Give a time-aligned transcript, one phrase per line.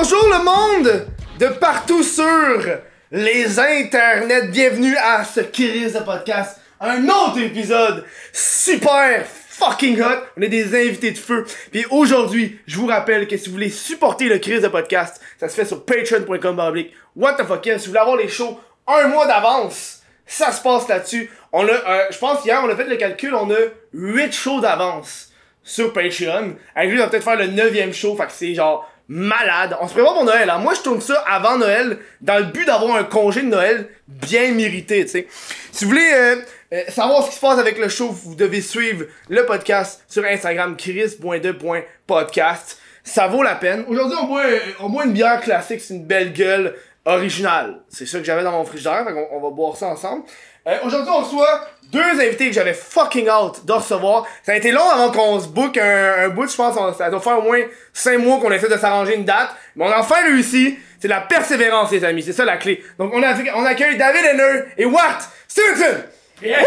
[0.00, 1.06] Bonjour le monde
[1.40, 2.62] de partout sur
[3.10, 4.46] les internets.
[4.46, 6.60] Bienvenue à ce Kiris de podcast.
[6.80, 10.22] Un autre épisode super fucking hot.
[10.36, 11.44] On est des invités de feu.
[11.72, 15.48] Puis aujourd'hui, je vous rappelle que si vous voulez supporter le Kiris de podcast, ça
[15.48, 16.84] se fait sur patreon.com
[17.16, 20.86] What the fuck, si vous voulez avoir les shows un mois d'avance, ça se passe
[20.86, 21.28] là-dessus.
[21.52, 23.58] On a, euh, je pense hier, on a fait le calcul, on a
[23.92, 25.30] 8 shows d'avance
[25.64, 26.54] sur Patreon.
[26.76, 29.76] Avec lui, on va peut-être faire le 9 show, fait que c'est genre malade.
[29.80, 30.48] On se prépare pour Noël.
[30.50, 30.58] Hein.
[30.58, 34.52] Moi, je tourne ça avant Noël, dans le but d'avoir un congé de Noël bien
[34.52, 35.26] mérité, tu sais.
[35.72, 36.36] Si vous voulez euh,
[36.74, 40.24] euh, savoir ce qui se passe avec le show, vous devez suivre le podcast sur
[40.24, 42.78] Instagram, chris.2.podcast.
[43.02, 43.84] Ça vaut la peine.
[43.88, 44.44] Aujourd'hui, on boit,
[44.80, 46.74] on boit une bière classique, c'est une belle gueule
[47.06, 47.80] originale.
[47.88, 50.24] C'est ça que j'avais dans mon frigidaire, on va boire ça ensemble.
[50.68, 54.26] Euh, Aujourd'hui, on reçoit deux invités que j'avais fucking out de recevoir.
[54.42, 56.76] Ça a été long avant qu'on se book un, un bout, je pense.
[56.76, 57.60] On, ça doit faire au moins
[57.94, 59.50] 5 mois qu'on essaie de s'arranger une date.
[59.76, 60.78] Mais on a enfin réussi.
[61.00, 62.22] C'est la persévérance, les amis.
[62.22, 62.82] C'est ça la clé.
[62.98, 66.02] Donc, on, a, on accueille David Henner et Watt Stevenson.
[66.42, 66.58] Yeah!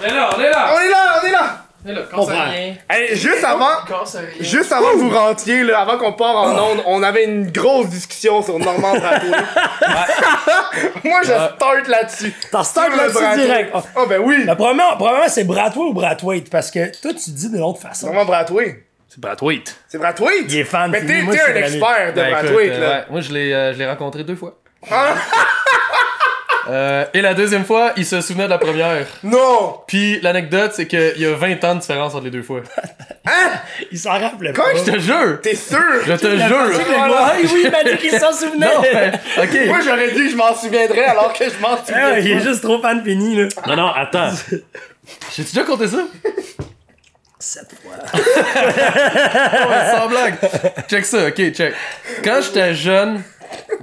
[0.00, 0.70] On est là, on est là!
[0.74, 1.56] On est là, on est là.
[1.84, 2.02] Là.
[2.88, 4.28] Hey, juste avant, ça rien.
[4.40, 7.88] juste avant que vous rentriez, là, avant qu'on part en onde, on avait une grosse
[7.88, 9.30] discussion sur Normand Bratouille.
[11.04, 12.32] Moi, je start là-dessus.
[12.52, 13.72] T'en start le là-dessus direct.
[13.74, 13.80] Oh.
[13.96, 14.44] Oh, ben oui.
[14.44, 18.06] La première, premièrement, c'est Bratway ou Bratwaite parce que toi, tu dis de l'autre façon.
[18.06, 18.76] Normand Bratouille.
[19.08, 19.76] C'est Brad Waite.
[19.88, 20.46] C'est Bratouille.
[20.48, 20.90] Il est fan.
[20.90, 22.88] Mais t'es un expert de Ben, Bratouille, euh, là.
[22.88, 24.54] ouais, moi, je l'ai euh, je l'ai rencontré deux fois.
[24.90, 25.14] Ah,
[26.68, 29.06] Euh, et la deuxième fois, il se souvenait de la première.
[29.24, 29.78] non!
[29.86, 32.60] Puis l'anecdote, c'est qu'il y a 20 ans de différence entre les deux fois.
[33.24, 33.52] Hein?
[33.92, 34.78] Il s'en rappelle Quoi, pas.
[34.84, 35.40] Je te jure!
[35.42, 35.78] T'es sûr?
[36.04, 36.70] Je te jure!
[36.72, 38.66] hey, oui, il m'a dit qu'il s'en souvenait.
[38.66, 39.12] Non, mais,
[39.44, 39.66] ok.
[39.68, 42.16] Moi, j'aurais dit que je m'en souviendrais alors que je m'en Ah, souviens.
[42.18, 43.48] il est juste trop fan fini, là.
[43.68, 44.30] Non, non, attends.
[45.36, 45.98] J'ai-tu déjà compté ça?
[47.38, 47.94] Cette fois.
[49.68, 50.34] Ouais, sans blague.
[50.90, 51.74] Check ça, ok, check.
[52.24, 53.22] Quand j'étais jeune,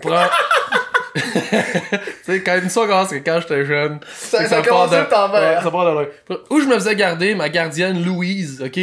[0.02, 0.79] pour tu
[2.24, 4.00] sais, quand une histoire commence, c'est quand j'étais jeune.
[4.16, 4.96] Ça- ça part de-
[5.40, 6.10] ouais, ça part de.
[6.50, 8.80] Où je me faisais garder ma gardienne Louise, ok?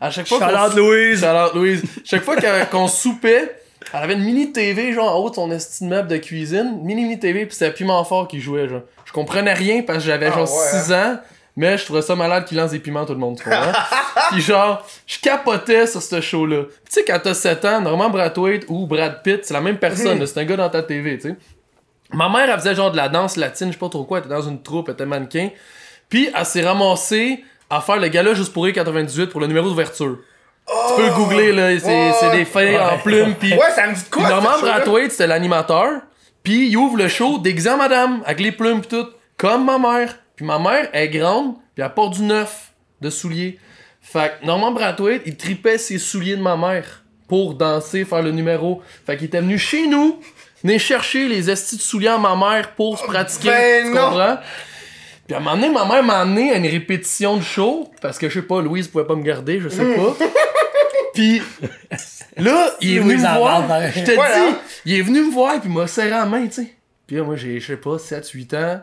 [0.00, 0.38] À chaque fois
[1.54, 1.82] Louise.
[2.04, 2.36] Chaque fois
[2.70, 3.56] qu'on soupait,
[3.92, 7.18] elle avait une mini TV genre en haut de son esti de cuisine, mini mini
[7.18, 8.82] TV puis c'était Piment Fort qui jouait genre.
[9.04, 11.18] Je comprenais rien parce que j'avais Ah genre ouais, 6 ans,
[11.56, 13.72] mais je trouvais ça malade qu'il lance des piments à tout le monde, tu comprends?
[14.32, 16.64] Puis genre, je capotais sur ce show là.
[16.64, 20.18] Tu sais quand t'as 7 ans, Norman Brathwaite ou Brad Pitt, c'est la même personne,
[20.18, 21.36] là, c'est un gars dans ta TV, tu sais.
[22.12, 24.24] Ma mère, elle faisait genre de la danse latine, je sais pas trop quoi, elle
[24.26, 25.50] était dans une troupe, elle était mannequin.
[26.08, 29.68] Puis elle s'est ramassée à faire le gala juste pour rire 98 pour le numéro
[29.68, 30.18] d'ouverture.
[30.66, 32.70] Tu peux le googler là, c'est Ouais, c'est ouais.
[32.72, 34.28] des en plumes puis Ouais, ça me dit de quoi?
[34.28, 34.58] Norman?
[34.60, 36.00] Brathwaite, c'était l'animateur.
[36.42, 39.06] Puis il ouvre le show déguisé en madame, avec les plumes pis tout,
[39.36, 40.16] comme ma mère.
[40.36, 43.58] Puis ma mère est grande, puis elle porte du neuf de souliers.
[44.00, 48.30] Fait que Norman Brathwaite, il tripait ses souliers de ma mère pour danser, faire le
[48.30, 48.80] numéro.
[49.04, 50.20] Fait qu'il était venu chez nous,
[50.66, 53.48] venir chercher les estis de souliers à ma mère pour se pratiquer.
[53.48, 54.02] ben tu non.
[54.02, 54.38] comprends?
[55.26, 58.18] Puis à un moment donné, ma mère m'a amené à une répétition de show, parce
[58.18, 60.16] que je sais pas, Louise pouvait pas me garder, je sais pas.
[61.14, 61.40] Puis
[62.36, 63.66] là, il est venu me voir.
[63.66, 63.92] pareil.
[63.94, 66.62] Je te dis, il est venu me voir puis il m'a serré la main, tu
[66.62, 66.74] sais.
[67.06, 68.80] Puis là, moi, j'ai, je sais pas, 7-8 ans.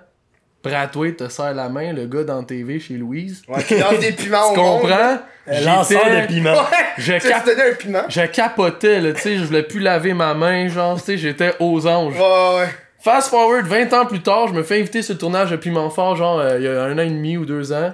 [0.64, 3.42] Bratway te serre la main, le gars dans la TV chez Louise.
[3.50, 4.82] Ouais, qui lance des piments Tu au monde.
[4.82, 5.18] comprends?
[5.46, 6.54] Lanceur de piment.
[6.54, 8.04] Ouais, Je tu cap- un piment.
[8.08, 11.54] Je capotais, là, tu sais, je voulais plus laver ma main, genre, tu sais, j'étais
[11.60, 12.16] aux anges.
[12.16, 12.68] Ouais, ouais.
[13.02, 15.90] Fast forward, 20 ans plus tard, je me fais inviter sur le tournage de Piment
[15.90, 17.92] Fort, genre, euh, il y a un an et demi ou deux ans.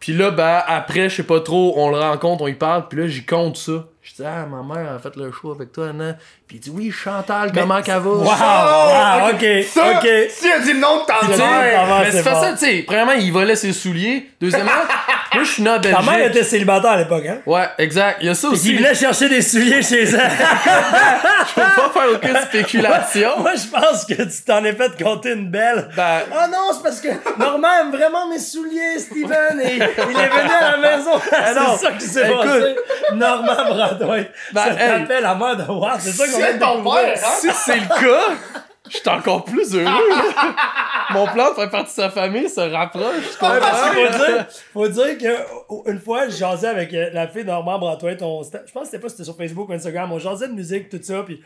[0.00, 2.98] Puis là, ben, après, je sais pas trop, on le rencontre, on y parle, puis
[3.00, 3.84] là, j'y compte ça.
[4.08, 6.14] Je dis, ah, ma mère a fait le show avec toi, Anna.
[6.46, 8.08] Puis il dit, oui, Chantal, comment qu'elle va?
[8.08, 10.08] Wow, wow, ok, Ça, ok.
[10.30, 11.80] si a dit le nom de ta mère.
[11.86, 12.82] Ah, mais c'est facile, tu sais.
[12.86, 14.30] Premièrement, il volait ses souliers.
[14.40, 14.70] Deuxièmement,
[15.34, 16.06] moi, je suis né en Ta Belgique.
[16.10, 17.38] mère était célibataire à l'époque, hein?
[17.44, 18.18] Ouais, exact.
[18.22, 18.74] Il y a ça aussi.
[18.76, 20.30] venait chercher des souliers chez elle.
[21.48, 23.30] Je peux pas faire aucune spéculation.
[23.40, 25.88] Moi, je pense que tu t'en es fait compter une belle.
[25.96, 27.08] Ben, Oh non, c'est parce que
[27.38, 31.10] Normand aime vraiment mes souliers, Steven, et il est venu à la maison.
[31.22, 32.42] c'est ça qui s'est Écoute.
[32.42, 32.76] passé.
[33.14, 34.30] Normand Bradway.
[34.52, 35.00] Ben, ça hey.
[35.02, 37.28] t'appelle la mère de Watt, c'est ça qu'on ton père, hein?
[37.40, 38.34] si c'est le cas,
[38.90, 39.84] je suis encore plus heureux.
[39.84, 40.54] là.
[41.10, 43.02] Mon plan de faire partie de sa famille se rapproche.
[43.04, 43.94] Ouais, parce comprends?
[43.94, 47.48] qu'il faut dire, faut dire que une fois, je jasais avec euh, la fille de
[47.48, 47.78] Normand
[48.22, 50.48] on, c'était- je pense que c'était pas si c'était sur Facebook ou Instagram, on jasait
[50.48, 51.42] de musique, tout ça, puis,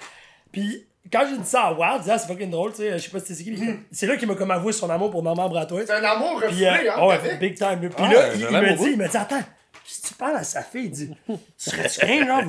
[0.50, 3.10] puis quand j'ai dit ça à disais, ah, c'est fucking drôle, tu sais, je sais
[3.10, 3.56] pas si c'est qui,
[3.92, 5.84] c'est là qu'il m'a comme avoué son amour pour Normand Bradway.
[5.86, 7.78] C'est un amour euh, refoulé, hein, oh ouais, big time.
[7.80, 9.42] Puis Ah, là, il, me dit, il me dit, attends,
[9.86, 11.10] si tu parles à sa fille, il dit,
[11.56, 12.42] serais-tu rien, genre,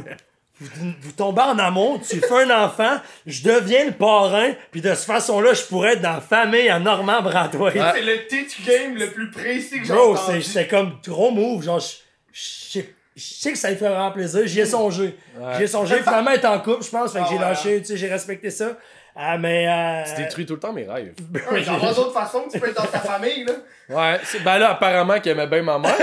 [0.59, 4.81] vous, vous- vous tombez en amour, tu fais un enfant, je deviens le parrain, puis
[4.81, 7.73] de cette façon-là, je pourrais être dans la famille à Normand Bradway.
[7.73, 11.79] C'est le teach game le plus précis que j'ai Bro, c'est- comme trop move, genre,
[11.79, 11.95] je-
[12.31, 12.41] je
[12.71, 14.41] sais je sais que ça lui fait vraiment plaisir.
[14.47, 15.15] J'y ai songé.
[15.37, 15.53] Ouais.
[15.57, 15.97] J'y ai songé.
[15.99, 17.13] Finalement, être en couple, je pense.
[17.13, 18.75] Fait que Ah j'ai ouais, lâché, tu sais, j'ai respecté ça.
[19.15, 19.67] Ah, mais.
[19.67, 20.03] Euh...
[20.15, 21.13] Tu détruis tout le temps mes rêves.
[21.51, 23.53] Ouais, Il y a d'autres façons, tu peux être dans ta famille, là.
[23.89, 25.93] Ouais, c'est- ben là, apparemment qu'il aimait bien ma mère.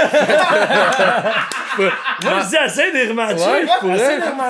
[1.79, 1.91] Moi,
[2.43, 3.39] je dis assez des rematchs.
[3.41, 3.67] Ouais.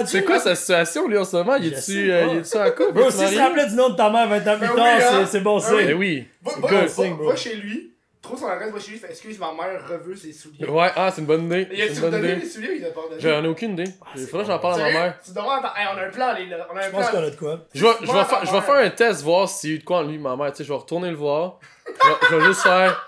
[0.06, 1.54] C'est quoi sa situation, lui, en ce moment?
[1.56, 2.32] Il est-tu euh, pas.
[2.32, 2.92] il est-tu en couple?
[2.92, 4.86] Bro, si tu te rappelais du nom de ta mère 20 ans plus Ben tard,
[5.14, 5.26] hein.
[5.30, 5.86] c'est- bon Ben signe.
[5.86, 6.26] Ben oui.
[6.52, 7.89] Va chez lui,
[8.22, 10.66] trouve son adresse, va chez lui, fait excuse, ma mère reveut ses souliers.
[10.66, 11.68] Ouais, ah, c'est une bonne idée.
[11.72, 12.40] Il une bonne donné idée.
[12.42, 13.20] les souliers ou il a pas donné?
[13.20, 13.84] J'en ai aucune idée.
[14.14, 15.18] Il faudrait que j'en parle à ma mère.
[15.24, 15.74] Tu devrais entendre.
[15.76, 16.68] Hey, on a un plan, les là.
[16.72, 17.60] On a un Je pense qu'on a de quoi.
[17.74, 18.64] Je vais, je Moi, faire, je vais mère.
[18.64, 20.50] faire un test, voir s'il y a eu de quoi en lui, ma mère.
[20.52, 21.58] Tu sais, je vais retourner le voir.
[21.86, 23.06] Je vais, je vais juste faire.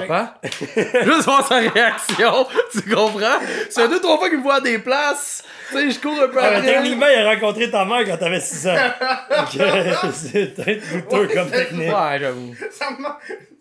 [0.00, 0.34] Papa?
[1.04, 2.46] juste voir sa réaction.
[2.72, 3.38] Tu comprends?
[3.70, 5.42] C'est deux, trois fois qu'il me voit à des places.
[5.70, 6.62] Tu sais, je cours un peu Ah, après.
[6.62, 8.76] techniquement, il a rencontré ta mère quand t'avais 6 ans.
[10.12, 11.88] C'est peut-être douteux comme technique.
[11.92, 12.54] Ouais, j'avoue.
[12.70, 13.06] Ça me.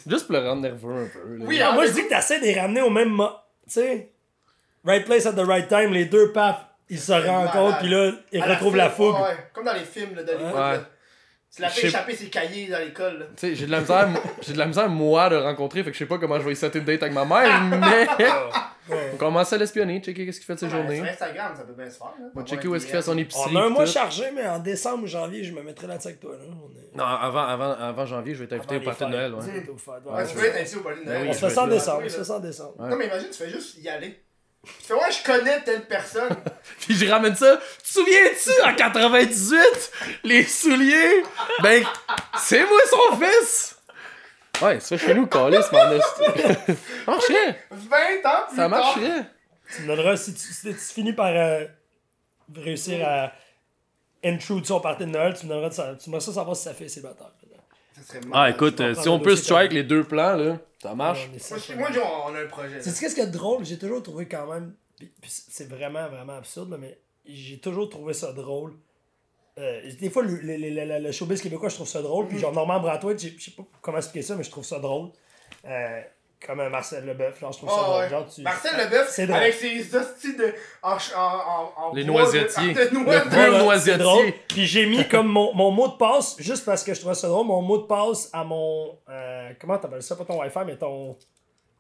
[0.10, 1.38] Juste pour le rendre nerveux un peu.
[1.38, 1.46] là.
[1.48, 3.32] Oui, moi, je dis que t'essaies de les ramener au même moment.
[3.68, 4.12] Tu sais,
[4.86, 6.58] right place at the right time, les deux, paf,
[6.90, 9.16] ils se rencontrent, puis là, ils la retrouvent fin, la fougue.
[9.16, 9.38] ouais.
[9.54, 10.54] Comme dans les films là, d'Hollywood.
[10.54, 10.80] Ouais.
[11.56, 13.28] Tu l'as fait échapper ses cahiers dans l'école.
[13.38, 14.10] Tu sais, j'ai de la misère,
[14.42, 16.46] j'ai de la misère, moi, de le rencontrer, fait que je sais pas comment je
[16.46, 18.08] vais y setter une date avec ma mère, mais.
[19.14, 20.98] On commence à l'espionner, checker qu'est-ce qu'il fait de ses Ouais, journées.
[20.98, 22.14] Sur Instagram, ça peut bien se faire.
[22.20, 22.26] là.
[22.36, 23.52] On va checker où est-ce qu'il fait son épicerie.
[23.52, 23.92] On a un mois tout.
[23.92, 26.34] chargé, mais en décembre ou janvier, je me mettrai là-dessus avec toi.
[26.34, 26.44] Là.
[26.48, 26.96] On, est...
[26.96, 29.40] Non, avant, avant, avant janvier, je vais t'inviter au party de Noël, ouais.
[29.44, 30.28] Ouais, ouais.
[30.28, 31.24] tu peux être ainsi au party de Ben Noël.
[31.24, 31.98] oui, On se fait ça en décembre.
[32.02, 32.20] Oui, On se là.
[32.20, 32.74] fait ça en décembre.
[32.80, 32.90] Ouais.
[32.90, 34.20] Non, mais imagine, tu fais juste y aller.
[34.66, 36.36] Tu fais, ouais, je connais telle personne.
[36.82, 37.60] Puis je ramène ça.
[37.84, 39.92] Tu te souviens-tu, en 98,
[40.24, 41.24] les souliers?
[41.62, 41.84] Ben,
[42.38, 43.76] c'est moi son fils!
[44.62, 46.76] Ouais, ça chez nous, Calis, mon hostie.
[47.06, 47.66] Ça marcherait!
[47.72, 49.26] 20 ans plus Ça marcherait!
[49.76, 51.66] Tu me donneras, si tu, si tu finis par euh,
[52.56, 53.32] réussir à
[54.24, 56.88] intrude son party de Noël, tu me donneras, tu me ça savoir si ça fait
[56.88, 57.32] célibataire.
[58.34, 61.30] Ah, écoute, euh, si on peut strike les deux plans, là, ça marche.
[61.36, 61.90] Est Moi,
[62.28, 62.82] on a un projet.
[62.82, 63.66] C'est qu'est-ce y a de drôle?
[63.66, 64.74] J'ai toujours trouvé quand même.
[65.28, 68.74] c'est vraiment, vraiment absurde, là, mais j'ai toujours trouvé ça drôle.
[69.58, 72.28] Euh, des fois, le, le, le, le- le showbiz québécois, je trouve ça drôle.
[72.28, 74.80] Puis genre, Normand Bratoit, je je sais pas comment expliquer ça, mais je trouve ça
[74.80, 75.10] drôle.
[75.66, 76.02] Euh,
[76.46, 78.00] comme euh, Marcel Leboeuf, genre, je trouve ça drôle.
[78.02, 78.10] ouais.
[78.10, 79.38] Genre, tu- Marcel Leboeuf, C'est drôle.
[79.42, 80.54] avec ses hosties de.
[80.84, 82.74] En, en, en, en Les de- noisettiers.
[82.74, 83.92] de noix Le de- pur Voilà, noisetier.
[83.94, 84.34] c'est drôle.
[84.48, 87.28] Puis j'ai mis comme mon, mon mot de passe, juste parce que je trouvais ça
[87.28, 88.98] drôle, mon mot de passe à mon.
[89.10, 90.16] euh, comment t'appelles ça?
[90.16, 91.18] Pas ton Wi-Fi, mais ton.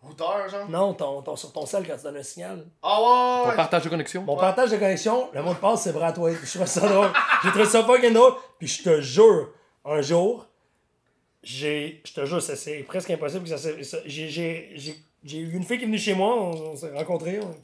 [0.01, 0.69] Routeur, genre?
[0.69, 2.63] Non, ton, ton, sur ton sel quand tu donnes un signal.
[2.83, 3.07] Ah ouais,
[3.45, 3.55] On ouais.
[3.55, 4.21] partage de connexion.
[4.21, 6.35] Mon partage de connexion, le mot de passe, c'est Bratway.
[6.43, 7.09] Je trouve ça drôle.
[7.43, 8.33] J'ai trouvé ça fucking drôle.
[8.59, 9.49] Puis je te jure,
[9.83, 10.45] un jour,
[11.45, 12.01] j'ai.
[12.05, 13.81] Je te jure, c'est presque impossible que ça se.
[13.83, 16.75] ça- J'ai, j'ai, j'ai, j'ai eu une fille qui est venue chez moi, on, on
[16.75, 17.55] s'est rencontrés, on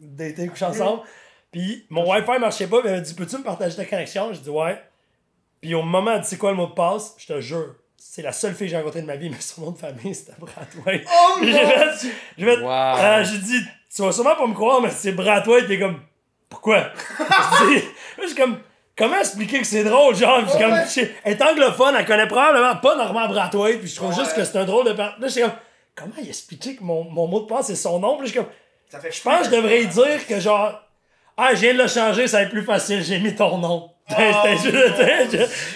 [0.00, 1.02] daté, couché ensemble.
[1.52, 4.32] Puis mon Wi-Fi marchait pas, mais elle m'a dit Peux-tu me partager ta connexion?
[4.32, 4.80] J'ai dit Ouais.
[5.60, 7.14] Puis au moment où elle dit C'est quoi le mot de passe?
[7.18, 9.62] Je te jure, c'est la seule fille que j'ai rencontrée de ma vie, mais son
[9.62, 11.04] nom de famille, c'était Bratway.
[11.06, 12.12] Oh J'ai mon dieu!
[12.38, 12.68] je vais Wow.
[12.70, 13.60] euh, j'ai dit,
[13.94, 16.00] tu vas sûrement pas me croire, mais c'est Bratway, t'es comme,
[16.48, 16.92] pourquoi?
[17.18, 17.84] je dis,
[18.22, 18.58] je suis comme,
[18.96, 21.10] comment expliquer que c'est drôle, genre, suis comme, Ouais.
[21.24, 24.16] elle est anglophone, elle connaît probablement pas Normand Bratway, puis je trouve Ouais.
[24.24, 25.16] juste que c'est un drôle de part.
[25.20, 25.52] Là, je suis comme,
[25.94, 28.16] comment il expliquer que mon, mon mot de passe c'est son nom?
[28.18, 28.46] Puis je comme,
[28.90, 30.80] Ça fait je pense que je devrais dire que genre,
[31.36, 33.90] ah, je viens de le changer, ça va être plus facile, j'ai mis ton nom.
[34.08, 34.70] Juste-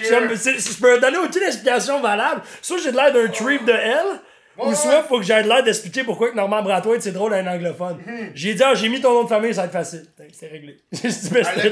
[0.05, 2.43] je- je- peux donner aucune explication valable.
[2.63, 4.21] Soit j'ai de l'air d'un trip de elle,
[4.59, 7.39] ou soit faut que j'aie de l'air d'expliquer pourquoi que Normand Bratoit c'est drôle à
[7.39, 7.99] un anglophone.
[8.35, 10.07] J'ai dit, ah, j'ai mis ton nom de famille, ça va être facile.
[10.33, 10.77] C'est réglé.
[10.93, 11.71] J'ai dit, mais c'était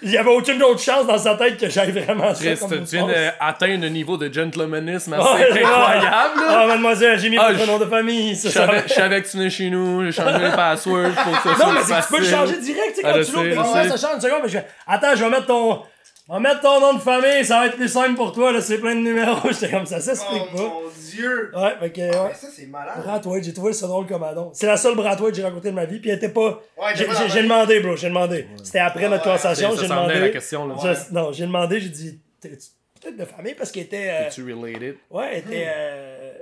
[0.00, 2.44] Il y avait aucune autre chance dans sa tête que j'aille vraiment ça.
[2.44, 5.62] Chris, comme tu viens d'atteindre un niveau de gentlemanisme assez ouais.
[5.64, 6.40] incroyable.
[6.48, 8.36] Ah, mademoiselle, j'ai mis Ah, je- nom de famille.
[8.36, 8.86] ça, Je ça va.
[8.88, 11.80] savais, que tu venais chez nous, j'ai changé les passwords pour que ça Non, mais
[11.82, 13.96] c'est que tu peux le changer direct, tu sais, Ah, quand je tu l'ouvres, ça
[14.08, 15.82] change une seconde, mais je fais, attends, je vais mettre ton,
[16.28, 18.60] je vais mettre ton nom de famille, ça va être plus simple pour toi, là,
[18.60, 20.62] c'est plein de numéros, j'étais comme ça, ça s'explique Oh pas.
[20.62, 20.80] mon
[21.10, 21.50] dieu!
[21.54, 22.34] Ouais, fait que, Mais ouais.
[22.34, 23.02] ça, c'est malade.
[23.02, 24.50] Bratway, j'ai trouvé ça drôle comme addon.
[24.52, 26.60] C'est la seule Bratway que j'ai rencontrée de ma vie, puis elle était pas.
[26.76, 28.46] Ouais, J'ai demandé, bro, j'ai demandé.
[28.62, 30.18] C'était après Ah notre ouais, conversation, j'ai demandé.
[30.20, 30.74] la question, là.
[30.82, 34.08] Je- non, j'ai demandé, j'ai dit, t'es peut-être de famille parce qu'elle était.
[34.10, 34.96] euh, Es-tu related?
[35.10, 35.66] ouais, elle était.
[35.68, 36.32] euh,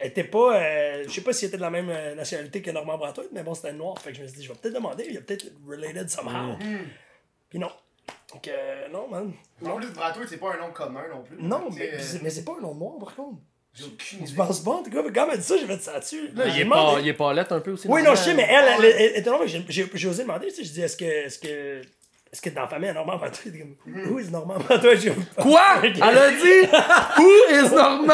[0.00, 0.56] elle était pas.
[0.56, 3.42] euh, je sais pas si elle était de la même nationalité que Normand Bratoit, mais
[3.42, 3.98] bon, c'était noir.
[4.00, 6.08] Fait que je me suis dit, je vais peut-être demander, il y a peut-être related
[6.08, 6.56] somehow.
[7.50, 7.70] Puis non.
[8.32, 9.32] Donc, euh, non, man.
[9.64, 11.36] En plus, Bratois, c'est pas un nom commun non plus.
[11.40, 13.38] Non, mais, euh, c'est- mais c'est pas un nom noir, par contre.
[13.74, 14.34] J'ai aucune Tu idée.
[14.36, 16.28] penses pas, en tout cas, mais quand elle m'a dit ça, j'ai fait ça dessus.
[16.34, 17.86] Là, Il est, pas, il est pas lettre un peu aussi?
[17.88, 18.94] Oui, non, je sais, mais elle, elle, Ouais.
[18.98, 21.80] elle, elle non, j'ai- osé demander, tu sais, je dis, est-ce que, est-ce que,
[22.32, 23.76] est-ce que dans la famille, à Normand Bratois, il comme,
[24.12, 24.92] où est Normand Bratois?
[25.40, 25.62] Quoi?
[25.82, 26.68] Elle a dit?
[27.18, 28.12] Who is Normand?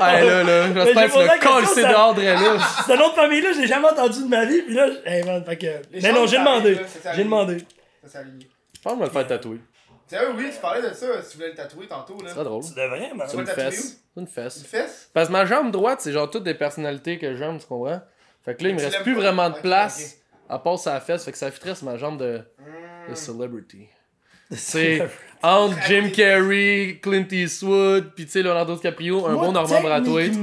[0.00, 2.58] Ah là là, j'espère que question, collé ça- dehors de là.
[2.86, 5.24] Ce nom de famille-là, je l'ai jamais entendu de ma vie, puis là, je- hey,
[5.24, 5.66] man, fait que,
[6.02, 7.58] mais non, j'ai demandé, c'est j'ai demandé.
[8.04, 8.48] Ça s'est aligné.
[8.84, 9.60] Je pense que je vais le faire tatouer.
[10.06, 12.30] Sérieux, oui, tu parlais de ça, si tu voulais le tatouer tantôt, là.
[12.34, 12.62] C'est drôle.
[12.62, 14.00] Tu devrais, vas une le tatouer fesse.
[14.16, 14.66] Une Une fesse.
[14.66, 15.10] fesse?
[15.14, 18.02] Parce que ma jambe droite, c'est genre toutes des personnalités que j'aime, tu comprends?
[18.44, 20.18] Fait que là, il me reste plus vraiment de place
[20.50, 23.10] à la fesse, fait que ça fitrait sur ma jambe de, Hmm.
[23.10, 23.88] de celebrity.
[24.50, 25.08] C'est
[25.42, 30.34] entre Jim Carrey, Clint Eastwood, pis tu sais, Leonardo DiCaprio, un bon Norman Brathwaite.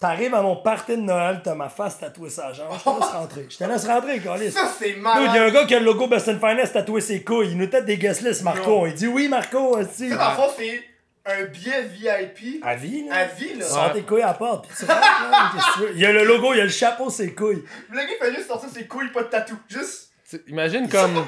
[0.00, 2.72] T'arrives à mon party de Noël, t'as ma face tatouée sa jambe.
[2.72, 3.46] Je te laisse rentrer.
[3.50, 4.50] Je te laisse rentrer, Calis.
[4.50, 6.72] Ça, c'est Dude, il y a un gars qui a le logo Best in Finance
[6.72, 7.50] tatoué ses couilles.
[7.50, 8.70] Il nous tête des guest lists, Marco.
[8.70, 8.86] Non.
[8.86, 10.08] Il dit oui, Marco, aussi.
[10.08, 10.82] Fond, c'est
[11.26, 13.14] un billet VIP À vie, là.
[13.14, 13.66] à vie, là.
[13.66, 15.92] Tu sors tes couilles à la porte, puis tu rentres, là, qu'est-ce que tu veux?
[15.94, 17.62] Il y a le logo, il y a le chapeau, ses couilles.
[17.90, 19.58] Le gars, il fait juste sortir ses couilles, pas de tatou.
[19.68, 20.12] Juste.
[20.48, 21.26] Imagine comme.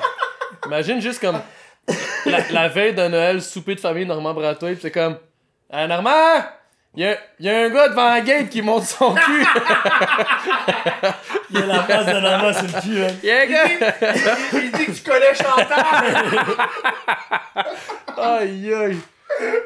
[0.64, 1.42] imagine juste comme.
[2.24, 5.18] La, la veille de Noël, souper de famille Normand Brathwaite, pis c'est comme.
[5.68, 6.42] Ah, Normand!
[6.94, 9.46] Il y a, y a un gars devant la gate qui monte son cul!
[11.50, 13.06] Il y a la face de Norma sur le cul, hein.
[13.22, 13.64] Il y a un Il gars!
[13.66, 15.84] dit, il dit que tu connais Chantal.
[18.18, 18.98] Aïe aïe!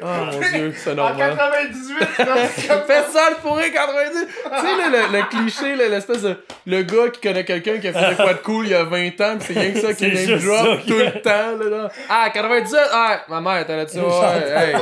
[0.01, 1.35] Oh mon dieu, c'est En normal.
[1.37, 2.25] 98, c'est
[2.67, 4.11] comme Fais ça le pourri 90!
[4.13, 6.35] Tu sais, là, le, le cliché, l'espèce de.
[6.65, 8.83] Le gars qui connaît quelqu'un qui a fait de quoi de cool il y a
[8.83, 11.69] 20 ans, pis c'est rien que ça qui name drop ça, tout le temps, là,
[11.69, 11.89] là.
[12.09, 12.77] Ah, 98!
[12.91, 14.75] Ah, ma mère était là-dessus, ouais, hey!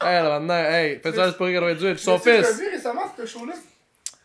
[0.00, 2.58] Hey, là, maintenant, hey, fais ça le pourri 98, son Tu l'as fils!
[2.60, 3.52] vu récemment, ce show-là?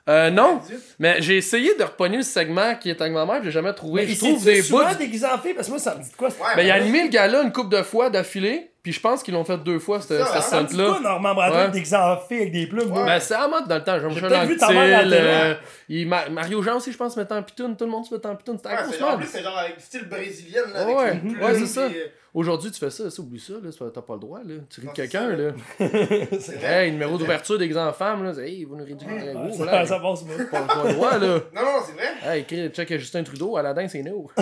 [0.09, 0.95] Euh, non, 98.
[0.99, 4.05] mais j'ai essayé de repogner le segment qui est avec ma mère, j'ai jamais trouvé.
[4.05, 4.67] Mais Je trouve des bouts.
[4.79, 6.27] souvent déguisé en fille, parce que moi, ça me dit de quoi?
[6.27, 9.23] Ouais, Ben, il a animé le gars-là une couple de fois d'affilée, puis je pense
[9.23, 10.85] qu'ils l'ont fait deux fois, cette, dit stunt-là.
[10.89, 11.71] quoi, Normand Brathwaite Ouais.
[11.71, 12.89] déguisé en fille avec des plumes?
[12.89, 13.05] moi?
[13.05, 13.97] Ben, c'est à mode dans le temps.
[13.99, 17.75] Jean-Michel peut-être vu ta mère à euh, Mario Jean aussi, je pense, mettait en pitoune.
[17.77, 18.57] Tout le monde se mettait en pitoune.
[18.57, 21.65] C'était Ouais, c'est en plus, c'est genre avec style brésilienne, là, avec Ouais, ouais, c'est
[21.65, 21.81] ça.
[21.81, 21.91] euh,
[22.35, 24.55] Aujourd'hui, tu fais ça, ça, oublie ça, là, c'est t'as pas le droit, là.
[24.67, 25.51] Tu ris de c'est quelqu'un, là.
[26.39, 26.85] C'est vrai.
[26.87, 28.33] Hey, numéro d'ouverture déguisé en femme, là.
[28.33, 29.33] c'est, Hey, vous nous ridiculez.
[29.35, 30.23] Oh, Ça, ça passe.
[30.51, 31.27] Pas pas le droit, là.
[31.55, 32.37] Non, non, c'est vrai.
[32.49, 34.31] Hey, check Justin Trudeau, Aladdin, c'est nous.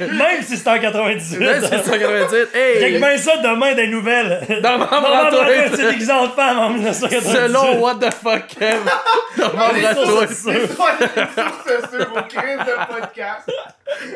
[0.00, 1.38] Même si c'est en 98.
[1.38, 2.30] Là, c'est 190.
[2.30, 2.83] Check Hey!
[2.92, 4.44] Bien ça demain des nouvelles.
[4.46, 7.32] S'est Brathwaite, déguisé en femme en 1998.
[7.32, 8.80] selon What the fuck, Kev.
[9.36, 10.60] Dans ma les sources, Brathwaite.
[10.64, 13.50] c'est trois sources sur vos crises de podcast.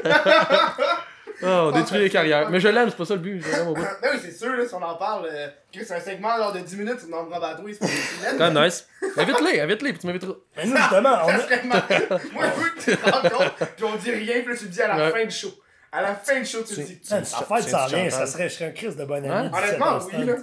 [1.41, 2.51] Oh, on détruit les carrières.
[2.51, 3.41] Mais je l'aime, c'est pas ça le but.
[3.41, 3.87] Je l'aime au bout.
[4.03, 6.53] Ben oui, c'est sûr, là, si on en parle, euh, Chris, c'est un segment genre
[6.53, 7.79] de 10 minutes sur Normand Bateau, c'est
[8.37, 8.89] pas Ah, nice.
[9.17, 10.33] Invite-les, invite-les, puis tu m'inviteras.
[10.57, 11.27] Mais nous, justement, on.
[11.29, 14.65] Moi, je veux que tu te rendes compte, puis on dit rien, puis là, tu
[14.65, 15.51] le dis à la fin du show.
[15.91, 17.01] À la fin du show, tu le dis.
[17.03, 18.13] Ça rien, Chantal.
[18.13, 19.29] ça serait, je serais un Christ de bon ami.
[19.29, 19.51] Hein?
[19.51, 20.35] 17 Honnêtement, oui, là.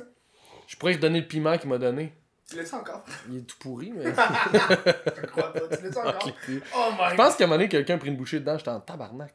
[0.68, 2.14] Je pourrais lui donner le piment qu'il m'a donné.
[2.50, 3.04] Tu l'as-tu encore?
[3.30, 4.06] Il est tout pourri, mais.
[4.06, 5.60] Je crois pas.
[5.76, 6.32] Tu l'as-tu encore?
[6.48, 8.70] Je Oh my pense qu'à un moment donné, quelqu'un a pris une bouchée dedans, j'étais
[8.70, 9.34] en tabarnak.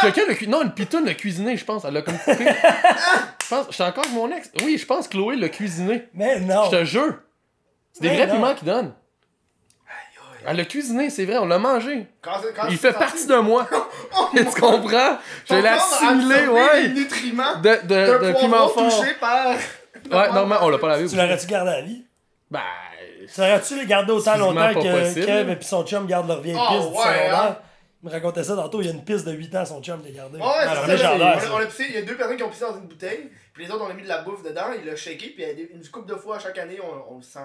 [0.00, 0.48] Quelqu'un l'a cu...
[0.48, 1.84] Non, une pitoune l'a cuisiné, je pense.
[1.84, 2.44] Elle l'a comme coupé.
[2.44, 3.66] Je pense.
[3.70, 4.50] J'étais encore avec mon ex.
[4.64, 6.08] Oui, je pense que Chloé l'a cuisiné.
[6.14, 6.64] Mais non.
[6.64, 7.20] Je te jure.
[7.92, 8.92] C'est des vrais piments qu'il donne.
[10.48, 12.06] Elle l'a cuisiné, c'est vrai, on l'a mangé.
[12.22, 13.68] Quand, quand Il fait partie de moi.
[14.18, 15.18] Oh tu comprends?
[15.48, 16.82] Je l'ai assimilé, ouais.
[16.82, 18.88] les nutriments De, de, de piment fort.
[18.98, 19.48] touché par...
[19.48, 19.56] Ouais,
[20.32, 21.06] normalement, on l'a pas lavé.
[21.08, 22.04] Tu l'aurais-tu gardé à vie?
[22.50, 22.60] Ben.
[23.34, 25.26] Tu l'aurais-tu les gardé autant longtemps que possible.
[25.26, 27.40] Kev et puis son chum gardent leur vieille Ah, piste du ouais, secondaire?
[27.42, 27.56] hein.
[28.02, 30.00] Il me racontait ça tantôt, il y a une piste de 8 ans, son chum
[30.04, 30.38] l'a gardé.
[30.38, 31.14] Ouais, Ah, c'est ça,
[31.52, 33.64] on a pissé, il y a deux personnes qui ont pissé dans une bouteille, puis
[33.64, 36.08] les autres on a mis de la bouffe dedans, il l'a shaké, puis une couple
[36.10, 37.40] de fois à chaque année on, on le sent.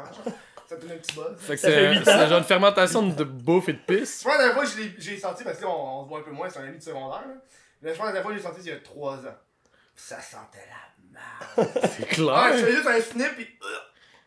[0.76, 1.26] Ça donne un petit buzz.
[1.38, 2.20] Fait que Ça fait c'est huit c'est ans.
[2.20, 4.24] un genre de fermentation de bouffe et de pisse.
[4.26, 6.20] Moi, la dernière fois, je l'ai- j'ai senti, parce que là, on, on se voit
[6.20, 7.22] un peu moins, c'est un ami de secondaire.
[7.28, 7.34] Là.
[7.82, 9.38] Mais je pense que la dernière fois, j'ai senti il y a 3 ans.
[9.96, 11.70] Ça sentait la merde.
[11.98, 12.58] C'est Ah, clair.
[12.58, 13.48] je fais juste un snip, puis.
[13.64, 13.68] euh,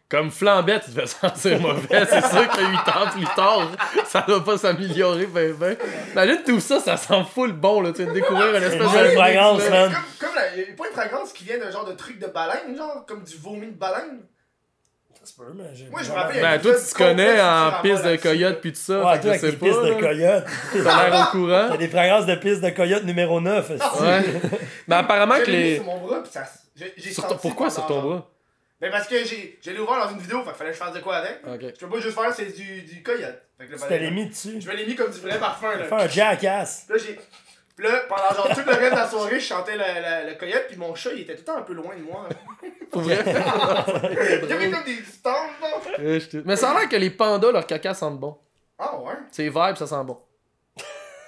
[0.08, 2.06] Comme flambette, tu devais sentir mauvais.
[2.06, 3.68] C'est sûr que 8 ans plus tard,
[4.06, 5.76] ça doit pas s'améliorer ben ben.
[6.12, 7.90] Imagine tout ça, ça sent full bon là.
[7.92, 9.08] Tu viens de découvrir une espèce Une de...
[9.16, 9.70] fragrance, là.
[9.70, 9.92] man.
[9.92, 12.26] Comme, comme la, y a pas une fragrance qui vient d'un genre de truc de
[12.26, 14.20] baleine, genre, comme du vomi de baleine?
[15.25, 15.87] Ça se peut, mais j'ai.
[15.87, 18.78] Moi, je me rappelle, Ben toi tu te connais en piste de coyote pis tout
[18.78, 18.99] ça.
[18.99, 19.88] Ouais, toi, je avec sais les pistes pas.
[19.88, 20.45] de coyote.
[20.85, 21.66] T'as l'air au courant.
[21.71, 23.71] T'as des fragrances de pistes de coyote numéro 9.
[23.71, 24.23] Ouais.
[24.87, 25.76] Mais apparemment que les.
[25.76, 26.33] sur mon bras, puis
[27.14, 27.23] ça.
[27.40, 28.31] Pourquoi sur ton bras?
[28.81, 31.00] Ben parce que j'ai l'ai ouvert dans une vidéo, fait fallait que je fasse de
[31.00, 31.40] quoi avec.
[31.47, 31.73] Ok.
[31.75, 33.40] Je peux pas juste faire, c'est du, du coyote.
[33.57, 34.61] Fait que Tu mis dessus.
[34.61, 35.85] Je me l'ai mis comme du vrai parfum, là.
[35.85, 36.87] Fais un jackass.
[36.90, 37.19] Là, j'ai.
[37.76, 40.38] Puis là, pendant genre tout le reste de la soirée, je chantais le, le, le
[40.38, 42.28] coyote, puis mon chat, il était tout le temps un peu loin de moi.
[42.90, 43.19] Pour vrai?
[43.26, 45.50] Il y avait comme des distances.
[45.99, 48.38] Euh, je Mais ça a l'air que les pandas, leur caca sentent bon.
[48.78, 49.14] Ah ouais?
[49.33, 50.19] C'est vibe, ça sent bon.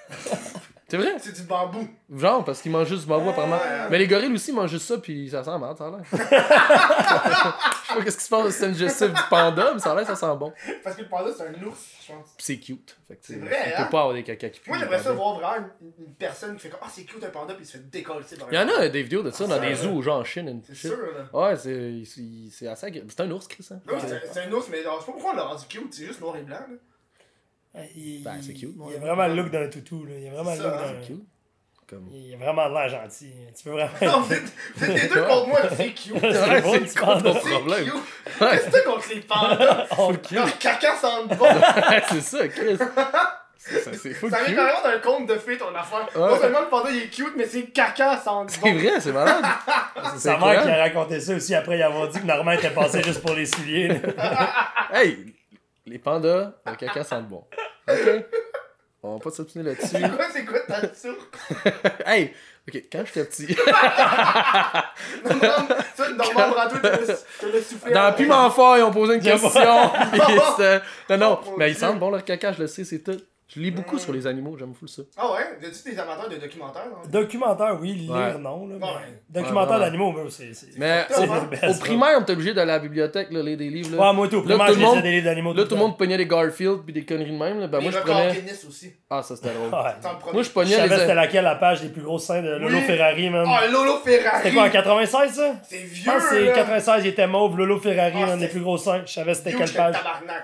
[0.88, 1.14] C'est vrai?
[1.18, 1.88] C'est du bambou.
[2.14, 3.58] Genre, parce qu'ils mangent juste du bambou apparemment.
[3.90, 6.00] Mais les gorilles aussi mangent juste ça, puis ça sent mal, ça a l'air.
[6.12, 9.94] Je sais pas qu'est-ce qui se passe, c'est une digestif du panda, mais ça a
[9.96, 10.52] l'air, ça sent bon.
[10.84, 12.26] Parce que le panda, c'est un ours, je pense.
[12.38, 12.96] C'est cute.
[13.08, 13.84] Fait que C'est vrai, tu hein?
[13.84, 14.68] peux pas avoir des caca qui puent.
[14.70, 17.28] Moi, j'aimerais ça voir vraiment une, une personne qui fait comme Ah, c'est cute un
[17.30, 18.24] panda, puis il se fait décoller.
[18.52, 20.24] Il y en a des vidéos de ça dans Ah, des ça, zoos, genre en
[20.24, 20.62] Chine.
[20.66, 21.40] C'est sûr, là.
[21.48, 23.10] Ouais, c'est il- assez agréable.
[23.10, 23.80] C'est un ours, Chris, hein?
[23.86, 23.94] Non,
[24.32, 26.36] c'est un ours, mais je sais pas pourquoi on l'a rendu cute, c'est juste noir
[26.36, 26.76] et blanc, là.
[27.96, 28.92] Il, Ben, c'est cute, Il moi.
[28.92, 30.04] y a vraiment le look d'un toutou.
[30.06, 30.12] Là.
[30.16, 30.78] Il y a vraiment le C'est look d'un.
[30.88, 31.24] hein, Cute.
[31.88, 32.08] Comme...
[32.12, 33.30] Il a vraiment l'air gentil.
[33.56, 33.90] Tu peux vraiment.
[34.02, 34.42] Non, vous êtes,
[34.74, 36.14] vous êtes les deux contre moi, c'est cute.
[36.20, 37.32] C'est bon, c'est quoi panda.
[37.32, 37.84] ton C'est problème?
[37.84, 37.94] cute.
[38.40, 38.50] Ouais.
[38.50, 39.86] Qu'est-ce que t'as contre les pandas?
[39.98, 41.46] Oh, Leur caca sent bon.
[42.08, 42.76] c'est ça, Chris.
[42.76, 46.08] Ça, C'est fou Ça arrive carrément d'un conte de fées ton affaire.
[46.14, 46.20] Ouais.
[46.28, 49.44] Non seulement le panda il est cute, mais c'est caca sans C'est vrai, c'est malade.
[50.14, 52.70] C'est sa mère qui a raconté ça aussi après y avoir dit que Normand était
[52.70, 53.90] passé juste pour les souliers.
[54.92, 55.34] Hey,
[55.86, 57.44] les pandas, le caca sent bon.
[57.88, 58.24] Ok.
[59.02, 59.86] On va pas s'obstiner là-dessus.
[59.88, 61.14] C'est quoi, c'est quoi ta tour?
[62.06, 62.32] hey,
[62.68, 63.46] ok, quand j'étais petit,
[65.24, 66.68] Non, non, ça, l'a-
[67.40, 67.92] te l'a soufflé.
[67.92, 69.50] dans Piment Fort, ils ont posé une question.
[71.10, 73.20] non, non, Oh, mais ils sentent bon leur caca, je le sais, c'est tout.
[73.48, 75.02] Je lis beaucoup sur les animaux, j'aime fou ça.
[75.16, 75.68] Ah ouais?
[75.68, 76.82] As-tu des amateurs de documentaires?
[76.92, 77.08] hein?
[77.08, 78.34] Documentaire, oui, lire, Ouais.
[78.40, 78.66] non.
[78.66, 78.84] Là, mais...
[78.84, 78.90] Ouais.
[79.30, 79.84] Documentaire Ouais, ouais.
[79.86, 80.50] d'animaux, c'est.
[80.76, 83.70] Mais C'est au, au primaire, on était obligé d'aller à la bibliothèque, là, lire des
[83.70, 83.96] livres.
[83.96, 84.38] Là, Ouais, moi, tout.
[84.42, 85.54] Là, Primaire, tout je le monde- lisais des livres d'animaux.
[85.54, 87.60] là tout tout le monde pognait des Garfield puis des conneries de même.
[87.60, 87.68] Là.
[87.68, 88.32] Ben, moi, je prenais.
[88.34, 88.92] Guinness aussi.
[89.08, 89.70] Ah, ça c'était drôle.
[89.70, 91.00] Moi, je Je pognais savais les.
[91.02, 92.82] c'était laquelle la page des plus grosses scènes de Lolo Oui.
[92.82, 93.44] Ferrari, même.
[93.48, 94.38] Ah, Lolo Ferrari!
[94.42, 95.54] C'était quoi, en 96, ça?
[95.62, 96.52] C'est Je vieux, pense que c'est là.
[96.52, 99.02] 96, il était mauve, Lolo Ferrari, Ah, un des c'était- plus grosses scènes.
[99.06, 99.94] Je savais c'était quelle page.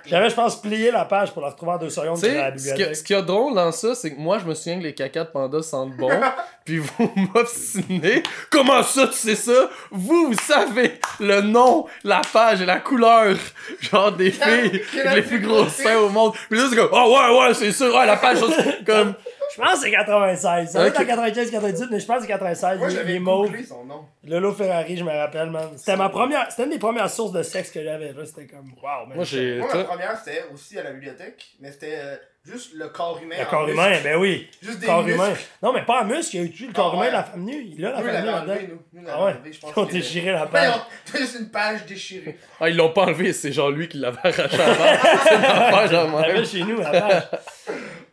[0.06, 2.92] J'avais, je pense, plié la page pour la retrouver en deux secondes la sais, ce
[2.92, 2.96] qu'il y a- bibliothèque.
[2.96, 4.84] ce qu'il y a de drôle dans ça, c'est que moi, je me souviens que
[4.84, 6.10] les cacas de panda sentent bon,
[6.64, 8.22] puis vous m'obstinez.
[8.50, 9.70] Comment ça, tu sais ça?
[9.90, 13.36] Vous, vous savez le nom, la page et la couleur,
[13.80, 16.32] genre des filles Quelle avec les plus gros seins au monde.
[16.50, 19.14] Puis là, c'est comme, oh ouais, ouais, c'est sûr, ouais, la page, c'est comme.
[19.54, 20.70] Je pense que c'est 96.
[20.70, 22.78] Ça doit être en 95, 98, mais je pense que c'est 96.
[22.78, 24.06] Moi, j'avais est son nom.
[24.24, 25.68] Lolo Ferrari, je me rappelle, man.
[25.76, 28.24] C'était ma première, c'était une des premières sources de sexe que j'avais, là.
[28.24, 29.16] C'était comme, wow, man.
[29.16, 29.58] Moi, j'ai.
[29.58, 33.36] Moi, ma première, c'était aussi à la bibliothèque, mais c'était euh, juste le corps humain.
[33.38, 34.48] Le en corps humain, ben oui.
[34.62, 35.14] Juste des corps muscles.
[35.18, 35.34] humain.
[35.62, 37.22] Non, mais pas en muscle, il y a eu tout le corps Ah, humain la
[37.24, 37.64] femme nue.
[37.76, 38.52] Il a la Nous, on femme nue là-dedans.
[38.52, 38.78] enlevé, nous.
[38.92, 39.32] Nous, on l'avait Ah ouais.
[39.32, 39.72] enlevé, je pense.
[39.76, 40.74] Ils ont déchiré la page.
[41.14, 42.38] juste une page déchirée.
[42.60, 44.84] Ah, ils l'ont pas enlevé, c'est genre lui qui l'avait arraché avant.
[45.28, 47.22] c'est ma page l'avait chez nous, la page.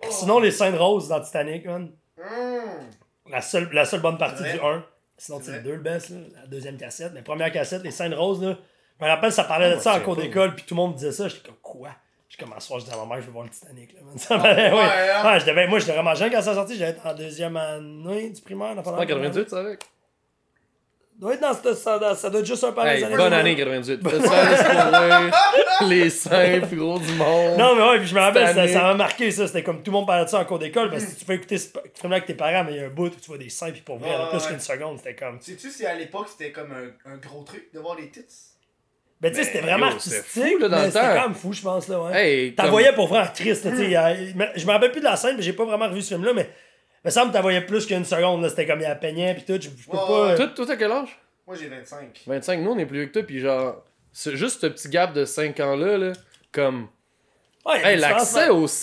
[0.09, 1.91] Sinon, les scènes roses dans Titanic, man.
[2.17, 2.89] Hum.
[3.31, 4.83] La seule, la seule bonne partie du 1.
[5.17, 5.63] Sinon, C'est c'est le vrai.
[5.69, 6.17] 2 le best, là.
[6.41, 7.13] La deuxième cassette.
[7.13, 8.57] La première cassette, les scènes roses, là.
[9.00, 10.77] Je me rappelle, ça parlait Ah, de ça en cours c'est d'école, puis tout le
[10.81, 11.27] monde disait ça.
[11.27, 11.89] J'étais comme, quoi?
[12.29, 14.00] Je commence à soir, je dis à ma mère, je veux voir le Titanic, là.
[14.15, 14.77] Ça m'allait, ouais.
[14.77, 15.33] ouais, hein?
[15.33, 16.77] Ouais, je devais, moi, j'étais vraiment jeune quand ça sorti.
[16.77, 18.75] J'allais être en deuxième année du primaire.
[18.75, 19.79] dans Pas 98, ça avec?
[21.18, 23.18] doit être dans cette, ça, dans- ça doit être juste un par les Hey, années
[23.18, 23.39] bonne 2000.
[23.39, 24.07] année 98.
[24.09, 25.87] Fais ça, laisse courir.
[25.89, 27.57] Les seins plus gros du monde.
[27.57, 29.48] Non, mais ouais, puis je me rappelle, ça ça m'a marqué ça.
[29.48, 31.33] C'était comme tout le monde parlait de ça en cours d'école parce que tu peux
[31.33, 33.37] écouter ce film avec tes parents, mais il y a un bout où tu vois
[33.39, 34.48] des seins, puis pour vrai, là, plus ouais.
[34.51, 35.42] qu'une seconde, c'était comme.
[35.42, 38.22] Sais-tu si à l'époque c'était comme un, un gros truc de voir les tits?
[39.22, 40.24] Ben, tu sais, c'était vraiment artistique.
[40.24, 42.16] fou, là, dans mais le c'était quand même fou, je pense, là, ouais.
[42.16, 43.90] Hey, T'en comme- voyais pour vrai triste, tu sais.
[44.55, 46.50] Je me rappelle plus de la scène, mais j'ai pas vraiment revu ce film-là, mais.
[47.03, 48.50] Il me semble que t'en voyais plus qu'une seconde, là.
[48.50, 49.62] C'était comme il y a peignait, puis tout.
[49.62, 50.36] Je, peux pas.
[50.36, 51.20] Toi, toi, t'as quel âge?
[51.48, 52.22] Moi j'ai 25.
[52.27, 55.14] 25, nous on est plus vieux que toi, pis genre, c'est juste ce petit gap
[55.14, 56.14] de 5 ans là, là,
[56.51, 56.88] comme,
[57.66, 58.68] Ouais, hey, l'accès au.
[58.68, 58.74] Tu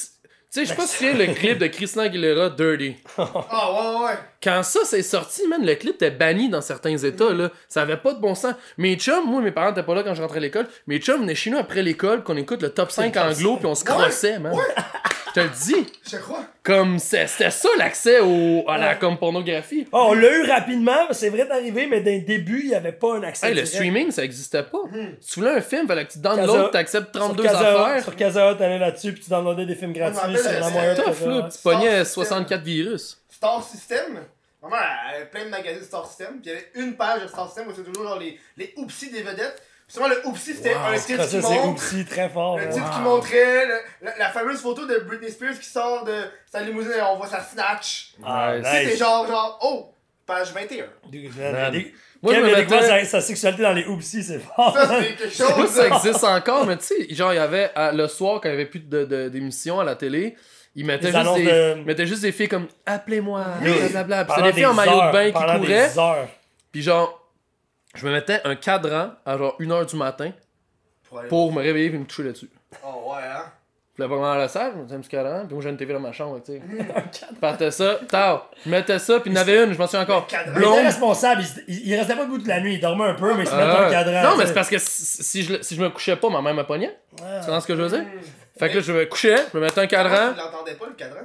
[0.56, 2.96] sais, je sais pas si tu te souviens le clip de Christina Aguilera, Dirty.
[3.18, 4.18] Ah ouais, ouais.
[4.42, 7.50] Quand ça s'est sorti, man, le clip était banni dans certains états, là.
[7.68, 8.54] Ça avait pas de bon sens.
[8.78, 10.66] Mes chums, moi, mes parents étaient pas là quand je rentrais à l'école.
[10.86, 13.74] Mes chums venaient chez nous après l'école, qu'on écoute le top 5 anglo, puis on
[13.74, 14.54] se crossait, man.
[15.28, 15.92] Je te le dis.
[16.10, 16.44] Je crois.
[16.66, 19.86] Comme, c'est- c'était ça l'accès au, à la comme pornographie.
[19.92, 23.14] Oh, on l'a eu rapidement, c'est vrai d'arriver, mais d'un début, il n'y avait pas
[23.16, 23.46] un accès.
[23.46, 23.74] Hey, le direct.
[23.76, 24.80] streaming, ça existait pas.
[25.20, 28.02] Si tu voulais un film, fallait que tu downloads, t'acceptes Sur 32 Casa- affaires.
[28.02, 30.96] Sur Casa, t'allais là-dessus, puis tu downloadais des films gratuits sur la moyenne.
[30.96, 33.22] Tough, là, tu pognais Star 64 virus.
[33.30, 34.24] Star System?
[34.62, 34.76] Maman,
[35.10, 36.40] elle avait plein de magazines Star System.
[36.42, 38.74] Puis il y avait une page de Star System où c'était toujours genre les, les
[38.76, 39.62] oupsies des vedettes.
[39.88, 42.08] Souvent le oupsie c'était Wow, un titre qui montre.
[42.10, 42.58] très fort.
[42.58, 46.14] Le titre qui montrait le- la, la fameuse photo de Britney Spears qui sort de
[46.50, 48.14] sa limousine et on voit sa snatch.
[48.24, 48.66] Ah, Nice.
[48.72, 49.92] C'était genre, genre, oh,
[50.26, 50.86] page 21.
[51.08, 51.52] Dude, Man.
[51.52, 54.74] man, des- Moi, je Kev, me mettais- sa, sa sexualité dans les oupsies, c'est fort.
[54.76, 55.68] Ça, c'est quelque Je sais pas chose.
[55.68, 58.48] si ça existe encore, mais tu sais, genre, il y avait à- le soir, quand
[58.48, 60.34] il y avait plus de- de- d'émissions à la télé,
[60.74, 63.70] ils mettaient, Des juste des, de- ils mettaient juste des filles comme Appelez-moi, Oui.
[63.90, 64.24] blablabla.
[64.24, 65.90] Puis c'était des filles en maillot de bain qui couraient.
[66.72, 67.22] Puis genre,
[67.96, 70.30] je me mettais un cadran à genre 1h du matin
[71.28, 72.50] Pour me réveiller et me toucher là-dessus.
[72.84, 73.44] Oh ouais, hein?
[73.94, 75.78] Puis là, pendant la salle, je me mettais un petit cadran, puis moi j'ai une
[75.78, 76.60] TV dans ma chambre, tu sais.
[77.32, 79.86] Je partais ça, tard, je mettais ça, puis il y en avait une, je m'en
[79.86, 80.28] souviens encore.
[80.54, 80.60] Le.
[80.62, 83.44] Il était responsable, il, restait pas debout toute la nuit, il dormait un peu, mais
[83.44, 84.22] il se mettait Ah, un cadran.
[84.32, 86.42] non, mais c'est parce que si, si je, le- si je me couchais pas, ma
[86.42, 86.88] mère me pognait.
[87.22, 87.38] Ouais.
[87.40, 88.02] Tu comprends ce que je veux dire?
[88.04, 88.58] Mmh.
[88.58, 90.32] Fait que là, je me couchais, je me mettais un cadran.
[90.34, 91.20] Tu l'entendais pas le cadran?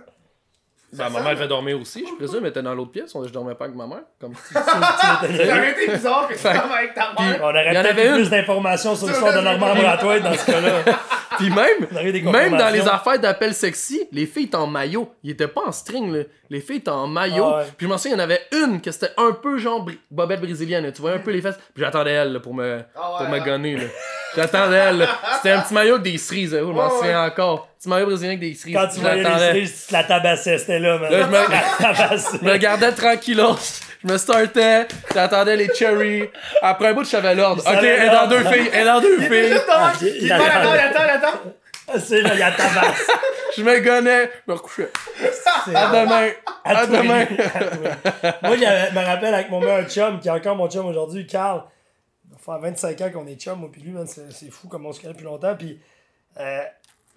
[0.94, 3.32] Ben, ma mère devait dormir aussi, je présume, elle était dans l'autre pièce, on- je
[3.32, 4.02] dormais pas avec ma mère.
[4.20, 4.34] Comme...
[4.52, 7.44] Ça aurait été bizarre que tu dormes avec ta On mère.
[7.44, 10.34] aurait Il y en peut-être avait eu plus d'informations sur l'histoire de Normand Bratois dans
[10.34, 10.72] ce cas-là.
[11.38, 12.12] Puis même, On aurait
[12.50, 15.10] même dans les affaires d'appel sexy, les filles étaient en maillot.
[15.24, 16.24] Ils étaient pas en string, là.
[16.50, 17.46] Les filles étaient en maillot.
[17.46, 17.64] Ah ouais.
[17.78, 19.98] Puis je m'en souviens, il y en avait une que c'était un peu genre bri-
[20.12, 20.92] bobette brésilienne.
[20.92, 21.58] Tu voyais un peu les fesses.
[21.74, 23.78] Puis j'attendais elle là, pour me, Ah ouais, pour me gonner.
[23.78, 23.84] là.
[24.36, 24.98] J'attendais elle.
[25.00, 25.08] là.
[25.38, 26.54] C'était un petit maillot avec des cerises.
[26.54, 26.60] là.
[26.60, 27.68] Je m'en souviens encore.
[27.80, 28.76] Petit maillot brésilien avec des cerises.
[28.76, 31.12] Quand tu Je voyais les cerises, tu te la tabassais, c'était là, man.
[31.12, 32.38] Là, je me- La tabassais.
[32.42, 33.56] Je me gardais tranquillos.
[34.04, 34.88] Je me startais.
[35.14, 36.30] J'attendais les cherries.
[36.62, 37.62] Après un bout, je savais l'ordre.
[37.66, 38.70] Ok, elle est dans deux filles.
[38.74, 39.50] Elle est dans deux filles.
[39.52, 42.00] juste dans Ah, Il il- il attend, il attend, il attend.
[42.00, 43.08] C'est là, il y a tabasse.
[43.58, 44.90] Je me gonnais, je me recouchais.
[45.66, 46.30] C'est- À demain.
[46.64, 47.26] À demain.
[48.44, 51.64] Moi, je me rappelle avec mon meilleur chum, qui est encore mon chum aujourd'hui, Carl.
[52.44, 54.92] Ça fait 25 ans qu'on est chum, moi, puis lui, c'est c'est fou comme on
[54.92, 55.56] se connaît depuis longtemps.
[55.56, 55.80] Puis,
[56.40, 56.64] euh,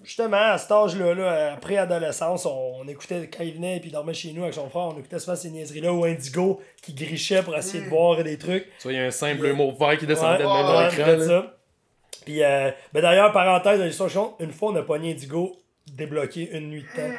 [0.02, 3.92] justement, à cet âge-là, là, après adolescence, on, on écoutait, quand il venait et il
[3.92, 7.42] dormait chez nous avec son frère, on écoutait souvent ces niaiseries-là ou Indigo qui grichait
[7.42, 8.64] pour essayer de voir des trucs.
[8.78, 10.78] Tu vois, il y a un simple mot vert qui descendait de Ouais, même dans
[10.78, 11.42] ouais, l'écran.
[12.24, 14.10] Puis, euh, ben d'ailleurs, parenthèse de l'histoire
[14.40, 15.56] une fois, on a pogné Indigo
[15.86, 17.14] débloqué une nuit de temps.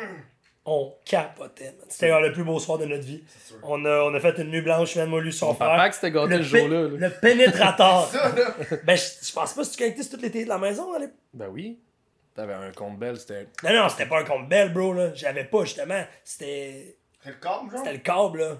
[0.68, 1.86] On capotait, man.
[1.90, 3.24] C'était le plus beau soir de notre vie.
[3.62, 5.70] On a, on a fait une nuit blanche, man, moi, lui, son frère.
[5.70, 6.82] Papa que c'était gâté le jour-là.
[6.82, 7.08] là.
[7.08, 8.10] le pénétrateur.
[8.84, 10.92] ben, je je pense pas si tu connectais toutes les télés de la maison.
[10.94, 11.16] à l'époque.
[11.34, 11.80] Ben oui.
[12.34, 13.48] T'avais un compte belle, c'était.
[13.64, 15.14] Non, non, c'était pas un compte belle, bro, là.
[15.14, 16.04] J'avais pas, justement.
[16.24, 16.98] C'était.
[17.26, 17.80] Le câble, genre?
[17.80, 18.58] C'était le câble, là.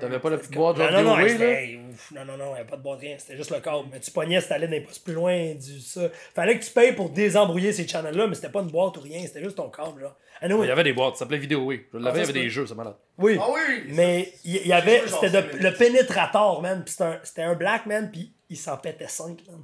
[0.00, 1.28] T'avais pas la petite boîte Non, genre non, non, DOA, là?
[1.28, 3.16] c'était- ouf, non, non, non, il n'y avait pas de boîte, rien.
[3.18, 3.88] C'était juste le câble.
[3.92, 6.08] Mais tu pognais, c'était allé d'un poste plus loin du ça.
[6.34, 9.20] Fallait que tu payes pour désembrouiller ces channels-là, mais c'était pas une boîte ou rien,
[9.24, 10.16] c'était juste ton câble, là.
[10.40, 11.84] Anyway, Il y avait des boîtes, ça s'appelait Vidéo, oui.
[11.92, 12.96] Je l'avais, Ah, il y avait des jeux, c'est malade.
[13.18, 13.38] oui.
[13.40, 13.84] Ah oui!
[13.94, 16.82] Mais il y, avait, c'était le pénétrateur, man.
[16.84, 19.62] Puis c'était un, black man, puis il s'en pétait 5, man.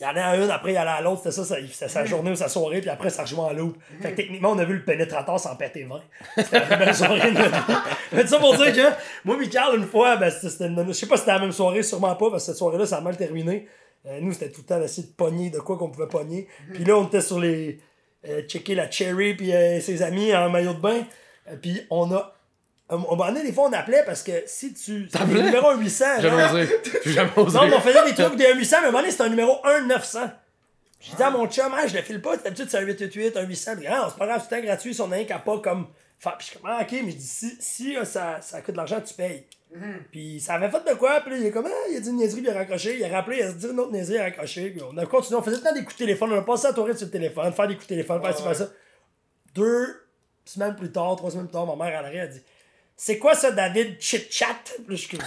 [0.00, 1.88] Il y en a une, après il y allait à l'autre, c'était ça, ça- c'était
[1.88, 3.76] sa journée ou sa soirée, puis après ça rejouait en loop.
[4.00, 6.00] Fait que techniquement, on a vu le pénétrateur s'en péter 20.
[6.38, 7.74] C'était la belle soirée de notre vie.
[8.12, 8.94] Mais ça pour dire que,
[9.26, 11.52] moi, Michael, une fois, ben, c'était, c'était une- je sais pas si c'était la même
[11.52, 13.68] soirée, sûrement pas, parce que cette soirée-là, ça a mal terminé.
[14.06, 16.48] Euh, nous, c'était tout le temps d'essayer de pogner de quoi qu'on pouvait pogner.
[16.72, 17.78] Puis là, on était sur les.
[18.28, 21.02] Euh, checker la Cherry, puis euh, ses amis en maillot de bain.
[21.48, 22.34] Euh, puis on a.
[22.88, 25.08] À un moment donné, des fois, on appelait parce que si tu.
[25.08, 26.20] Le numéro 800.
[26.20, 26.22] genre.
[26.22, 26.80] Jamais osé.
[27.06, 27.56] Jamais osé.
[27.58, 29.28] Non, mais on faisait des trucs de 800, mais à un moment donné, c'était un
[29.28, 30.20] numéro 1 900.
[31.00, 33.42] J'ai dit à mon chum, ah, je le file pas, d'habitude c'est un 888, un
[33.42, 33.76] 800.
[33.76, 35.32] Puis, ah, c'est pas grave, c'est tout le temps gratuit, si on a un qui
[35.32, 35.86] a pas comme.
[36.18, 38.72] Enfin, puis je suis comme, ah, ok, mais je dis, si, si ça, ça coûte
[38.72, 39.46] de l'argent, tu payes.
[40.10, 42.08] Puis ça avait fait de quoi, puis là, il est comme, ah, il a dit
[42.08, 42.96] une niaiserie, puis il a raccroché.
[42.98, 44.70] Il a rappelé, il a dit une autre niaiserie, il a raccroché.
[44.70, 46.66] Puis on a continué, on faisait le temps des coups de téléphone, on a passé
[46.66, 48.68] la tournée sur le téléphone, faire des coups de téléphone, faire ci, faire ça.
[49.54, 49.86] Deux
[50.44, 52.42] semaines plus tard, trois semaines plus tard, ma mère, elle arrive, elle dit,
[53.02, 53.98] c'est quoi ça, David?
[53.98, 54.46] Chit-chat?
[54.46, 55.26] Là, je suis comme,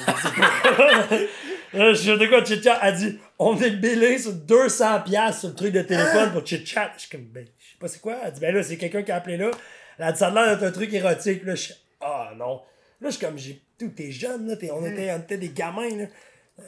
[1.74, 2.80] je de quoi chit-chat?
[2.84, 6.92] Elle dit, on est billé sur 200$ piastres sur le truc de téléphone pour chit-chat.
[6.96, 8.18] Je suis comme, ben, je sais pas c'est quoi.
[8.24, 9.50] Elle dit, ben là, c'est quelqu'un qui a appelé là.
[9.98, 11.44] Elle a dit, ça a l'air d'être un truc érotique.
[11.46, 12.62] Là, je suis, ah non.
[13.02, 15.50] Là, je suis comme, j'ai, tout, t'es jeune, là, t'es- on, était, on était des
[15.50, 16.06] gamins, là.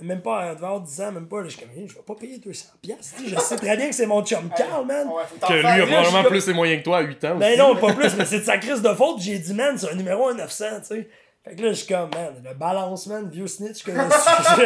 [0.01, 1.37] Même pas, elle devait avoir 10 ans, même pas.
[1.41, 2.65] Là, je suis comme, je vais pas payer 200$.
[2.81, 3.21] piastres.
[3.27, 5.07] Je sais très bien que c'est mon chum Carl, man.
[5.07, 7.35] Ouais, Que lui a probablement plus les moyens que toi à 8 ans.
[7.35, 7.57] Ben aussi.
[7.59, 9.21] non, pas plus, mais c'est de sa crise de faute.
[9.21, 11.09] J'ai dit, man, c'est un numéro 1 900, tu sais.
[11.47, 14.65] Fait que là, je suis comme, man, le balance, man, vieux snitch que je suis.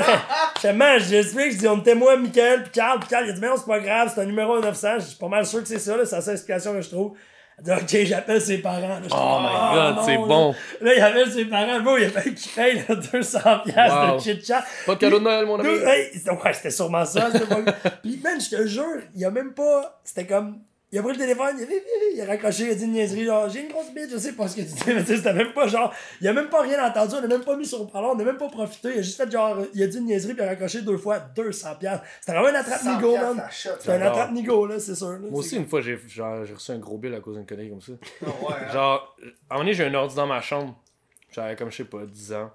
[0.63, 3.33] Je man, j'explique, je dis, on était moi, Michael, puis Carl, puis Carl, il a
[3.33, 4.99] dit, mais non, c'est pas grave, c'est un numéro 1 900.
[4.99, 6.89] Je suis pas mal sûr que c'est ça, là, c'est la seule explication que je
[6.89, 7.17] trouve.
[7.67, 8.79] Ok, j'appelle ses parents.
[8.79, 10.55] Là, Oh comme, my Ah, god, non, c'est bon.
[10.81, 14.15] Là, il appelle ses parents, bon, il a fallu qu'il paye là, 200 piastres Wow.
[14.17, 14.63] de chit-chat.
[14.85, 15.69] Pas de cadeau de Noël, mon ami.
[15.69, 17.29] Hey, ouais, c'était sûrement ça.
[18.03, 19.99] Puis, man, je te jure, il a même pas.
[20.03, 20.59] C'était comme.
[20.91, 21.67] Il a pris le téléphone, il a,
[22.15, 24.33] il a raccroché, il a dit une niaiserie, genre, j'ai une grosse bite, je sais
[24.33, 25.93] pas ce que tu dis, mais tu sais, c'était même pas genre.
[26.19, 28.19] Il a même pas rien entendu, on a même pas mis sur le parlant, on
[28.19, 29.57] a même pas profité, il a juste fait genre.
[29.75, 31.77] Il a dit une niaiserie, puis il a raccroché deux fois 200$.
[31.77, 32.05] piastres.
[32.19, 33.43] C'était vraiment un 100 attrape-nigo, man.
[33.51, 35.09] C'était un attrape-nigo, là, c'est sûr.
[35.11, 35.19] là.
[35.19, 37.69] Moi aussi, une fois, j'ai genre, j'ai reçu un gros bill à cause d'une connerie
[37.69, 37.93] comme ça.
[38.25, 38.73] Ah ouais, hein.
[38.73, 40.75] Genre, à un moment donné, j'ai un ordi dans ma chambre.
[41.31, 42.51] J'avais comme, je sais pas, 10 ans.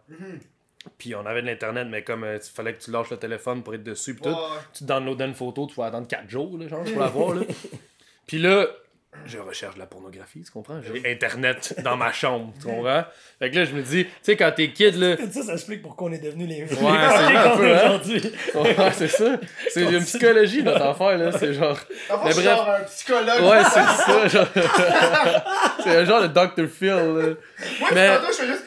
[0.98, 3.74] Puis on avait de l'internet, mais comme il fallait que tu lâches le téléphone pour
[3.74, 4.28] être dessus, pis tout.
[4.28, 4.40] Ouais, ouais.
[4.72, 7.42] Tu downloadais une photo, tu vas attendre 4 jours, là, genre, pour la voir, là.
[8.26, 8.66] Puis là,
[9.26, 10.80] je recherche de la pornographie, tu comprends?
[10.82, 13.04] J'ai internet dans ma chambre, tu comprends?
[13.38, 15.16] Fait que là, je me dis, tu sais, quand t'es kid, là.
[15.30, 16.62] Ça, ça explique pourquoi on est devenu les.
[16.62, 17.78] Ouais, c'est un peu, hein?
[17.84, 18.32] aujourd'hui.
[18.54, 19.36] Ouais, c'est ça.
[19.70, 21.30] C'est une psychologie, notre affaire, là.
[21.38, 21.78] C'est genre.
[21.78, 22.40] Suis bref.
[22.40, 23.42] genre un psychologue.
[23.42, 24.46] Ouais, c'est ça, genre.
[25.84, 26.68] c'est un genre de Dr.
[26.68, 27.34] Phil, là.
[27.80, 28.64] Moi, Mais- je fais juste.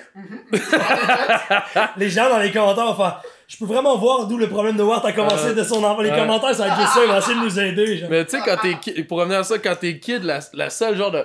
[1.98, 4.84] Les gens dans les commentaires vont faire Je peux vraiment voir d'où le problème de
[4.84, 6.02] Ward a commencé Euh, de son enfant.
[6.02, 6.18] Les ouais.
[6.18, 7.98] commentaires, ça va être juste ça, ils vont essayer de nous aider.
[7.98, 8.10] genre.
[8.10, 10.70] Mais tu sais, quand t'es kid, pour revenir à ça, quand t'es kid, la, la
[10.70, 11.24] seule genre de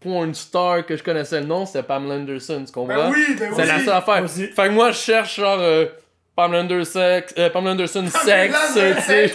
[0.00, 2.96] porn star que je connaissais le nom, c'était Pamela Anderson, tu comprends?
[2.96, 3.68] Ben oui, ben C'est oui.
[3.68, 4.24] la seule affaire.
[4.24, 4.46] Aussi.
[4.48, 5.86] Fait que moi, je cherche genre euh,
[6.34, 9.32] Pamela Anderson, euh, Pamela Anderson sexe, tu sais.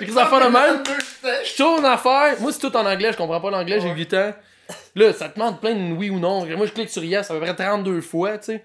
[0.00, 0.82] J'ai des affaires de même.
[1.44, 2.36] Je tourne affaire.
[2.40, 4.32] Moi, c'est tout en anglais, je comprends pas l'anglais, j'ai 8 ans.
[4.94, 6.46] Là, ça te demande plein de oui ou non.
[6.46, 8.64] Moi, je clique sur yes à peu près 32 fois, tu sais.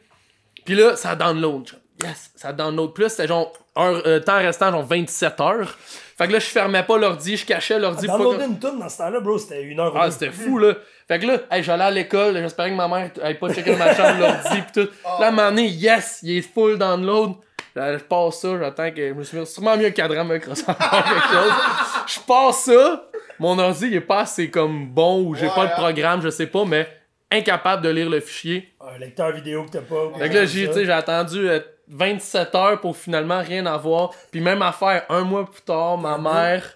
[0.64, 1.68] Puis là, ça download.
[2.02, 2.94] Yes, ça download.
[2.94, 5.78] Plus, c'était genre un euh, temps restant, genre 27 heures.
[6.18, 8.08] Fait que là, je fermais pas l'ordi, je cachais l'ordi.
[8.08, 9.94] Downloader que- une tune dans ce temps-là, bro, c'était une heure.
[9.98, 10.76] Ah, c'était fou, là.
[11.08, 13.78] Fait que là, hey, j'allais à l'école, j'espérais que ma mère ait pas checké dans
[13.80, 14.90] ma chambre l'ordi pis tout.
[15.20, 17.34] Là, à un moment donné, yes, il est full download.
[17.76, 19.10] Là, je passe ça, j'attends que.
[19.10, 21.54] Je me suis mis sûrement mieux un cadran Microsoft quelque chose.
[22.08, 23.06] Je passe ça,
[23.38, 25.76] mon ordi il est pas assez comme bon ou j'ai Ouais, pas de hein.
[25.78, 26.88] programme, je sais pas, mais
[27.32, 28.74] incapable de lire le fichier.
[28.82, 30.10] Un lecteur vidéo que t'as pas.
[30.18, 34.12] Fait que là, j'ai attendu euh, 27 heures pour finalement rien avoir.
[34.32, 36.76] Puis même affaire, un mois plus tard, ma mère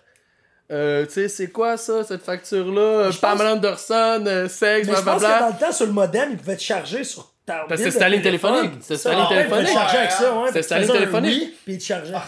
[0.72, 3.10] Euh, tu sais, c'est quoi ça, cette facture-là?
[3.22, 5.50] Pamela Anderson, euh, sexe, Mais je pense que dans blablabla.
[5.60, 8.22] le temps, sur le modem, il pouvait te charger sur ta Parce que c'était ligne
[8.24, 8.72] téléphonique.
[8.80, 9.68] C'était la ligne téléphonique.
[9.68, 10.48] te chargeait avec ça, ouais.
[10.48, 11.42] C'était sa ligne téléphonique.
[11.44, 12.14] oui, Puis il te chargeait.
[12.16, 12.26] Ah,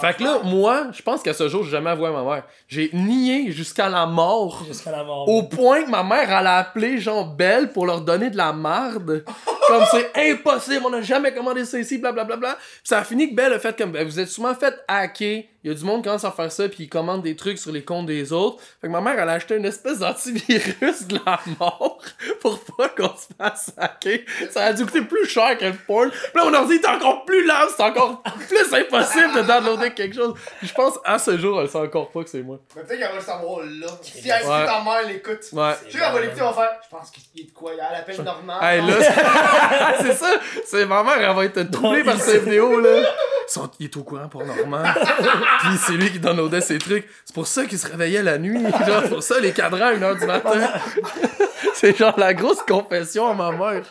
[0.00, 2.42] Fait que là, moi, je pense qu'à ce jour, j'ai jamais avoué à ma mère.
[2.66, 4.64] J'ai nié jusqu'à la mort.
[4.66, 5.26] Jusqu'à la mort.
[5.28, 8.52] Au point que ma mère, elle a appelé genre Belle pour leur donner de la
[8.52, 9.24] marde.
[9.68, 12.56] comme c'est impossible, on n'a jamais commandé ça ici, blablabla.
[12.56, 15.44] Puis ça a fini que Belle a fait comme, Ben, vous êtes souvent fait hacker.
[15.64, 17.58] Il y a du monde qui commence à faire ça, puis ils commandent des trucs
[17.58, 18.62] sur les comptes des autres.
[18.80, 21.98] Fait que ma mère, elle a acheté une espèce d'antivirus de la mort
[22.40, 24.20] pour pas qu'on se fasse hacker.
[24.50, 26.10] Ça a dû coûter plus cher que le porn.
[26.10, 30.14] Puis là, mon ordi est encore plus lent, c'est encore plus impossible de downloader quelque
[30.14, 30.34] chose.
[30.58, 32.58] Puis je pense, à ce jour, elle sait encore pas que c'est moi.
[32.76, 33.86] Mais peut-être qu'elle va le savoir là.
[34.02, 34.64] Si, elle- Ouais.
[34.64, 35.40] ta mère l'écoute.
[35.52, 35.72] Ouais.
[35.86, 36.70] Tu sais, elle va l'écouter, on va faire.
[36.88, 38.60] Je pense qu'il est de quoi Elle appelle Normand.
[38.62, 40.30] Hey, là, c'est- c'est ça.
[40.66, 43.00] C'est ma mère, elle va être troublée par ces vidéos, là.
[43.00, 44.84] Ils sont- il est au courant pour Normand.
[45.60, 47.08] Puis c'est lui qui downloadait ses trucs.
[47.24, 48.62] C'est pour ça qu'il se réveillait la nuit.
[48.86, 50.72] Genre, c'est pour ça, les cadrans à 1h du matin.
[51.74, 53.84] c'est genre la grosse confession à ma mère.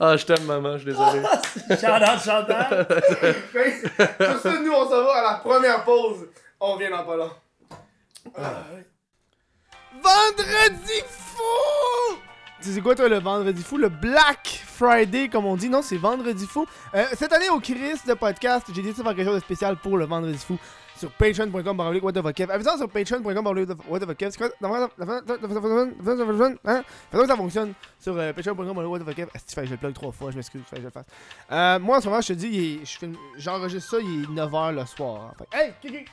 [0.00, 1.22] Ah, je t'aime, maman, je suis désolé.
[3.52, 6.26] Fait que, Sur ça, nous, on s'en va à la première pause.
[6.60, 7.30] On revient dans pas là.
[10.02, 12.18] Vendredi fou!
[12.62, 13.76] Tu sais quoi, toi, le vendredi fou?
[13.76, 15.68] Le Black Friday, comme on dit.
[15.68, 16.66] Non, c'est vendredi fou.
[16.94, 19.76] Euh, cette année, au Chris de podcast, j'ai décidé de faire quelque chose de spécial
[19.76, 20.58] pour le vendredi fou
[21.04, 24.48] sur patreon.com Avisez-en sur patreon.com C'est excusez-moi
[26.64, 26.82] hein?
[27.26, 28.78] ça fonctionne sur euh, patreon.com
[29.34, 30.90] Est-ce que je le plug trois fois Je m'excuse, je le.
[31.52, 32.80] Euh, moi, en ce moment, je te dis,
[33.36, 35.34] j'enregistre ça, il est 9h le soir.
[35.52, 36.04] Hey, Kiki!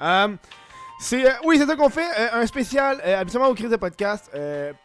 [0.00, 0.28] Euh,
[0.98, 2.08] c'est, euh, oui, c'est ça qu'on fait.
[2.18, 4.30] euh, un spécial, euh, habituellement au crise de podcast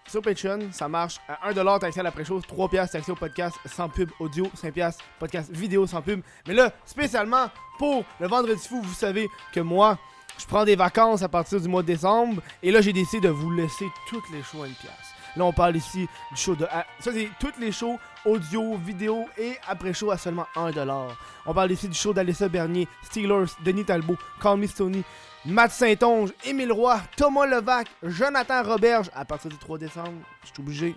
[0.07, 0.59] sur Patreon.
[0.71, 1.17] Ça marche.
[1.27, 2.39] À 1$ t'as accès à l'après-show.
[2.41, 4.45] 3$ t'as accès au podcast sans pub audio.
[4.61, 6.21] 5$ podcast vidéo sans pub.
[6.47, 9.97] Mais là, spécialement pour le vendredi fou, vous savez que moi,
[10.37, 12.41] je prends des vacances à partir du mois de décembre.
[12.61, 14.91] Et là, j'ai décidé de vous laisser toutes les shows à une pièce.
[15.37, 16.65] Là, on parle ici du show de.
[16.65, 21.07] à- ça, c'est toutes les shows audio, vidéo et après-show à seulement 1$.
[21.45, 25.03] On parle ici du show d'Alessa Bernier, Steelers, Denis Talbot, Call Me Stoney,
[25.45, 30.59] Matt Saint-Onge, Émile Roy, Thomas Levac, Jonathan Roberge, à partir du 3 décembre, je suis
[30.59, 30.95] obligé,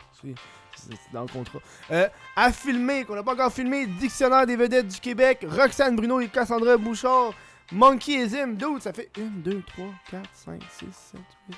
[0.77, 1.61] c'est dans le contrat.
[1.91, 6.21] Euh, à filmer, qu'on n'a pas encore filmé, Dictionnaire des vedettes du Québec, Roxane Bruno
[6.21, 7.33] et Cassandra Bouchard,
[7.73, 11.57] Monkey et Zim, dude, ça fait 1, 2, 3, 4, 5, 6, 7, 8,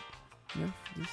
[0.57, 1.07] 9, 10,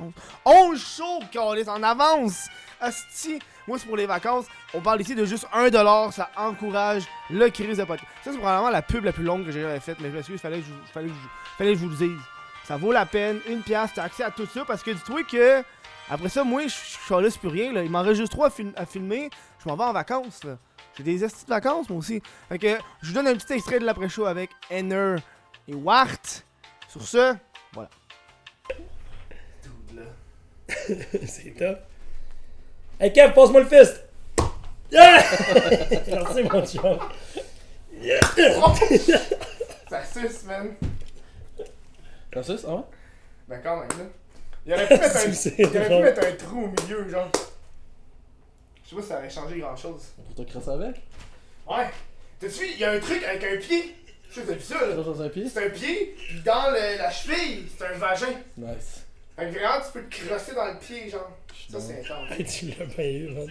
[0.00, 0.12] 11.
[0.44, 2.48] 11 shows qu'on est en avance!
[2.80, 3.38] Asti!
[3.68, 4.46] Moi, c'est pour les vacances.
[4.74, 6.12] On parle ici de juste 1$.
[6.12, 8.10] Ça encourage le crise de podcast.
[8.24, 9.98] Ça, c'est probablement la pub la plus longue que j'ai jamais faite.
[10.00, 12.20] Mais je m'excuse, fallait fallait, je, fallait que je vous le dise.
[12.64, 13.40] Ça vaut la peine.
[13.48, 14.64] Une pièce, t'as accès à tout ça.
[14.64, 15.62] Parce que dis-toi que.
[16.08, 17.72] Après ça, moi, je suis plus rien.
[17.72, 17.84] Là.
[17.84, 19.30] Il m'en reste juste trois à filmer.
[19.62, 20.42] Je m'en vais en vacances.
[20.44, 20.56] là.
[20.96, 22.20] J'ai des estis de vacances, moi aussi.
[22.48, 25.16] Fait que je vous donne un petit extrait de l'après-show avec Enner
[25.68, 26.44] et Wart.
[26.88, 27.34] Sur ce,
[31.26, 31.78] C'est top.
[32.98, 34.02] Hey Kev, passe-moi le fist!
[34.90, 35.22] Yeah!
[36.08, 36.98] Merci mon chum.
[39.88, 40.74] ça suce, man.
[42.32, 42.88] Ça, ça va?
[43.48, 44.04] Ben, quand même, là.
[44.66, 46.02] Il aurait pu mettre un, C'est il aurait pu drôle.
[46.04, 47.30] mettre un trou au milieu, genre.
[48.84, 50.02] Je sais pas si ça aurait changé grand chose.
[50.34, 50.96] Pour te crasser avec?
[51.68, 51.86] Ouais.
[52.40, 53.94] T'as-tu vu, il y a un truc avec un pied?
[54.30, 54.94] Je sais pas si t'as vu ça, là.
[55.02, 55.48] Dans un pied?
[55.48, 58.26] C'est un pied, dans le- la cheville, c'est un vagin.
[58.56, 58.99] Nice.
[59.40, 61.30] Fait que vraiment, tu peux te crosser dans le pied, genre.
[61.70, 62.30] Ça, c'est intense.
[62.38, 63.46] Hey, tu l'as pas eu, man.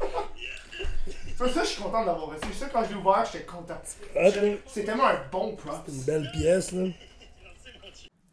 [1.36, 2.52] Ça, ça, je suis content de l'avoir reçu.
[2.54, 3.80] Ça, quand je l'ai ouvert, j'étais content.
[4.16, 4.28] Ah,
[4.66, 5.82] C'est tellement un bon prop.
[5.88, 6.84] une belle pièce, là.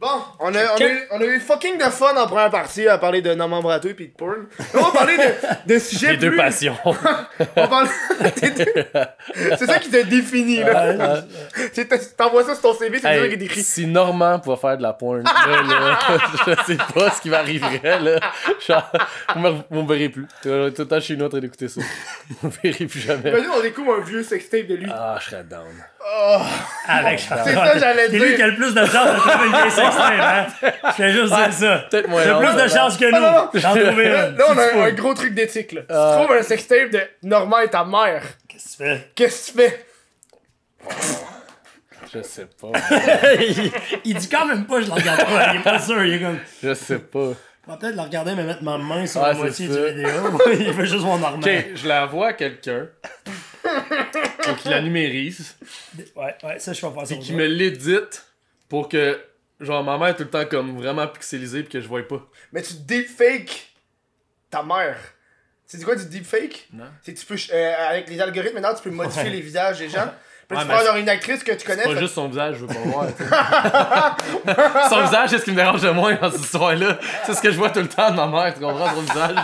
[0.01, 0.07] Bon,
[0.39, 2.97] on a, on, a, eu- on a eu fucking de fun en première partie à
[2.97, 4.47] parler de Norman Brato et de porn.
[4.57, 6.37] Là, on va parler de, de sujets Les deux plus...
[6.37, 6.75] passions.
[6.85, 7.89] On parler...
[9.59, 11.21] c'est ça qui te définit, là.
[12.17, 13.61] T'envoies ça sur ton CV, c'est ça qui est Hey, écrit.
[13.61, 15.99] si Normand pouvait faire de la porn, là, là,
[16.47, 18.19] je sais pas ce qui m'arriverait, là.
[18.67, 18.91] Genre,
[19.35, 19.39] on
[19.83, 20.25] me, verrait plus.
[20.41, 21.81] Tout le temps nous en train d'écouter ça.
[22.43, 23.29] On me verrait plus jamais.
[23.29, 24.89] Imagine, on découvre un vieux sextape de lui.
[24.91, 25.61] Ah, je serais down.
[26.87, 28.45] Avec C'est ça, j'allais C'est lui qui dire.
[28.45, 30.47] a le plus de chance de trouver une vieille sextape, hein?
[30.97, 31.77] Je vais juste dire ça.
[31.89, 34.11] Peut-être moins long, plus de chance que Ah, nous d'en trouver une.
[34.37, 35.81] là, on a un, gros truc d'éthique, là.
[35.81, 36.17] Si Ah.
[36.19, 39.11] tu trouves un sextape de Normand et ta mère, Qu'est-ce que tu fais?
[39.15, 39.85] qu'est-ce que tu fais?
[42.13, 42.67] Je sais pas.
[43.39, 43.71] il,
[44.05, 45.53] il dit quand même pas, je le regarde pas.
[45.53, 46.03] Il est pas sûr.
[46.03, 46.39] Il est comme.
[46.61, 47.29] Je sais pas.
[47.67, 49.73] Je vais peut-être le regarder, mais mettre ma main sur la moitié ça.
[49.75, 50.09] du vidéo.
[50.59, 51.37] il veut juste voir Normand.
[51.41, 52.87] Ok, je la vois à quelqu'un.
[54.41, 55.55] Faut qu'il la numérise.
[56.15, 57.15] Ouais, ouais, ça, je vais faire ça.
[57.15, 58.25] Puis qu'il me l'édite
[58.69, 59.19] pour que,
[59.59, 62.27] genre, ma mère est tout le temps comme vraiment pixelisée puis que je vois pas.
[62.51, 63.73] Mais tu deepfake
[64.49, 64.97] ta mère.
[65.65, 66.67] C'est quoi du deepfake?
[66.73, 66.85] Non.
[67.01, 69.29] C'est que tu peux, euh, avec les algorithmes maintenant, tu peux modifier Ouais.
[69.29, 70.11] les visages des gens.
[70.51, 71.83] Peux-tu prendre genre une actrice que tu connais?
[71.83, 73.05] Pas fait- juste son visage, je veux pas voir.
[74.89, 76.97] son visage, c'est ce qui me dérange le moins dans cette histoire-là.
[77.25, 79.35] C'est ce que je vois tout le temps de ma mère, tu comprends, son visage.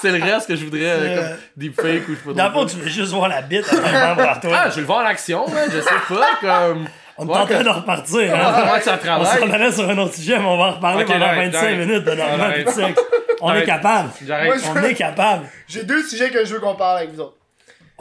[0.00, 2.46] C'est le reste que je voudrais, euh, C'est, comme deepfake ou je sais pas Dans
[2.48, 4.56] le fond, tu veux juste voir la bite à toi.
[4.56, 6.86] Ah, je veux le voir en action, man, je sais pas, comme.
[7.18, 8.34] on est en train de repartir.
[8.34, 8.80] Hein?
[8.80, 9.52] Ça On s'en travaille.
[9.54, 11.78] allait sur un autre sujet, mais on va en reparler Ok, pendant j'arrête, 25 j'arrête.
[11.78, 12.92] minutes de.
[13.44, 14.08] On est capable.
[14.74, 15.44] On est capable.
[15.68, 17.36] J'ai deux sujets que je veux qu'on parle avec vous autres.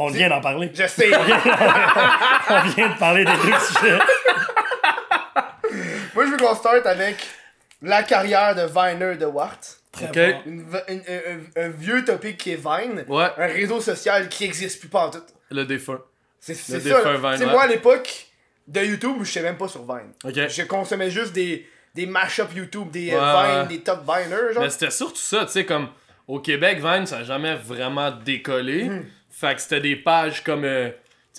[0.04, 0.72] On vient d'en parler.
[0.74, 1.12] Je sais.
[1.16, 4.00] On vient de parler des deux sujets.
[6.14, 7.18] Moi, je veux qu'on start avec
[7.82, 9.60] la carrière de Viner de Wart.
[9.92, 10.16] Très Ok.
[10.16, 10.42] bon.
[10.52, 11.04] Une v- une-
[11.64, 13.04] un, vieux topic qui est Vine.
[13.08, 15.22] Ouais, Un réseau social qui existe plus pas en tout.
[15.50, 16.00] le défunt.
[16.40, 16.98] C'est c'est Le ça.
[16.98, 17.18] défunt là.
[17.18, 17.52] Vine, Tu sais, ouais.
[17.52, 18.26] moi, à l'époque
[18.68, 20.12] de YouTube, je sais même pas sur Vine.
[20.24, 20.48] Ok.
[20.50, 23.68] Je consommais juste des, des mash-up YouTube, des euh, Ouais, Vine, ouais.
[23.68, 24.64] des top Viners, genre.
[24.64, 25.90] Mais c'était surtout ça, tu sais, comme
[26.28, 28.86] au Québec, Vine, ça a jamais vraiment décollé.
[28.86, 29.06] Hmm.
[29.32, 30.90] Fait que c'était des pages comme, euh,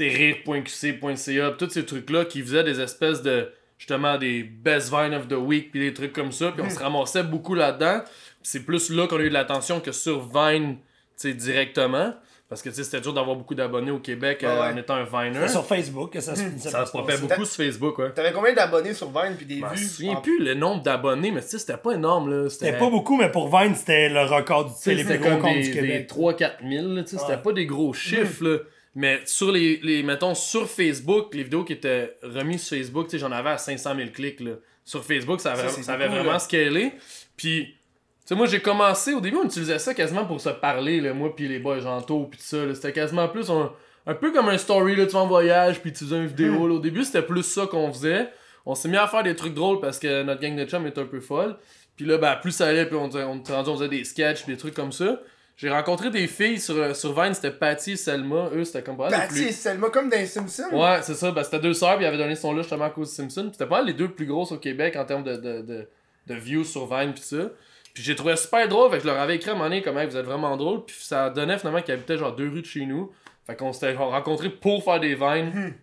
[0.01, 5.35] rire.qc.ca, tous ces trucs-là qui faisaient des espèces de, justement, des best Vine of the
[5.35, 6.53] week, puis des trucs comme ça, Hmm.
[6.55, 8.03] puis on se ramassait beaucoup là-dedans.
[8.43, 10.83] C'est plus là qu'on a eu de l'attention que sur Vine, tu
[11.17, 12.15] sais, directement.
[12.53, 14.75] Parce que, tu sais, c'était dur d'avoir beaucoup d'abonnés au Québec euh, Ouais, ouais.
[14.75, 15.39] en étant un Viner.
[15.47, 17.23] C'est sur Facebook que ça se finissait Ça se passer.
[17.23, 18.13] beaucoup sur Facebook, ouais.
[18.13, 19.85] T'avais combien d'abonnés sur Vine puis des Je me vues?
[19.87, 22.49] souviens en- plus le nombre d'abonnés, mais tu sais, c'était pas énorme, là.
[22.51, 25.23] C'était pas beaucoup, mais pour Vine, c'était le record du tu sais, les C'était plus
[25.23, 26.09] gros comme comptes des, du des Québec.
[26.11, 28.59] 3-4 000, là, tu sais, c'était pas des gros chiffres, là.
[28.95, 33.13] Mais sur les, les, mettons, sur Facebook, les vidéos qui étaient remises sur Facebook, tu
[33.13, 34.53] sais, j'en avais à 500 000 clics, là.
[34.85, 36.39] Sur Facebook, ça, avait- Ça, c'est ça avait beaucoup, vraiment là.
[36.39, 36.93] scalé.
[37.37, 37.75] Puis,
[38.33, 41.35] sais, moi, j'ai commencé, au début, on utilisait ça quasiment pour se parler, là, moi,
[41.35, 42.75] puis les boys Janto, puis tout ça.
[42.75, 43.73] C'était quasiment plus un,
[44.07, 46.67] un peu comme un story, là, tu vas en voyage, puis tu faisais une vidéo,
[46.67, 46.75] là.
[46.75, 48.29] Au début, c'était plus ça qu'on faisait.
[48.65, 50.99] On s'est mis à faire des trucs drôles parce que notre gang de chums est
[50.99, 51.57] un peu folle.
[51.97, 54.57] Puis là, ben, plus ça allait, puis on, on, était on faisait des sketchs, des
[54.57, 55.21] trucs comme ça.
[55.57, 58.51] J'ai rencontré des filles sur, sur Vine, c'était Patty et Selma.
[58.55, 60.71] Eux, c'était comme pas Patty et Selma comme dans les Simpsons.
[60.73, 61.31] Ouais, c'est ça.
[61.31, 63.43] Ben, c'était deux sœurs, puis ils avaient donné son là justement à cause de Simpson.
[63.43, 65.89] Puis C'était pas les deux plus grosses au Québec en termes de, de, de,
[66.27, 67.51] de views sur Vine, puis ça.
[67.95, 69.83] Puis j'ai trouvé super drôle, fait que je leur avais écrit à un moment donné
[69.83, 70.85] comme Hey, vous êtes vraiment drôle.
[70.85, 73.11] Puis ça donnait finalement qu'ils habitaient genre deux rues de chez nous.
[73.47, 75.75] Fait qu'on s'était rencontrés pour faire des Vines.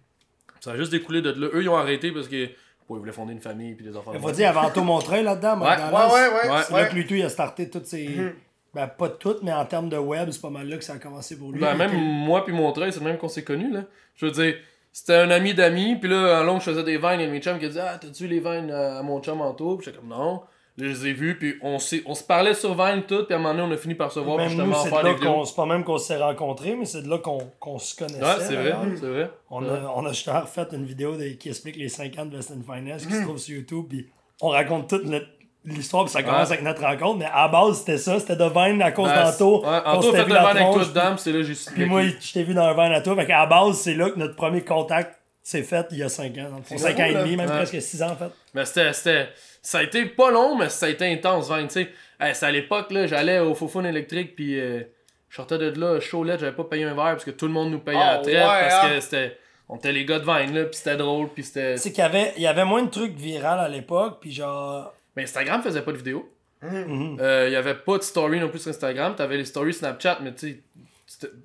[0.59, 1.47] Ça a juste découlé de là.
[1.53, 2.47] Eux, ils ont arrêté parce que.
[2.87, 4.11] bon, ils voulaient fonder une famille, puis des enfants.
[4.13, 5.59] Il faut dire, y avait Anto Montreuil là-dedans.
[5.61, 5.67] Ouais.
[5.67, 6.51] Ouais, ouais, ouais.
[6.51, 6.61] Ouais.
[6.65, 6.81] C'est ouais.
[6.81, 8.07] là que lui, tout, il a starté toutes ses.
[8.07, 8.33] Mhm.
[8.73, 10.97] Ben, pas toutes, mais en termes de web, c'est pas mal là que ça a
[10.97, 11.59] commencé pour lui.
[11.59, 13.83] Ben, même moi puis Montreuil, c'est le même qu'on s'est connus, là.
[14.15, 14.55] Je veux dire,
[14.91, 17.57] c'était un ami d'amis, puis là, en long, je faisais des vines, de mes chums
[17.57, 20.09] qui dit Ah, t'as-tu les vines à, à mon chum en tour Puis j'étais comme
[20.09, 20.43] Non.
[20.79, 23.39] Je les ai vus, puis on, on se parlait sur Vine tout, puis à un
[23.41, 25.41] moment donné, on a fini par se voir, Même nous, justement c'est faire de là.
[25.45, 28.21] C'est pas même qu'on s'est rencontrés, mais c'est de là qu'on se connaissait.
[28.21, 29.29] Ouais, c'est vrai, c'est vrai.
[29.49, 29.69] On Ouais.
[29.69, 32.53] a, on a justement refait une vidéo de- qui explique les 5 ans de West
[32.65, 33.85] Finance qui se trouve sur YouTube.
[33.89, 34.07] Puis
[34.41, 35.27] on raconte toute notre-
[35.65, 37.19] l'histoire, puis ça commence avec notre rencontre.
[37.19, 38.17] Mais à la base, c'était ça.
[38.19, 39.61] C'était de Vine à cause Ouais, d'Anto.
[39.65, 41.53] Ouais, Anto fait la Vine avec toi dedans, puis c'est là, j'ai.
[41.75, 43.15] Puis moi, je t'ai vu dans un Vine à toi.
[43.15, 46.09] Fait qu'à la base, c'est là que notre premier contact s'est fait il y a
[46.09, 46.49] 5 ans.
[46.51, 46.77] Dans le fond.
[46.77, 47.55] C'est 5 fou, ans et demi, même Ouais.
[47.57, 48.29] presque 6 ans en fait.
[48.53, 49.29] Mais c'était, c'était.
[49.61, 51.89] Ça a été pas long, mais ça a été intense, Vine, tu sais.
[52.19, 54.81] Hey, c'était à l'époque, là, j'allais au Fofone électrique, puis euh,
[55.29, 57.53] je sortais de là, chaud lettre, j'avais pas payé un verre, parce que tout le
[57.53, 58.89] monde nous payait à Ah, la traite, ouais, parce hein?
[58.89, 59.37] que c'était.
[59.71, 61.77] On était les gars de Vine, là, puis c'était drôle, puis c'était.
[61.77, 64.17] C'est qu'il y avait, il y avait moins de trucs virals à l'époque.
[64.21, 64.93] Puis genre.
[65.15, 66.27] Mais Instagram faisait pas de vidéo.
[66.63, 67.17] mhm.
[67.21, 69.13] Euh, Il y avait pas de story non plus sur Instagram.
[69.15, 70.59] T'avais les stories Snapchat, mais tu sais,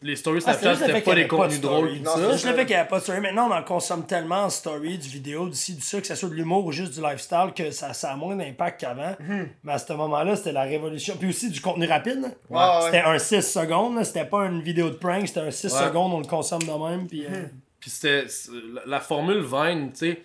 [0.03, 2.67] les stories Ah, Snapchat, c'était pas des de contenus drôles Non, c'est Juste le fait
[2.67, 3.21] qu'il n'y avait pas de story.
[3.21, 6.29] Maintenant, on en consomme tellement en story, du vidéo, d'ici, du ça, que ce soit
[6.29, 9.17] de l'humour ou juste du lifestyle, que ça, ça a moins d'impact qu'avant.
[9.63, 11.17] Mais à ce moment-là, c'était la révolution.
[11.19, 12.21] Puis aussi du contenu rapide.
[12.23, 12.29] là.
[12.51, 12.91] Ouais, ouais.
[12.93, 14.05] C'était un 6 secondes.
[14.05, 15.85] C'était pas une vidéo de prank, c'était un 6 Ouais.
[15.87, 17.07] secondes, on le consomme de même.
[17.09, 17.45] Puis, euh,
[17.81, 18.27] Puis c'était
[18.75, 20.23] la, la formule Vine, tu sais.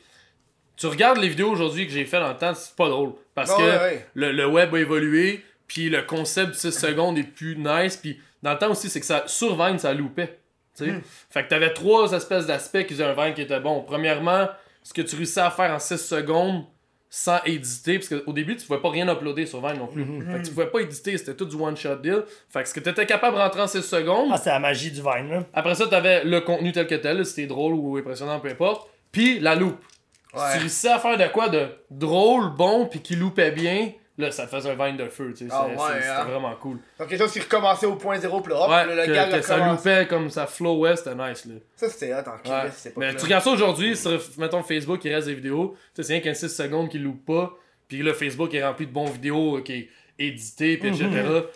[0.75, 3.11] Tu regardes les vidéos aujourd'hui que j'ai fait dans le temps, c'est pas drôle.
[3.35, 4.05] Parce que ouais, ouais.
[4.13, 8.19] Le, le web a évolué, puis le concept du 6 secondes est plus nice, puis
[8.43, 10.39] dans le temps aussi, c'est que ça, sur Vine, ça loupait.
[10.77, 10.93] tu sais.
[11.29, 13.81] Fait que t'avais trois espèces d'aspects qui faisaient un Vine qui était bon.
[13.81, 14.47] Premièrement,
[14.83, 16.63] ce que tu réussissais à faire en 6 secondes
[17.11, 20.05] sans éditer, parce qu'au début, tu pouvais pas rien uploader sur Vine non plus.
[20.31, 22.23] Fait que tu pouvais pas éditer, c'était tout du one-shot deal.
[22.49, 24.91] Fait que ce que t'étais capable de rentrer en 6 secondes, Ah, c'était la magie
[24.91, 25.29] du Vine.
[25.29, 25.43] Là.
[25.53, 28.87] après ça, t'avais le contenu tel que tel, c'était drôle ou impressionnant, peu importe.
[29.11, 29.83] Puis la loupe.
[30.31, 30.57] Si tu Ouais.
[30.59, 34.49] réussissais à faire de quoi de drôle, bon, puis qui loupait bien, là, ça te
[34.55, 35.53] faisait un vine de feu, tu sais.
[35.53, 36.23] Ah ouais, C'était hein.
[36.25, 36.77] vraiment cool.
[36.99, 39.37] Donc, quelque chose qui recommençait au point zéro, puis là, hop, Ouais, le, le que,
[39.37, 41.55] que ça loupait comme ça flowait, c'était nice, là.
[41.75, 42.37] Ça, c'était hot en Ouais.
[42.43, 45.75] Québec, c'est pas Mais tu regardes ça aujourd'hui, sur, mettons, Facebook, il reste des vidéos,
[45.95, 47.53] tu sais, c'est rien qu'un 6 secondes qui loupe pas,
[47.87, 49.89] puis là, Facebook est rempli de bons vidéos, qui est
[50.19, 51.07] édité, puis etc.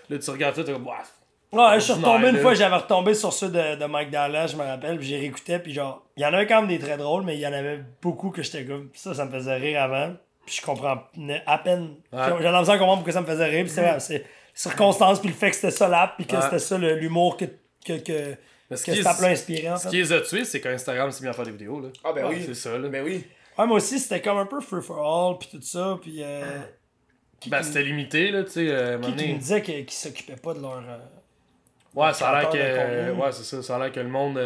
[0.10, 1.04] Là, tu regardes ça, t'es comme, Ouah,
[1.52, 4.56] Ouais, je suis retombé une fois, j'avais retombé sur ceux de, de Mike Dallas, je
[4.56, 6.98] me rappelle, puis j'ai réécouté, puis genre, il y en avait quand même des très
[6.98, 9.84] drôles, mais il y en avait beaucoup que j'étais comme, ça, ça me faisait rire
[9.84, 11.04] avant, puis je comprends
[11.46, 12.20] à peine, Ouais.
[12.20, 15.50] j'avais l'impression de comprendre pourquoi ça me faisait rire, puis c'est circonstances, puis le fait
[15.50, 16.42] que c'était ça l'app, puis que Ouais.
[16.42, 18.34] c'était ça le- l'humour que, que, que,
[18.70, 21.34] que peu est, inspiré, en ce qui les a tués, c'est qu'Instagram s'est mis à
[21.34, 21.80] faire des vidéos.
[21.80, 21.90] Là.
[22.04, 22.44] Ah, ben Ouais, oui.
[22.46, 22.88] C'est ça, là.
[22.90, 23.26] Ben oui.
[23.58, 25.00] Ouais, moi aussi, c'était comme un peu free for
[25.32, 26.18] all, puis tout ça, puis...
[26.24, 26.44] Euh,
[27.48, 28.68] Ben, c'était limité, là, tu sais.
[28.70, 30.78] euh, qui, me disait qu'ils s'occupaient pas de leur...
[30.78, 30.98] euh,
[31.96, 33.12] Ouais, ça a l'air que.
[33.12, 33.62] Ouais, c'est ça.
[33.62, 34.38] Ça a l'air que le monde.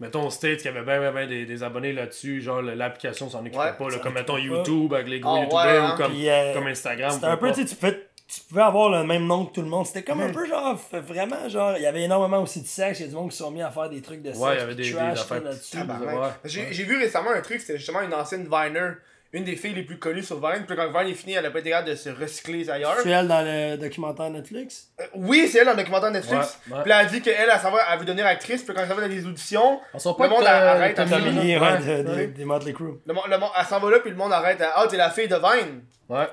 [0.00, 2.40] Mettons, au States, qu'il y avait bien, bien, bien des, des abonnés là-dessus.
[2.40, 3.88] Genre, l'application s'en occupait Ouais, pas.
[3.88, 4.38] Là, comme, mettons.
[4.38, 5.94] YouTube avec les gros ouais, hein.
[5.94, 7.10] ou comme, Puis, euh, comme Instagram.
[7.12, 9.62] C'était un peu, tu sais, tu pouvais, tu pouvais avoir le même nom que tout
[9.62, 9.86] le monde.
[9.86, 13.00] C'était comme un peu genre, vraiment, genre, il y avait énormément aussi de sexe.
[13.00, 14.38] Il y a du monde qui se sont mis à faire des trucs de sexe.
[14.38, 15.76] Ouais, il y avait puis des- de trash, des affaires tout là-dessus.
[15.78, 16.14] Tabarnak.
[16.20, 16.28] Ouais.
[16.44, 18.90] J'ai j'ai vu récemment un truc, c'était justement une ancienne Viner,
[19.32, 20.64] une des filles les plus connues sur Vine.
[20.66, 22.96] Puis quand Vine est fini, elle a pas été capable de se recycler ailleurs.
[23.02, 24.88] C'est elle dans le documentaire Netflix?
[25.00, 26.58] Euh, oui, c'est elle dans le documentaire Netflix.
[26.70, 26.82] Ouais, ouais.
[26.82, 28.62] Puis elle a dit qu'elle, elle, s'en va, elle veut devenir actrice.
[28.62, 32.26] Puis quand elle s'en va dans les auditions, Le monde que arrête à ouais.
[32.28, 32.94] des Motley Crue.
[33.06, 34.60] le, le elle s'en va là, puis le monde arrête.
[34.62, 35.82] à, Ah, t'es la fille de Vine.
[36.08, 36.26] Ouais.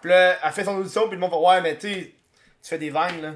[0.00, 2.00] Puis là, elle fait son audition, puis le monde fait Ouais, mais tu sais,
[2.62, 3.30] tu fais des vines, là.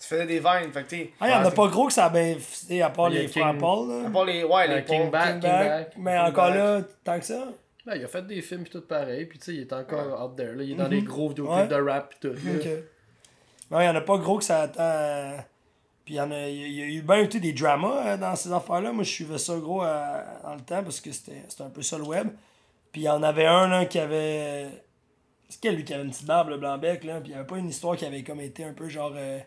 [0.00, 1.92] Tu faisais des vines, fait que tu Ah, il y en a pas gros que
[1.92, 3.88] ça a bien fait, à part Il y a les King- Paul.
[3.88, 4.08] Là.
[4.08, 4.42] À part les.
[4.42, 5.08] Ouais, les Euh, King ponts.
[5.10, 5.32] Back.
[5.40, 6.54] King Back, Mais encore Back.
[6.56, 7.44] là, tant que ça.
[7.86, 9.26] Ben, il a fait des films pis tout pareil.
[9.26, 10.54] Puis tu sais, il est encore out there.
[10.54, 10.62] Là.
[10.62, 11.68] Il est dans des gros vidéoclips Ouais.
[11.68, 12.28] de rap pis tout.
[12.28, 12.68] Ok.
[13.70, 14.82] Non, il y en a pas gros que ça attend.
[14.82, 15.36] euh,
[16.04, 18.52] Puis il y en a, il y a- eu bien des dramas euh, dans ces
[18.52, 18.92] affaires-là.
[18.92, 21.96] Moi, je suivais ça gros euh, dans le temps parce que c'était un peu ça
[21.98, 22.28] le web.
[22.92, 24.68] Puis il y en avait un là, qui avait.
[25.48, 27.20] C'est quel lui qui avait une petite barbe, le blanc-bec, là.
[27.20, 29.12] Puis il y avait pas une histoire qui avait comme été un peu genre.
[29.16, 29.38] euh,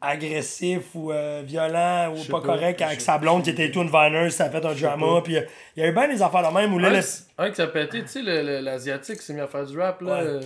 [0.00, 3.90] agressif ou euh, violent ou pas, pas, correct avec sa blonde qui était tout une
[3.90, 5.06] Viner, ça a fait un drama.
[5.06, 5.22] pas.
[5.22, 5.42] Puis euh,
[5.76, 6.88] il y a eu bien des affaires de même où là.
[6.88, 9.40] Un, le- qui- un qui s'est pété, tu sais, le- le- l'asiatique qui s'est mis
[9.40, 10.00] à faire du rap.
[10.02, 10.12] Là.
[10.12, 10.26] Ouais.
[10.26, 10.40] euh,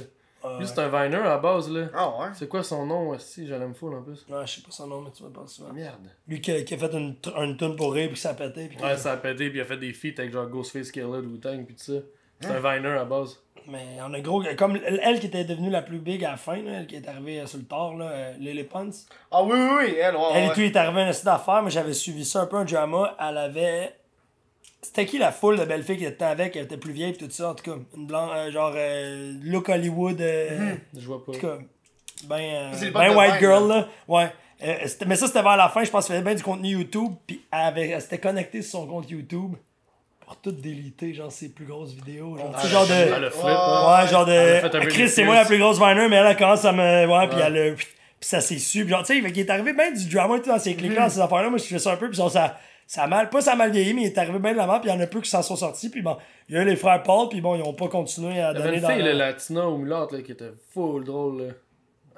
[0.46, 1.70] Ah, Lui, c'est un Viner à la base.
[1.70, 1.86] là.
[1.94, 2.26] Ah ouais?
[2.34, 4.26] C'est quoi son nom aussi Je l'aime full en plus.
[4.28, 5.72] ouais, je sais pas son nom, mais tu me penses souvent.
[5.72, 6.06] Merde.
[6.28, 8.66] Lui qui a, qui a fait une, une tune pour rire puis ça a pété.
[8.68, 11.06] Puis Ouais, ça a pété, puis il a fait des feats avec genre Ghostface Killer,
[11.06, 11.92] Wu-Tang, pis tout ça.
[12.40, 13.38] C'est un Viner à base.
[13.66, 14.42] Mais on a gros.
[14.56, 17.08] Comme elle, qui était devenue la plus big à la fin, là, elle qui est
[17.08, 18.90] arrivée euh, sur le tard, là, euh, Lily Pons.
[19.30, 20.22] Ah oui, oui, oui, elle, ouais.
[20.34, 20.54] Elle et ouais.
[20.54, 23.16] tout est arrivé à un site d'affaires, mais j'avais suivi ça un peu un drama.
[23.20, 23.94] Elle avait.
[24.82, 26.56] C'était qui la foule de belles filles qui était avec?
[26.56, 27.78] Elle était plus vieille tout ça, en tout cas.
[27.96, 30.20] Une blanche, euh, genre euh, look Hollywood.
[30.20, 31.32] euh, Je vois pas.
[31.32, 31.58] En tout cas,
[32.26, 32.40] ben,
[32.74, 33.88] euh, ben white girl, là.
[34.06, 34.30] Ouais.
[34.62, 34.74] Euh,
[35.06, 37.42] mais ça, c'était vers la fin, je pense qu'elle faisait bien du contenu YouTube, puis
[37.50, 39.54] elle, avait- elle s'était connectée sur son compte YouTube
[40.26, 42.36] pour tout déliter, genre ses plus grosses vidéos.
[42.36, 42.92] Genre, tu sais, Ah, genre de.
[42.92, 43.50] Elle a flip, Ouais.
[43.50, 44.86] Ouais, genre Elle a de.
[44.86, 47.06] Chris, c'est moi la plus grosse Viner, mais elle, elle commence à me.
[47.06, 47.44] Ouais, puis Ouais.
[47.46, 47.74] elle a.
[47.74, 47.86] Puis
[48.20, 48.82] ça s'est su.
[48.84, 51.02] Puis genre, tu sais, qu'il est arrivé bien du drama et tout dans ces clics-là,
[51.02, 51.50] dans ces affaires-là.
[51.50, 52.58] Moi, je fais ça un peu, puis genre, ça.
[52.86, 54.78] Ça a mal, pas ça a mal vieilli, mais il est arrivé bien de l'avant,
[54.78, 56.18] puis il y en a peu qui s'en sont sortis, puis bon,
[56.50, 58.36] il y a eu les frères Paul, puis bon, ils ont pas continué à Il
[58.36, 61.38] y avait donner une dans fille, leur- la latina ou là, qui était full drôle.
[61.46, 61.52] Là.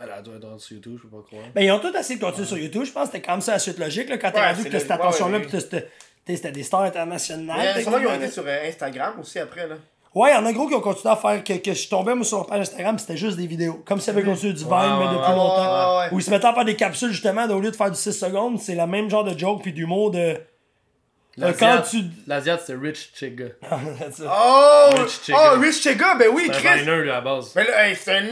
[0.02, 1.44] Elle a dû être sur YouTube, je peux pas croire.
[1.54, 2.82] Ben, ils ont tous essayé de continuer sur YouTube.
[2.84, 4.08] Je pense que c'était comme ça la suite logique.
[4.08, 5.88] Là, quand t'es Ouais, rendu que t'as cette ouais, attention-là, ouais, t'as t'sais,
[6.34, 7.72] c'était des stars internationales.
[7.76, 9.76] Mais sûrement qu'ils ont techniquement, été sur euh, Instagram aussi après, là.
[10.14, 12.14] Ouais, il y en a gros qui ont continué à faire que, que je tombais
[12.14, 13.82] moi, sur leur page Instagram, c'était juste des vidéos.
[13.86, 15.98] Comme si ça avait continué du Vine, Ouais, mais depuis ouais, longtemps.
[15.98, 16.08] ouais, ouais.
[16.12, 18.12] Où ils se mettaient à faire des capsules justement, au lieu de faire du 6
[18.12, 20.38] secondes, c'est la même genre de joke puis d'humour de.
[21.38, 21.82] Euh, quand
[22.26, 22.66] L'Asiate, tu.
[22.66, 23.44] c'est Rich Chigga.
[24.10, 24.24] Ça.
[24.26, 24.94] Oh!
[25.02, 25.30] Rich.
[25.34, 26.78] Oh, Rich Chigga, ben oui, C'est un Chris!
[26.80, 27.52] Viner, lui, à la base.
[27.54, 28.24] Mais hey, c'est un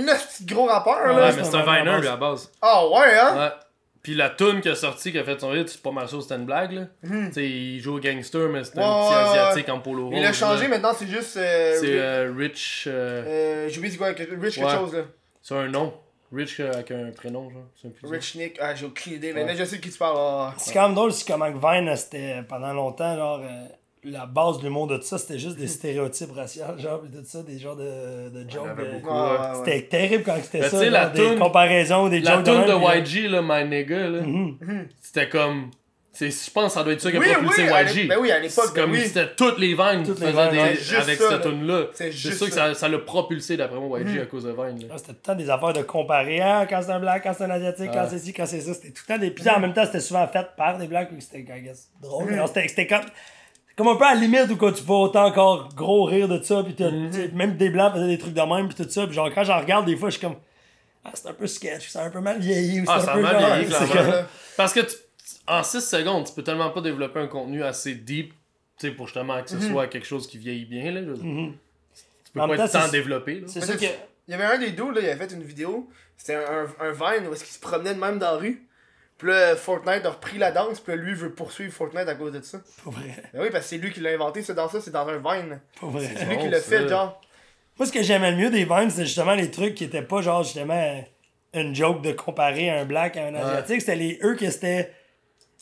[0.47, 1.27] gros rappeur, Ouais, là.
[1.27, 2.01] Ouais, c'est mais un c'est un Viner à Viner, base.
[2.01, 2.53] lui, à la base.
[2.63, 3.37] Ah ouais, hein?
[3.39, 3.51] Ouais.
[4.05, 6.23] Puis la tune qui a sorti, qui a fait son hit, c'est pas mal sûr,
[6.23, 6.83] c'était une blague, là.
[7.03, 9.39] Tu sais, il joue au gangster, mais c'était Ouais, un petit ouais, ouais.
[9.41, 10.15] asiatique en polo rouge.
[10.19, 10.69] Il a changé, là.
[10.69, 11.37] maintenant c'est juste.
[11.39, 12.85] Euh, C'est euh, Rich.
[12.87, 14.71] euh, euh, J'ai oublié c'est quoi, Rich quelque Ouais.
[14.77, 15.03] chose, là.
[15.43, 15.95] C'est un nom.
[16.33, 17.63] Rich euh, avec un prénom, genre.
[18.05, 20.17] Un Rich Nick, ah, j'ai aucune idée, mais là, je sais de qui tu parles.
[20.19, 20.55] ah.
[20.59, 23.67] C'est quand même drôle, c'est comment que Vine, c'était pendant longtemps, genre, euh,
[24.05, 27.43] la base de l'humour de tout ça, c'était juste des stéréotypes raciaux, genre, tout ça,
[27.43, 28.77] des genres de, de jokes.
[28.77, 29.65] de- ouais.
[29.65, 32.45] C'était terrible quand c'était Ben, ça, tu sais, genre, la des comparaisons, des La jokes
[32.45, 34.21] tune même, de YG, là, My Nigga, là.
[34.23, 34.59] Mhm.
[35.03, 35.71] C'était comme.
[36.13, 37.69] c'est- Je pense que ça doit être ça qui a Oui, propulsé oui,
[38.03, 38.09] YG.
[38.09, 39.01] ben oui, à l'époque, C'est comme oui.
[39.05, 41.39] c'était toutes les Vines qui faisaient des- avec ça, cette là.
[41.39, 42.89] tune là C'est C'est juste sûr que ça.
[42.89, 44.87] l'a propulsé d'après moi YG à cause de Vine.
[44.87, 44.95] là.
[44.95, 46.41] Ah, C'était tout le temps des affaires de comparer.
[46.41, 48.75] Ah, quand c'est un black, quand c'est un asiatique, quand c'est ci, quand c'est ça.
[48.75, 49.31] C'était tout le temps des.
[49.33, 51.11] Puis en même temps, c'était souvent fait par des blacks.
[51.11, 51.45] ou C'était,
[52.01, 52.33] drôle.
[52.69, 53.01] C'était comme.
[53.77, 56.41] Comme un peu à la limite où quand tu peux autant encore gros rire de
[56.43, 56.63] ça.
[56.63, 58.69] Puis sais, même des blancs faisaient des trucs de même.
[58.69, 59.07] Puis tout ça.
[59.07, 60.37] Puis genre, quand j'en regarde, des fois, je suis comme.
[61.05, 61.89] Ah, c'est un peu sketch.
[61.89, 62.81] C'est un peu mal vieilli.
[62.81, 64.13] Ou c'est Ah, un ça a peu mal genre- vieilli, c'est clairement.
[64.13, 64.97] comme- Parce que tu-
[65.47, 68.33] en 6 secondes, tu peux tellement pas développer un contenu assez deep
[68.79, 70.91] tu sais, pour justement que ce soit quelque chose qui vieillit bien.
[70.91, 71.01] Là.
[71.03, 71.53] Mhm.
[72.25, 73.41] Tu peux En pas même être temps, tant c'est- développé.
[73.41, 73.47] là.
[73.49, 73.93] C'est ça c'est- que.
[74.27, 75.89] Il y avait un des deux, là, il avait fait une vidéo.
[76.17, 78.67] C'était un, un Vine où est-ce qu'il se promenait de même dans la rue.
[79.19, 80.81] Puis là, Fortnite a repris la danse.
[80.81, 82.59] Puis là, lui veut poursuivre Fortnite à cause de ça.
[82.83, 83.15] Pour vrai.
[83.33, 85.61] Ben oui, parce que c'est lui qui l'a inventé, ce danse-là, c'est dans un Vine.
[85.79, 86.11] Pour vrai.
[86.17, 87.21] C'est lui bon, qui l'a fait, genre.
[87.79, 90.23] Moi, ce que j'aimais le mieux des Vines, c'était justement les trucs qui étaient pas
[90.23, 91.05] genre justement
[91.53, 93.81] une joke de comparer un black à un asiatique.
[93.81, 94.93] C'était les eux que c'était.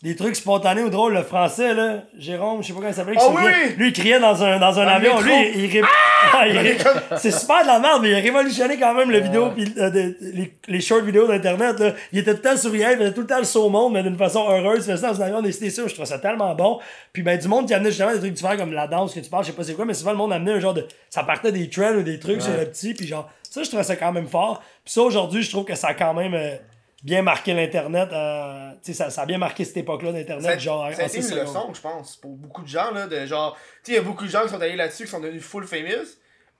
[0.02, 1.14] Des trucs spontanés ou drôles.
[1.14, 3.16] Le français, là, Jérôme, je sais pas comment il s'appelait.
[3.18, 3.74] Ah oui!
[3.76, 5.20] Lui, il criait dans un, dans un le avion.
[5.20, 5.88] Lui, il, il ré-
[6.32, 6.76] Ah, il ré-
[7.16, 9.90] C'est super de la merde, mais il a révolutionné quand même le vidéo, puis euh,
[9.90, 11.78] de- les, les short vidéos d'Internet.
[11.78, 11.92] là.
[12.12, 13.92] Il était tout le temps souriant, il faisait tout le temps le saut au monde,
[13.92, 14.78] mais d'une façon heureuse.
[14.86, 15.86] Il faisait ça dans un avion, c'était sûr.
[15.86, 16.80] Je trouvais ça tellement bon.
[17.12, 19.30] Puis ben, du monde qui amenait justement des trucs différents comme la danse que tu
[19.30, 20.86] parles, je sais pas c'est quoi, mais souvent le monde amenait un genre de.
[21.10, 23.84] Ça partait des trends ou des trucs sur le petit, puis genre, ça, je trouvais
[23.84, 24.60] ça quand même fort.
[24.84, 26.34] Puis ça, aujourd'hui, je trouve que ça a quand même.
[26.34, 26.56] euh,
[27.02, 30.58] Bien marqué l'Internet, euh, tu sais, ça, ça a bien marqué cette époque-là d'Internet, Ça,
[30.58, 33.56] genre ça a été une leçon, je pense, pour beaucoup de gens, là, de genre,
[33.82, 35.42] tu sais, il y a beaucoup de gens qui sont allés là-dessus, qui sont devenus
[35.42, 36.06] full famous.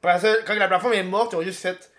[0.02, 1.92] Après ça, quand la plateforme est morte, ils ont juste fait,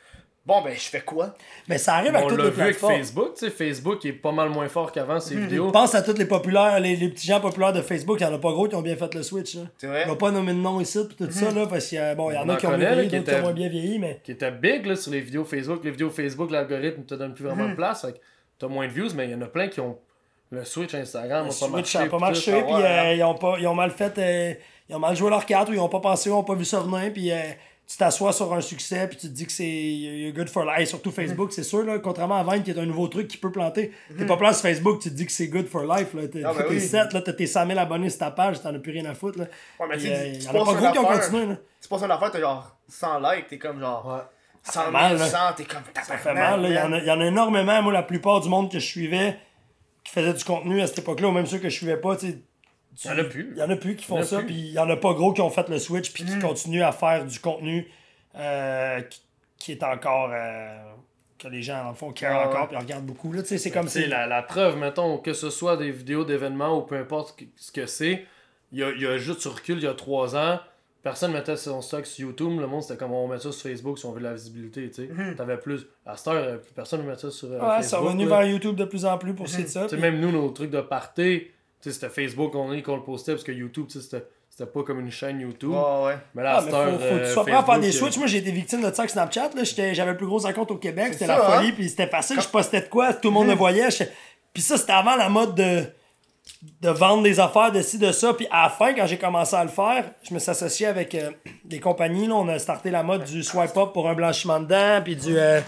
[0.45, 1.35] bon, ben, je fais quoi?
[1.69, 2.97] Mais ça arrive avec On toutes l'a les vu avec plateformes.
[3.01, 5.71] Facebook, tu sais, Facebook est pas mal moins fort qu'avant ses vidéos.
[5.71, 8.33] Pense à tous les populaires, les, les petits gens populaires de Facebook, il y en
[8.33, 9.55] a pas gros qui ont bien fait le switch.
[9.55, 9.61] Là.
[9.77, 10.03] C'est vrai?
[10.03, 12.33] Va pas nommer de nom ici tout ça, là, parce qu'il y a, bon, il
[12.33, 13.69] y en a en qui ont bien vieilli, qui d'autres qui ont étaient- moins bien
[13.69, 14.19] vieilli, mais.
[14.21, 15.81] qui était big là, sur les vidéos Facebook.
[15.85, 18.01] Les vidéos Facebook, l'algorithme te donne plus vraiment de place.
[18.01, 18.19] Fait
[18.64, 19.97] t'as moins de views, mais il y en a plein qui ont
[20.49, 21.45] le Switch Instagram.
[21.45, 23.14] Le a pas Switch marché, a pas marché, puis ouais, euh, hein.
[23.14, 24.53] ils, ont pas, ils ont mal fait, euh,
[24.89, 26.64] ils ont mal joué leur carte, ou ils ont pas pensé, ils ont pas vu
[26.64, 27.41] ça venir, puis euh,
[27.86, 30.80] tu t'assois sur un succès, puis tu te dis que c'est good for life.
[30.80, 33.38] Et surtout Facebook, c'est sûr, là, contrairement à Vine, qui est un nouveau truc qui
[33.38, 33.91] peut planter.
[34.18, 36.14] T'es pas place sur Facebook, tu te dis que c'est good for life.
[36.14, 36.28] Là.
[36.28, 37.22] T'es Ah, ben t'es oui.
[37.24, 39.39] t'as tes 100 000 abonnés sur ta page, t'en as plus rien à foutre.
[39.39, 39.45] Là.
[39.80, 41.45] Ouais, mais Puis, tu euh, tu il y en a pas gros qui ont continué.
[41.47, 41.57] Là.
[41.82, 44.22] Tu passes une affaire, t'as genre 100 likes, t'es comme genre, Ouais.
[44.64, 45.28] 100 000, mal, là.
[45.28, 46.61] 100, t'es comme, Ça fait mal.
[46.61, 46.70] là.
[46.70, 47.82] Il y, en a, il y en a énormément.
[47.82, 49.38] Moi, la plupart du monde que je suivais
[50.03, 52.28] qui faisait du contenu à cette époque-là, ou même ceux que je suivais pas, tu
[52.32, 52.38] sais.
[53.03, 53.51] Il y en a plus.
[53.55, 55.34] Il y en a plus qui font ça, puis il y en a pas gros
[55.34, 56.28] qui ont fait le switch, puis Mm.
[56.28, 57.89] qui continuent à faire du contenu
[58.36, 59.22] euh, qui,
[59.57, 60.30] qui est encore.
[60.32, 60.78] euh,
[61.39, 62.53] que les gens, en font, care Ah ouais.
[62.55, 63.34] encore, puis regardent beaucoup.
[63.43, 64.07] Tu c'est comme Tu sais, si.
[64.07, 67.86] la, la preuve, mettons, que ce soit des vidéos d'événements ou peu importe ce que
[67.86, 68.26] c'est,
[68.72, 70.59] il y a, il y a juste sur recul, il y a trois ans,
[71.04, 73.99] personne mettait son stock sur YouTube, le monde c'était comme on met ça sur Facebook
[73.99, 75.36] si on veut de la visibilité, tu sais.
[75.36, 75.86] T'avais plus.
[76.06, 78.04] À cette heure, plus personne ne met ça sur euh, Ouais, ça Facebook.
[78.06, 78.38] va venu là.
[78.39, 79.84] vers YouTube de plus en plus pour ce qui est de ça.
[79.84, 81.49] Tu sais, puis- même nous, nos trucs de party, tu
[81.82, 84.70] sais, c'était Facebook on est qu'on le postait parce que YouTube, tu sais, c'était c'était
[84.70, 85.72] pas comme une chaîne YouTube.
[85.72, 86.18] Ouais, ouais.
[86.36, 87.80] Mais là, à Ah, mais heure, faut, faut que tu euh, sois prêt à faire
[87.80, 88.18] des switches.
[88.20, 89.49] Moi, j'ai été victime de ça avec Snapchat.
[89.56, 89.64] là.
[89.64, 91.10] J'étais- J'avais le plus gros compte au Québec.
[91.14, 91.58] C'était la hein?
[91.58, 91.72] folie.
[91.72, 92.39] Puis c'était facile.
[92.39, 93.14] Je postais de quoi.
[93.16, 93.89] Tout le monde le voyait.
[93.89, 94.12] j'étais-
[94.54, 95.86] Puis ça, c'était avant la mode de,
[96.81, 98.33] de vendre des affaires de ci, de ça.
[98.33, 101.13] Puis à la fin, quand j'ai commencé à le faire, je me suis associé avec
[101.15, 101.31] euh,
[101.65, 102.27] des compagnies.
[102.27, 102.35] Là.
[102.35, 105.01] On a starté la mode du swipe up pour un blanchiment de dents.
[105.03, 105.37] Puis du.
[105.37, 105.59] euh,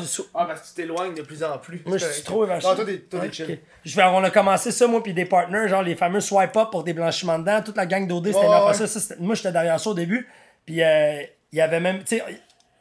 [0.00, 1.82] du sou- Ah, parce que tu t'éloignes de plus en plus.
[1.86, 2.66] moi, je suis trop évaché.
[2.66, 3.32] Non, toi, t'es toi, t'es Ok.
[3.32, 3.58] chill.
[3.84, 6.68] Je vais, on a commencé ça, moi, puis des partners, genre les fameux swipe up
[6.70, 7.62] pour des blanchiments de dents.
[7.62, 8.74] Toute la gang d'OD, c'était ma ouais.
[8.74, 9.14] ça.
[9.18, 10.28] moi, j'étais derrière ça au début.
[10.64, 11.22] Puis euh,
[11.52, 12.22] il y avait même, tu sais,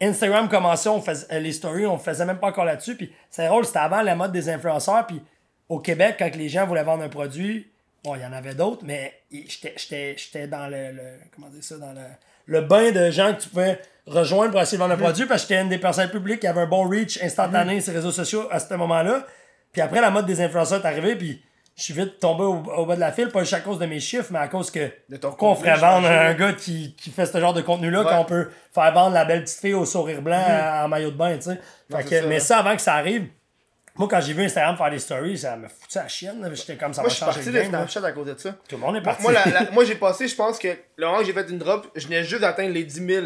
[0.01, 2.95] Instagram commençait, on faisait les stories, on faisait même pas encore là-dessus.
[2.95, 5.05] Puis c'est drôle, c'était avant la mode des influenceurs.
[5.07, 5.21] Puis
[5.69, 7.67] au Québec, quand les gens voulaient vendre un produit,
[8.03, 11.93] bon, il y en avait d'autres, mais j'étais- dans le, le- comment dire ça, dans
[11.93, 12.01] le,
[12.47, 15.43] le bain de gens que tu pouvais rejoindre pour essayer de vendre un produit parce
[15.43, 18.11] que j'étais une des personnes publiques qui avait un bon reach instantané sur les réseaux
[18.11, 19.25] sociaux à ce moment-là.
[19.71, 21.43] Puis après, la mode des influenceurs est arrivée, puis
[21.77, 23.85] je suis vite tombé au, au bas de la file, pas juste à cause de
[23.85, 27.11] mes chiffres, mais à cause que De ton qu'on ferait vendre un gars qui, qui
[27.11, 28.09] fait ce genre de contenu-là, Ouais.
[28.11, 31.15] qu'on peut faire vendre la belle petite fille au sourire blanc à- en maillot de
[31.17, 31.59] bain, tu sais.
[32.03, 33.27] Que- ça, mais ça, avant que ça arrive,
[33.99, 36.49] moi, quand j'ai vu Instagram faire des stories, ça me foutait la chienne.
[36.55, 37.63] J'étais comme ça Moi, je suis parti de.
[37.63, 38.51] Snapchat à cause de ça.
[38.67, 39.21] Tout le monde est parti.
[39.21, 41.59] Moi, la- la- moi j'ai passé, je pense que le moment que j'ai fait une
[41.59, 43.25] drop, je venais juste d'atteindre les 10 000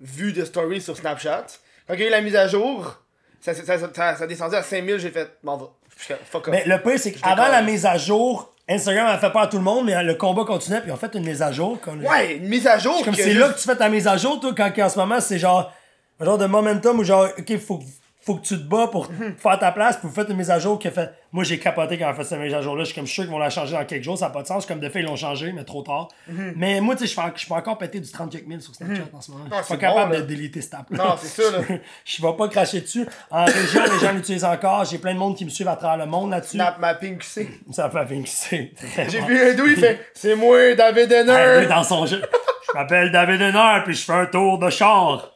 [0.00, 1.46] vues de stories sur Snapchat.
[1.86, 2.98] Quand il y a eu la mise à jour,
[3.40, 5.66] ça, ça, ça, ça, ça descendu à 5 000, j'ai fait, bon, va.
[5.96, 6.52] Fuck off.
[6.52, 9.58] Mais le pire, c'est qu'avant la mise à jour, Instagram a fait peur à tout
[9.58, 11.78] le monde, mais le combat continuait, puis ils ont fait une mise à jour.
[12.08, 13.04] Ouais, une mise à jour.
[13.04, 14.84] Comme que c'est juste- là que tu fais ta mise à jour, toi, quand, quand
[14.84, 15.72] en ce moment, c'est genre
[16.18, 17.80] un genre de momentum où genre, ok, faut,
[18.24, 19.08] faut que tu te bats pour
[19.38, 21.10] faire ta place, puis vous faites une mise à jour qui a fait.
[21.32, 22.84] Moi, j'ai capoté quand on fait cette mise à jour-là.
[22.84, 24.30] Je suis comme je suis sûr qu'ils vont la changer dans quelques jours, ça n'a
[24.32, 24.66] pas de sens.
[24.66, 26.08] Comme de fait, ils l'ont changé, mais trop tard.
[26.56, 29.20] Mais moi, tu sais, je peux encore péter du 30 quelques mille sur Snapchat en
[29.20, 29.44] ce moment.
[29.50, 31.64] Je suis pas capable bon, de déliter cette app Non, c'est ça, là.
[32.04, 33.06] je vais pas cracher dessus.
[33.30, 34.84] En région, les gens l'utilisent encore.
[34.84, 36.56] J'ai plein de monde qui me suivent à travers le monde là-dessus.
[36.56, 37.48] Snap mapping QC.
[37.70, 41.10] Ça fait bien que c'est très J'ai vu un d'où il fait, c'est moi, David
[41.10, 41.66] lui, Denner.
[41.66, 42.22] dans son jeu.
[42.68, 45.30] Je m'appelle David Henner, puis je fais un tour de char.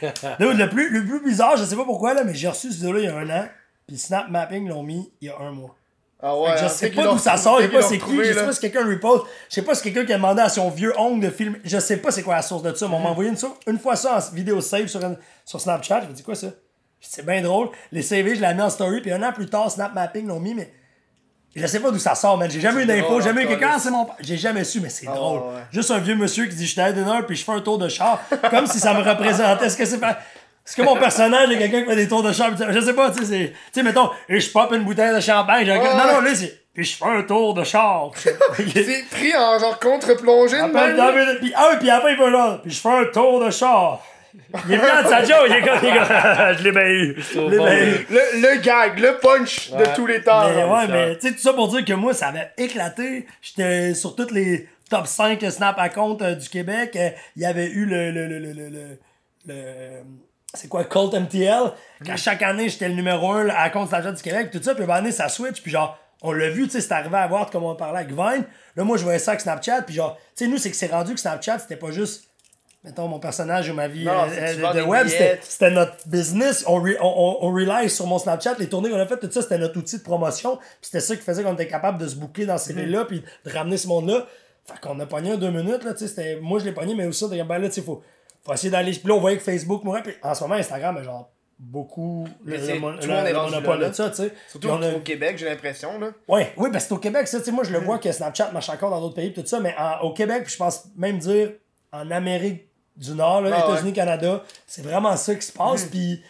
[0.40, 2.76] Dude, le, plus, le plus bizarre, je sais pas pourquoi, là, mais j'ai reçu ce
[2.76, 3.48] vidéo-là il y a un an,
[3.86, 5.74] puis Snap Mapping l'ont mis il y a un mois.
[6.20, 8.24] Ah ouais, je hein, sais pas d'où ça sort, je sais pas c'est qui, je
[8.24, 8.44] sais là.
[8.44, 10.92] pas si quelqu'un repost, je sais pas si quelqu'un qui a demandé à son vieux
[10.98, 13.10] ongle de film, je sais pas c'est quoi la source de ça, mais on m'a
[13.10, 13.30] envoyé
[13.66, 15.00] une, fois ça en vidéo save sur,
[15.44, 16.48] sur Snapchat, je me dis quoi ça?
[17.00, 19.70] C'est bien drôle, les CV, je l'ai mis en story, puis un an plus tard,
[19.70, 20.72] Snap Mapping l'ont mis, mais
[21.56, 22.50] je sais pas d'où ça sort, man.
[22.50, 23.70] J'ai jamais eu drôle, jamais eu quelqu'un.
[23.74, 24.14] Ah, c'est mon père.
[24.20, 25.40] J'ai jamais su, mais c'est drôle.
[25.40, 25.62] ouais.
[25.72, 27.78] Juste un vieux monsieur qui dit Je suis à Dinner puis je fais un tour
[27.78, 28.20] de char.
[28.50, 29.66] comme si ça me représentait.
[29.66, 30.18] Est-ce que c'est pas.
[30.66, 32.50] Est-ce que mon personnage est quelqu'un qui fait des tours de char?
[32.56, 33.48] Je sais pas, tu sais, c'est.
[33.48, 35.68] Tu sais, mettons, et je pop une bouteille de champagne.
[35.70, 36.60] un Ouais, non, non, là, c'est.
[36.74, 38.12] Puis je fais un tour de char.
[38.56, 42.60] C'est pris en genre contre-plongée, de même, Puis, ah, oui, puis après, il va là.
[42.62, 44.00] Puis je fais un tour de char.
[44.66, 46.06] Il est venu à sa joke, il est comme, il est comme,
[46.58, 47.16] je l'ai bien eu.
[47.32, 48.06] Je l'ai bien eu.
[48.10, 50.48] Le, le gag, le punch de tous les temps.
[50.48, 53.26] Mais ouais, mais tu sais, tout ça pour dire que moi, ça avait éclaté.
[53.42, 56.96] J'étais sur toutes les top 5 Snap à compte euh, du Québec.
[56.96, 58.10] Euh, Il y avait eu le.
[58.10, 58.98] le, le, le, le, le-
[59.46, 60.02] le-
[60.54, 61.72] c'est quoi, Cult MTL,
[62.04, 64.84] qu'à chaque année, j'étais le numéro 1 à compte Snapchat du Québec, tout ça, puis
[64.84, 67.50] une année, ça switch, puis genre, on l'a vu, tu sais, c'est arrivé à voir
[67.50, 68.44] comme on parlait avec Vine.
[68.74, 70.90] Là, moi, je voyais ça avec Snapchat, puis genre, tu sais, nous, c'est que c'est
[70.90, 72.27] rendu que Snapchat, c'était pas juste
[72.84, 75.06] mettons, mon personnage ou ma vie Non, euh, euh, de web,
[75.42, 76.64] c'était notre business.
[76.66, 77.06] On, re- on,
[77.42, 78.54] on, on rely sur mon Snapchat.
[78.58, 80.56] Les tournées qu'on a faites, tout ça, c'était notre outil de promotion.
[80.56, 83.22] Puis c'était ça qui faisait qu'on était capable de se booker dans ces villes-là, puis
[83.44, 84.26] de ramener ce monde-là.
[84.64, 86.94] Fait qu'on a pogné un deux minutes, là, tu sais, c'était- moi je l'ai pogné,
[86.94, 88.02] mais aussi, ben là, tu sais, faut,
[88.44, 88.92] faut essayer d'aller.
[88.92, 92.28] Puis là, on voyait que Facebook mourait, puis en ce moment, Instagram, est genre, beaucoup.
[92.44, 93.88] Mais le- le tout le monde est monopole là, là.
[93.88, 94.32] de ça, tu sais.
[94.48, 95.98] Surtout on a- au Québec, j'ai l'impression.
[95.98, 96.10] là.
[96.28, 98.12] Ouais, oui, parce que c'est au Québec, ça, tu sais, moi je le vois que
[98.12, 100.84] Snapchat marche encore dans d'autres pays, tout ça, mais en- au Québec, puis je pense
[100.96, 101.52] même dire
[101.92, 102.67] en Amérique
[102.98, 103.72] du Nord, là, Ah ouais.
[103.72, 106.22] États-Unis, Canada, c'est vraiment ça qui se passe, puis,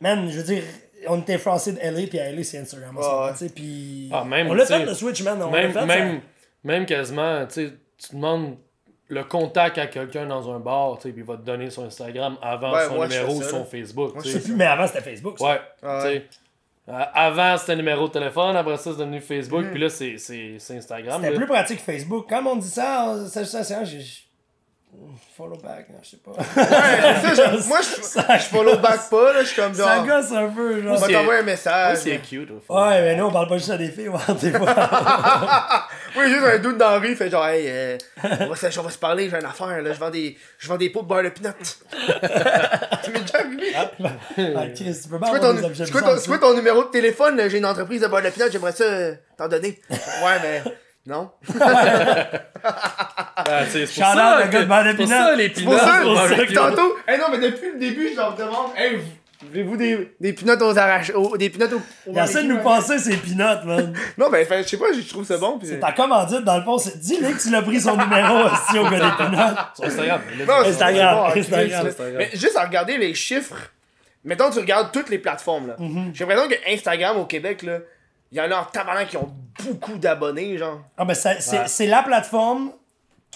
[0.00, 0.62] man, je veux dire,
[1.08, 4.10] on était français de LA, puis à LA, c'est Instagram, ce Ouais, puis.
[4.12, 5.86] Ah, même, on l'a fait le Switch, man, on Même, fait.
[5.86, 6.20] même,
[6.64, 8.56] même quasiment, tu sais, tu demandes
[9.08, 11.84] le contact à quelqu'un dans un bar, tu sais, puis il va te donner son
[11.84, 13.64] Instagram avant Ouais, son numéro ou son.
[13.64, 14.14] Facebook.
[14.14, 14.22] Moi.
[14.24, 15.38] Je sais plus, mais avant, c'était Facebook.
[15.38, 15.44] ça.
[15.44, 16.24] Ouais, Ah tu sais.
[16.88, 20.16] Euh, avant, c'était numéro de téléphone, après ça, c'est devenu Facebook, puis là, c'est
[20.70, 21.22] Instagram.
[21.22, 22.26] C'était plus pratique que Facebook.
[22.28, 23.84] Quand on dit ça, ça, ça, ça,
[25.36, 26.30] Follow back, non, je sais pas.
[26.32, 29.88] Ouais, ça, moi, je, je follow back pas, là, je suis comme genre.
[29.88, 30.92] Ça gosse un peu, genre.
[30.92, 31.98] On va t'envoyer un message.
[31.98, 32.50] c'est cute.
[32.50, 32.80] au fond.
[32.80, 34.74] Ouais, mais nous, on parle pas juste à des filles, on parle des fois.
[36.16, 38.78] Oui, juste un doute dans la rue, il fait genre, hey, euh, on, va se,
[38.78, 41.02] on va se parler, j'ai une affaire, là, je vends des, je vends des pots
[41.02, 41.54] de beurre de peanut.
[43.02, 43.72] tu m'es déjà arrivé?
[43.74, 46.20] Ah, Chris, tu peux pas C'est quoi, avoir ton, des objets c'est quoi ton- bizarres,
[46.22, 47.42] c'est quoi ton numéro de téléphone?
[47.48, 48.84] J'ai une entreprise de beurre de peanut, j'aimerais ça
[49.36, 49.80] t'en donner.
[49.90, 50.62] Ouais, mais
[51.06, 51.30] non?
[53.46, 56.02] Ah, tu sais, c'est pour ça le gars de pour ça, les C'est pour ça,
[56.36, 56.96] c'est tantôt.
[57.06, 58.98] Hey, non, mais depuis le début, je leur demande, hey,
[59.50, 61.82] voulez-vous des, des peanuts aux arraches, aux- des peanuts aux.
[62.10, 63.92] Il essaie de nous passer ses peanuts, man.
[64.18, 65.58] Non, ben, je sais pas, je trouve ça bon.
[65.62, 68.78] C'est ta commandite, dans le fond, c'est dis-le que tu l'as pris son numéro aussi
[68.78, 69.58] au gars des peanuts.
[69.74, 70.20] Sur Instagram.
[70.48, 71.88] Non, Instagram, bon, Instagram.
[72.16, 73.56] Mais juste à regarder les chiffres,
[74.24, 75.76] mettons tu regardes toutes les plateformes là.
[75.78, 76.12] Mhm.
[76.14, 77.78] J'ai l'impression que Instagram au Québec là,
[78.32, 79.32] il y en a en tabarnak qui ont
[79.64, 80.80] beaucoup d'abonnés genre.
[80.96, 81.38] Ah, ben, c'est
[81.80, 81.86] Ouais.
[81.86, 82.72] la plateforme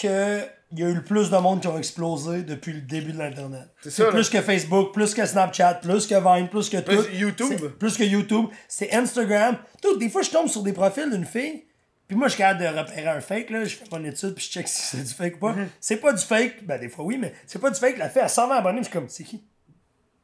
[0.00, 0.40] que.
[0.70, 3.18] Il y a eu le plus de monde qui ont explosé depuis le début de
[3.18, 3.70] l'Internet.
[3.82, 4.10] C'est là.
[4.10, 7.04] Plus que Facebook, plus que Snapchat, plus que Vine, plus que Plus tout.
[7.10, 7.68] YouTube.
[7.78, 8.48] Plus que YouTube.
[8.68, 9.56] C'est Instagram.
[9.80, 11.64] Tout, des fois, je tombe sur des profils d'une fille.
[12.06, 13.64] Puis moi, je suis capable de repérer un fake, là.
[13.64, 15.52] Je fais mon étude, puis je check si c'est du fake ou pas.
[15.54, 15.68] Mhm.
[15.80, 16.66] C'est pas du fake.
[16.66, 17.96] Ben, des fois, oui, mais c'est pas du fake.
[17.96, 19.42] La fille a 120 abonnés, je suis comme, c'est qui?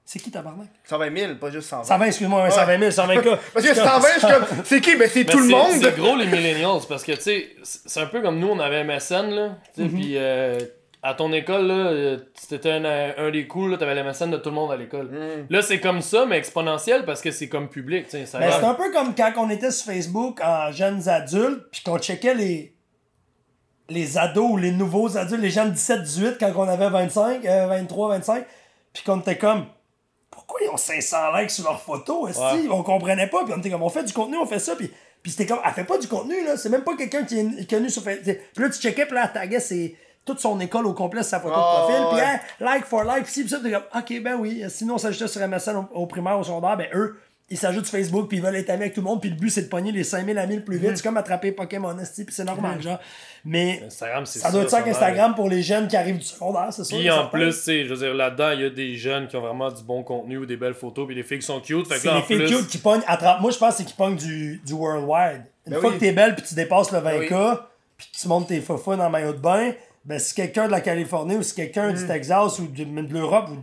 [0.06, 0.68] C'est qui tabarnak?
[0.84, 1.84] 120 000, pas juste 120.
[1.84, 3.24] 120, excuse-moi, ouais, 120 000, 120 k.
[3.54, 4.96] Parce que 120, je suis comme, c'est qui?
[4.96, 5.70] Ben c'est Mais tout le c'est- monde.
[5.82, 8.58] C'est gros les millennials parce que tu sais, c'est c'est un peu comme nous, on
[8.60, 9.56] avait MSN là.
[9.74, 10.58] tu sais, Puis euh,
[11.02, 14.50] à ton école, là, c'était un, un des coups, là, t'avais la MSN de tout
[14.50, 15.10] le monde à l'école.
[15.48, 18.04] Là, c'est comme ça, mais exponentiel parce que c'est comme public.
[18.04, 21.08] tu sais, ça Ben, c'est un peu comme quand on était sur Facebook en jeunes
[21.08, 22.74] adultes, puis qu'on checkait les,
[23.88, 27.66] les ados ou les nouveaux adultes, les gens de 17-18 quand on avait 25, euh,
[27.68, 28.44] 23, 25,
[28.92, 29.64] puis qu'on était comme.
[30.56, 32.36] Pourquoi ils ont 500 likes sur leurs photos?
[32.38, 32.68] Ouais.
[32.70, 34.88] On comprenait pas, puis on était comme, on fait du contenu, on fait ça, puis,
[35.20, 37.68] puis c'était comme, elle fait pas du contenu, là, c'est même pas quelqu'un qui est
[37.68, 38.38] connu sur Facebook.
[38.54, 41.40] Puis là, tu checkais, puis là, elle taguait ses- toute son école au complet sa
[41.40, 42.22] photo Ah, de profil, puis ouais.
[42.24, 44.98] hein, like for like, puis ci, puis ça, t'es comme, ok, ben oui, sinon on
[44.98, 47.18] s'ajoutait sur MSN au, au primaire, au secondaire, ben eux,
[47.54, 49.36] ils s'ajoutent sur Facebook, puis ils veulent être amis avec tout le monde, puis le
[49.36, 50.82] but c'est de pogner les 5000 amis le plus Mm.
[50.82, 52.98] vite, c'est comme attraper Pokémon, esti, puis c'est normal, genre.
[53.44, 56.68] Mais Instagram, c'est ça doit être ça qu'Instagram pour les jeunes qui arrivent du secondaire,
[56.72, 56.96] c'est sûr.
[56.98, 59.28] Puis et en plus, tu sais, je veux dire, là-dedans, il y a des jeunes
[59.28, 61.60] qui ont vraiment du bon contenu ou des belles photos, puis des filles qui sont
[61.60, 61.86] cute.
[61.86, 63.70] Fait que c'est là, les en filles plus, cute qui pognent 30 Moi, je pense
[63.72, 65.42] que c'est qui pognent du, du worldwide.
[65.66, 65.96] Une Ben fois oui.
[65.96, 67.58] que t'es belle puis tu dépasses le 20K, oui.
[67.96, 69.72] puis tu montes tes fofos dans le maillot de bain,
[70.04, 71.96] ben si quelqu'un de la Californie ou si quelqu'un Mm.
[71.96, 73.56] du Texas ou de, de l'Europe ou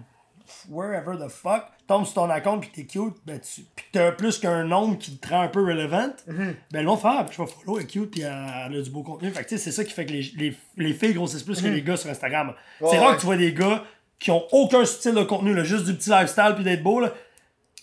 [0.70, 4.12] wherever the fuck tombe sur ton account puis t'es cute, ben tu, puis que t'as
[4.12, 6.54] plus qu'un nombre qui te rend un peu relevant, Mm-hmm.
[6.72, 8.32] ben le monde fait ah, je vais follow, elle est cute puis elle,
[8.68, 9.32] elle a du beau contenu.
[9.32, 11.62] Fait que tu sais, c'est ça qui fait que les, les, les filles grossissent plus
[11.62, 12.54] que les gars sur Instagram.
[12.80, 12.86] c'est.
[12.86, 13.16] Ouais, rare ouais.
[13.16, 13.84] que tu vois des gars
[14.20, 17.12] qui ont aucun style de contenu, là, juste du petit lifestyle puis d'être beau, là,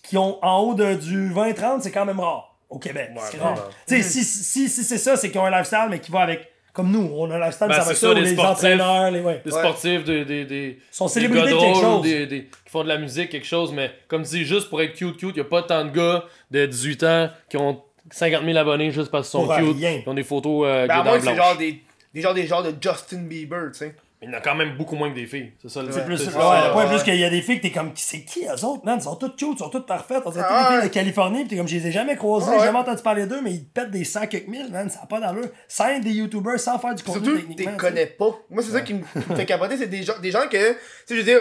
[0.04, 3.10] qui ont en haut de, du 20-30, c'est quand même rare au Québec.
[3.30, 3.68] c'est rare.
[3.86, 6.20] Tu sais, si, si, si c'est ça, c'est qu'ils ont un lifestyle, mais qui va
[6.20, 6.50] avec.
[6.78, 8.52] Comme nous, on a lifestyle, Ben, ça va ça, les les sportifs.
[8.64, 9.20] entraîneurs, les.
[9.20, 9.42] Ouais.
[9.44, 9.58] des Ouais.
[9.58, 12.02] sportifs, des, des, des, Sont des célébrités gars de quelque chose.
[12.02, 14.80] Des, des- qui font de la musique, quelque chose, mais comme tu dis, juste pour
[14.80, 18.44] être cute, cute, y a pas tant de gars de 18 ans qui ont 50
[18.44, 21.02] 000 abonnés juste parce qu'ils sont Pour cute, qui ont des photos euh, Ben, à
[21.02, 21.82] moins que c'est genre des,
[22.14, 23.96] des gens des genres de Justin Bieber, tu sais.
[24.20, 25.52] Mais il y en a quand même beaucoup moins que des filles.
[25.62, 26.88] C'est ça le C'est plus, ça, le point ouais.
[26.88, 28.98] plus qu'il y a des filles que t'es comme, c'est qui eux autres, man?
[28.98, 30.22] Ils sont toutes cute, ils sont toutes parfaites.
[30.26, 32.16] On dirait Ah, toutes des filles de Californie, pis t'es comme, je les ai jamais
[32.16, 34.90] croisées, j'ai jamais entendu parler d'eux, mais ils te pètent des 100 quelques mille, man.
[34.90, 35.48] Ça n'a pas d'allure.
[35.68, 38.36] Sans être des youtubers, sans faire du contenu Surtout, tu les connais pas.
[38.50, 39.02] Moi, c'est ça qui me
[39.36, 41.40] fait capoter, c'est des gens, des gens que, tu sais, je veux dire,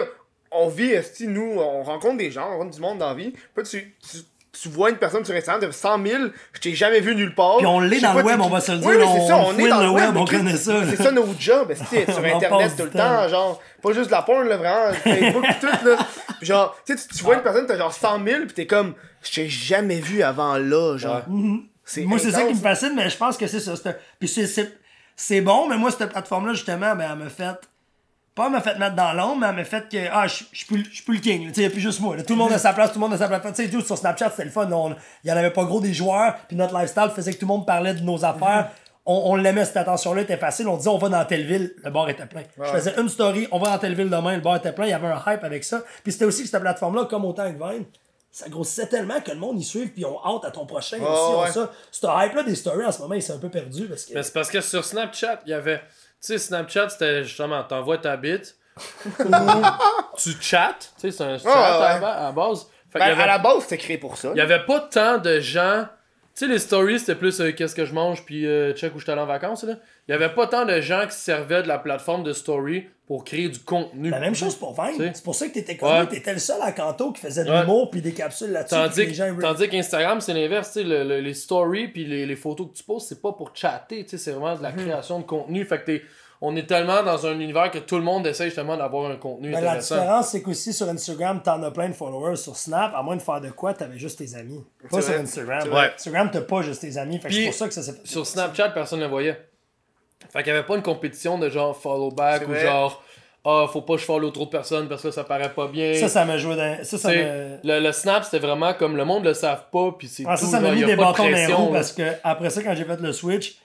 [0.52, 3.32] on vit, nous, on rencontre des gens, on rencontre du monde dans la vie.
[3.54, 3.94] Puis tu,
[4.52, 6.22] tu vois une personne sur Instagram de 100 000,
[6.54, 7.58] je t'ai jamais vu nulle part.
[7.58, 9.36] Puis on l'est dans le web, on va se le dire, Oui, on c'est ça,
[9.38, 10.74] on est dans le web, on connaît ça.
[10.88, 14.48] C'est ça nos jobs, sur Internet tout le temps, genre, pas juste de la porn,
[14.48, 15.96] là, vraiment, Facebook pis tout, là.
[16.38, 18.94] Puis genre, tu sais, tu- vois une personne, t'as genre 100 000, pis t'es comme,
[19.22, 21.22] je t'ai jamais vu avant là, genre.
[21.84, 23.74] C'est Moi, c'est ça qui me fascine, mais je pense que c'est ça.
[23.76, 24.28] c'est- Puis
[25.16, 27.56] c'est- bon, mais moi, cette plateforme-là, justement, ben, elle m'a fait.
[28.38, 29.96] Pas m'a fait mettre dans l'ombre, mais elle m'a fait que.
[30.12, 31.50] Ah, je suis plus le king.
[31.54, 32.16] il n'y a plus juste moi.
[32.16, 32.22] là.
[32.22, 33.52] Tout le monde a sa place, tout le monde a sa plateforme.
[33.54, 34.70] Tu sais, sur Snapchat, c'était le fun.
[34.70, 37.46] on- Il y en avait pas gros des joueurs, puis notre lifestyle faisait que tout
[37.46, 38.70] le monde parlait de nos affaires.
[39.04, 40.68] On, on l'aimait, cette attention-là était facile.
[40.68, 42.42] On disait, on va dans telle ville, le bar était plein.
[42.62, 44.84] Je faisais une story, on va dans telle ville demain, le bar était plein.
[44.86, 45.80] Il y avait un hype avec ça.
[46.04, 47.84] Puis c'était aussi que cette plateforme-là, comme autant que Vine,
[48.30, 51.06] ça grossissait tellement que le monde y suive, puis on hâte à ton prochain aussi.
[51.34, 51.50] on ouais.
[51.50, 51.72] ça.
[51.90, 54.12] Ce hype-là des stories en ce moment, il s'est un peu perdu parce que.
[54.14, 55.80] Mais c'est parce que sur Snapchat, il y avait.
[56.20, 58.56] Tu sais, Snapchat, c'était justement, t'envoies ta bite,
[59.20, 59.30] ou
[60.16, 61.54] tu chattes, tu sais, c'est un chat ouais.
[61.54, 62.66] à la- à la base.
[62.90, 64.30] Fait Ben, y à avait- la base, c'était créé pour ça.
[64.34, 65.84] Il y avait pas tant de gens.
[66.34, 68.98] Tu sais, les stories, c'était plus euh, qu'est-ce que je mange, puis euh, check où
[68.98, 69.64] je suis allé en vacances.
[69.64, 69.74] Là.
[70.08, 72.86] Il y avait pas tant de gens qui se servaient de la plateforme de story
[73.06, 74.08] pour créer du contenu.
[74.10, 74.96] La même chose pour Vine.
[74.98, 75.10] Tu.
[75.14, 75.92] C'est pour ça que t'étais connu.
[76.00, 76.06] Ouais.
[76.06, 77.60] T'étais le seul à Canto qui faisait de Ouais.
[77.60, 78.74] l'humour puis des capsules là-dessus.
[78.74, 79.34] Tandis, les gens
[79.70, 80.72] qu'Instagram, c'est l'inverse.
[80.72, 83.32] tu sais, le- le- les stories puis les, les photos que tu postes, c'est pas
[83.32, 84.04] pour chatter.
[84.04, 85.64] tu sais, C'est vraiment de la création de contenu.
[85.64, 86.02] Fait que t'es-
[86.40, 89.48] on est tellement dans un univers que tout le monde essaie justement d'avoir un contenu
[89.48, 89.96] Mais la intéressant.
[89.96, 92.36] différence, c'est qu'aussi sur Instagram, t'en as plein de followers.
[92.36, 94.64] Sur Snap, à moins de faire de quoi, t'avais juste tes amis.
[94.90, 95.20] Pas C'est sur.
[95.20, 95.68] Instagram.
[95.94, 97.18] Instagram, t'as pas juste tes amis.
[97.18, 98.06] Fait c'est pour ça que ça s'est fait.
[98.06, 99.47] Sur Snapchat, personne ne le voyait.
[100.32, 103.02] Fait qu'il y avait pas une compétition de genre follow back ou genre
[103.44, 105.94] ah faut pas que je follow trop de personnes parce que ça paraît pas bien.
[105.94, 106.78] Ça, ça m'a joué dans.
[106.84, 107.14] Ça, m'a.
[107.14, 110.44] le, le snap c'était vraiment comme le monde le savent pas puis c'est Ah, tout
[110.44, 111.78] ça, ça m'a mis y a des pas de bâtons dans les pression, roues là.
[111.78, 113.56] parce que après ça, quand j'ai fait le switch,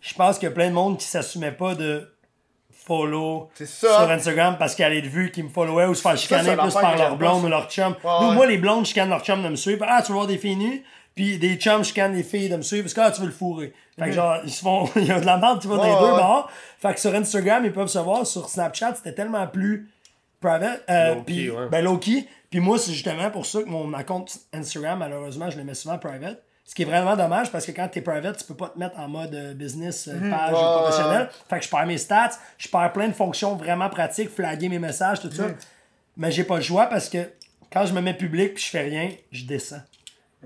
[0.00, 2.08] je pense qu'il y a plein de monde qui s'assumait pas de
[2.70, 6.16] follow sur Instagram parce qu'il y a des vues qui me followaient ou se faire
[6.16, 7.92] chicaner plus par leur blonde ou leur chum.
[8.04, 8.34] Ouais, Nous, ouais.
[8.34, 9.84] moi, les blondes chicanent leur chum de me suivre.
[9.88, 10.84] Ah, tu veux voir des filles nues?
[11.14, 13.32] Puis des chums chicanent les filles de me suivre parce que ah, tu veux le
[13.32, 13.72] fourrer.
[13.98, 14.88] Fait que genre, ils se font.
[14.96, 16.18] Il y a de la merde qui va dans les deux ouais.
[16.18, 16.50] bords.
[16.78, 18.26] Fait que sur Instagram, ils peuvent se voir.
[18.26, 19.90] Sur Snapchat, c'était tellement plus
[20.40, 20.82] private.
[20.88, 21.68] Euh, Low-key, puis- ouais.
[21.70, 22.26] ben, low-key.
[22.50, 25.74] Puis moi, c'est justement pour ça que mon ma compte Instagram, malheureusement, je le mets
[25.74, 26.42] souvent private.
[26.64, 28.98] Ce qui est vraiment dommage parce que quand t'es private, tu peux pas te mettre
[28.98, 31.28] en mode euh, business, euh, page Ouais, ou ouais, professionnel.
[31.48, 34.78] Fait que je perds mes stats, je perds plein de fonctions vraiment pratiques, flaguer mes
[34.78, 35.48] messages, tout ça.
[36.16, 37.30] Mais j'ai pas le choix parce que
[37.72, 39.82] quand je me mets public puis je fais rien, je descends.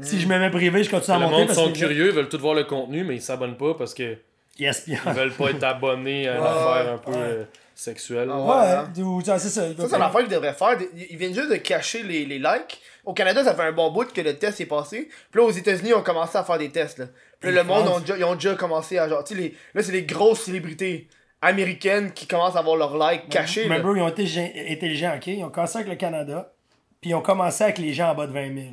[0.03, 2.07] Si je me mets privé, je continue à le monter sont que les gens- curieux
[2.09, 4.17] ils veulent tout voir le contenu mais ils s'abonnent pas parce que
[4.59, 4.99] Yes, bien.
[5.07, 7.45] ils veulent pas être abonnés à une affaire un peu euh,
[7.75, 9.69] sexuelle Ah Ouais, ou- ça, c'est ça.
[9.77, 10.77] Ça, c'est l'affaire qu'ils devraient faire.
[11.11, 12.81] Ils viennent juste de cacher les, les likes.
[13.05, 15.09] Au Canada, ça fait un bon bout que le test est passé.
[15.31, 16.99] Puis là, aux États-Unis, ils ont commencé à faire des tests.
[16.99, 17.05] Là.
[17.39, 17.99] Puis là, le monde, France.
[17.99, 19.23] ont déjà, ils ont déjà commencé à genre.
[19.25, 21.07] Tu sais, les- là, c'est les grosses célébrités
[21.43, 23.69] américaines qui commencent à avoir leurs likes cachés.
[23.69, 24.25] Mais bro, ils ont été
[24.71, 25.27] intelligents, ok?
[25.27, 26.53] Ils ont commencé avec le Canada,
[27.01, 28.67] puis ils ont commencé avec les gens en bas de 20 000.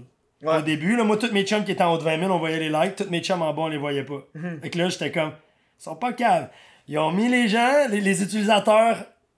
[0.44, 0.58] Ouais.
[0.58, 2.38] Au début, là, moi, tous mes chums qui étaient en haut de 20 000, on
[2.38, 2.96] voyait les likes.
[2.98, 4.22] Tous mes chums en bas, on les voyait pas.
[4.36, 4.60] Mhm.
[4.62, 5.32] Fait que là, j'étais comme,
[5.80, 6.50] ils sont pas caves.
[6.88, 8.98] Ils ont mis les gens, les, les utilisateurs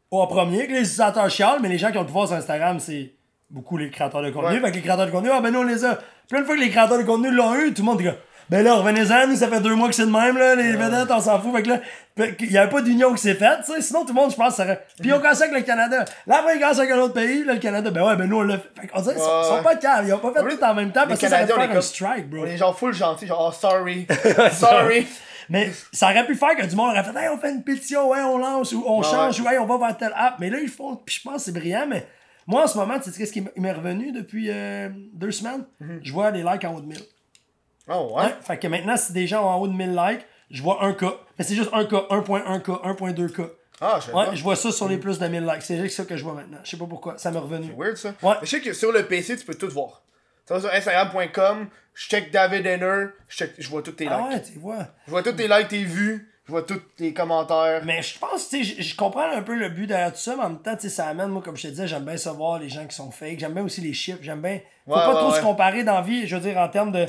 [0.09, 2.79] au premier, que les utilisateurs chialent, mais les gens qui ont le pouvoir sur Instagram,
[2.79, 3.13] c'est
[3.49, 4.55] beaucoup les créateurs de contenu.
[4.55, 4.59] Ouais.
[4.59, 5.99] Fait que les créateurs de contenu, ah ben nous, on les a.
[6.27, 8.07] Puis une fois que les créateurs de contenu l'ont eu, tout le monde dit,
[8.49, 11.09] ben là, revenez-en, nous, ça fait deux mois que c'est de même, là, les vedettes,
[11.09, 11.55] on s'en fout.
[11.55, 11.79] Fait que là,
[12.17, 13.81] fait qu'il y avait pas d'union qui s'est faite, tu sais.
[13.81, 14.85] Sinon, tout le monde, je pense, ça aurait.
[14.99, 16.05] Puis ils ont commencé avec le Canada.
[16.27, 18.37] Là, après, ils commencent avec un autre pays, là, le Canada, ben ouais, ben nous,
[18.37, 18.81] on l'a fait.
[18.81, 20.05] Fait qu'on dirait, ils sont- sont pas calmes.
[20.07, 21.77] Ils ont pas fait Oui, tout en même temps parce que ça aurait on est
[21.77, 22.43] un strike, bro.
[22.43, 24.07] On est genre full gentils, genre, oh, sorry.
[24.51, 25.07] sorry.
[25.49, 28.09] Mais ça aurait pu faire que du monde aurait fait, hey, on fait une pétition,
[28.09, 29.47] ouais, on lance, ou on Ouais, change, ouais.
[29.47, 30.35] ou hey, on va vers telle app.
[30.39, 32.05] Mais là, ils font, puis je pense c'est brillant, mais
[32.47, 35.63] moi, en ce moment, tu sais qu'est-ce qui m'est revenu depuis euh, deux semaines?
[36.03, 36.97] Je vois des likes en haut de 1000.
[37.89, 38.23] Oh, ouais?
[38.23, 40.83] Ouais, fait que maintenant, si des gens ont en haut de 1000 likes, je vois
[40.83, 41.13] un cas.
[41.37, 43.49] Mais c'est juste un cas, 1.1K, 1.2K.
[43.81, 44.35] Ah, je Ouais, pas.
[44.35, 45.61] je vois ça sur les plus de 1000 likes.
[45.61, 46.59] C'est juste ça que je vois maintenant.
[46.63, 47.17] Je sais pas pourquoi.
[47.17, 47.73] Ça m'est revenu.
[47.77, 48.13] Weird ça.
[48.21, 48.35] Ouais.
[48.41, 50.01] Je sais que sur le PC, tu peux tout voir.
[50.47, 54.13] Tu vas sur Instagram.com, je check David Henner, je, check, je vois tous tes likes.
[54.15, 54.87] Ah ouais, tu vois.
[55.05, 57.81] Je vois tous tes likes, tes vues, je vois tous tes commentaires.
[57.83, 60.43] Mais je pense, tu sais, je- comprends un peu le but derrière tout ça, mais
[60.43, 62.59] en même temps, tu sais, ça amène, moi, comme je te disais, j'aime bien savoir
[62.59, 63.39] les gens qui sont fake.
[63.39, 64.19] J'aime bien aussi les chiffres.
[64.21, 64.59] J'aime bien.
[64.85, 66.91] Faut Ouais, pas ouais, trop se comparer dans la vie, je veux dire, en termes
[66.91, 67.07] de.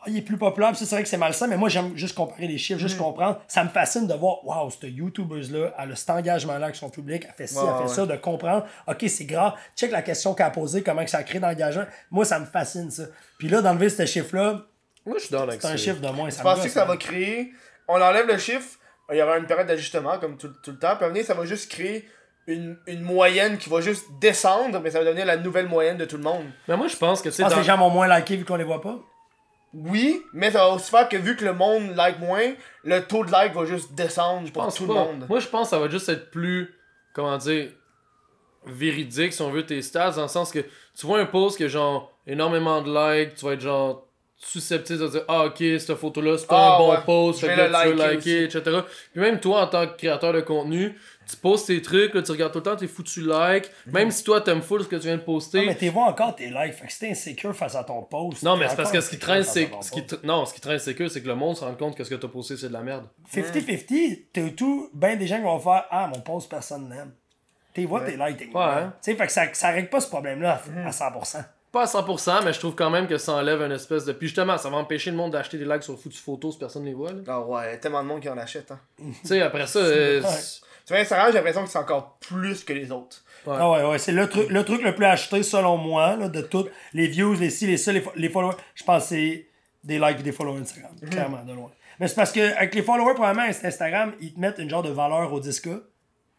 [0.00, 2.46] Ah, il est plus populaire, c'est vrai que c'est malsain, mais moi, j'aime juste comparer
[2.46, 2.86] les chiffres, Mm.
[2.86, 3.40] juste comprendre.
[3.48, 7.24] Ça me fascine de voir, waouh, cette YouTubeuse-là, elle a cet engagement-là avec son public,
[7.26, 7.94] elle fait ci, Ouais, elle fait ouais.
[7.96, 11.22] ça, de comprendre, ok, c'est grave, check la question qu'elle a posée, comment que ça
[11.24, 11.84] crée d'engagement.
[12.12, 13.04] Moi, ça me fascine, ça.
[13.38, 14.62] Puis là, d'enlever ce chiffre-là,
[15.06, 16.28] je c'est un chiffre de moins.
[16.28, 16.86] Me penses que ça hein.
[16.86, 17.50] va créer.
[17.88, 18.78] On enlève le chiffre,
[19.10, 20.94] il y aura une période d'ajustement comme tout, tout le temps.
[20.96, 22.06] Puis à venir, ça va juste créer
[22.46, 26.04] une, une moyenne qui va juste descendre, mais ça va devenir la nouvelle moyenne de
[26.04, 26.44] tout le monde.
[26.68, 28.06] Mais moi, je pense que, tu Je sais, pense que dans- les gens vont moins
[28.06, 28.98] liker vu qu'on les voit pas.
[29.74, 32.52] Oui, mais ça va aussi faire que vu que le monde like moins,
[32.84, 34.94] le taux de like va juste descendre Je pour pense tout pas.
[34.94, 35.26] le monde.
[35.28, 36.74] Moi, je pense que ça va juste être plus.
[37.12, 37.70] Comment dire
[38.66, 41.64] véridique, si on veut, tes stats, dans le sens que tu vois un post qui
[41.64, 44.04] a genre énormément de likes, tu vas être genre
[44.36, 46.98] susceptible de dire ah ok cette photo là c'est pas Ah, un bon ouais.
[47.04, 49.66] post Je fait que vais là, tu veux liker liker etc puis même toi en
[49.66, 50.96] tant que créateur de contenu
[51.28, 54.24] tu postes tes trucs là, tu regardes tout le temps tes foutus likes même si
[54.24, 56.46] toi t'aimes full ce que tu viens de poster Non, mais t'es vois encore tes
[56.48, 56.72] likes.
[56.74, 58.42] Fait que si t'es insécure face à ton post.
[58.42, 59.68] non, mais t'es c'est parce que ce qui traîne, c'est.
[59.82, 61.74] Ce qui tr- Non, ce qui traîne, c'est que c'est que le monde se rend
[61.74, 63.04] compte que ce que t'as posté, c'est de la merde.
[63.32, 67.12] 50-50, t'as tout, ben des gens qui vont faire Ah, mon post, personne n'aime.
[67.74, 68.84] T'es vois tes likes, t'es Ouais.
[69.02, 70.78] Tu sais, fait que ça, ça règle pas ce problème-là Mhm.
[70.86, 71.44] à, à 100%.
[71.70, 74.12] Pas à 100%, mais je trouve quand même que ça enlève une espèce de.
[74.12, 76.84] Puis justement, ça va empêcher le monde d'acheter des likes sur foutues photos si personne
[76.86, 77.12] les voit.
[77.12, 77.18] là.
[77.28, 78.70] Ah ouais, y a tellement de monde qui en achète.
[78.70, 78.80] Hein.
[78.98, 79.78] tu sais, après ça.
[79.82, 80.22] euh,
[80.94, 83.24] Instagram, j'ai l'impression que c'est encore plus que les autres.
[83.46, 83.56] Ouais.
[83.58, 86.40] Ah ouais, ouais, c'est le truc, le truc le plus acheté selon moi, là, de
[86.40, 88.56] toutes les views, les ci, les ça, les, fo- les followers.
[88.74, 89.46] Je pense que c'est
[89.84, 91.08] des likes et des followers Instagram, Mhm.
[91.10, 91.70] clairement, de loin.
[92.00, 94.90] Mais c'est parce que avec les followers, probablement, Instagram, ils te mettent une genre de
[94.90, 95.68] valeur au 10K.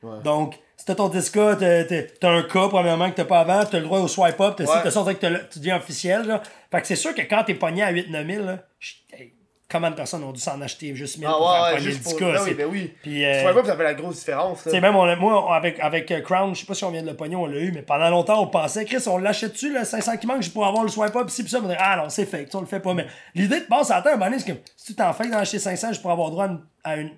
[0.02, 0.22] Ouais.
[0.24, 3.84] Donc, si t'as ton 10K, t'as- un cas, premièrement, que t'as pas avant, t'as le
[3.84, 4.82] droit au swipe up, t'as Ouais.
[4.84, 6.42] t'as ça, que tu deviens officiel, là.
[6.72, 9.34] Fait que c'est sûr que quand t'es pogné à 8-9 000, là, je- hey,
[9.72, 11.92] combien de personnes ont dû s'en acheter juste 1000 Ah pour faire ouais, ouais, pogner
[11.92, 12.20] juste le pour.
[12.20, 12.34] 10K?
[12.34, 12.94] Ben oui, ben oui.
[13.04, 14.64] Puis, Tu euh, vois pas que ça fait la grosse différence.
[14.64, 14.82] tu sais, Là.
[14.82, 17.08] même, on, moi, on- avec, avec euh, Crown, je sais pas si on vient de
[17.08, 20.18] le pogner, on l'a eu, mais pendant longtemps, on pensait, Chris, on l'achète-tu, le 500
[20.18, 22.10] qui manque, je pourrais avoir le swipe up, pis pis ça, on dirait, ah non,
[22.10, 22.94] c'est fake, tu sais, on le fait pas.
[22.94, 23.06] Mais
[23.36, 25.94] l'idée de passer à moment donné, c'est que si tu t'en fais d'en acheter 500,
[25.94, 27.12] je pourrais avoir droit à une, à une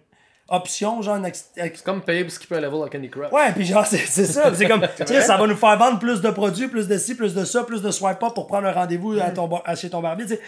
[0.50, 3.32] option, genre, une ex- C'est comme payer pour skipper un level à Candy Crush.
[3.32, 4.50] Ouais, puis genre, c'est c'est ça.
[4.50, 7.16] Puis C'est comme, Chris, ça va nous faire vendre plus de produits, plus de ci,
[7.16, 9.76] plus de ça, plus de swipe up pour prendre un rendez-vous à ton, bar- à
[9.76, 10.42] chez ton barbier, tu sais.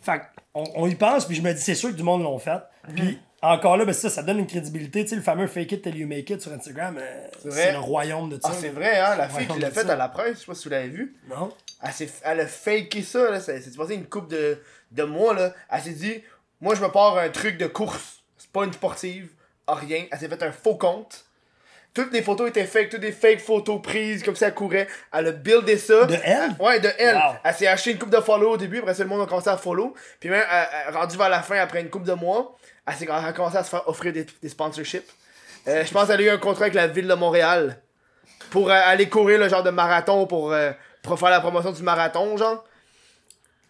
[0.00, 0.22] Fait
[0.54, 2.60] on, on y pense, puis je me dis, c'est sûr que du monde l'ont fait.
[2.94, 5.02] Puis encore là, ben ça, ça donne une crédibilité.
[5.02, 7.78] Tu sais, le fameux fake it till you make it sur Instagram, euh, c'est le
[7.78, 8.50] royaume de ça.
[8.50, 9.94] Ah, c'est vrai, hein, la fille qui l'a faite ça.
[9.94, 11.16] à la presse, je sais pas si vous l'avez vu.
[11.28, 11.50] Non?
[11.82, 13.40] Elle, elle a faké ça, là.
[13.40, 15.54] C'est passé une coupe de, de mois, là.
[15.70, 16.22] Elle s'est dit,
[16.60, 18.22] moi, je me pars un truc de course.
[18.36, 19.30] C'est pas une sportive,
[19.66, 20.04] ah, rien.
[20.10, 21.24] Elle s'est fait un faux compte.
[21.92, 24.86] Toutes les photos étaient fake, toutes des fake photos prises, comme ça, elle courait.
[25.12, 26.04] Elle a buildé ça.
[26.06, 26.52] De elle?
[26.60, 27.16] Ouais, de elle.
[27.16, 27.34] Wow.
[27.42, 29.48] Elle s'est acheté une coupe de follow au début, après ça, le monde a commencé
[29.48, 29.94] à follow.
[30.20, 30.44] Puis même,
[30.92, 33.64] rendue vers la fin, après une coupe de mois, elle, s'est- elle a commencé à
[33.64, 35.10] se faire offrir des, des sponsorships.
[35.68, 37.80] Euh, je pense qu'elle a eu un contrat avec la ville de Montréal
[38.50, 40.70] pour euh, aller courir le genre de marathon pour, euh,
[41.02, 42.64] pour faire la promotion du marathon, genre.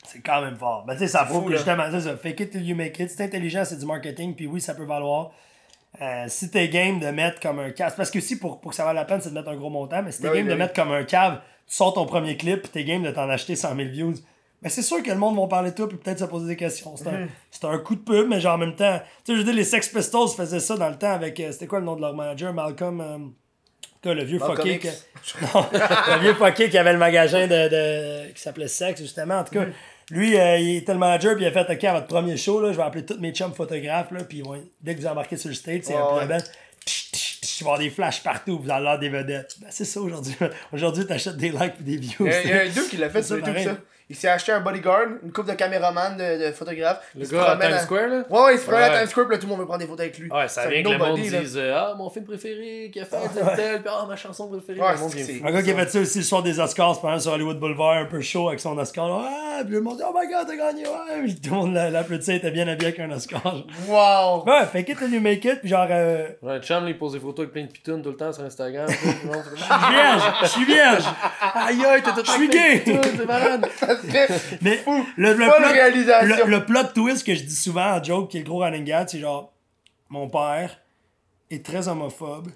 [0.07, 0.85] C'est quand même fort.
[0.87, 1.57] Ben, tu sais, ça prouve que là.
[1.57, 2.17] justement, c'est ça.
[2.17, 3.09] Fake it till you make it.
[3.11, 5.31] C'est intelligent, c'est du marketing, puis oui, ça peut valoir.
[6.01, 8.77] Euh, si t'es game de mettre comme un cave, parce que si pour, pour que
[8.77, 10.39] ça vaille la peine, c'est de mettre un gros montant, mais si t'es Ben oui,
[10.39, 10.59] game ben de oui.
[10.61, 13.57] mettre comme un cave, tu sors ton premier clip, puis t'es game de t'en acheter
[13.57, 14.15] 100 000 views,
[14.63, 16.57] ben c'est sûr que le monde va parler de toi, puis peut-être se poser des
[16.57, 16.97] questions.
[16.97, 17.25] C'est Mhm.
[17.25, 19.45] un, c'est un coup de pub, mais genre en même temps, tu sais, je veux
[19.45, 21.97] dire, les Sex Pistols faisaient ça dans le temps avec, euh, c'était quoi le nom
[21.97, 23.19] de leur manager, Malcolm, euh, en
[24.03, 24.79] tout cas, le vieux fucké.
[24.79, 24.89] Que-
[26.15, 29.39] le vieux fucké qui avait le magasin de, de- qui s'appelait Sex, justement.
[29.41, 29.67] En tout cas,
[30.11, 32.61] lui, euh, il était le manager, puis il a fait OK, à votre premier show,
[32.61, 35.37] là, je vais appeler tous mes chums photographes, là, puis ouais, dès que vous embarquez
[35.37, 36.43] sur le stage, c'est un peu belle.
[36.85, 39.57] tch, tch, tch, Il va y avoir des flashs partout, vous allez avoir des vedettes.
[39.61, 40.35] Ben, c'est ça aujourd'hui.
[40.73, 42.27] Aujourd'hui, t'achètes des likes et des views.
[42.27, 43.77] Il y a, un dude qui l'a fait sur YouTube, ça.
[44.11, 46.99] Il s'est acheté un bodyguard, une coupe de caméraman, de, de photographe.
[47.17, 48.25] Le Il gars à Times à- Square, là?
[48.29, 48.99] Ouais, ouais, il se promène à Ouais.
[48.99, 50.29] Times Square, puis là, tout le monde veut prendre des photos avec lui.
[50.31, 53.47] Ouais, ça vient que le monde dise Ah, mon film préféré, qui a fait tel
[53.57, 54.81] tel, puis ah, ma chanson préférée.
[54.81, 55.13] Ouais, le monde.
[55.47, 57.61] Un gars qui a fait ça aussi le soir des Oscars, c'est pendant sur Hollywood
[57.61, 59.09] Boulevard, un peu chaud avec son Oscar.
[59.09, 59.29] là.
[59.31, 61.23] Ah, puis le monde dit Oh my god, t'as gagné, ouais.
[61.23, 63.41] Puis tout le monde l'a- l'applaudissait, était bien habillé avec un Oscar.
[63.87, 64.45] Wow!
[64.45, 67.21] Ouais, fake it till you make it, puis genre, euh, Ouais, chum, il pose des
[67.21, 68.87] photos avec plein de pitounes tout le temps sur Instagram.
[68.89, 69.05] je suis
[69.95, 71.05] vierge, je suis vierge.
[71.55, 72.83] Aïe aïe, t'es tout Je suis gay.
[73.27, 73.67] Malade.
[74.63, 74.79] Mais
[75.17, 76.47] le, le, plot, réalisation.
[76.47, 78.85] le, le plot twist que je dis souvent en joke, qui est le gros running
[78.85, 79.53] gag, c'est genre,
[80.09, 80.79] mon père
[81.51, 82.49] est très homophobe.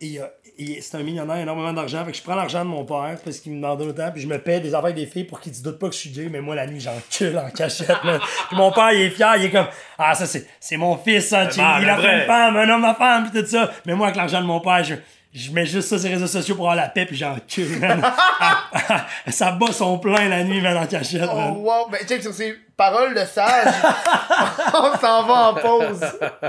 [0.00, 2.04] Et il a- et c'est un millionnaire, énormément d'argent.
[2.04, 4.10] Fait que je prends l'argent de mon père parce qu'il me demande autant.
[4.12, 5.94] Puis je me paie des affaires avec des filles pour qu'ils se doutent pas que
[5.94, 6.28] je suis gay.
[6.30, 7.88] Mais moi, la nuit, j'en cule en cachette.
[8.48, 9.34] Puis mon père, il est fier.
[9.38, 9.66] Il est comme
[9.96, 11.28] Ah, ça, c'est, c'est mon fils.
[11.28, 12.20] Ça, tu- man, il a fait vrai.
[12.20, 13.30] une femme, un homme, ma femme.
[13.30, 13.72] Puis tout ça.
[13.86, 14.94] Mais moi, avec l'argent de mon père, je,
[15.32, 17.06] je mets juste ça sur les réseaux sociaux pour avoir la paix.
[17.06, 17.78] Puis j'en cule.
[17.78, 18.02] man.
[18.44, 21.28] Ah, ah, ça bat son plein la nuit, man, en cachette.
[21.30, 21.56] Oh man.
[21.58, 21.88] wow!
[21.90, 23.72] Ben, check sur ces paroles de sage.
[24.74, 26.00] on s'en va en pause.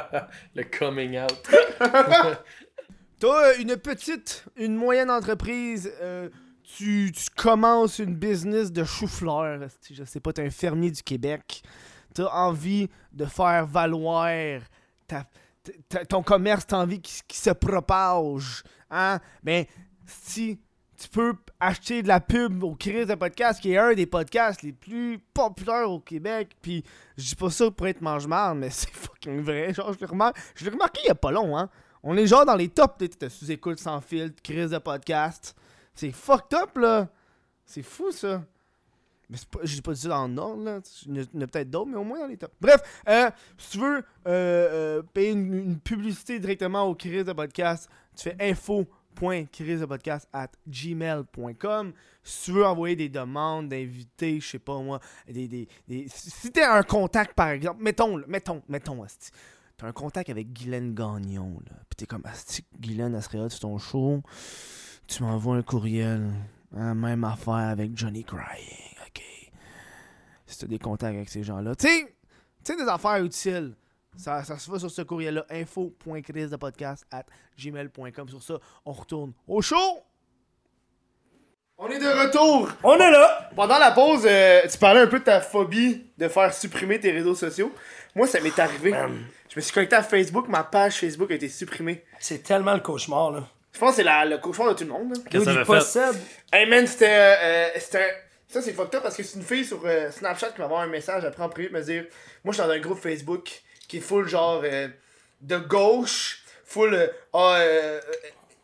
[0.55, 1.49] Le coming out.
[3.19, 6.29] Toi, une petite, une moyenne entreprise, euh,
[6.77, 9.59] tu, tu commences une business de chou-fleur.
[9.91, 11.61] Je sais pas, t'es un fermier du Québec.
[12.15, 14.27] T'as envie de faire valoir
[15.07, 15.27] ta- ta-
[16.09, 18.63] ton commerce, t'as envie qu'il se propage.
[18.89, 19.19] Hein?
[19.43, 19.65] Ben,
[20.05, 20.59] si
[20.97, 24.61] tu peux acheter de la pub au Chris de podcast, qui est un des podcasts
[24.61, 26.83] les plus populaires au Québec, puis
[27.17, 29.73] je dis pas ça pour être mange-marde, mais c'est fucking vrai.
[29.73, 31.69] Genre, je l'ai remarqué, je remarqué il y a pas long, hein?
[32.03, 35.55] On est genre dans les tops de, sous-écoute sans filtre, crise de podcast.
[35.93, 37.07] C'est fucked up, là.
[37.65, 38.43] C'est fou, ça.
[39.63, 40.79] J'ai pas dit ça dans le ordre, là.
[41.07, 42.53] Il y en a- peut-être d'autres, mais au moins dans les tops.
[42.61, 47.89] Bref, euh, si tu veux euh, euh, payer une, publicité directement au crise de podcast,
[48.15, 54.59] tu fais info info.crisepodcast at gmail.com si tu veux envoyer des demandes d'invités, je sais
[54.59, 59.03] pas moi, des, des, des- si t'es un contact par exemple, mettons, là, mettons, mettons,
[59.03, 59.29] asti,
[59.77, 63.59] t'as un contact avec Guylaine Gagnon, là, pis t'es comme, asti, Guylaine, elle serait sur
[63.59, 64.21] ton show,
[65.07, 66.31] tu m'envoies un courriel,
[66.75, 68.92] Hein, même affaire avec Johnny Crying,
[70.65, 72.15] des contacts avec ces gens-là, tu sais,
[72.63, 73.73] tu sais, des affaires utiles,
[74.15, 77.23] ça, ça se fait sur ce courriel-là, info.crisepodcast at
[77.57, 79.99] gmail.com, sur ça, on retourne au show!
[81.77, 82.69] On est de retour!
[82.83, 83.49] On est là!
[83.55, 87.11] Pendant la pause, euh, tu parlais un peu de ta phobie de faire supprimer tes
[87.11, 87.73] réseaux sociaux.
[88.15, 88.91] Moi, ça m'est arrivé.
[89.49, 92.03] Je me suis connecté à Facebook, ma page Facebook a été supprimée.
[92.19, 93.47] C'est tellement le cauchemar, là.
[93.71, 95.15] Je pense que c'est la- le cauchemar de tout le monde.
[95.15, 95.21] là.
[95.29, 95.65] Qu'est-ce que ça
[96.13, 96.19] fait?
[96.53, 97.07] Hey man, c'était.
[97.09, 98.15] euh, euh, c'était-
[98.53, 100.83] ça, c'est fucked up parce que c'est une fille sur euh, Snapchat qui m'a envoyé
[100.83, 102.05] un message après en privé me dire
[102.43, 104.87] Moi, je suis dans un groupe Facebook qui est full genre euh,
[105.41, 107.99] de gauche, full euh, ah, euh,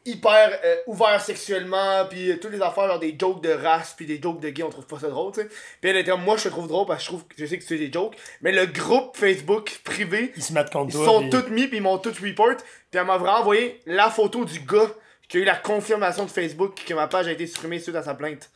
[0.05, 4.39] hyper ouvert sexuellement, puis toutes les affaires, genre des jokes de race, puis des jokes
[4.39, 5.47] de gay, on trouve pas ça drôle, tu sais.
[5.81, 7.57] Puis elle était Moi, je te trouve drôle parce que je trouve que je sais
[7.57, 11.03] que tu fais des jokes, mais le groupe Facebook privé, Ils se mettent contre ils
[11.03, 12.57] sont tous mis, puis ils m'ont tous report.
[12.57, 14.91] Puis elle m'a vraiment envoyé la photo du gars
[15.27, 18.03] qui a eu la confirmation de Facebook que ma page a été supprimée suite à
[18.03, 18.49] sa plainte.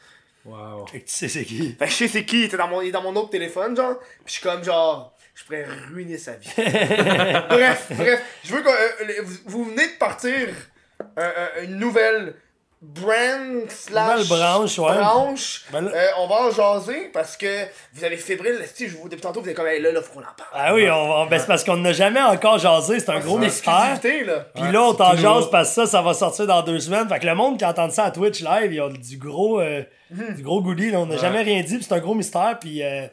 [0.45, 0.87] Wow.
[0.87, 1.71] Fait que tu sais c'est qui.
[1.73, 3.29] Fait que je sais c'est qui, il était dans mon, il est dans mon autre
[3.29, 3.99] téléphone, genre.
[3.99, 6.49] Puis je suis comme genre, je pourrais ruiner sa vie.
[6.57, 10.49] bref, bref, je veux que euh, vous venez de partir
[11.01, 11.05] euh,
[11.37, 12.35] euh, une nouvelle
[12.83, 14.97] brand slash branche, ouais.
[14.97, 15.63] branche.
[15.71, 19.07] Ben là- Euh, on va en jaser parce que vous avez fébrile, si je vous
[19.07, 20.49] depuis tantôt vous êtes comme hey, là là faut qu'on en parle.
[20.53, 21.25] Ah oui, on va...
[21.29, 23.99] ben, c'est parce qu'on n'a jamais encore jasé, c'est un gros mystère.
[24.03, 24.45] là.
[24.53, 27.07] Puis là, on t'en jase parce que ça, ça va sortir dans deux semaines.
[27.07, 29.83] Fait que le monde qui entend ça à Twitch live, ils ont du gros, euh,
[30.11, 30.91] du gros goodie.
[30.91, 30.99] là.
[30.99, 32.57] On n'a jamais rien dit, puis c'est un gros mystère.
[32.59, 33.07] Puis euh,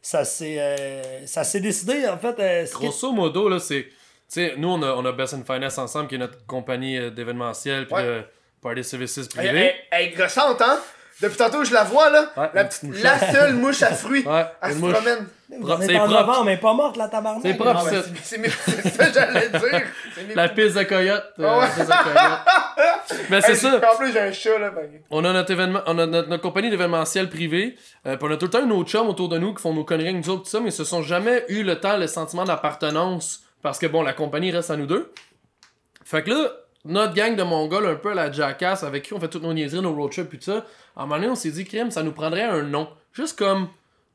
[0.00, 2.38] ça s'est euh, ça s'est décidé, en fait.
[2.40, 3.84] euh, Grosso modo, là, c'est.
[4.32, 6.96] Tu sais, nous, on a, on a Best in Finance ensemble, qui est notre compagnie
[6.96, 8.02] euh, d'événementiel, puis Ouais.
[8.04, 8.22] de
[8.64, 9.74] party services Elle, privés.
[9.92, 10.78] elle, est gossante, hein?
[11.22, 12.32] Depuis tantôt, je la vois, là.
[12.36, 12.92] Ouais, la, petite,
[13.32, 14.26] seule mouche à fruits.
[14.26, 14.92] Ouais, Elle une se mouche.
[14.94, 15.26] promène.
[15.86, 16.20] C'est en propre.
[16.20, 17.42] novembre, mais pas morte, la tabarnak.
[17.44, 17.84] C'est propre.
[17.86, 18.02] Ah, ça.
[18.02, 19.82] c'est- c'est mes- c'est ça que j'allais dire.
[20.12, 21.22] C'est mes- La piste de coyote.
[21.38, 21.60] euh, Ah ouais.
[21.60, 22.40] la piste de coyote.
[23.30, 23.80] Mais c'est Hey, ça.
[23.92, 24.70] En plus, j'ai un chat, là.
[24.70, 24.90] ben.
[25.08, 27.76] On a notre événement, on a notre, notre compagnie d'événementiel privé.
[28.06, 29.84] Euh, puis on a tout le temps nos chums autour de nous qui font nos
[29.84, 32.42] conneries nous autres, tout ça, mais ils se sont jamais eu le temps, le sentiment
[32.44, 33.42] d'appartenance.
[33.62, 35.12] Parce que bon, la compagnie reste à nous deux.
[36.04, 36.48] Fait que là,
[36.84, 39.52] notre gang de Mongols, un peu à la Jackass, avec qui on fait toutes nos
[39.54, 40.64] niaiseries, nos road trips, puis tout ça,
[40.96, 42.88] à un moment donné, on s'est dit, crime, ça nous prendrait un nom.
[43.12, 43.68] Juste comme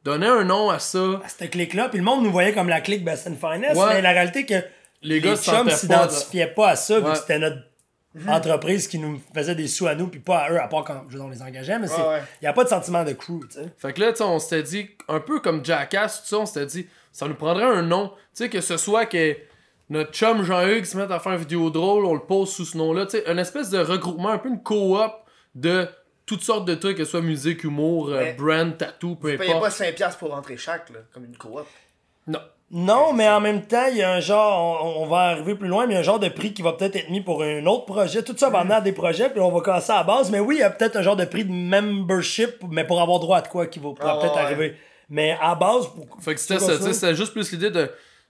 [0.03, 1.21] donner un nom à ça.
[1.23, 3.95] À cette clique-là, puis le monde nous voyait comme la clique Best and Finance, Ouais.
[3.95, 4.53] mais la réalité que
[5.01, 7.57] Les les, gars chums pas s'identifiaient pas, à ça, vu que c'était notre
[8.27, 11.03] entreprise qui nous faisait des sous à nous, puis pas à eux, à part quand
[11.09, 12.21] je veux on les engageait, mais il Ouais, ouais.
[12.41, 13.69] n'y a pas de sentiment de crew, tu sais.
[13.77, 16.45] Fait que là, tu sais, on s'était dit, un peu comme Jackass, tout ça, on
[16.45, 18.09] s'était dit, ça nous prendrait un nom.
[18.35, 19.35] Tu sais, que ce soit que
[19.89, 22.77] notre chum Jean-Hugues se mette à faire une vidéo drôle, on le pose sous ce
[22.77, 23.05] nom-là.
[23.05, 25.11] Tu sais, une espèce de regroupement, un peu une coop
[25.55, 25.87] de
[26.25, 29.37] toutes sortes de trucs, que ce soit musique, humour, euh, Mais- brand, tattoo, peu Vous
[29.39, 29.71] payez pas importe.
[29.73, 31.65] 5$ pour rentrer chaque, là, comme une coop.
[32.27, 32.39] Non.
[32.71, 35.67] Non, mais en même temps, il y a un genre, on, on va arriver plus
[35.67, 37.41] loin, mais il y a un genre de prix qui va peut-être être mis pour
[37.41, 38.21] un autre projet.
[38.21, 40.29] Tout ça va amener à des projets, puis on va casser à la base.
[40.29, 43.19] Mais oui, il y a peut-être un genre de prix de membership, mais pour avoir
[43.19, 44.41] droit à de quoi qui va pourra Ah, peut-être ouais.
[44.41, 44.75] arriver.
[45.09, 46.05] Mais à base, pour...
[46.21, 46.99] Fait que c'était C'est ça, quoi tu sais, ça?
[46.99, 47.89] c'était juste plus l'idée de,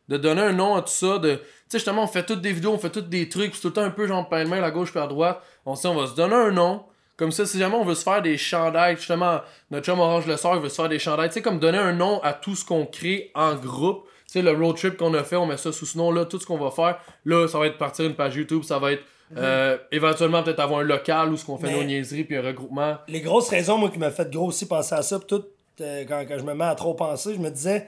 [0.10, 1.36] de donner un nom à tout ça, de...
[1.36, 1.40] Tu
[1.70, 3.74] sais, justement, on fait toutes des vidéos, on fait toutes des trucs, puis tout le
[3.74, 5.42] temps un peu genre pêle-mêle à gauche puis à droite.
[5.66, 6.84] On se dit, on va se donner un nom.
[7.16, 9.40] Comme ça, si jamais on veut se faire des chandails, justement,
[9.72, 11.30] notre chum Orange Le Sort, il veut se faire des chandails.
[11.30, 14.06] Tu sais, comme donner un nom à tout ce qu'on crée en groupe.
[14.26, 16.40] Tu sais, le road trip qu'on a fait, on met ça sous ce nom-là, tout
[16.40, 16.98] ce qu'on va faire.
[17.26, 19.04] Là, ça va être partir une page YouTube, ça va être
[19.38, 21.78] euh, éventuellement peut-être avoir un local où ce qu'on fait Mhm.
[21.78, 22.98] Nos niaiseries, puis un regroupement.
[23.08, 25.44] les grosses raisons, moi, qui m'a fait gros aussi penser à ça, pis tout,
[25.82, 27.88] euh, quand, quand je me mets à trop penser, je me disais,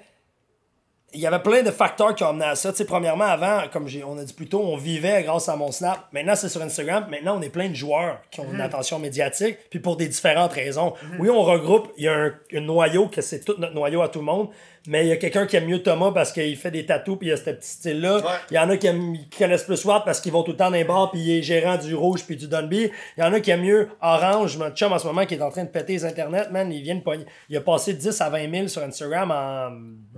[1.14, 2.72] il y avait plein de facteurs qui ont amené à ça.
[2.72, 5.72] Tu sais, premièrement, avant, comme on a dit plus tôt, on vivait grâce à mon
[5.72, 6.08] Snap.
[6.14, 7.08] Maintenant, c'est sur Instagram.
[7.10, 10.54] Maintenant, on est plein de joueurs qui ont une attention médiatique, puis pour des différentes
[10.54, 10.94] raisons.
[11.20, 14.10] Oui, on regroupe, il y a un, un noyau, que c'est tout notre noyau à
[14.10, 14.50] tout le monde,
[14.88, 17.28] mais il y a quelqu'un qui aime mieux Thomas parce qu'il fait des tatous, puis
[17.28, 18.18] il a ce petit style-là.
[18.18, 18.24] Ouais.
[18.50, 20.58] Il y en a qui, aiment- qui connaissent plus Watt parce qu'ils vont tout le
[20.58, 22.90] temps dans les bars, puis il est gérant du rouge puis du Dunby.
[23.18, 25.42] Il y en a qui aiment mieux Orange, mon chum en ce moment qui est
[25.42, 26.72] en train de péter les internets, man.
[26.72, 29.72] Il vient de pogner- Il a passé 10 à 20 000 sur Instagram en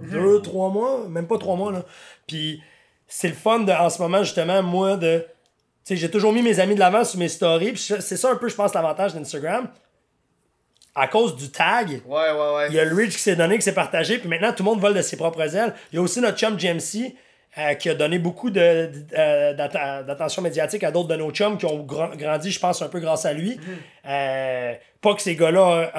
[0.09, 1.83] 2, 3 mois, même pas 3 mois, là.
[2.27, 2.61] Puis
[3.07, 5.25] c'est le fun de, en ce moment, justement, moi, de.
[5.85, 8.37] Tu sais, j'ai toujours mis mes amis de l'avant sur mes stories, c'est ça un
[8.37, 9.67] peu, je pense, l'avantage d'Instagram.
[10.95, 12.67] À cause du tag, Ouais, ouais, ouais.
[12.69, 14.69] il y a le reach qui s'est donné, qui s'est partagé, puis maintenant tout le
[14.69, 15.73] monde vole de ses propres ailes.
[15.91, 17.15] Il y a aussi notre chum GMC
[17.57, 19.53] euh, qui a donné beaucoup de, de- euh,
[20.03, 22.99] d'attention médiatique à d'autres de nos chums qui ont gra- grandi, je pense, un peu
[22.99, 23.59] grâce à lui.
[24.07, 25.91] Euh, pas que ces gars-là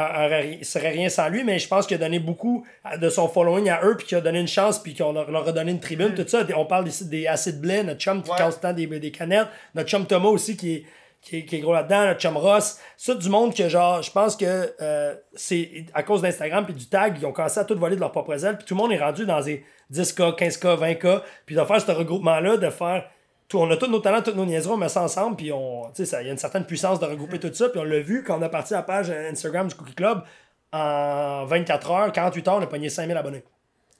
[0.63, 2.65] seraient rien sans lui, mais je pense qu'il a donné beaucoup
[3.01, 5.47] de son following à eux, puis qu'il a donné une chance, puis qu'on leur leur
[5.49, 6.47] a donné une tribune, tout ça.
[6.57, 8.73] On parle ici des acides blé, notre chum qui Ouais.
[8.75, 10.85] des, des canettes, notre chum Thomas aussi qui est
[11.25, 12.79] qui est, qui est gros là-dedans, notre chum Ross.
[12.97, 16.87] Ça, du monde que, genre, je pense que euh, c'est à cause d'Instagram puis du
[16.87, 18.93] tag, ils ont commencé à tout voler de leur propre ailes, puis tout le monde
[18.93, 23.05] est rendu dans des 10K, 15K, 20K, puis de faire ce regroupement-là, de faire.
[23.49, 25.91] Tout, on a tous nos talents, toutes nos niaiseries, on met ça ensemble, puis on,
[25.95, 28.01] tu sais, il y a une certaine puissance de regrouper tout ça, puis on l'a
[28.01, 30.23] vu quand on a parti à la page Instagram du Cookie Club,
[30.73, 33.45] en 24 heures, 48 heures, on a pogné 5000 abonnés.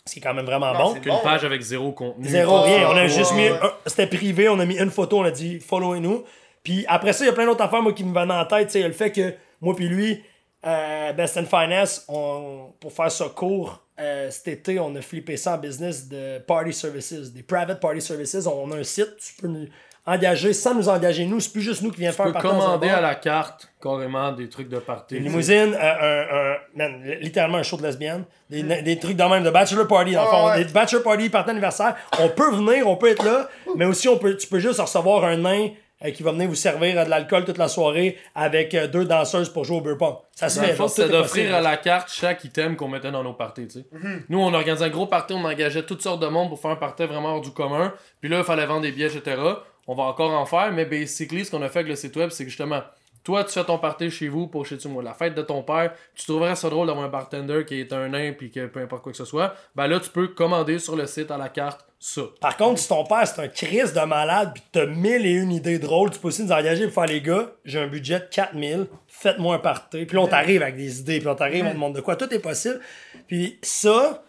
[0.07, 0.95] Ce qui est quand même vraiment Non, bon.
[0.95, 1.21] c'est Qu'une Bon.
[1.23, 2.29] page avec zéro contenu.
[2.29, 2.89] Zéro, rien.
[2.91, 3.47] On a juste mis.
[3.47, 6.25] un- C'était privé, on a mis une photo, on a dit followez-nous.
[6.65, 8.67] Puis après ça, il y a plein d'autres affaires, moi, qui me venaient en tête.
[8.69, 10.23] Tu sais, le fait que moi, puis lui,
[10.67, 15.37] euh, Best and Finance, on, pour faire ça court, euh, cet été, on a flippé
[15.37, 18.47] ça en business de party services, des private party services.
[18.47, 19.67] On a un site, tu peux nous
[20.07, 21.39] engager sans nous engager nous.
[21.41, 23.15] C'est plus juste nous qui viens faire Tu peux partie dans un commander à la
[23.15, 25.17] carte carrément des trucs de party.
[25.17, 28.25] Une limousine, euh, un, un- man, littéralement un show de lesbienne.
[28.51, 30.45] Des, des trucs de même, de bachelor party, dans le fond.
[30.45, 30.49] Hmm.
[30.51, 30.65] Ah ouais.
[30.65, 31.95] Des bachelor party, party anniversaire.
[32.19, 35.25] On peut venir, on peut être là, mais aussi on peut, tu peux juste recevoir
[35.25, 35.69] un nain
[36.13, 39.49] qui va venir vous servir euh, de l'alcool toute la soirée avec euh, deux danseuses
[39.49, 40.17] pour jouer au beer pong.
[40.33, 40.89] Ça se fait.
[40.89, 43.87] c'était d'offrir à la carte chaque item qu'on mettait dans nos parties, tu sais.
[44.29, 46.77] Nous, on organisait un gros party, on engageait toutes sortes de monde pour faire un
[46.77, 47.93] party vraiment hors du commun.
[48.21, 49.41] Puis là, il fallait vendre des billets, etc.
[49.87, 52.31] On va encore en faire, mais basically, ce qu'on a fait avec le site web,
[52.31, 52.83] c'est que justement,
[53.23, 55.93] toi, tu fais ton party chez vous pour chez moi, la fête de ton père,
[56.15, 59.03] tu trouverais ça drôle d'avoir un bartender qui est un nain puis que peu importe
[59.03, 61.87] quoi que ce soit, ben là, tu peux commander sur le site à la carte
[62.07, 62.21] ça.
[62.39, 65.53] Par contre, si ton père c'est un Chris de malade puis t'as mille et une
[65.53, 68.27] idées drôles, tu peux aussi nous engager pour faire les gars, j'ai un budget de
[68.31, 70.05] 4000, faites-moi un party.
[70.05, 72.17] Puis là, on t'arrive avec des idées, puis on t'arrive, on te demande de quoi,
[72.17, 72.79] tout est possible.
[73.27, 74.23] Puis ça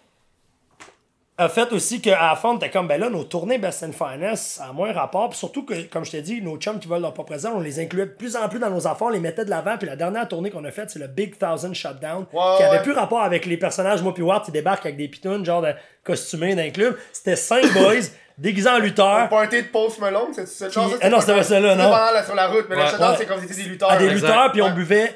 [1.37, 4.39] a fait aussi qu'à la fin, t'es comme, ben là, nos tournées Best and Finance,
[4.41, 5.27] ça a moins rapport.
[5.29, 7.59] Puis surtout que, comme je t'ai dit, nos chums qui veulent leur propre présent, on
[7.59, 9.77] les incluait de plus en plus dans nos affaires, on les mettait de l'avant.
[9.77, 12.77] Puis la dernière tournée qu'on a faite, c'est le Big Thousand Shutdown, Ouais, qui avait
[12.77, 12.83] ouais.
[12.83, 15.73] plus rapport avec les personnages, moi puis Ward, qui débarquent avec des pitounes, genre de
[16.05, 16.97] costumés d'un club.
[17.11, 17.95] C'était cinq boys
[18.37, 19.27] déguisés en lutteurs.
[19.27, 20.71] Party de Post Malone, c'est?
[20.71, 21.89] Genre, ça, ah non, c'était pas ça, là, non.
[21.89, 22.83] la- sur la route, mais Ouais.
[22.83, 23.15] le shutdown, Ouais.
[23.17, 23.91] c'est comme si c'était des lutteurs.
[23.91, 24.27] à des Exact.
[24.27, 25.13] lutteurs, puis on buvait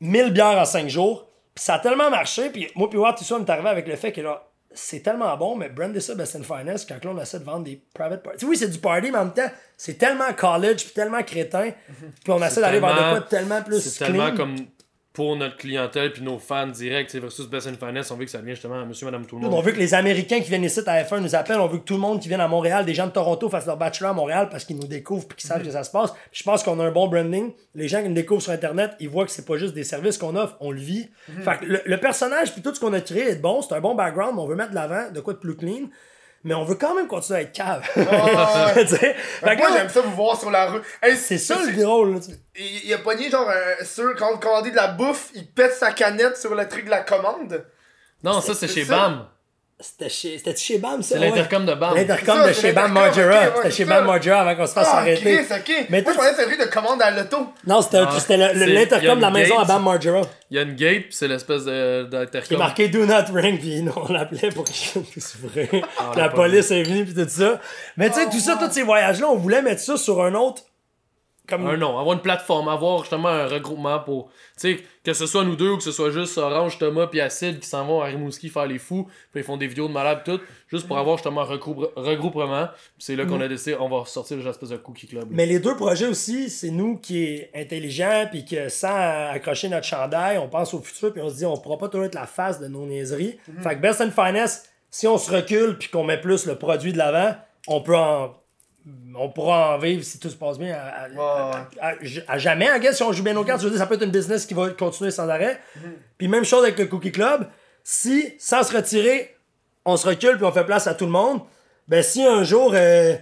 [0.00, 1.24] 1000 bières en 5 jours.
[1.54, 3.88] Puis ça a tellement marché, puis moi puis Watt, tout ça, on est arrivé avec
[3.88, 7.10] le fait que là, c'est tellement bon, mais brandez ça Best and Finance quand là,
[7.14, 8.44] on essaie de vendre des private parties.
[8.44, 11.70] Oui, c'est du party, mais en même temps, c'est tellement college, puis tellement crétin,
[12.24, 14.56] puis on essaie d'aller vers de tellement- quoi tellement plus C'est tellement comme
[15.18, 18.30] pour notre clientèle puis nos fans directs, c'est versus Best and Finance, on veut que
[18.30, 19.52] ça vienne justement à monsieur, madame, tout le monde.
[19.52, 21.58] On veut que les Américains qui viennent ici à F1 nous appellent.
[21.58, 23.66] On veut que tout le monde qui vient à Montréal, des gens de Toronto, fassent
[23.66, 26.12] leur bachelor à Montréal parce qu'ils nous découvrent et qu'ils savent que ça se passe.
[26.30, 27.50] Puis je pense qu'on a un bon branding.
[27.74, 30.18] Les gens qui nous découvrent sur Internet, ils voient que c'est pas juste des services
[30.18, 31.08] qu'on offre, on le vit.
[31.42, 33.60] Fait que le, le personnage puis tout ce qu'on a créé est bon.
[33.60, 35.88] C'est un bon background, mais on veut mettre de l'avant de quoi de plus clean.
[36.44, 37.82] Mais on veut quand même continuer à être cave.
[37.96, 39.56] ouais.
[39.56, 40.80] Moi, j'aime ça vous voir sur la rue.
[41.02, 42.14] Hey, c'est ça le drôle.
[42.14, 42.38] là, tu sais.
[42.56, 45.74] Il, il a pogné genre un sur quand on commandait de la bouffe, il pète
[45.74, 47.64] sa canette sur le truc de la commande.
[48.22, 48.96] Non, ça c'est c'est chez ça.
[48.96, 49.26] BAM.
[49.80, 51.14] C'était chez, c'était chez BAM, ça?
[51.14, 51.28] C'est ouais.
[51.28, 51.94] l'intercom de BAM.
[51.94, 53.28] L'intercom de chez BAM Margera.
[53.42, 53.94] ouais, C'était chez ça.
[53.94, 55.20] BAM Margera avant qu'on se fasse Ah, arrêter.
[55.44, 55.86] Chris, ok.
[55.88, 57.36] Mais moi, toi, je pensais que c'était de commande à l'auto.
[57.64, 59.64] Non, c'était Ah, il l'intercom de la maison à.
[59.64, 60.22] Bam Margera.
[60.50, 62.58] Il y a une gate, puis c'est l'espèce de- Qui est d'intercom.
[62.58, 65.02] marqué Do Not Ring, puis nous, on l'appelait pour qu'il.
[65.02, 65.22] Puis
[66.12, 67.60] on la police est venue, puis tout ça.
[67.96, 70.62] Mais tu sais, tout ça, tous ces voyages-là, on voulait mettre ça sur un autre.
[71.48, 71.66] Comme...
[71.66, 74.26] Un nom, avoir une plateforme, avoir justement un regroupement pour,
[74.60, 77.20] tu sais, que ce soit nous deux ou que ce soit juste Orange, Thomas puis
[77.20, 79.92] Acid qui s'en vont à Rimouski faire les fous, puis ils font des vidéos de
[79.92, 82.66] malades pis tout, juste pour avoir justement un regroupe- regroupement.
[82.66, 85.28] Puis c'est là qu'on a décidé, on va sortir l'espèce de Cookie Club.
[85.30, 89.86] Mais les deux projets aussi, c'est nous qui est intelligent, puis que sans accrocher notre
[89.86, 92.26] chandail, on pense au futur, puis on se dit, on pourra pas toujours être la
[92.26, 93.38] face de nos niaiseries.
[93.62, 96.92] Fait que Best and Finance, si on se recule, puis qu'on met plus le produit
[96.92, 97.34] de l'avant,
[97.66, 98.34] on peut en.
[99.20, 101.78] On pourra en vivre si tout se passe bien à, à- Ouais, ouais.
[101.80, 103.60] à- à- à jamais, I guess, si on joue bien nos cartes.
[103.60, 105.58] Je veux dire, ça peut être une business qui va continuer sans arrêt.
[106.16, 107.46] Puis même chose avec le Cookie Club.
[107.82, 109.34] Si, sans se retirer,
[109.84, 111.40] on se recule puis on fait place à tout le monde,
[111.88, 113.14] ben si un jour euh,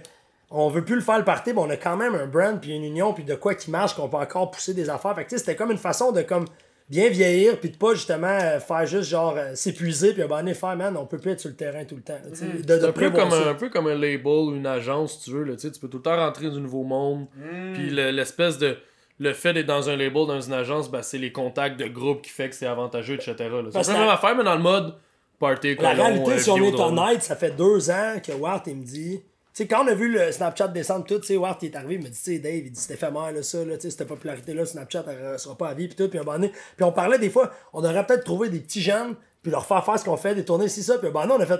[0.51, 2.75] on veut plus le faire le party, ben on a quand même un brand puis
[2.75, 5.15] une union puis de quoi qui marche qu'on peut encore pousser des affaires.
[5.15, 6.45] Fait que tu sais, c'était comme une façon de comme
[6.89, 10.75] bien vieillir puis de pas justement euh, faire juste genre euh, s'épuiser puis abonner faire
[10.75, 12.13] man, on peut plus être sur le terrain tout le temps.
[12.13, 15.17] là, sais, de, un peu, comme un, un peu comme un label ou une agence,
[15.17, 15.43] si tu veux.
[15.43, 17.27] Là, tu peux tout le temps rentrer du nouveau monde.
[17.35, 17.73] Hmm.
[17.73, 18.77] Puis le- l'espèce de.
[19.19, 22.21] Le fait d'être dans un label, dans une agence, ben, c'est les contacts de groupe
[22.21, 23.33] qui fait que c'est avantageux, etc.
[23.35, 24.93] C'est un la même affaire, mais dans le mode
[25.39, 28.63] party, La colon, réalité, euh, si on est honnête, ça fait deux ans que Wart,
[28.67, 29.23] il me dit.
[29.57, 31.95] Sais, quand on a vu le Snapchat descendre tout, tu sais, Wart, il est arrivé,
[31.95, 33.89] il me dit, tu sais, Dave, il dit, c'est éphémère, là, ça, là, tu sais,
[33.89, 36.51] cette popularité-là, Snapchat, elle ne sera pas à vie, puis tout, puis un moment donné-
[36.75, 39.83] Puis on parlait des fois, on aurait peut-être trouvé des petits jeunes, puis leur faire
[39.83, 41.59] faire ce qu'on fait, des tournées, ici, ça, puis ben non, on a fait,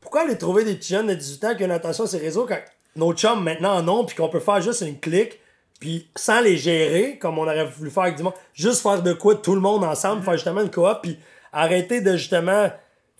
[0.00, 2.18] pourquoi aller trouver des petits jeunes de 18 ans qui ont une attention à ces
[2.18, 2.60] réseaux quand
[2.94, 5.40] nos chums maintenant en ont, puis qu'on peut faire juste une clique,
[5.80, 9.14] puis sans les gérer, comme on aurait voulu faire avec du monde, juste faire de
[9.14, 11.18] quoi tout le monde ensemble, faire justement une coop, puis
[11.52, 12.70] arrêter de justement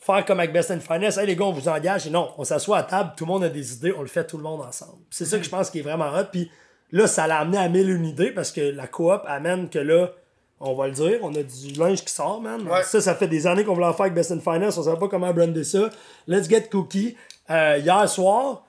[0.05, 2.45] faire comme avec Best and Finance, hey les gars, on vous engage, et non, on
[2.45, 4.61] s'assoit à table, tout le monde a des idées, on le fait tout le monde
[4.61, 4.99] ensemble.
[5.11, 6.51] C'est ça que je pense qui est vraiment hot, puis
[6.91, 10.11] là, ça l'a amené à mille une idées parce que la coop amène que là,
[10.59, 12.67] on va le dire, on a du linge qui sort, man.
[12.69, 12.83] Ouais.
[12.83, 14.99] Ça, ça fait des années qu'on voulait en faire avec Best in Finance, on savait
[14.99, 15.89] pas comment brander ça.
[16.27, 17.17] Let's get cookie.
[17.51, 18.65] Euh, hier soir,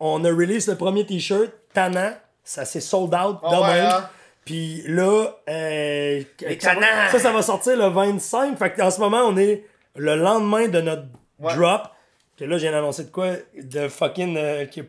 [0.00, 2.12] on a release le premier t-shirt, Tannant.
[2.44, 3.86] Ça s'est sold out Ah de ouais, même.
[3.86, 4.08] hein?
[4.44, 6.22] Puis là, euh,
[6.60, 8.58] ça, va, ça, sortir le 25.
[8.58, 9.64] Fait qu'en ce moment, on est
[9.96, 11.04] le lendemain de notre
[11.38, 11.54] Ouais.
[11.56, 11.82] drop.
[12.36, 13.32] Que là, j'ai annoncé de quoi?
[13.60, 14.36] De fucking.
[14.36, 14.82] euh, qui-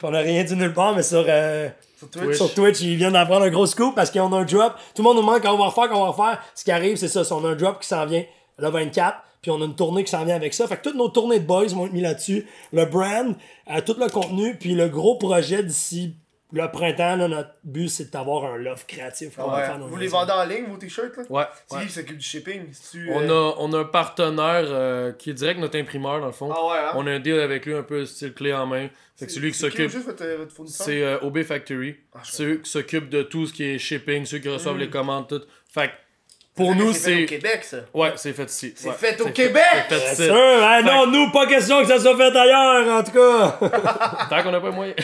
[0.00, 1.68] qu'on a rien dit nulle part, mais sur, euh,
[1.98, 2.36] Sur Twitch.
[2.36, 4.74] sur Twitch, ils viennent d'apprendre un gros scoop parce qu'ils ont un drop.
[4.94, 6.42] Tout le monde nous demande quand on va refaire, quand on va refaire.
[6.54, 7.24] Ce qui arrive, c'est ça.
[7.24, 8.24] c'est On a un drop qui s'en vient
[8.58, 9.18] le 24.
[9.42, 10.66] Puis on a une tournée qui s'en vient avec ça.
[10.68, 12.46] Fait que toutes nos tournées de boys vont être mis là-dessus.
[12.72, 13.34] Le brand,
[13.70, 16.14] euh, tout le contenu, puis le gros projet d'ici
[16.52, 19.36] le printemps, là, notre but, c'est d'avoir un love créatif.
[19.36, 19.66] qu'on Ah va ouais.
[19.66, 21.22] faire dans Vous les vendez en ligne, vos t-shirts, là?
[21.28, 21.44] Ouais.
[21.66, 21.80] C'est ouais.
[21.82, 22.62] qui qui s'occupe du shipping?
[23.10, 26.32] On, euh, a, on a un partenaire euh, qui est direct notre imprimeur, dans le
[26.32, 26.50] fond.
[26.50, 26.92] Ah ouais, hein?
[26.96, 28.88] On a un deal avec lui un peu style clé en main.
[29.16, 29.90] Fait que c'est lui qui C'est s'occupe.
[29.90, 30.86] juste votre, euh, votre fournisseur?
[30.86, 31.96] C'est euh, OB Factory.
[32.14, 34.80] Ah, c'est eux qui s'occupent de tout ce qui est shipping, ceux qui reçoivent Mm.
[34.80, 35.42] les commandes, tout.
[35.68, 35.92] Fait que
[36.58, 37.26] pour nous, c'est fait au c'est.
[37.26, 37.76] Québec, ça.
[37.94, 38.74] Ouais, c'est fait ici.
[38.76, 39.62] C'est Ouais, fait au c'est Québec!
[39.88, 40.24] C'est fait ici.
[40.24, 43.58] sûr, hein, non, nous, pas question que ça soit fait ailleurs, en tout cas.
[44.30, 44.94] Tant qu'on n'a pas moyen.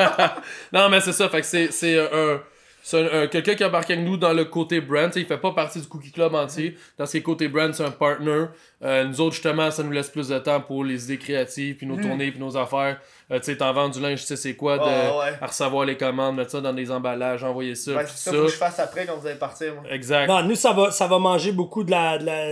[0.72, 1.28] non, mais c'est ça.
[1.28, 2.40] Fait que c'est, c'est un.
[2.86, 5.08] C'est un- un- quelqu'un qui a embarqué avec nous dans le côté brand.
[5.10, 6.76] T'sais, il fait pas partie du Cookie Club entier.
[6.98, 8.44] Dans ce qui est côté brand, c'est un partner.
[8.82, 11.86] Euh, nous autres, justement, ça nous laisse plus de temps pour les idées créatives, puis
[11.86, 13.00] nos tournées, puis nos affaires.
[13.30, 15.32] Euh, tu sais, t'en vends du linge, tu sais c'est quoi, de Ah, ouais.
[15.40, 18.30] à recevoir les commandes, mettre ça dans des emballages, envoyer ça, Ouais, puis c'est ça,
[18.32, 18.36] ça.
[18.36, 19.84] faut que je fasse après quand vous allez partir, moi.
[19.90, 20.26] Exact.
[20.28, 22.46] Non, nous, ça va, ça va manger beaucoup de la, de la-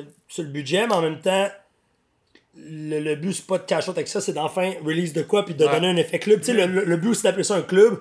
[0.00, 1.46] de- sur le budget, mais en même temps,
[2.56, 5.54] le, le but, c'est pas de cacher avec ça, c'est d'enfin release de quoi, puis
[5.54, 5.70] de Ouais.
[5.72, 6.40] donner un effet club.
[6.40, 8.00] Tu sais, le, le, le but, c'est d'appeler ça un club,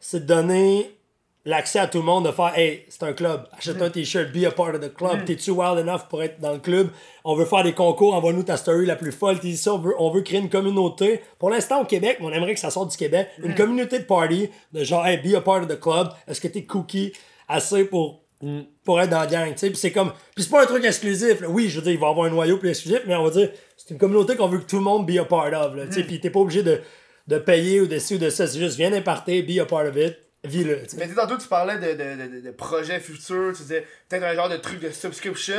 [0.00, 0.95] c'est de donner
[1.46, 4.44] l'accès à tout le monde, de faire Hey, c'est un club, achète un t-shirt, be
[4.44, 6.88] a part of the club, t'es-tu wild enough pour être dans le club?
[7.24, 9.94] On veut faire des concours, envoie-nous ta story la plus folle, t'es ici, on veut,
[9.98, 11.22] on veut créer une communauté.
[11.38, 14.50] Pour l'instant, au Québec, on aimerait que ça sorte du Québec, une communauté de party,
[14.72, 17.12] de genre Hey, be a part of the club, est-ce que t'es cookie
[17.48, 18.22] assez pour
[18.84, 19.68] pour être dans la gang, tu sais.
[19.68, 20.12] Puis c'est comme.
[20.34, 21.40] Puis c'est pas un truc exclusif.
[21.40, 21.48] là.
[21.48, 23.30] Oui, je veux dire, il va y avoir un noyau plus exclusif, mais on va
[23.30, 25.86] dire, c'est une communauté qu'on veut que tout le monde be a part of, là,
[25.86, 26.02] tu sais.
[26.02, 26.80] Puis t'es pas obligé de,
[27.28, 28.46] de payer ou de ci ou de ça.
[28.46, 30.82] C'est juste, viens d'imparter, be a part of it, vis-le.
[30.96, 34.48] Mais tantôt, tu parlais de, de, de, de projets futurs, tu disais peut-être un genre
[34.48, 35.54] de truc de subscription.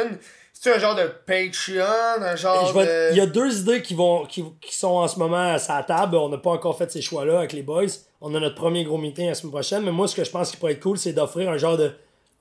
[0.53, 3.11] C'est-tu un genre de Patreon, un genre vais- de...
[3.11, 5.83] Il y a deux idées qui, vont, qui, qui sont en ce moment à sa
[5.83, 6.15] table.
[6.15, 7.83] On n'a pas encore fait ces choix-là avec les boys.
[8.21, 9.83] On a notre premier gros meeting la semaine prochaine.
[9.83, 11.91] Mais moi, ce que je pense qui pourrait être cool, c'est d'offrir un genre de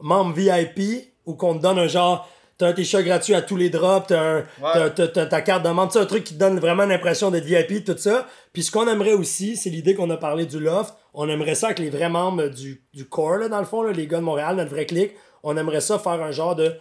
[0.01, 2.27] membre VIP où qu'on te donne un genre.
[2.59, 5.63] T'as un t-shirt gratuit à tous les drops, t'as, un, t'as, t'as- t'as ta carte
[5.63, 8.27] de membre, sais, un truc qui te donne vraiment l'impression d'être VIP, tout ça.
[8.55, 10.95] Puis ce qu'on aimerait aussi, c'est l'idée qu'on a parlé du loft.
[11.13, 13.93] On aimerait ça avec les vrais membres du, du core, là, dans le fond, là,
[13.93, 15.13] les gars de Montréal, notre vrai clic.
[15.43, 16.75] On aimerait ça faire un genre de.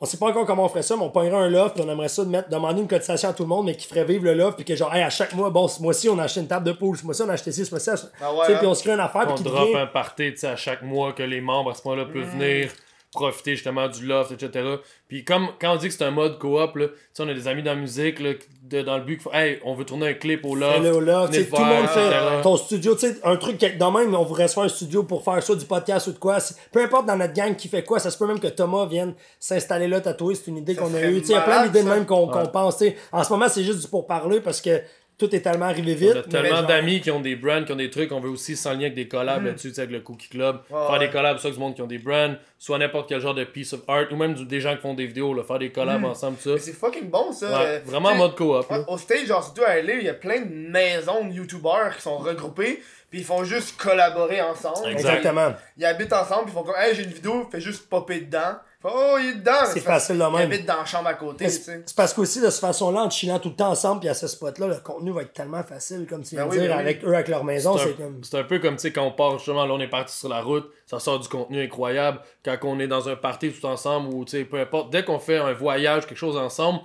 [0.00, 1.90] On sait pas encore comment on ferait ça, mais on pognerait un loft, puis on
[1.90, 4.24] aimerait ça de mettre, demander une cotisation à tout le monde, mais qui ferait vivre
[4.24, 6.40] le loft, puis que genre, hey, à chaque mois, bon, ce mois-ci, on a acheté
[6.40, 8.40] une table de pool, ce mois-ci, on a acheté ci, ce mois-ci, on Ah ouais,
[8.40, 8.58] tu sais, hein?
[8.58, 9.76] puis on se crée une affaire, puis On drop devient.
[9.78, 12.70] un party tu sais, à chaque mois que les membres à ce moment-là peuvent venir
[13.12, 14.76] profiter justement du loft, etc.
[15.06, 17.34] Puis comme quand on dit que c'est un mode coop, là, tu sais, on a
[17.34, 18.30] des amis dans la musique là,
[18.62, 20.78] de- dans le but qu'il faut, hey, on veut tourner un clip au loft.
[20.78, 22.18] Au loft, tout le monde fait etc.
[22.42, 25.02] ton studio, tu sais, un truc que- dans même, on voudrait se faire un studio
[25.02, 26.38] pour faire ça, du podcast ou de quoi.
[26.72, 29.14] Peu importe dans notre gang qui fait quoi, ça se peut même que Thomas vienne
[29.38, 31.20] s'installer là, tatouer, c'est une idée qu'on a eue.
[31.20, 32.78] Tu sais, Il y a plein d'idées même qu'on qu'on pense.
[32.78, 32.96] tu sais.
[33.12, 34.80] En ce moment, c'est juste du pour parler parce que
[35.26, 36.12] tout est tellement arrivé vite.
[36.16, 38.10] On a tellement genre- d'amis qui ont des brands, qui ont des trucs.
[38.12, 40.58] On veut aussi s'enligner avec des collabs là-dessus, tu sais, avec le Cookie Club.
[40.68, 40.98] Faire ouais.
[40.98, 43.44] des collabs, ça, avec du monde qui ont des brands, soit n'importe quel genre de
[43.44, 46.04] piece of art, ou même des gens qui font des vidéos, là, faire des collabs
[46.04, 46.52] ensemble, tout Mm.
[46.54, 46.64] Mais ça.
[46.64, 47.46] c'est fucking bon, ça.
[47.50, 48.68] Ouais, Euh, vraiment en mode coop.
[48.70, 51.94] Ouais, au stage, genre, surtout à LA, il y a plein de maisons de youtubeurs
[51.96, 54.88] qui sont regroupées, puis ils font juste collaborer ensemble.
[54.88, 55.18] Exact.
[55.18, 55.54] Exactement.
[55.76, 58.56] Ils habitent ensemble, puis ils font comme, hey, j'ai une vidéo, fais juste popper dedans.
[58.84, 59.52] Oh, il est dedans.
[59.72, 60.52] C'est facile de Ils même.
[60.52, 61.82] habitent dans la chambre à côté, Mais tu sais.
[61.86, 64.26] C'est parce qu'aussi, de cette façon-là, en chillant tout le temps ensemble, puis à ce
[64.26, 66.76] spot-là, le contenu va être tellement facile, comme tu viens Ben de oui, dire, ben
[66.76, 66.80] oui.
[66.82, 68.22] avec eux, avec leur maison, C'est comme.
[68.24, 70.28] c'est un peu comme, tu sais, quand on part, justement, là, on est parti sur
[70.28, 72.20] la route, ça sort du contenu incroyable.
[72.44, 75.18] Quand on est dans un party tout ensemble, ou, tu sais, peu importe, dès qu'on
[75.18, 76.80] fait un voyage, quelque chose ensemble,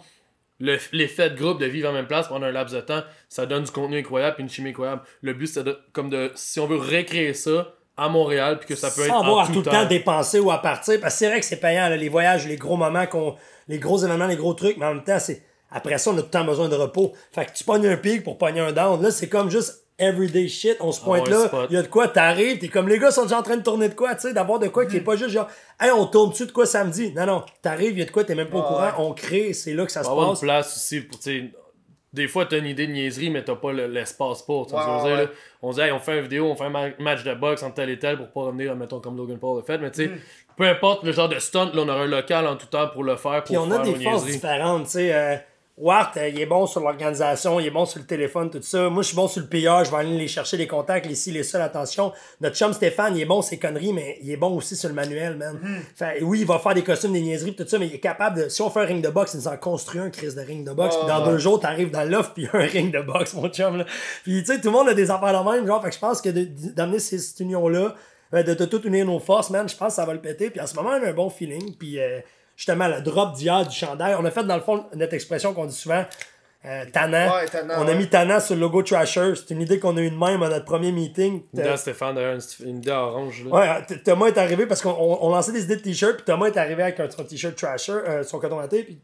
[0.59, 3.45] le- l'effet de groupe, de vivre en même place pendant un laps de temps, ça
[3.45, 5.01] donne du contenu incroyable puis une chimie incroyable.
[5.21, 8.75] Le but, c'est de, comme de, si on veut recréer ça à Montréal, puis que
[8.75, 9.71] ça peut être sans avoir à tout tout le temps.
[9.71, 10.99] temps dépenser ou à partir.
[11.01, 13.35] Parce que c'est vrai que c'est payant, là, les voyages, les gros moments, qu'on,
[13.67, 15.41] les gros événements, les gros trucs, mais en même temps, c'est
[15.71, 17.13] après ça, on a tout le temps besoin de repos.
[17.31, 19.01] Fait que tu pognes un pic pour pogner un down.
[19.01, 20.77] Là, c'est comme juste everyday shit.
[20.79, 22.99] On se pointe Avoir un là, il y a de quoi, t'arrives, t'es comme les
[22.99, 24.95] gars sont déjà en train de tourner de quoi, tu sais, d'avoir de quoi qui
[24.97, 25.47] est pas juste genre,
[25.81, 27.11] hey, on tourne dessus de quoi samedi?
[27.15, 28.91] Non, non, t'arrives, il y a de quoi, t'es même pas au Ouais, courant, ouais.
[28.99, 30.39] on crée, c'est là que ça se avoir une passe.
[30.41, 31.51] place aussi pour, tu sais,
[32.17, 34.67] des fois, t'as une idée de niaiserie, mais t'as pas le- l'espace pour.
[34.75, 34.81] Ouais,
[35.17, 35.25] là.
[35.61, 37.75] On dit, hey, on fait une vidéo, on fait un ma- match de boxe entre
[37.75, 40.11] tel et tel pour pas revenir, mettons, comme Logan Paul l'a fait, mais tu sais,
[40.57, 43.03] peu importe le genre de stunt, là, on aura un local en tout temps pour
[43.03, 43.43] le faire.
[43.43, 45.13] Pour Puis on a faire des nos forces différentes, tu sais.
[45.15, 45.35] euh,
[45.79, 48.89] Wart, euh, il est bon sur l'organisation, il est bon sur le téléphone, tout ça.
[48.89, 51.13] Moi, je suis bon sur le PR, je vais aller les chercher les contacts, les
[51.13, 52.11] ci, les ça, attention.
[52.41, 54.95] Notre chum Stéphane, il est bon ses conneries, mais il est bon aussi sur le
[54.95, 55.59] manuel, man.
[55.61, 55.81] Mhm.
[55.95, 58.43] Fait, oui, il va faire des costumes, des niaiseries, tout ça, mais il est capable
[58.43, 58.49] de.
[58.49, 60.67] Si on fait un ring de boxe, il nous en construit un crise de ring
[60.67, 60.95] de boxe.
[60.97, 63.85] Puis dans deux jours, t'arrives dans l'offre, puis un ring de boxe, mon chum, là.
[64.23, 65.79] Puis tu sais, tout le monde a des affaires de même, genre.
[65.83, 67.93] Fait que je pense que d'amener cette union-là,
[68.33, 70.49] euh, de, de tout unir nos forces, man, je pense que ça va le péter.
[70.49, 71.75] Puis en ce moment, on a un bon feeling.
[71.77, 72.19] Puis euh,
[72.57, 75.65] justement, le drop d'hier du chandail, on a fait dans le fond notre expression qu'on
[75.67, 76.03] dit souvent.
[76.65, 77.33] Euh, tannant.
[77.35, 77.95] Ouais, tannant, on a ouais.
[77.95, 79.33] mis tannant sur le logo Trasher.
[79.35, 81.43] C'est une idée qu'on a eu de même à notre premier meeting.
[81.53, 83.45] Une idée à Stéphane, d'ailleurs, une- idée orange.
[83.45, 83.51] Là.
[83.85, 86.47] Ouais, Thomas est arrivé parce qu'on on- on lançait des idées de t-shirt, puis Thomas
[86.47, 88.99] est arrivé avec un, son t-shirt Trasher, euh, son coton à thé, puis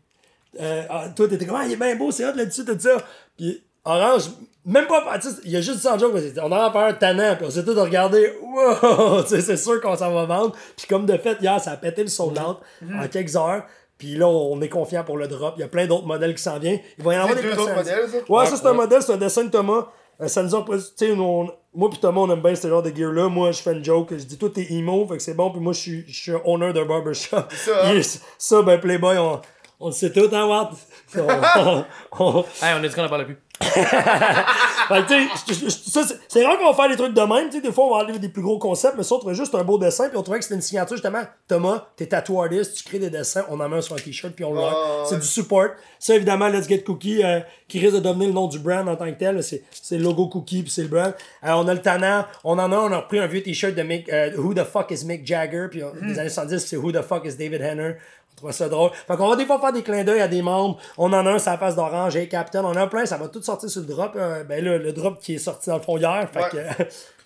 [0.59, 2.97] euh, ah, toi t'étais comme, ah, il est bien beau, c'est hot là-dessus, tout ça.
[3.37, 4.23] Puis Orange,
[4.65, 6.77] même pas, tu sais, il y a juste ça en joke, on en a fait
[6.77, 10.25] un tannant, puis on s'est tous regardé, wow, tu sais, c'est sûr qu'on s'en va
[10.25, 10.55] vendre.
[10.77, 12.57] Puis comme de fait, hier, ça a pété le sold out
[12.97, 13.63] en quelques heures.
[13.97, 15.53] Puis là, on est confiant pour le drop.
[15.57, 16.79] Il y a plein d'autres modèles qui s'en viennent.
[16.97, 18.17] Il va y en avoir des deux autres modèles, ça?
[18.17, 19.87] Ouais, Ouais, ça c'est un modèle, c'est un dessin de Thomas.
[20.21, 20.77] Euh, ça nous a pas.
[20.77, 23.29] Tu sais, moi pis Thomas, on aime bien ce genre de gear-là.
[23.29, 24.09] Moi, je fais une joke.
[24.11, 25.51] Je dis, toi, t'es emo, fait que c'est bon.
[25.51, 27.37] Puis moi, je suis, je suis owner d'un barbershop.
[27.51, 28.01] ça, hein?
[28.37, 29.41] Ça, ben, Playboy, on,
[29.79, 30.71] on le sait tout, hein, Watt?
[31.15, 31.83] On-
[32.19, 33.37] on- on- Hey, on a dit qu'on en parlait plus.
[36.29, 37.49] c'est- rare qu'on va faire des trucs de même.
[37.49, 39.35] Tu sais, des fois, on va enlever des plus gros concepts, mais ça, on trouvait
[39.35, 40.09] juste un beau dessin.
[40.09, 41.23] Puis on trouvait que c'était une signature, justement.
[41.47, 44.33] Thomas, t'es tattoo artist, tu crées des dessins, on en met un sur un t-shirt,
[44.33, 44.69] puis on le voit.
[45.01, 45.07] ouais.
[45.09, 45.67] C'est du support.
[45.99, 48.95] Ça, évidemment, Let's Get Cookie, euh, qui risque de devenir le nom du brand en
[48.95, 49.41] tant que tel.
[49.43, 49.63] C'est
[49.97, 51.13] le logo Cookie, puis c'est le brand.
[51.45, 52.25] Euh, on a le tannant.
[52.43, 54.91] On en a, on a repris un vieux t-shirt de Mick, euh, Who the fuck
[54.91, 57.95] is Mick Jagger, puis euh, des années 70, c'est Who the fuck is David Henner.
[58.43, 58.91] Trouve ça drôle.
[59.07, 60.77] Fait qu'on va des fois faire des clins d'œil à des membres.
[60.97, 62.61] On en a un, ça face d'orange, et Captain.
[62.63, 64.11] On en a plein, ça va tout sortir sur le drop.
[64.17, 66.27] Euh, ben là, le drop qui est sorti dans le fond hier.
[66.31, 66.49] Fait Ouais.
[66.49, 66.83] que,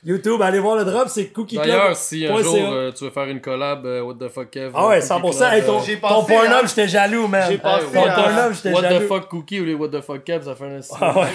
[0.08, 1.68] YouTube, allez voir le drop, c'est Cookie Club.
[1.68, 4.72] D'ailleurs, si un jour euh, tu veux faire une collab, euh, What the fuck Kev.
[4.74, 5.22] Ah ouais, euh, 100%.
[5.22, 7.44] Cookie Hey, Club, ton, euh, J'ai ton pensé j'étais jaloux, man.
[7.50, 9.08] J'ai pensé ton à- Pornhub, j'étais What the jaloux.
[9.08, 11.26] fuck Cookie ou les What the fuck Kev, ça fait un Ah ouais.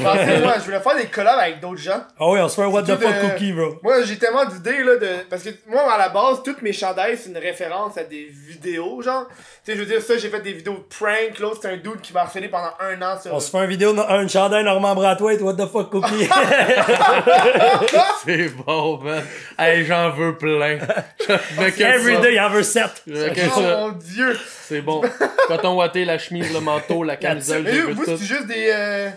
[0.41, 2.01] Moi, je voulais faire des collabs avec d'autres gens.
[2.19, 3.75] Ah ouais, on se fait un What the Surtout fuck de- Cookie, bro.
[3.83, 5.09] Moi, j'ai tellement d'idées, là, de.
[5.29, 9.03] Parce que moi, à la base, toutes mes chandails, c'est une référence à des vidéos,
[9.03, 9.27] genre.
[9.29, 11.39] Tu sais, je veux dire, ça, j'ai fait des vidéos de prank.
[11.41, 13.35] L'autre, c'est un dude qui m'a harcelé pendant un an sur.
[13.35, 16.27] On se fait une vidéo, un chandail Normand Bratoit, What the fuck Cookie?
[18.25, 19.23] C'est bon, man.
[19.59, 20.79] Hey, j'en veux plein.
[21.59, 22.21] Mais que Every ça.
[22.21, 22.83] day, il en veut 7.
[23.09, 24.37] Euh, que Oh mon dieu!
[24.63, 25.03] C'est bon.
[25.47, 28.71] Coton watté, la chemise, le manteau, la camisole, Mais j'ai vous, c'est juste des.
[28.75, 29.11] euh,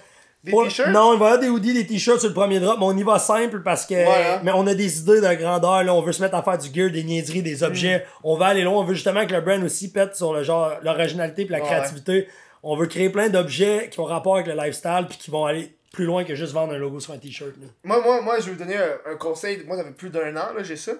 [0.43, 0.89] des Pour- t-shirts?
[0.91, 2.95] Non, il va y avoir des hoodies, des t-shirts sur le premier drop, mais on
[2.97, 4.03] y va simple parce que.
[4.03, 4.41] Voilà.
[4.43, 5.93] Mais on a des idées de grandeur, là.
[5.93, 7.99] On veut se mettre à faire du gear, des niaiseries, des objets.
[7.99, 8.01] Mm.
[8.26, 8.81] On va aller loin.
[8.81, 11.65] On veut justement que le brand aussi pète sur le genre, l'originalité et la Ouais.
[11.65, 12.27] créativité.
[12.67, 15.74] On veut créer plein d'objets qui ont rapport avec le lifestyle puis qui vont aller
[15.95, 17.53] plus loin que juste vendre un logo sur un t-shirt.
[17.84, 19.63] Moi, moi, moi, je vais vous donner un, un conseil.
[19.65, 20.91] Moi, ça fait plus d'un an, là, j'ai ça.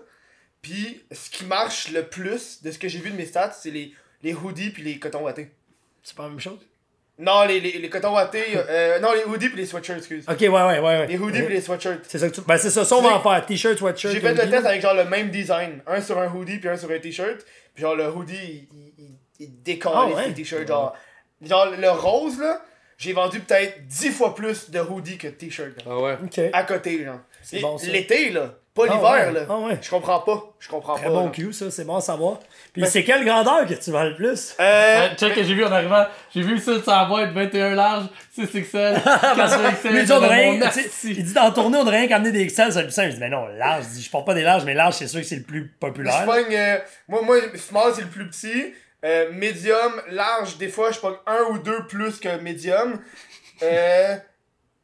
[0.61, 3.69] Puis, ce qui marche le plus de ce que j'ai vu de mes stats, c'est
[3.72, 3.93] les,
[4.23, 5.51] les hoodies puis les cotons wattés.
[6.01, 6.59] C'est pas la même chose?
[7.17, 8.43] Non, les, les, les cotons wattés.
[8.55, 10.26] euh, non, les hoodies puis les sweatshirts, excuse.
[10.27, 10.80] Ok, ouais, ouais, ouais.
[10.81, 11.07] ouais.
[11.07, 12.03] Les hoodies puis les sweatshirts.
[12.07, 12.41] C'est ça que tu.
[12.41, 12.84] Ben, c'est ça.
[12.84, 13.45] Ça, on va en faire.
[13.45, 14.11] T-shirt, sweatshirt.
[14.13, 15.81] J'ai fait le test avec genre le même design.
[15.88, 17.45] Un sur un hoodie puis un sur un t-shirt.
[17.73, 20.27] Puis genre le hoodie, il, il, il, il décolle Ah ouais?
[20.30, 20.67] les t-shirts.
[20.67, 20.93] Genre,
[21.41, 22.61] genre le rose là,
[22.97, 25.77] j'ai vendu peut-être 10 fois plus de hoodies que de t-shirts.
[25.77, 25.84] là.
[25.91, 26.17] Ah ouais.
[26.23, 26.39] Ok.
[26.53, 27.19] À côté, genre.
[27.41, 27.88] C'est Et bon, ça.
[27.88, 29.45] L'été là, pas Ah l'hiver ouais, là.
[29.49, 29.77] ah ouais.
[29.81, 30.43] Je comprends pas.
[30.59, 31.11] Je comprends Très pas.
[31.11, 31.31] bon là.
[31.31, 31.69] cue, ça.
[31.69, 32.39] C'est bon à savoir.
[32.73, 34.55] Puis c'est quelle grandeur que tu vends le plus?
[34.59, 37.76] Euh, Ouais, check que j'ai vu en arrivant, j'ai vu ça, ça va être 21
[37.76, 39.91] large, 6 XL, 4 XL.
[39.91, 40.59] Lui, il dit, on rien-
[41.03, 43.09] il dit dans le tournée, on devrait rien qu'amener des XL, c'est le plus simple.
[43.09, 45.07] Je dis, mais non, large, je dis, je porte pas des larges, mais large, c'est
[45.07, 46.26] sûr que c'est le plus je populaire.
[46.26, 46.77] pogne, euh,
[47.07, 48.73] moi, moi, small c'est le plus petit.
[49.06, 52.99] Euh, medium, large, des fois je pogne un ou deux plus que medium.
[53.61, 54.15] Euh,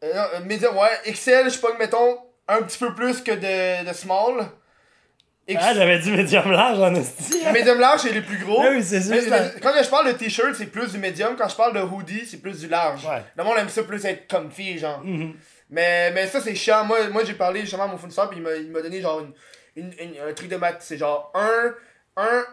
[0.03, 1.11] euh, euh, medium, ouais.
[1.11, 4.45] XL, je pogne, mettons, un petit peu plus que de, de small.
[5.47, 7.43] X- Ah, j'avais dit médium large en esti.
[7.51, 8.61] medium large, c'est les plus gros.
[8.63, 11.35] Ah oui, c'est Mais la- Quand je parle de t-shirt, c'est plus du medium.
[11.35, 13.03] Quand je parle de hoodie, c'est plus du large.
[13.05, 13.23] Ouais.
[13.35, 15.01] Le monde aime ça plus être comfy, genre.
[15.03, 15.33] Mhm.
[15.71, 16.85] Mais, mais ça, c'est chiant.
[16.85, 19.33] Moi, moi j'ai parlé justement à mon fournisseur, puis il m'a- donné genre une,
[19.75, 20.77] une, une- un truc de maths.
[20.81, 21.73] C'est genre un,
[22.17, 22.43] un,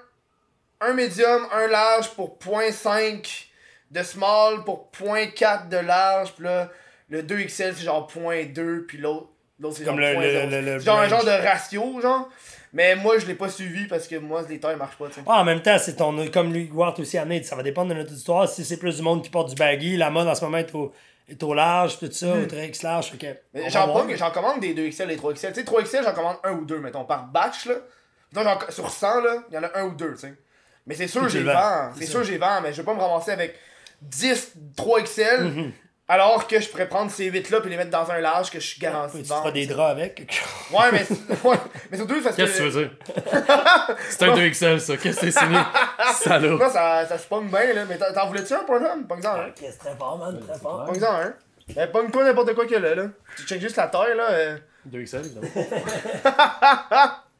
[0.81, 3.47] un médium, un large pour 0.5
[3.91, 6.71] de small, pour 0.4 de large, puis là,
[7.09, 9.29] le 2XL, c'est genre 0.2, puis l'autre,
[9.59, 10.61] l'autre c'est genre Comme le- 0.0.
[10.75, 12.29] le- genre un genre de ratio, genre.
[12.75, 15.21] Mais moi, je l'ai pas suivi parce que moi, les tailles marchent pas, tu sais.
[15.27, 17.99] Ah, en même temps, c'est ton, comme lui, Wart aussi amené, ça va dépendre de
[17.99, 18.47] notre histoire.
[18.47, 20.75] Si c'est plus du monde qui porte du baggy, la mode en ce moment est
[20.75, 20.93] au,
[21.31, 23.13] est au large, tout ça, au très X large.
[23.55, 23.69] Va
[24.17, 25.53] J'en commande des 2XL et 3XL.
[25.55, 27.77] Tu sais, 3XL, j'en commande un ou deux, mettons, par batch, là.
[28.35, 30.35] Donc, sur 100, là, il y en a un ou deux, tu sais.
[30.87, 31.91] Mais c'est sûr, tu j'ai vends.
[31.99, 33.55] C'est sûr, j'ai vends, mais je vais pas me ramasser avec
[34.03, 35.73] 10 3XL, Mhm.
[36.11, 38.59] Alors que je pourrais prendre ces 8 là puis les mettre dans un large que
[38.59, 39.53] je suis garanti Tu de feras vendre.
[39.53, 40.43] des draps avec.
[40.73, 41.07] Ouais, mais,
[41.45, 41.57] ouais,
[41.91, 42.41] mais surtout parce que.
[42.43, 42.91] Qu'est-ce que tu veux dire?
[44.09, 44.97] C'est un 2XL, ça.
[44.97, 45.59] Qu'est-ce que t'es signé?
[46.15, 46.57] Salaud.
[46.59, 47.85] Non, ça, ça se pogne bien, là.
[47.87, 49.07] Mais t'en voulais-tu un Pornhub?
[49.07, 49.47] Pogne-en un.
[49.49, 50.87] Ok, c'est très fort, man, très fort.
[50.87, 51.35] Pogne-en un.
[51.75, 53.05] Ben, pogne-toi n'importe quoi qu'il y a là, là.
[53.37, 54.31] Tu check juste la taille, là.
[54.31, 54.57] euh.
[54.91, 55.49] 2XL, évidemment.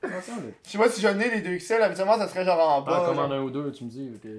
[0.03, 3.01] Je sais pas si j'en ai les 2XL, habituellement ça serait genre en bas.
[3.03, 4.11] Ah, comme en un ou deux, tu me dis.
[4.15, 4.31] ok.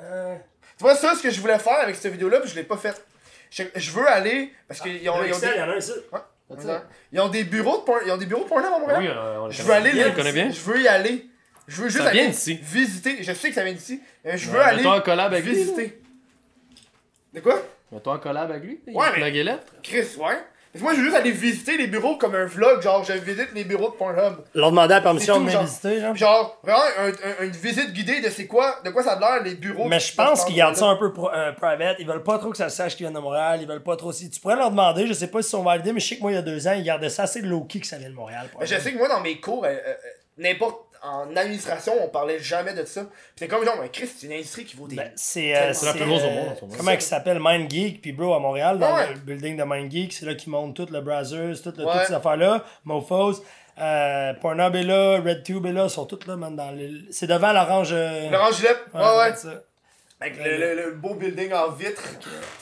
[0.00, 0.36] Euh,
[0.78, 2.76] Tu vois, ça, ce que je voulais faire avec cette vidéo-là, puis je l'ai pas
[2.76, 3.04] fait.
[3.50, 5.74] Je, je veux aller, parce qu'ils ont, ils ont Excel, il y des, en a
[5.74, 5.92] un ici.
[7.12, 9.00] ils ont des bureaux de porn, ils ont des bureaux de porn à Montréal.
[9.00, 10.14] Oui, euh, on les Je connaît veux aller bien, là.
[10.16, 10.50] on bien.
[10.50, 11.26] Je veux y aller.
[11.66, 12.58] Je veux juste Ça aller vient d'ici.
[12.62, 13.22] visiter.
[13.22, 14.00] Je sais que ça vient d'ici.
[14.24, 15.54] je veux Ouais, aller en collab avec lui.
[15.54, 16.00] visiter.
[17.32, 17.60] De quoi?
[17.92, 18.80] Mets-toi en collab avec lui.
[18.88, 19.58] Ouais, mais-.
[19.82, 20.38] Chris, ouais.
[20.72, 23.12] Parce que moi, je veux juste aller visiter les bureaux comme un vlog, genre, je
[23.14, 24.34] visite les bureaux de Pornhub.
[24.54, 25.64] Leur demander la permission de genre.
[25.64, 26.14] visiter, genre.
[26.14, 29.42] Genre, vraiment, un- un- une visite guidée de c'est quoi, de quoi ça a l'air,
[29.42, 29.88] les bureaux.
[29.88, 31.96] Mais je pense qu'ils gardent ça un peu pro- euh, private.
[31.98, 33.58] Ils veulent pas trop que ça se sache qu'ils viennent de Montréal.
[33.62, 34.12] Ils veulent pas trop.
[34.12, 36.22] Si tu pourrais leur demander, je sais pas s'ils sont validés, mais je sais que
[36.22, 38.14] moi, il y a deux ans, ils gardaient ça assez low-key que ça vient de
[38.14, 38.48] Montréal.
[38.60, 39.94] Mais je sais que moi, dans mes cours, euh, euh,
[40.38, 40.84] n'importe.
[41.02, 43.02] En administration, on parlait jamais de ça.
[43.36, 44.96] C'est comme genre, mais Chris, c'est une industrie qui vaut des.
[44.96, 46.74] Ben, c'est euh, C'est la plus grosse au monde, en ce euh, moment.
[46.76, 47.38] Comment il s'appelle?
[47.40, 49.08] Mind Geek puis bro à Montréal dans Ouais.
[49.14, 51.92] le building de Mind Geek c'est là qu'ils montent tout le Brazzers tout le, Ouais.
[51.92, 53.42] toutes ces affaires là Mofos
[53.80, 57.26] euh, Pornhub est là RedTube est là ils sont tous là man, dans le c'est
[57.26, 59.32] devant l'orange euh, Laurent Gillette, ouais, ouais.
[59.36, 59.62] c'est ça.
[60.22, 62.02] Avec le, le- le beau building en vitre.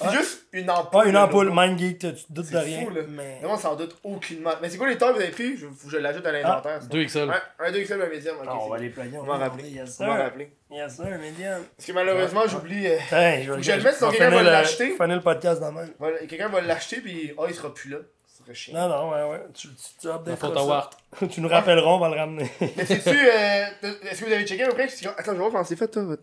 [0.01, 1.01] C'est juste une ampoule.
[1.01, 1.51] Ouais, une le ampoule.
[1.53, 3.01] Mind Geek tu te doutes de C'est rien fou, là.
[3.09, 4.53] mais Mais moi, sans doute aucunement.
[4.63, 5.57] Mais c'est quoi les tailles que vous avez pris?
[5.57, 6.81] Je, je l'ajoute à l'inventaire.
[6.81, 6.89] ça.
[6.89, 7.29] 2XL.
[7.29, 8.37] Ouais, un 2 XL, un médium.
[8.37, 9.69] ok, Ah, on va les plugger On va rappeler.
[9.71, 10.53] yes On va sir rappeler.
[10.71, 12.87] yes sir medium Parce que malheureusement, j'oublie.
[12.87, 14.91] euh, Hey, je le mette, sinon quelqu'un va l'acheter.
[14.93, 17.91] finir le podcast dans le même voilà, Quelqu'un va l'acheter, puis oh, il sera plus
[17.91, 17.99] là.
[18.29, 18.75] Ce serait chiant.
[18.79, 22.85] non non ouais ouais tu, tu, tu tu nous rappelleras on va le ramener Mais
[22.85, 25.89] sais-tu, euh, est-ce que vous avez checké après Attends, je vais voir comment c'est fait,
[25.89, 26.05] toi.
[26.05, 26.23] votre-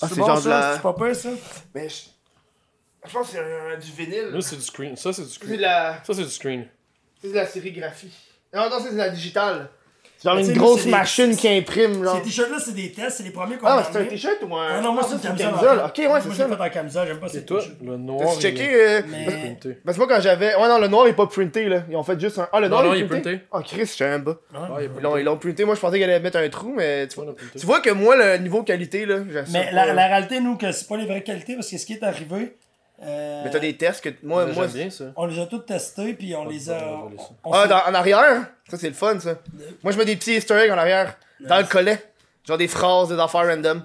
[0.00, 1.28] Ah, c'est bon genre de ça la- c'est pas peur ça
[1.74, 1.96] Mais je.
[3.04, 4.26] Je pense que c'est un- du vinyle.
[4.32, 4.96] Là, c'est du screen.
[4.96, 5.60] Ça, c'est du screen.
[5.60, 6.02] la.
[6.04, 6.66] Ça, c'est du screen.
[7.20, 8.12] C'est de la sérigraphie.
[8.54, 9.68] Non, non, c'est de la digitale.
[10.22, 12.16] C'est genre une grosse machine qui imprime, genre.
[12.16, 14.36] Ces t-shirts-là, c'est des tests, c'est les premiers qu'on Ah, a mais c'est un t-shirt
[14.48, 14.66] ou un.
[14.70, 15.82] Ah non, moi, c'est une camisole.
[15.84, 16.46] Ok, ouais, Moi, c'est je ça.
[16.48, 17.76] l'ai fait en camisole, j'aime pas ces toi, t-shirts.
[17.84, 18.20] le noir.
[18.28, 19.78] T'as il- checké euh, Mais- il est printé.
[19.84, 20.54] Parce que moi, quand j'avais.
[20.54, 21.82] Ouais, non, le noir est pas printé, là.
[21.90, 22.48] Ils ont fait juste un.
[22.52, 23.40] Ah, le noir est il est printé.
[23.52, 24.30] Ah, Chris, je savais pas.
[24.30, 24.38] Ouais,
[24.78, 25.64] il est Ils l'ont, printé.
[25.64, 27.34] Moi, je pensais qu'elle allait mettre un trou, mais tu vois.
[27.56, 29.16] Il que moi, le niveau qualité, là,
[29.52, 32.02] Mais la réalité, nous, que c'est pas les vraies qualités, parce que ce qui est
[32.04, 32.54] arrivé,
[33.02, 34.10] euh, Mais t'as des tests que.
[34.22, 34.66] Moi, moi.
[34.66, 35.06] J'aime bien ça.
[35.16, 36.78] on les a tous testés, puis on les a.
[36.94, 37.10] on
[37.44, 38.46] on Ah, dans- en arrière?
[38.70, 39.34] Ça, c'est le fun, ça.
[39.82, 41.16] Moi, je mets des petits easter eggs en arrière.
[41.40, 42.02] Dans le collet.
[42.46, 43.82] Genre des phrases, des affaires random.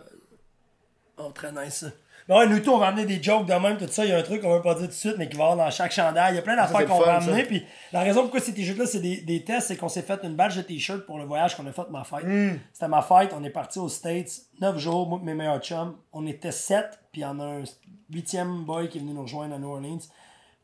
[1.18, 1.88] Oh, très nice, ça.
[2.28, 4.04] Mais ouais, nous tous, on va amener des jokes de même, tout ça.
[4.04, 5.45] Il y a un truc qu'on veut pas dire tout de suite, mais qui va
[5.45, 6.34] avoir dans chaque chandail.
[6.34, 7.44] Il y a plein d'affaires qu'on va amener.
[7.44, 7.64] Puis
[7.94, 10.58] la raison pourquoi ces t-shirts-là, c'est des, des tests, c'est qu'on s'est fait une badge
[10.58, 12.26] de t-shirt pour le voyage qu'on a fait de ma fête.
[12.26, 12.58] Hmm.
[12.74, 15.95] C'était ma fête, on est parti aux States, 9 jours, moi mes meilleurs chums.
[16.12, 17.64] On était 7, puis il y en a un
[18.12, 19.99] huitième boy qui est venu nous rejoindre à New Orleans.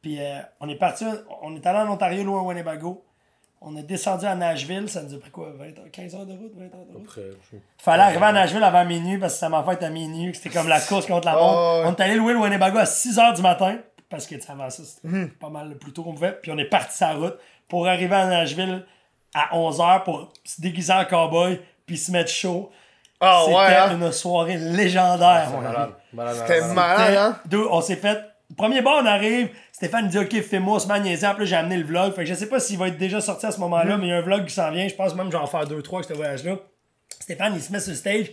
[0.01, 1.05] Puis euh, on est parti,
[1.41, 3.05] on est allé en Ontario, loin à Winnebago.
[3.65, 6.33] On est descendu à Nashville, ça nous a pris quoi, 20 heures, 15 heures de
[6.33, 7.01] route, 20 heures de route?
[7.05, 7.21] Après,
[7.51, 10.37] je- Fallait arriver à Nashville avant minuit parce que c'était ma fête à minuit, que
[10.37, 11.55] c'était comme la course contre la montre.
[11.57, 11.87] Oh, ouais.
[11.87, 13.77] On est allé louer le Winnebago à 6h du matin
[14.09, 15.29] parce que avant ça, c'était Mhm.
[15.39, 16.33] pas mal le plus tôt qu'on pouvait.
[16.41, 17.37] Puis on est parti sur la route
[17.69, 18.85] pour arriver à Nashville
[19.33, 22.69] à 11h pour se déguiser en cowboy puis se mettre chaud.
[23.21, 23.97] Ah, c'était ouais, hein?
[23.97, 25.67] une soirée légendaire, mon ami.
[25.73, 25.89] Malade.
[26.11, 26.75] Malade, C'était malade.
[26.75, 27.39] malade, hein?
[27.45, 28.19] Deux, on s'est fait.
[28.57, 29.49] Premier bar, on arrive.
[29.71, 31.25] Stéphane dit Ok, fais-moi ce.
[31.25, 32.13] En plus, j'ai amené le vlog.
[32.13, 33.61] Fait que je sais pas s'il va être déjà sorti à ce Mhm.
[33.63, 34.87] moment-là, mais il y a un vlog qui s'en vient.
[34.87, 36.57] Je pense même que je vais en faire deux, trois avec ce voyage-là.
[37.19, 38.31] Stéphane, il se met sur le stage.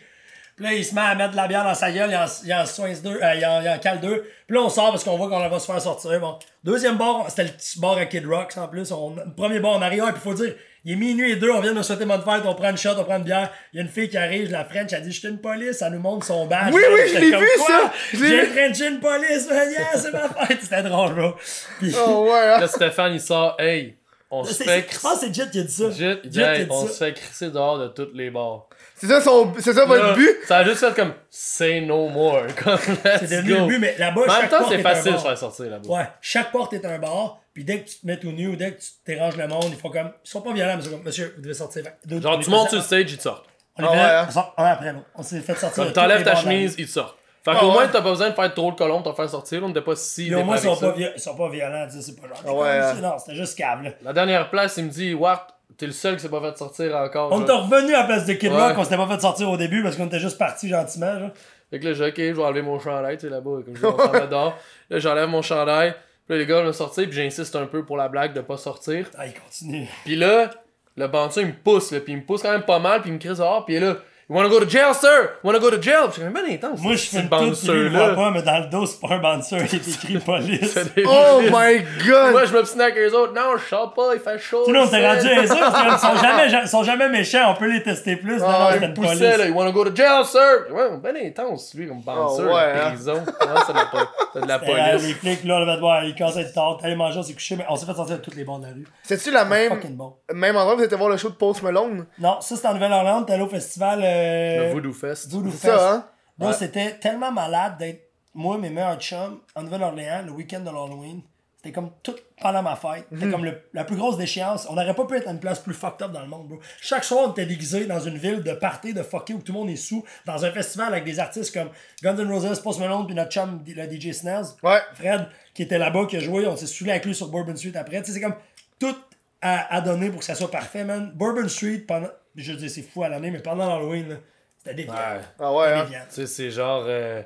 [0.57, 2.11] Puis là, il se met à mettre de la bière dans sa gueule.
[2.11, 2.66] Il en, il en
[3.03, 3.19] deux.
[3.23, 4.28] euh, il, en, il en cale deux.
[4.47, 6.20] Puis là, on sort parce qu'on voit qu'on va se faire sortir.
[6.20, 6.39] Bon.
[6.65, 8.93] Deuxième bar, c'était le petit bar à Kid Rocks en plus.
[8.93, 10.05] On, le premier bar, on arrive.
[10.07, 10.55] Ah, puis faut dire,
[10.85, 11.51] il est minuit et deux.
[11.51, 12.43] On vient de nous souhaiter bonne fête.
[12.44, 13.51] On prend une shot, on prend une bière.
[13.73, 14.93] Il y a une fille qui arrive, je la French.
[14.93, 15.82] Elle dit, je suis une police.
[15.82, 16.73] Elle nous montre son badge.
[16.73, 17.66] Oui, oui, je l'ai vu, Quoi?
[17.66, 17.93] ça.
[18.15, 18.47] Je l'ai J'ai vu.
[18.59, 19.48] Frenché une police.
[19.48, 19.70] man.
[19.70, 20.59] Yeah, c'est ma fête.
[20.62, 21.35] C'était drôle, bro.
[21.78, 22.61] Puis, Oh, ouais, hein.
[22.61, 23.97] Là, Stéphane, il sort, hey,
[24.31, 25.90] on se c'est- fait c'est- je pense que c'est Jet qui a dit ça.
[25.90, 28.66] Jit, hey, dit on se fait crisser dehors de toutes les bars.
[28.97, 29.52] C'est ça, son...
[29.59, 30.36] c'est ça votre Là, but?
[30.47, 32.43] Ça a juste fait comme say no more.
[32.62, 32.74] Comme
[33.05, 33.61] let's C'est devenu go.
[33.61, 35.89] le but, mais là-bas, En même chaque temps, porte c'est facile de faire sortir là-bas.
[35.89, 38.56] Ouais, chaque porte est un bar, puis dès que tu te mets tout nu ou
[38.56, 40.12] dès que tu déranges le monde, ils font comme.
[40.24, 41.82] Ils sont pas violents, mais ils sont comme, monsieur, vous devez sortir.
[42.05, 43.47] Deux- Genre, on tu est montes sur le stage, ils te sortent.
[43.77, 44.27] On est Ah fait- ouais, hein.
[44.28, 45.06] on sort un après l'autre.
[45.14, 45.77] On s'est fait sortir.
[45.82, 47.16] Comme de t'enlèves ta chemise, ils te sortent.
[47.44, 47.72] Fait Ah qu'au ouais.
[47.72, 49.62] moins, t'as pas besoin de faire trop le colon pour te faire sortir.
[49.64, 50.35] On n'était pas si.
[50.35, 52.43] Au moins, ils sont pas, ils sont pas violents, tu sais, c'est pas genre.
[52.47, 52.94] Ah ouais, hein.
[53.01, 53.90] Non, c'était juste cave, là.
[54.02, 55.48] La dernière place, il me dit, Wart,
[55.78, 57.32] t'es le seul qui s'est pas fait sortir encore.
[57.32, 58.59] On était revenu à la place de Kid Ouais.
[58.60, 61.31] Rock, on s'était pas fait sortir au début parce qu'on était juste partis gentiment, genre.
[61.70, 63.81] Fait que là, j'ai ok, je vais enlever mon chandail, tu sais, là-bas, comme je
[63.81, 64.59] dis, on s'en va dehors.
[64.90, 65.94] Là, j'enlève mon chandail.
[66.31, 69.11] Là, les gars vont sortir, puis j'insiste un peu pour la blague de pas sortir.
[69.19, 69.89] Ah, il continue.
[70.05, 70.48] Puis là,
[70.97, 73.11] le bandit, il me pousse, là, puis il me pousse quand même pas mal, puis
[73.11, 73.97] il me crie dehors, puis là,
[74.31, 75.31] You wanna go to jail, sir?
[75.43, 76.07] Wanna go to jail?
[76.15, 76.81] J'étais comme, ben intense.
[76.81, 78.59] Moi, je c'est fais le tout, puis lui, bouncer, il le voit pas, mais dans
[78.61, 80.78] le dos, c'est pas un bouncer, il est écrit police.
[81.05, 82.31] Oh my god!
[82.31, 83.32] Moi, je me avec eux autres.
[83.35, 84.62] Non, je sors pas, il fait chaud.
[84.66, 87.55] Tu sais, on s'est rendu à ça, parce qu'ils sont jamais, sont jamais méchants, on
[87.59, 88.39] peut les tester plus.
[88.39, 89.36] Non, Ah, non, il c'était Il une me poussait, police.
[89.39, 89.47] là.
[89.48, 90.40] You wanna go to jail, sir?
[90.70, 92.90] Ouais, ben intense, lui, comme bouncer, ouais, la hein.
[92.93, 93.15] prison.
[93.15, 93.98] Ouais, c'est de la, po-
[94.32, 95.16] c'est de la Euh, les police.
[95.16, 97.74] flics, là, on voir, ils à être tard, t'allais manger, on s'est couché, mais on
[97.74, 98.86] s'est fait sortir de toutes les bandes de la rue.
[99.02, 100.15] C'est-tu la même, Fucking bon.
[100.32, 102.07] même endroit vous étiez voir le show de Post Malone?
[102.20, 104.05] Non, ça c'était en Nouvelle-Orléans, t'allais au festival.
[104.20, 105.30] Euh, Le Voodoo Fest.
[105.30, 105.74] Voodoo C'est Fest.
[105.78, 106.06] ça, hein?
[106.38, 106.52] Ouais.
[106.52, 111.20] c'était tellement malade d'être moi, mes meilleurs chums, en Nouvelle-Orléans, le week-end de l'Halloween.
[111.56, 113.05] C'était comme tout pendant ma fête.
[113.12, 113.32] C'était Mhm.
[113.32, 114.66] comme le- la plus grosse déchéance.
[114.70, 116.59] On n'aurait pas pu être à une place plus fucked up dans le monde, bro.
[116.80, 119.59] Chaque soir, on était déguisé dans une ville de party, de fucké, où tout le
[119.59, 121.68] monde est sous, dans un festival avec des artistes comme
[122.02, 124.47] Guns N' Roses, Post Malone, puis notre chum, le DJ Snells.
[124.62, 124.78] Ouais.
[124.94, 127.76] Fred, qui était là-bas, qui a joué, on s'est saoulé avec lui sur Bourbon Street
[127.76, 128.01] après.
[128.01, 128.36] Tu sais, c'est comme
[128.78, 128.97] tout
[129.42, 131.12] à, à donner pour que ça soit parfait, man.
[131.14, 132.09] Bourbon Street, pendant.
[132.42, 134.18] Je dis, c'est fou à l'année, mais pendant l'Halloween,
[134.58, 134.94] c'était déviant.
[134.94, 135.20] Ouais.
[135.38, 135.82] Ah ouais, hein?
[135.84, 136.00] Déviant.
[136.08, 136.84] Tu sais, c'est genre.
[136.86, 137.22] euh,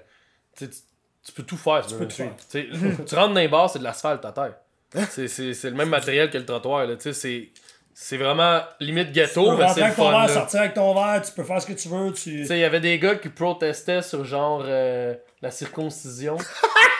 [0.56, 0.76] tu tu-
[1.26, 2.32] tu peux tout faire sur peux tout Street.
[2.50, 2.68] Tu
[3.06, 4.54] tu rentres dans les bars, c'est de l'asphalte à terre.
[5.10, 6.86] C'est- C'est c'est le même matériel que le trottoir.
[6.86, 6.96] là.
[6.96, 7.48] Tu sais, c'est.
[7.96, 10.10] C'est vraiment limite Tu ghetto, peux mais c'est avec ton fun.
[10.10, 10.28] verre, là.
[10.28, 12.12] sortir avec ton verre, tu peux faire ce que tu veux.
[12.12, 12.22] Tu...
[12.40, 16.36] Tu sais, il y avait des gars qui protestaient sur genre euh, la circoncision.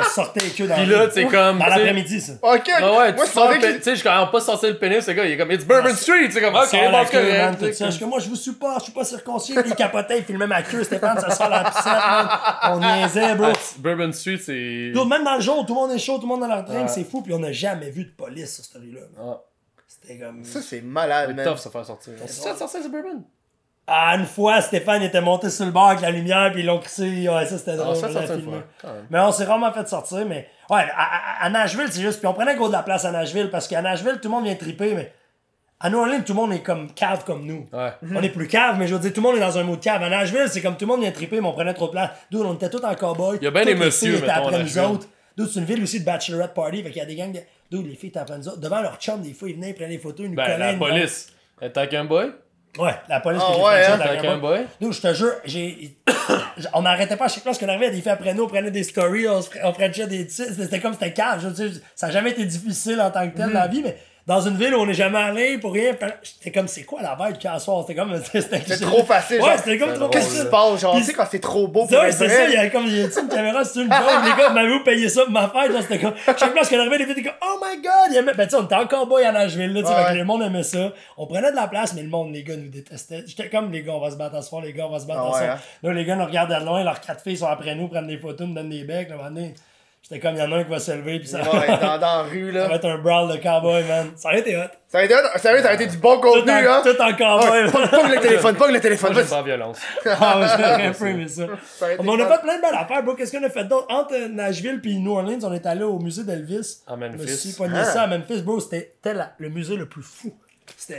[0.00, 1.58] On sortait les queues dans Puis là, c'est comme.
[1.58, 2.32] Dans tu sais, l'après-midi, ça.
[2.42, 3.76] Ok, Ah ouais, moi tu je sors savais le pe- que.
[3.78, 5.94] Tu sais, je quand pas sorti le pénis, le gars, il est comme It's Bourbon
[5.94, 6.28] Street!
[6.30, 7.58] C'est comme, ok, Sors la bon, queue, man, correct.
[7.58, 7.86] tout tu sais, ça.
[7.86, 9.54] Je suis comme, moi, je vous supporte, je suis pas circoncis.
[9.54, 12.28] Puis il capotait, il filmait ma queue, Stéphane, ça sort la piscine, man.
[12.72, 13.46] On niaisait, bro.
[13.54, 14.52] Ah, Bourbon Street, c'est.
[15.08, 16.88] Même dans le jour, tout le monde est chaud, tout le monde dans leur drink,
[16.90, 17.22] c'est fou.
[17.22, 19.00] Puis on n'a jamais vu de police sur cette rue-là.
[19.16, 19.34] man.
[19.36, 19.40] Ah,
[19.88, 20.44] C'était comme.
[20.44, 21.46] Ça, c'est malade, c'est man.
[21.54, 22.12] tough se faire sortir.
[22.22, 23.24] On fait sortir, c'est Bourbon?
[23.90, 26.78] Ah, une fois, Stéphane était monté sur le bar avec la lumière, puis ils l'ont
[26.78, 27.26] crissé.
[27.26, 27.96] Ouais, ça c'était On drôle.
[27.96, 28.62] sortir une fois.
[28.82, 29.06] quand même.
[29.08, 30.46] Mais on s'est vraiment fait sortir, mais.
[30.68, 32.18] Ouais, à, Nashville, c'est juste.
[32.18, 34.44] Puis on prenait gros de la place à Nashville, parce qu'à Nashville, tout le monde
[34.44, 35.12] vient triper, mais.
[35.80, 37.66] À New Orleans, tout le monde est comme cave comme nous.
[37.72, 37.92] Ouais.
[38.14, 39.80] On est plus cave, mais je veux dire, tout le monde est dans un mode
[39.80, 40.02] cave.
[40.02, 42.10] À Nashville, c'est comme tout le monde vient triper, mais on prenait trop de place.
[42.32, 43.38] D'où on était tous en cowboy.
[43.40, 45.06] Il y a bien des les messieurs, à après nous autres.
[45.36, 47.38] D'où c'est une ville aussi de bachelorette party, fait qu'il y a des gangs de.
[47.70, 48.60] D'où les filles étaient après nous autres.
[48.60, 50.74] Devant leur chum, des fois, ils venaient, ils prenaient des photos, ils nous Ben, la
[50.74, 51.32] police.
[51.60, 52.32] Elle était avec un boy?
[52.78, 54.60] Ouais, la police Ah que j'ai ouais, fait hein, Avec un boy?
[54.80, 55.96] D'où je te jure, j'ai.
[56.74, 58.82] on n'arrêtait pas à chaque place qu'on arrivait, des filles après nous, on prenait des
[58.84, 59.48] stories, on, se...
[59.64, 60.52] on frenchait des titres.
[60.58, 61.40] C'était comme c'était calme.
[61.40, 63.52] Je veux dire, ça n'a jamais été difficile en tant que tel Mhm.
[63.52, 63.96] dans la vie, mais
[64.28, 65.92] dans une ville où on n'est jamais allé pour rien,
[66.22, 67.82] c'était comme c'est quoi la vibe y à soir?
[67.84, 68.14] C'était comme.
[68.24, 69.40] C'était C'est trop facile.
[69.40, 70.44] Ouais, c'était comme c'est trop Qu'est-ce qui facile.
[70.46, 70.80] se passe?
[70.82, 72.66] Genre, Puis- tu sais, quand c'est trop beau pour Ouais, c'est ça, il y vrai.
[72.66, 75.22] a comme, il y a une caméra, c'est une joke, les gars, m'avaient payé ça
[75.22, 77.76] pour ma fête, c'était comme, chaque place qu'on arrivait, les filles étaient comme, oh my
[77.82, 79.94] god, il aimait, ben, tu sais, on était en cowboy à Nashville, là, tu sais,
[79.94, 80.04] Ouais.
[80.04, 80.92] fait que le monde aimait ça.
[81.16, 83.24] On prenait de la place, mais le monde, les gars, nous détestaient.
[83.26, 85.00] J'étais comme, les gars, on va se battre à ce soir, les gars, on va
[85.00, 85.56] se battre Ah à ce soir.
[85.56, 85.60] hein.
[85.82, 88.18] Là, les gars nous regardaient de loin, leurs quatre filles sont après nous, prennent des
[88.18, 89.16] photos, nous donnent des becs, là,
[90.02, 91.98] J'étais comme, il y en a un qui va se lever, puis ça, Ouais, dans,
[91.98, 92.74] dans la rue, ça va là.
[92.76, 94.10] être un brawl de cowboy, man.
[94.16, 94.60] Ça aurait été hot.
[94.88, 96.82] Ça a été, sérieux, ça a été du bon contenu, en, hein.
[96.82, 97.70] tout en cowboy.
[97.70, 99.12] Pogne pogne le téléphone, pogne le téléphone.
[99.12, 99.78] Moi, pas violence.
[100.06, 101.44] Ah, ouais, j'aurais un peu aimé ça.
[101.82, 103.14] Mais on a fait plein de belles affaires, bro.
[103.14, 103.86] Qu'est-ce qu'on a fait d'autre?
[103.90, 106.82] Entre Nashville puis New Orleans, on est allé au musée d'Elvis.
[106.86, 107.18] À Memphis.
[107.18, 107.84] Je me suis pogné Ah.
[107.84, 108.60] ça à Memphis, bro.
[108.60, 108.94] C'était
[109.38, 110.32] le musée le plus fou.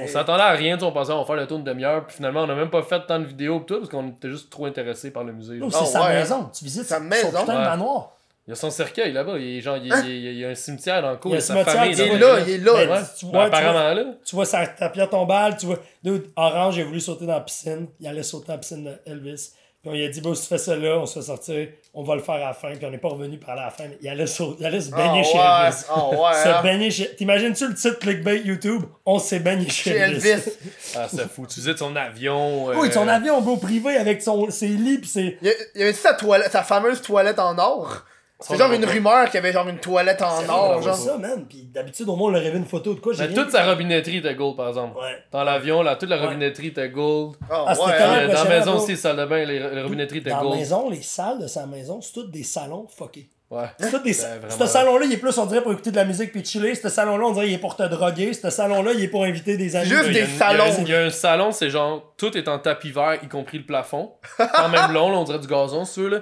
[0.02, 2.04] On s'attendait à rien, tu sais, on pensait on va faire le tour d'une demi-heure,
[2.08, 4.28] puis finalement on a même pas fait tant de vidéos pis tout, parce qu'on était
[4.30, 5.58] juste trop intéressés par le musée.
[5.60, 5.68] Là.
[5.70, 6.50] c'est Oh, sa ouais, maison.
[6.58, 7.30] Tu visites Sa son maison.
[7.30, 7.66] putain de Ouais.
[7.66, 8.12] manoir.
[8.50, 10.50] Il y a son cercueil là-bas, il, est genre, il, il- il- il y a
[10.50, 12.28] un cimetière dans le cours, Il y a a sa cimetière, famille il est là,
[12.30, 12.40] coin.
[12.48, 12.74] il est là.
[12.74, 14.04] Ben, tu Ben, vois, tu vois, apparemment là.
[14.26, 15.78] tu vois sa tapiote tombale, tu vois.
[16.04, 17.88] Dude, Orange, il a voulu sauter dans la piscine.
[18.00, 19.52] Il allait sauter dans la piscine d'Elvis.
[19.82, 21.68] Puis on lui a dit, bon, si tu fais ça là, on se fait sortir,
[21.94, 22.72] on va le faire à la fin.
[22.76, 23.86] Puis on n'est pas revenu par la fin.
[24.02, 25.86] Il allait, sauter, il allait se baigner Ah chez ouais, Elvis.
[25.90, 26.62] ah ouais, Se hein?
[26.64, 27.16] baigner chez.
[27.16, 28.82] T'imagines-tu le titre clickbait YouTube?
[29.06, 30.42] On s'est baigné chez, Chez Elvis.
[30.98, 31.46] Ah, c'est fou.
[31.48, 32.66] Tu visites son avion.
[32.66, 35.38] Oui, euh, son avion beau privé avec son, ses lits pis ses.
[35.42, 38.04] Il y a- il y avait sa toilette, sa fameuse toilette en or.
[38.42, 40.96] C'est genre une rumeur qu'il y avait genre une toilette en or, C'est genre.
[40.96, 41.46] ça, man.
[41.46, 43.12] Pis d'habitude, au moins, on leur avait une photo de quoi.
[43.12, 43.52] j'ai Mais rien toute vu.
[43.52, 44.98] sa robinetterie était gold, par exemple.
[44.98, 45.18] Ouais.
[45.32, 46.26] Dans l'avion, là, toute la Ouais.
[46.28, 47.36] robinetterie était gold.
[47.50, 48.18] Ah Ah, c'était ouais, hein.
[48.22, 50.56] Euh, dans la maison aussi, salle de bain, les, les robinetteries étaient Dans la gold.
[50.58, 53.30] maison, les salles de sa maison, c'est toutes des salons fuckés.
[53.52, 53.64] Ouais.
[53.80, 55.96] C'est toutes des sa- vraiment- Ce salon-là, il est plus, on dirait, pour écouter de
[55.96, 56.76] la musique puis chiller.
[56.76, 58.32] Ce salon-là, on dirait, il est pour te droguer.
[58.34, 59.88] Ce salon-là, il est pour inviter des amis.
[59.90, 60.64] Juste Il y a des une- salons.
[60.66, 63.18] Il y, a, il y a un salon, c'est genre, tout est en tapis vert,
[63.24, 64.12] y compris le plafond.
[64.38, 66.20] Quand même long, là, on dirait du gazon, ceux là.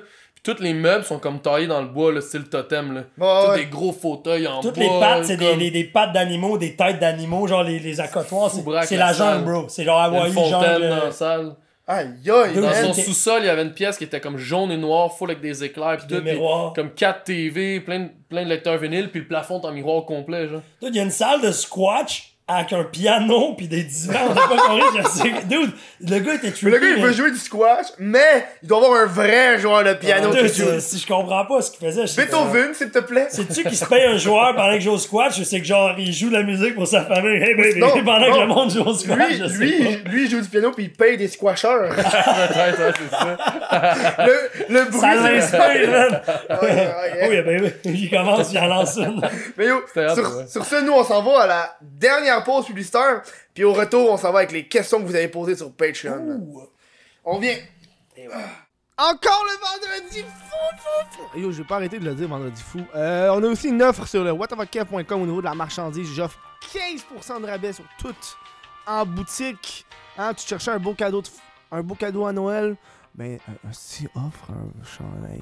[0.55, 3.01] Tous les meubles sont comme taillés dans le bois, le style totem, là.
[3.17, 3.57] Tous ouais.
[3.59, 4.83] des gros fauteuils en Toutes bois.
[4.83, 7.99] les pattes, c'est des, comme- des, des pattes d'animaux, des têtes d'animaux, genre les, les
[7.99, 8.49] accotoirs.
[8.85, 9.65] C'est, la la jungle, bro.
[9.67, 10.89] C'est genre Il y a Hawaii, une fontaine jungle.
[10.89, 11.55] dans la salle.
[11.89, 14.77] Aïe, aïe, Dans son sous-sol, il y avait une pièce qui était comme jaune et
[14.77, 16.21] noire, full avec des éclairs, puis Des tout.
[16.21, 16.73] puis miroirs.
[16.73, 20.47] Comme 4 TV, plein de, plein de lecteurs vinyles, puis le plafond en miroir complet,
[20.49, 20.61] genre.
[20.81, 24.35] Il y a une salle de squash avec un piano pis des divans, on a
[24.35, 24.81] pas compris.
[24.97, 26.71] Je sais, dude, le gars était trippé.
[26.71, 29.83] Le gars, il veut mais- jouer du squash, mais il doit avoir un vrai joueur
[29.83, 32.37] de piano Dude, qui si je comprends pas ce qu'il faisait, je sais pas.
[32.43, 33.27] Beethoven, s'il te plaît.
[33.29, 35.65] C'est-tu qui se paye un joueur pendant que je joue au squash ou c'est que
[35.65, 37.41] genre il joue de la musique pour sa famille?
[37.43, 38.33] Hey baby, Non, pendant non.
[38.33, 40.09] que le monde joue au squash, Lui, je sais lui, pas.
[40.09, 41.93] lui, il joue du piano puis il paye des squasheurs.
[44.19, 44.99] Le, le bruit.
[44.99, 46.21] Ça l'inspire, man!
[47.29, 49.21] Oui, ben oui, il commence, il en lance une.
[49.57, 53.21] Mais yo, sur, sur ce, nous, on s'en va à la dernière pause publicitaire.
[53.53, 56.69] Puis au retour, on s'en va avec les questions que vous avez posées sur Patreon.
[57.23, 57.57] On vient.
[58.99, 61.39] Encore le vendredi fou, fou, fou.
[61.39, 62.79] Yo, je vais pas arrêter de le dire, vendredi fou.
[62.95, 66.07] Euh, on a aussi une offre sur le whatofacare.com au niveau de la marchandise.
[66.15, 66.39] J'offre
[66.73, 68.15] 15% de rabais sur tout
[68.87, 69.85] en boutique.
[70.17, 71.31] Hein, tu cherchais un beau cadeau, de f-
[71.71, 72.75] un beau cadeau à Noël?
[73.13, 75.41] Ben, euh, si offre un chandail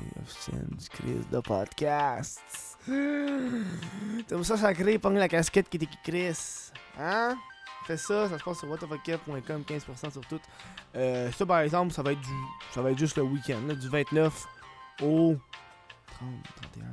[0.78, 2.42] du Chris de podcast.
[4.28, 6.72] T'aimes ça sacré, pogne la casquette qui est écrit Chris.
[7.00, 7.38] Hein?
[7.86, 10.40] Fais ça, ça se passe sur whatofacare.com, 15% sur tout.
[10.96, 12.34] Euh, ça par exemple, ça va être du.
[12.74, 14.46] Ça va être juste le week-end, du 29
[15.04, 15.36] au
[16.08, 16.30] 30,
[16.74, 16.84] 31,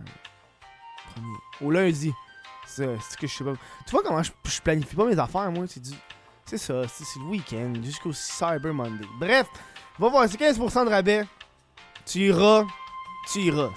[1.17, 1.67] 1er.
[1.67, 2.13] Au lundi.
[2.67, 3.55] C'est c'est que je sais pas.
[3.87, 5.65] Tu vois comment je, je planifie pas mes affaires, moi?
[5.67, 5.93] C'est du.
[6.45, 9.07] C'est ça, c'est le week-end, jusqu'au Cyber Monday.
[9.19, 9.47] Bref,
[9.99, 11.25] va voir, c'est 15% de rabais.
[12.05, 12.65] Tu iras,
[13.33, 13.71] tu iras.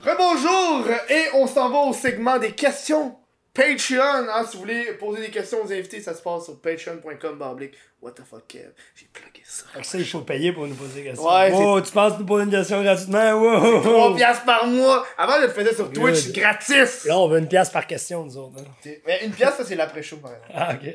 [0.00, 0.86] Rebonjour!
[1.10, 3.18] Et on s'en va au segment des questions
[3.58, 4.28] Patreon.
[4.30, 7.58] Hein, si vous voulez poser des questions aux invités, ça se passe sur patreon.com.
[8.00, 8.70] What the fuck, Kev?
[8.94, 9.64] J'ai plugué ça.
[9.74, 11.28] Fait que ça, il faut payer pour nous poser des questions.
[11.28, 13.32] Ouais, oh, tu penses nous poser une question gratuitement?
[13.32, 13.80] Wow!
[13.82, 15.04] 3 piastres par mois.
[15.18, 16.34] Avant, je le faisais sur Twitch Good.
[16.36, 17.04] gratis.
[17.06, 18.60] Là, on veut une pièce par question, nous autres.
[18.60, 18.90] hein.
[19.06, 20.52] Mais une pièce, ça, c'est l'après-show, par exemple.
[20.54, 20.94] Ah, ok.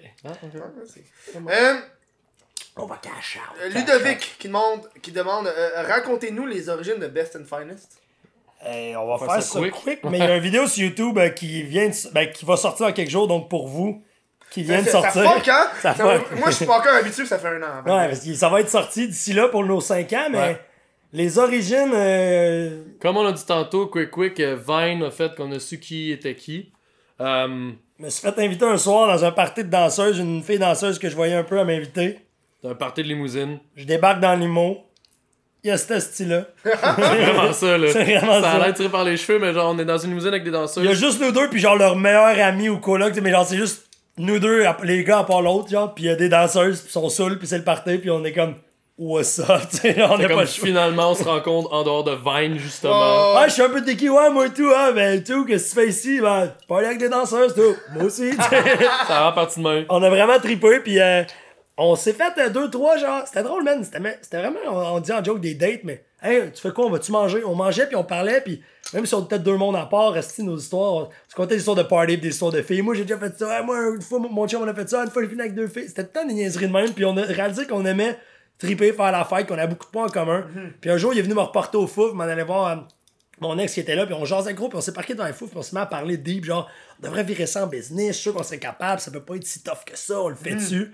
[0.87, 1.03] C'est-
[1.49, 1.75] Euh,
[2.77, 3.39] On va cacher.
[3.69, 7.99] Ludovic qui demande, qui demande euh, racontez-nous les origines de Best and Finest.
[8.65, 9.73] Hey, on va faire faire ça quick.
[9.73, 12.45] quick, mais il y a une vidéo sur YouTube euh, qui vient de, ben, qui
[12.45, 14.01] va sortir dans quelques jours, donc pour vous,
[14.51, 15.11] qui vient de sortir.
[15.23, 15.67] ça fuck, hein?
[15.81, 16.37] Ça Ça- fuck.
[16.39, 17.83] Moi, je suis pas encore habitué, ça fait un an.
[17.85, 20.61] Ouais, parce que ça va être sorti d'ici là pour nos 5 ans, mais Ouais.
[21.11, 21.91] les origines.
[21.93, 25.79] euh, Comme on a dit tantôt, Quick Quick, euh, Vine a fait qu'on a su
[25.79, 26.71] qui était qui.
[27.19, 30.59] Euh, Je me suis fait inviter un soir dans un party de danseuses, une fille
[30.59, 32.19] danseuse que je voyais un peu à m'inviter.
[32.61, 33.59] c'est un party de limousine.
[33.75, 34.77] Je débarque dans l'IMO.
[35.63, 36.43] Il y a ce style-là.
[36.63, 37.87] C'est vraiment ça, là.
[37.89, 40.09] C'est vraiment ça a l'air tiré par les cheveux, mais genre, on est dans une
[40.09, 42.79] limousine avec des Il y a juste nous deux, puis genre leur meilleur ami ou
[42.79, 43.85] coloc, tu sais, mais genre c'est juste
[44.17, 46.89] nous deux, les gars à part l'autre, genre, puis il y a des danseuses, puis
[46.89, 48.55] ils sont saouls, puis c'est le party, puis on est comme,
[48.97, 52.57] what's up, tu sais, on pas comme finalement on se rencontre en dehors de Vine,
[52.59, 52.93] justement.
[52.93, 55.79] Oh, Ouais, je suis un peu déqui, ouais, moi tout, hein, ben tout, qu'est-ce que
[55.79, 56.19] tu fais ici?
[56.19, 57.75] Ben, parler avec des danseuses, tout.
[57.93, 58.63] Moi aussi, tu sais.
[59.07, 59.85] Ça va partie de même.
[59.89, 61.23] on a vraiment trippé, puis euh,
[61.77, 63.83] on s'est fait euh, deux, trois, genre, c'était drôle, man.
[63.83, 66.89] C'était vraiment, on, on dit en joke des dates, mais, hey, tu fais quoi, on
[66.89, 67.43] va-tu manger?
[67.43, 68.61] On mangeait, puis on parlait, puis
[68.93, 70.93] même si on était deux mondes à part, restait nos histoires.
[70.93, 72.81] On se contait des histoires de party, des histoires de filles.
[72.83, 73.63] Moi, j'ai déjà fait ça.
[73.63, 75.03] Moi, une fois, mon chum, on a fait ça.
[75.03, 75.87] Une fois, j'ai fini avec deux filles.
[75.87, 78.17] C'était tout le temps des niaiseries de même, puis on a réalisé qu'on aimait
[78.59, 80.45] triper, faire la fête, qu'on a beaucoup de points en commun.
[80.79, 82.67] Puis un jour, il est venu me reporter au fouf, m'en allait voir.
[82.69, 82.75] euh,
[83.39, 85.33] mon ex qui était là, puis on jasait gros, puis on s'est parqué dans les
[85.33, 86.69] fous, puis on s'est mis à parler deep, genre,
[87.01, 89.35] on devrait virer ça en business, je suis sûr qu'on serait capable, ça peut pas
[89.35, 90.93] être si tough que ça, on le fait dessus.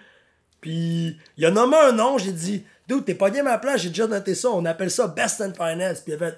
[0.61, 3.81] Puis il a nommé un nom, j'ai dit, dude, t'es pas bien à ma place,
[3.81, 6.37] j'ai déjà noté ça, on appelle ça Best and Finance, puis il a fait,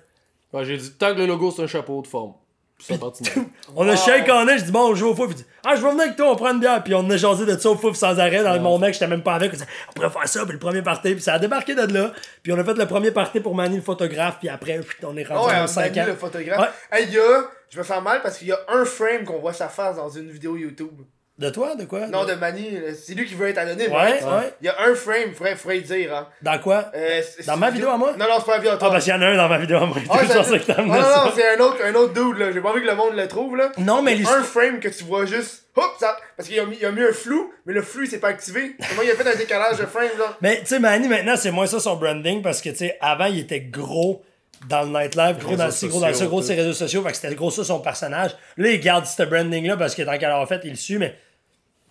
[0.53, 2.34] Ouais, j'ai dit, tant que le logo c'est un chapeau de forme.
[2.77, 2.98] Puis
[3.76, 5.81] on a shake en j'ai dit, bon, on joue au fouf, il dit, ah, je
[5.81, 7.76] vais venir avec toi, on prend une bière, puis on a jasé de ça au
[7.77, 10.27] fouf sans arrêt, dans mon mec, j'étais même pas avec, on, disait, on pourrait faire
[10.27, 12.11] ça, puis le premier party, puis ça a débarqué de là,
[12.41, 15.26] puis on a fait le premier party pour Manny le photographe, puis après, on est
[15.30, 16.06] Ah rendu ouais, en 5 Manu, ans.
[16.07, 16.88] le photographe.
[16.91, 19.39] Hey, il y a, je me sens mal parce qu'il y a un frame qu'on
[19.39, 21.02] voit sa face dans une vidéo YouTube.
[21.41, 22.05] De toi, de quoi?
[22.05, 23.91] Non, de Manny, euh, c'est lui qui veut être anonyme.
[23.91, 24.38] Ouais, hein?
[24.41, 24.53] ouais.
[24.61, 26.15] Il y a un frame, faudrait, faudrait dire.
[26.15, 26.27] Hein.
[26.43, 26.91] Dans quoi?
[26.95, 28.11] Euh, Dans ma vidéo à moi?
[28.11, 28.91] Non, non, c'est pas la vidéo à Ah, toi.
[28.91, 29.97] parce qu'il y en a un dans ma vidéo à moi.
[30.07, 31.23] Ah, je ça- pensais que non, t'amenais non, ça.
[31.26, 32.51] non, c'est un autre, un autre dude, là.
[32.51, 33.72] J'ai pas envie que le monde le trouve, là.
[33.80, 34.26] Non, mais les.
[34.27, 35.63] Un frame que tu vois juste.
[35.76, 36.15] Hop, ça.
[36.38, 38.27] Parce qu'il a, mis- il a mis un flou, mais le flou, il s'est pas
[38.27, 38.76] activé.
[38.89, 40.38] Comment il a fait un décalage de frame, là?
[40.41, 43.26] Mais tu sais, Manny, maintenant, c'est moins ça son branding parce que, tu sais, avant,
[43.26, 44.22] il était gros
[44.69, 47.01] dans le nightlife, gros dans ci, gros dans le sociaux, gros sur les réseaux sociaux.
[47.01, 48.35] Fait que c'était gros ça son personnage.
[48.57, 51.15] Là, il garde ce branding-là parce que tant qu'elle en fait, il le suit, mais.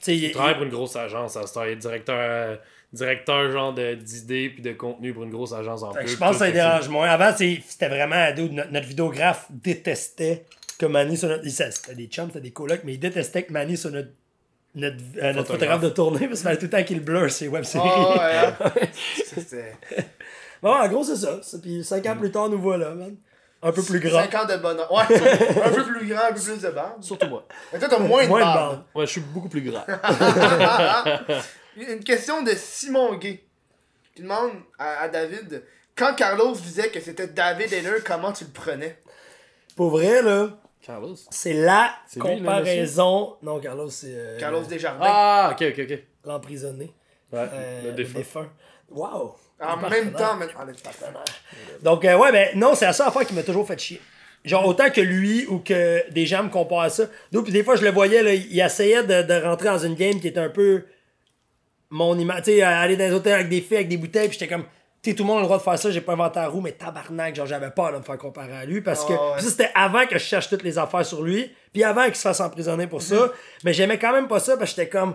[0.01, 1.67] Tu sais, il, Il travaille pour une grosse agence à Star.
[1.69, 2.57] Il est directeur, euh,
[2.93, 6.09] directeur genre de- d'idées puis de contenu pour une grosse agence en Fait plus.
[6.13, 7.09] je pense que ça dérange moins.
[7.09, 8.33] Avant, c'était vraiment.
[8.35, 10.45] dude, notre, notre vidéographe détestait
[10.79, 11.45] que Manny soit notre.
[11.45, 14.09] il- C'était des chums, c'était des colocs, mais il détestait que Manny soit notre.
[14.77, 15.81] Notre, euh, notre Photographe.
[15.81, 17.89] de tournée parce qu'il fallait tout le temps qu'il blur ses web-séries.
[17.93, 18.89] Oh, ouais.
[19.27, 19.73] C'était.
[20.63, 21.41] Bon, en gros, c'est ça.
[21.61, 23.17] Puis 5 ans plus tard, nous voilà, man.
[23.63, 24.21] Un peu plus grand.
[24.23, 24.91] 5 ans de bonheur.
[24.93, 25.07] Ouais, un
[25.71, 27.03] peu plus grand, un peu plus de barbe.
[27.03, 27.47] Surtout moi.
[27.73, 28.71] Mais toi, t'as moins de Moins de barbe.
[28.71, 28.83] barbe.
[28.95, 29.85] Ouais, je suis beaucoup plus grand.
[31.77, 33.45] Une question de Simon Gay.
[34.15, 35.63] Qui demande à, à David
[35.97, 38.99] quand Carlos disait que c'était David Heller, comment tu le prenais?
[39.77, 40.49] Pour vrai, là,
[40.83, 41.15] Carlos.
[41.31, 43.37] C'est la lui, comparaison.
[43.43, 44.09] non, Carlos, c'est.
[44.11, 45.05] euh, Carlos Desjardins.
[45.07, 45.99] Ah, ok, ok, ok.
[46.25, 46.93] L'emprisonné.
[47.33, 48.49] Ouais, Euh, le défunt.
[48.91, 49.37] Wow!
[49.61, 50.39] En même temps.
[50.41, 51.25] Ah, le partenaire.
[51.83, 54.01] Donc, euh, ouais, ben non, c'est la seule affaire qui m'a toujours fait chier.
[54.45, 57.05] Genre, autant que lui ou que des gens me comparent à ça.
[57.31, 59.95] Donc, puis des fois, je le voyais, là, il essayait de, de rentrer dans une
[59.95, 60.85] game qui était un peu
[61.91, 62.45] mon image.
[62.45, 64.65] Tu sais, aller dans les hôtels avec des filles, avec des bouteilles, puis j'étais comme.
[65.03, 66.49] Tu sais, tout le monde a le droit de faire ça, j'ai pas inventé la
[66.49, 69.13] roue, mais tabarnak, genre, j'avais peur de me faire comparer à lui parce que.
[69.13, 69.33] Ah ouais.
[69.37, 72.17] puis ça, c'était avant que je cherche toutes les affaires sur lui, puis avant qu'il
[72.17, 73.17] se fasse emprisonner pour ça.
[73.17, 73.31] Mhm.
[73.65, 75.15] Mais j'aimais quand même pas ça parce que j'étais comme.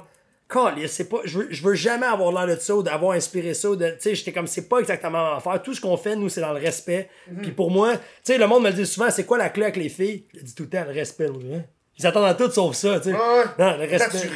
[0.87, 3.69] C'est pas je veux, je veux jamais avoir l'air de ça ou d'avoir inspiré ça
[3.71, 6.29] ou de tu sais j'étais comme c'est pas exactement l'affaire tout ce qu'on fait nous
[6.29, 7.09] c'est dans le respect.
[7.31, 7.41] Mhm.
[7.41, 9.63] puis pour moi tu sais le monde me le dit souvent c'est quoi la clé
[9.63, 10.25] avec les filles?
[10.33, 11.61] Je le dis tout le temps le respect hein.
[11.97, 13.15] ils s'attendent à tout sauf ça tu sais.
[13.15, 14.29] Ouais, non le Quand respect.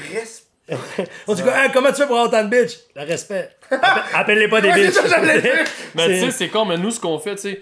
[1.27, 3.49] on dit quoi Hein, comment tu fais pour avoir autant de bitch le respect.
[3.71, 4.95] Appelle- appelle-les pas des bitches.
[5.95, 7.61] Mais tu sais, c'est con, mais nous, ce qu'on fait, tu sais,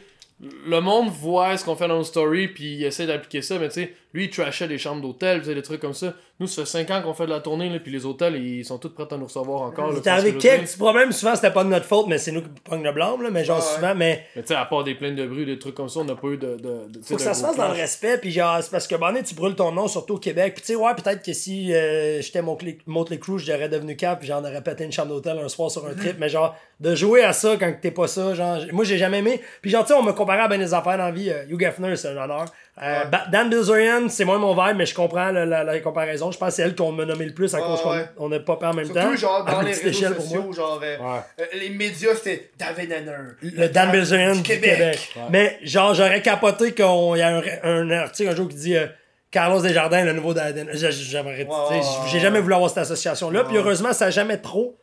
[0.66, 3.70] le monde voit ce qu'on fait dans nos stories, puis il essaie d'appliquer ça, mais
[3.70, 6.14] tu sais, lui, il trashait des chambres d'hôtel, sais, des trucs comme ça.
[6.40, 8.64] Nous, ça fait 5 ans qu'on fait de la tournée, là, puis les hôtels, ils
[8.64, 9.92] sont tous prêts à nous recevoir encore.
[9.92, 10.02] veux
[10.32, 10.38] dire?
[10.40, 13.24] quelques problèmes souvent c'était pas de notre faute mais c'est nous qui prenons le blâme
[13.24, 13.76] là mais genre Ouais, ouais.
[13.76, 16.00] souvent mais Mais tu sais, à part des plaintes de bruit, des trucs comme ça,
[16.02, 16.56] on n'a pas eu de.
[16.58, 18.96] de, de faut que ça se fasse dans le respect puis genre c'est parce que
[18.96, 21.74] bon tu brûles ton nom surtout au Québec puis tu sais ouais peut-être que si
[21.74, 22.56] euh, j'étais mon
[22.86, 25.86] Motley Crue j'aurais devenu cap puis j'en aurais pété une chambre d'hôtel un soir sur
[25.88, 28.98] un trip mais genre de jouer à ça quand t'es pas ça genre moi j'ai
[29.00, 31.12] jamais aimé puis genre tu sais on me comparait à ben des affaires dans la
[31.12, 32.46] vie euh, Hugh Hefner c'est un honneur
[32.82, 36.30] Euh, Ba- Dan Bilzerian c'est moins mon vibe mais je comprends la, la- la comparaison
[36.32, 38.06] je pense que c'est elle qu'on m'a nommé le plus à Ouais, cause qu'on ouais.
[38.18, 41.20] on n'a pas peur en même temps genre, dans les réseaux sociaux, genre, euh, Ouais.
[41.42, 43.18] euh, les médias, c'était David Henner.
[43.42, 45.12] le Dan Bilzerian du Québec.
[45.32, 48.86] Mais genre, j'aurais capoté qu'il y a un, un article un jour qui dit euh,
[49.32, 50.70] Carlos Desjardins, le nouveau Dan.
[50.74, 51.46] J'ai- J'aimerais.
[51.46, 51.80] ouais,
[52.14, 52.20] ouais.
[52.20, 53.44] jamais voulu avoir cette association-là.
[53.46, 54.78] Puis heureusement, ça n'a jamais trop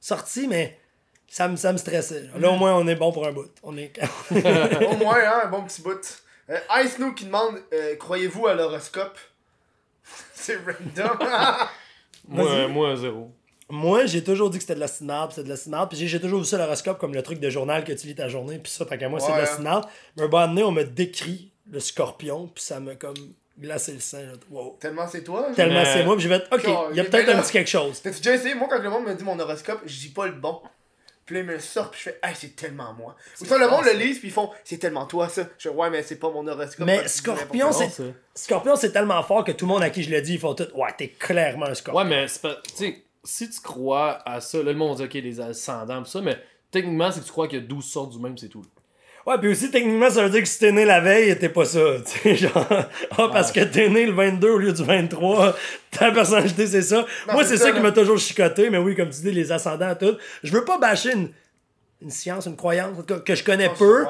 [0.00, 0.78] sorti, mais
[1.28, 2.24] ça me, ça me stressait.
[2.38, 3.50] Là, au moins, on est bon pour un bout.
[3.62, 3.92] On est.
[4.30, 6.00] Au moins, hein, un bon petit bout.
[6.50, 9.18] Euh, Ice Snow qui demande euh, Croyez-vous à l'horoscope?
[10.34, 11.18] C'est random.
[12.28, 13.30] Moi, moi, zéro.
[13.68, 15.86] Moi, j'ai toujours dit que c'était de la cinéma, c'était de la cinéma.
[15.86, 18.28] Puis j'ai toujours vu ça l'horoscope comme le truc de journal que tu lis ta
[18.28, 18.58] journée.
[18.58, 19.82] Puis ça, tant qu'à moi, c'est de la cinéma.
[20.16, 22.46] Mais un moment donné, on me décrit le scorpion.
[22.54, 23.14] Puis ça m'a comme
[23.58, 24.18] glacé le sang.
[24.18, 24.32] là.
[24.50, 24.76] Wow.
[24.80, 25.48] Tellement c'est toi.
[25.54, 26.14] Tellement c'est moi.
[26.16, 28.00] Puis je vais être, ok, il y a peut-être un petit quelque chose.
[28.02, 28.54] T'as-tu déjà essayé?
[28.54, 30.60] Moi, quand le monde me dit mon horoscope, je dis pas le bon.
[31.26, 33.16] Puis là, il me le sort, puis je fais, hey, c'est tellement moi.
[33.40, 35.48] Ou ça, le monde le lise, puis ils font, c'est tellement toi, ça.
[35.58, 36.86] Je fais, ouais, mais c'est pas mon horoscope.
[36.86, 38.02] Mais Scorpion, c'est-
[38.34, 40.54] Scorpion, c'est tellement fort que tout le monde à qui je le dis, ils font
[40.54, 40.66] tout.
[40.74, 42.02] Ouais, t'es clairement un scorpion.
[42.02, 42.56] Ouais, mais c'est pas.
[42.66, 46.10] Tu sais, si tu crois à ça, là, le monde dit, ok, des ascendants, pis
[46.10, 46.38] ça, mais
[46.70, 48.64] techniquement, c'est que tu crois qu'il y a 12 sortes du même, c'est tout.
[49.26, 51.64] Ouais, puis aussi, techniquement, ça veut dire que si t'es né la veille, t'es pas
[51.64, 51.80] ça.
[52.06, 52.66] Tu sais, genre.
[53.16, 55.56] Ah, parce que t'es né le 22 au lieu du 23,
[55.90, 57.06] ta personnalité, c'est ça.
[57.32, 59.94] Moi, c'est ça, ça qui m'a toujours chicoté, mais oui, comme tu dis, les ascendants,
[59.94, 60.16] tout.
[60.42, 61.30] Je veux pas bâcher une,
[62.02, 64.08] une science, une croyance, en tout cas, que je connais peu, Ouais.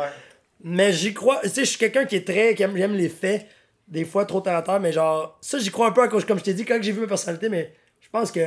[0.64, 1.38] mais j'y crois.
[1.44, 2.54] Tu sais, je suis quelqu'un qui est très.
[2.56, 3.46] qui aime, j'aime les faits,
[3.86, 6.44] des fois trop terre, mais genre, ça, j'y crois un peu à cause, comme je
[6.44, 8.40] t'ai dit, quand j'ai vu ma personnalité, mais je pense que.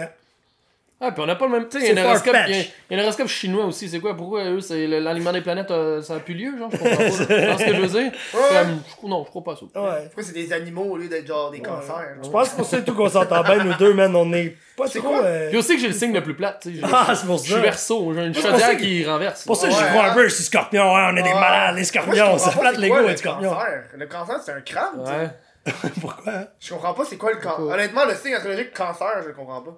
[1.00, 1.68] Ah, puis on n'a pas le même.
[1.70, 2.50] Tu sais, il y a un horoscope- far-fetched.
[2.50, 3.88] il y a- il y a un horoscope chinois aussi.
[3.88, 4.18] C'est quoi?
[4.18, 6.70] Pourquoi eux, c'est l'alignement des planètes, euh, ça a plus lieu, genre?
[6.72, 7.12] Je comprends pas.
[7.12, 9.80] ce que je veux dire Comme, je- Non, je crois pas ça.
[9.80, 10.06] Ouais.
[10.06, 12.66] Pourquoi c'est des animaux au lieu d'être genre des cancers Je pense que c'est pour
[12.66, 14.16] ça et tout qu'on s'entend bien, nous deux, man.
[14.16, 15.10] On est pas C'est trop.
[15.10, 15.24] quoi?
[15.24, 16.82] euh, Puis aussi que j'ai le signe le plus plat, tu sais.
[16.92, 17.60] Ah, c'est pour Je suis ça.
[17.60, 19.40] verso, j'ai une ça chaudière que- qui renverse.
[19.42, 21.22] C'est pour ça que j'y Ouais, crois un peu, je suis scorpion, ouais, on est
[21.22, 21.36] des Ouais.
[21.40, 23.84] malades, les scorpions, ça c'est l'ego, quoi, être le cancer?
[23.96, 25.04] Le cancer, c'est un crâne.
[25.06, 25.18] tu sais.
[25.20, 25.92] Ouais.
[26.02, 26.34] Pourquoi?
[26.60, 27.60] Je comprends pas c'est quoi le cancer.
[27.68, 29.78] Honnêtement, le signe astrologique cancer, je le comprends pas.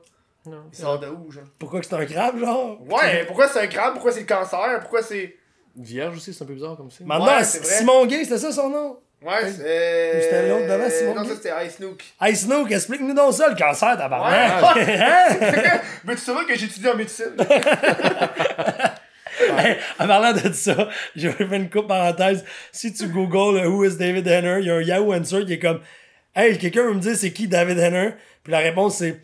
[0.50, 0.64] Non.
[0.72, 1.44] Il sort de où, genre?
[1.58, 2.78] Pourquoi que c'est un crabe, genre?
[2.90, 3.94] Ouais, pourquoi c'est un crabe?
[3.94, 4.80] Pourquoi c'est le cancer?
[4.82, 5.36] Pourquoi c'est.
[5.76, 7.06] Vierge aussi, c'est un peu bizarre comme signe.
[7.06, 7.68] Maintenant, Ouais, c'est vrai.
[7.78, 9.00] Simon Gay, c'était ça son nom?
[9.22, 10.22] Ouais, c'est.
[10.22, 12.04] C'était l'autre d'avant, Simon Non, ça c'était Ice Snook.
[12.22, 14.64] Hey Snook, explique-nous donc ça, le cancer, tabarnak!
[14.88, 15.82] Hein?
[16.06, 17.36] Mais tu savais que j'étudie en médecine.
[19.58, 22.44] Hey, en parlant de ça, je vais faire une coupe parenthèse.
[22.74, 25.54] Si tu googles euh, Who is David Henner, il y a un Yahoo Answer qui
[25.54, 25.80] est comme
[26.36, 28.12] Hey, quelqu'un veut me dire c'est qui David Henner?
[28.44, 29.22] Puis la réponse c'est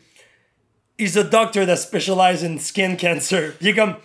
[0.98, 3.54] He's a doctor that specializes in skin cancer.
[3.62, 3.96] Est comme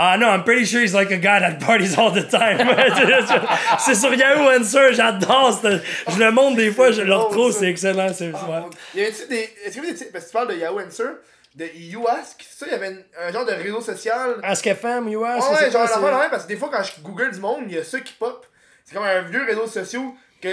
[0.00, 2.58] Ah non, I'm pretty sure he's like a guy that parties all the time.
[3.80, 5.58] c'est sur Yahoo Answer, j'adore.
[5.60, 8.12] Je le montre des fois, je le retrouve, c'est excellent.
[8.14, 8.62] C'est, ouais.
[8.94, 9.50] Y avait-tu des.
[9.64, 11.08] Est-ce que Parce que tu parles de Yahoo Answer,
[11.56, 14.36] de YouAsk, ça, il y avait une- un genre de réseau social.
[14.44, 17.32] Ask FM, Ouais, c'est ouais, genre la fois parce que des fois quand je google
[17.32, 18.46] du monde, il y a ceux qui pop.
[18.84, 20.02] C'est comme un vieux réseau social
[20.40, 20.48] que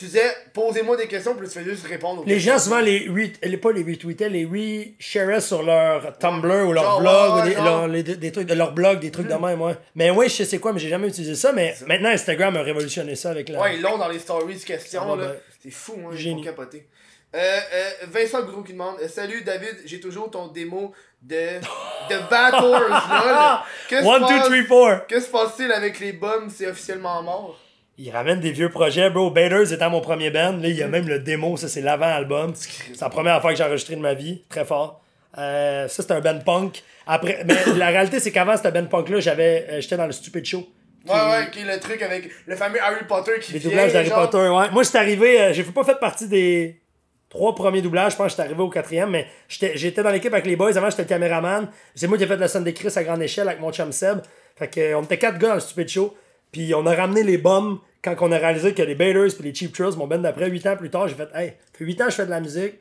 [0.00, 2.52] tu disais posez-moi des questions, puis tu fais juste répondre aux Les questions.
[2.54, 3.08] gens souvent les,
[3.42, 7.48] les pas les retweetaient, les re-shareaient sur leur Tumblr ou leur Genre, blog ouais, ou
[7.48, 9.74] des, leur, les- des trucs de leur blog, des trucs de même, ouais.
[9.94, 12.62] Mais oui, je sais c'est quoi, mais j'ai jamais utilisé ça, mais maintenant Instagram a
[12.62, 13.60] révolutionné ça avec la.
[13.60, 15.32] Ouais, ils l'ont dans les stories questions, va là.
[15.62, 16.86] C'est fou, hein, font capoter.
[17.32, 22.60] Euh, euh, Vincent Gros qui demande Salut David, j'ai toujours ton démo de, de Battles,
[22.60, 22.90] lol.
[23.88, 25.06] Que se One, two, passe- three, four.
[25.06, 26.48] Que se passe-t-il avec les bombes?
[26.52, 27.56] C'est officiellement mort.
[28.00, 29.30] Il ramène des vieux projets, bro.
[29.30, 30.52] Baiters était mon premier band.
[30.52, 32.54] Là, il y a même le démo, ça, c'est l'avant-album.
[32.54, 35.02] C'est la première fois que j'ai enregistré de ma vie, très fort.
[35.36, 36.82] Euh, ça, c'est un band punk.
[37.06, 40.44] Après, mais la réalité, c'est qu'avant ce band punk-là, j'avais, euh, j'étais dans le Stupid
[40.46, 40.66] Show.
[41.06, 43.92] Ouais, ouais, qui est le truc avec le fameux Harry Potter qui Les vient, doublages
[43.92, 44.30] d'Harry genre.
[44.30, 44.70] Potter, ouais.
[44.70, 46.80] Moi, j'étais arrivé, euh, j'ai pas fait partie des
[47.28, 50.46] trois premiers doublages, je pense que j'étais arrivé au quatrième, mais j'étais dans l'équipe avec
[50.46, 50.76] les boys.
[50.76, 51.68] Avant, j'étais le caméraman.
[51.94, 53.92] C'est moi qui ai fait la scène des Chris à grande échelle avec mon chum
[53.92, 54.20] Seb.
[54.56, 56.16] Fait que, on était quatre gars dans le Stupid Show.
[56.50, 59.54] Puis on a ramené les bombes quand on a réalisé que les Baiters puis les
[59.54, 62.04] Cheap Thrills, mon band d'après, 8 ans plus tard, j'ai fait, hey, fait 8 ans
[62.06, 62.74] que je fais de la musique.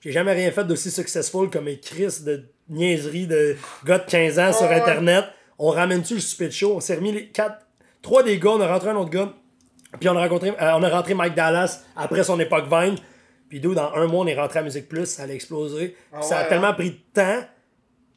[0.00, 4.38] J'ai jamais rien fait d'aussi successful comme les Chris de niaiserie de gars de 15
[4.38, 4.74] ans sur ouais.
[4.74, 5.24] Internet.
[5.58, 6.74] On ramène-tu le Stupid Show?
[6.76, 7.66] On s'est remis les quatre,
[8.02, 9.32] trois des gars, on a rentré un autre gars.
[10.00, 12.96] Puis on a, rencontré, euh, on a rentré Mike Dallas après son époque Vine.
[13.48, 15.96] Puis d'où, dans un mois, on est rentré à Musique Plus, ça allait exploser.
[16.12, 16.74] Puis ça a tellement hein?
[16.74, 17.44] pris de temps.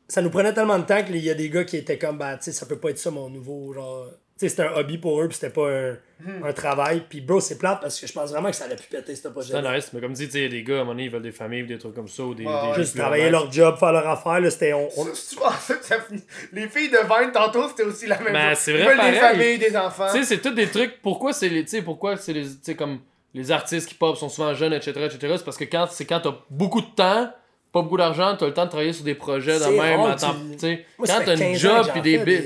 [0.07, 2.37] Ça nous prenait tellement de temps qu'il y a des gars qui étaient comme, bah,
[2.37, 4.07] tu sais, ça peut pas être ça mon nouveau, genre.
[4.39, 5.95] Tu sais, c'était un hobby pour eux, puis c'était pas un,
[6.43, 7.01] un travail.
[7.09, 9.27] Puis bro, c'est plate parce que je pense vraiment que ça allait plus péter ce
[9.29, 9.51] projet.
[9.51, 11.09] C'est nice, mais comme tu dis, tu sais, des gars, à un moment donné, ils
[11.09, 12.43] veulent des familles, des trucs comme ça, ou des.
[12.43, 12.49] Des.
[12.75, 14.73] Juste travailler leur job, faire leur affaire, là, c'était.
[14.73, 14.87] On,
[16.53, 18.57] Les filles de Vine, tantôt, c'était aussi la même Ben, chose.
[18.59, 19.37] c'est Ils vrai, veulent des pareil.
[19.39, 20.07] familles, des enfants.
[20.11, 21.01] Tu sais, c'est tous des trucs.
[21.01, 21.63] Pourquoi c'est les.
[21.63, 22.43] Tu sais, pourquoi c'est les.
[22.43, 22.99] Tu sais, comme.
[23.33, 25.33] Les artistes qui pop sont souvent jeunes, etc., etc.
[25.37, 27.29] C'est parce que quand c'est quand t'as beaucoup de temps,
[27.71, 29.99] pas beaucoup d'argent, t'as le temps de travailler sur des projets de même.
[29.99, 32.41] rare à que temps- tu- Moi, quand t'as une 15 ans job j'en des bits.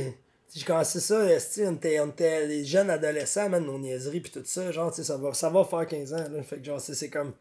[0.54, 4.32] J'ai commencé ça, esti, on était, on était des jeunes adolescents, man, nos niaiseries pis
[4.32, 6.66] tout ça, genre, tu sais, ça va, ça va faire 15 ans, là, fait que
[6.66, 7.32] genre, c'est c'est comme...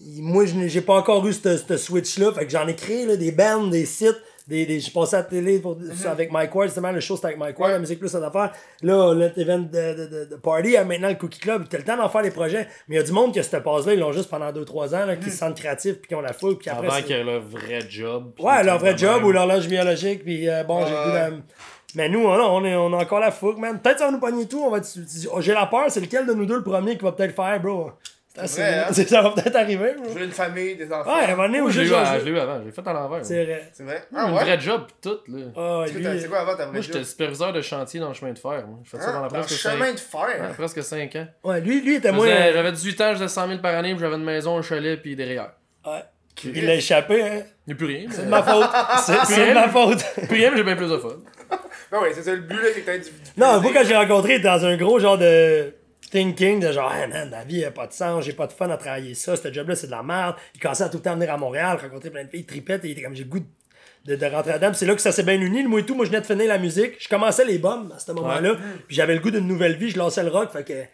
[0.00, 3.04] Moi, je n'ai- j'ai pas encore eu ce ce switch-là, fait que j'en ai créé,
[3.04, 5.76] là, des bands, des sites, des, des, j'ai passé à la télé pour,
[6.06, 8.52] avec Mike Ward, justement, le show c'était avec Mike Ward, la musique plus cette affaire.
[8.82, 11.96] Là, l'événement de, de, de, de party, euh, maintenant le Cookie Club, t'as le temps
[11.96, 14.00] d'en faire des projets, mais il y a du monde qui a cette passe-là, ils
[14.00, 16.56] l'ont juste pendant 2-3 ans, là, qui se sentent créatifs puis qui ont la foule,
[16.56, 16.86] puis après...
[16.86, 18.32] Avant c'est- qu'il y ait leur vrai job.
[18.38, 19.24] Ouais, leur vrai job même.
[19.26, 21.42] ou l'horloge biologique, puis euh, bon, j'ai goût
[21.94, 23.80] Mais nous, on, on, est, on a encore la fougue, man.
[23.80, 24.96] Peut-être ça va nous pogner tout, on va être-
[25.40, 27.90] J'ai la peur, c'est lequel de nous deux le premier qui va peut-être faire, bro?
[28.32, 28.92] C'est assez- vrai, hein?
[29.08, 30.04] Ça va peut-être arriver, bro.
[30.08, 31.12] Je veux une famille, des enfants.
[31.16, 32.70] Ouais, à un moment donné, Moi, où je l'ai j'ai eu, je eu avant, j'ai
[32.70, 33.24] fait à l'envers.
[33.24, 33.68] C'est vrai.
[33.72, 34.04] C'est vrai?
[34.14, 34.40] Un Ah ouais?
[34.44, 35.44] vrai job pis tout, là.
[35.56, 38.32] Ah, lui, C'est quoi avant ta vraie Moi, j'étais superviseur de chantier dans le chemin
[38.32, 38.64] de fer.
[38.68, 38.78] Moi.
[38.84, 40.20] J'ai fait ça pendant Dans le presque 5 chemin de fer?
[40.20, 41.26] Ouais, presque 5 ans.
[41.42, 42.24] ouais, lui, lui était Je moins.
[42.26, 44.62] faisais- J'avais 18 ans, je faisais 100 000 par année, puis j'avais une maison, un
[44.62, 45.50] chalet, puis derrière.
[45.84, 46.04] Ouais.
[46.44, 47.42] Il l'a échappé, hein?
[47.66, 48.06] Il n'y a plus rien.
[48.12, 48.70] C'est de ma faute.
[49.26, 50.04] C'est de ma faute.
[50.28, 51.08] Plus rien, mais j'ai bien plus de fun.
[51.90, 53.10] Ben ouais, c'est ça le but, là, c'est que t'as du.
[53.36, 55.74] Non, moi, quand j'ai rencontré, dans un gros genre de
[56.10, 58.68] thinking de genre, hey man, la vie a pas de sens, j'ai pas de fun
[58.70, 60.36] à travailler ça, ce job-là, c'est de la merde.
[60.54, 62.76] Il commençait à tout le temps venir à Montréal, rencontrer plein de filles, il tripait,
[62.76, 63.40] et il était comme, j'ai le goût
[64.06, 64.70] de, de, rentrer là-dedans.
[64.70, 65.62] Puis c'est là que ça s'est bien uni.
[65.64, 66.94] Moi et tout, moi, je venais de finir la musique.
[66.98, 68.56] Je commençais les bombes à ce moment-là.
[68.86, 70.84] Puis j'avais le goût d'une nouvelle vie, je lançais le rock, fait que.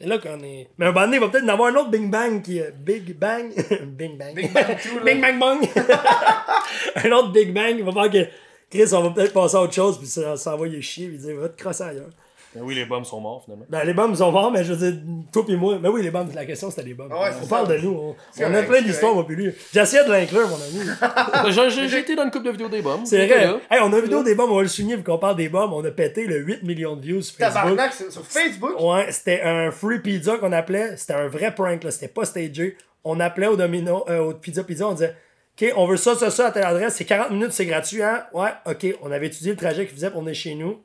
[0.00, 0.68] C'est là qu'on est.
[0.78, 2.72] Mais un moment donné, il va peut-être en avoir un autre Big Bang qui est.
[2.78, 3.52] Big Bang?
[3.84, 4.34] Big Bang.
[4.34, 4.76] Big Bang.
[5.04, 5.68] Big Bang Bang.
[7.04, 8.30] un autre Big Bang, il va faire que.
[8.70, 11.48] Chris, on va peut-être passer à autre chose, puis ça s'envoyer chier, puis dire, va
[11.48, 12.10] te crosser ailleurs.
[12.54, 13.64] Ben oui, les bombes sont morts finalement.
[13.68, 15.00] Ben, les bombes sont morts, mais je veux dire,
[15.32, 15.78] toi pis moi.
[15.80, 17.12] Mais oui, les bombes, la question c'était les bombes.
[17.12, 17.74] Ah ouais, on parle ça.
[17.74, 18.16] de nous.
[18.40, 19.52] On, a plein d'histoires, moi, puis lui.
[19.72, 21.52] J'essayais de l'inclure, mon ami.
[21.88, 23.02] J'ai- été dans une couple de vidéos des bombes.
[23.04, 23.46] C'est vrai.
[23.46, 23.60] là.
[23.70, 25.48] Hey, on a une vidéo des bombes, on va le souligner, vu qu'on parle des
[25.48, 25.72] bombes.
[25.72, 27.54] On a pété le 8 millions de views sur Facebook.
[27.54, 28.80] Tabarnak, sur Facebook?
[28.80, 30.96] Ouais, c'était un free pizza qu'on appelait.
[30.96, 31.92] C'était un vrai prank, là.
[31.92, 32.76] C'était pas stagé.
[33.04, 35.14] On appelait au domino, euh, au pizza pizza, on disait.
[35.60, 36.94] OK, on veut ça, ça, ça à telle adresse.
[36.96, 38.24] C'est 40 minutes, c'est gratuit, hein?
[38.32, 38.86] Ouais, OK.
[39.02, 40.80] On avait étudié le trajet qu'il faisait pour venir chez nous.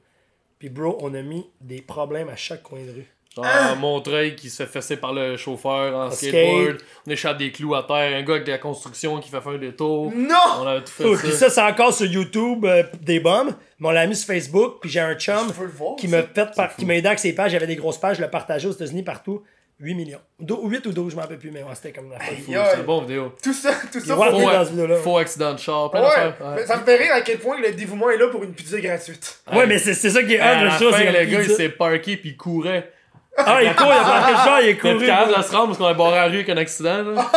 [0.59, 3.05] Puis, bro, on a mis des problèmes à chaque coin de rue.
[3.35, 3.75] Genre Ah!
[3.75, 6.29] Montreuil qui se fait fesser par le chauffeur en skate.
[6.29, 6.77] skateboard.
[7.05, 8.15] On échappe des clous à terre.
[8.17, 10.07] Un gars avec de la construction qui fait faire des tours.
[10.15, 10.65] On Non!
[10.67, 11.21] a tout fait Oh, ça.
[11.21, 13.51] puis ça, c'est encore sur YouTube, euh, des bombes.
[13.79, 14.77] Mais on l'a mis sur Facebook.
[14.81, 15.97] Puis j'ai un chum voir.
[15.97, 16.07] qui
[16.55, 17.51] par- qui m'a aidé avec ses pages.
[17.51, 18.17] J'avais des grosses pages.
[18.17, 19.43] Je le partageais aux États-Unis partout.
[19.79, 20.19] 8 millions.
[20.39, 22.77] Do- 8 ou 12, je m'en rappelle plus, mais ouais, c'était comme la Yo, C'est
[22.77, 23.35] une bonne vidéo.
[23.43, 24.15] Tout ça, tout ça.
[24.17, 24.95] Il Faux, dans cette vidéo-là.
[24.97, 26.07] faux accident de char, plein Ouais,
[26.39, 26.65] mais Ouais.
[26.65, 29.39] ça me fait rire à quel point le dévouement est là pour une pizza gratuite.
[29.53, 31.41] Ouais, mais c'est c'est ça qui est hot, À le la show, c'est le gars,
[31.41, 32.89] il s'est parké puis il courait.
[33.37, 35.05] Ah, il court, il a parqué le char, il est Il était couru.
[35.07, 37.03] capable de se rendre parce qu'on a barré la rue avec un accident.
[37.03, 37.29] Là.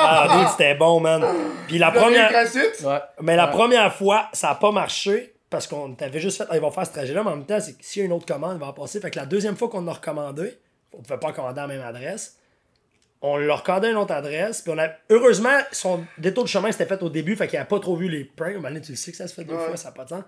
[0.00, 1.24] Ah, dude, c'était bon, man.
[1.66, 2.82] Puis la Première gratuite?
[2.84, 2.98] Ouais.
[3.22, 3.52] Mais la Ouais.
[3.52, 6.86] première fois, ça a pas marché parce qu'on t'avait juste fait, ah, ils vont faire
[6.86, 8.60] ce trajet-là, mais en même temps, c'est que s'il y a une autre commande, il
[8.60, 9.00] va en passer.
[9.00, 10.58] Fait que la deuxième fois qu'on a recommandé,
[10.92, 12.38] on pouvait pas commander à la même adresse.
[13.20, 14.90] On leur recommandait une autre adresse, puis on a.
[15.10, 18.08] Heureusement, son détour de chemin c'était fait au début, fait qu'il a pas trop vu
[18.08, 18.56] les pranks.
[18.60, 19.66] Maintenant, tu le sais que ça se fait Ouais.
[19.66, 20.24] fois, ça n'a pas de sens.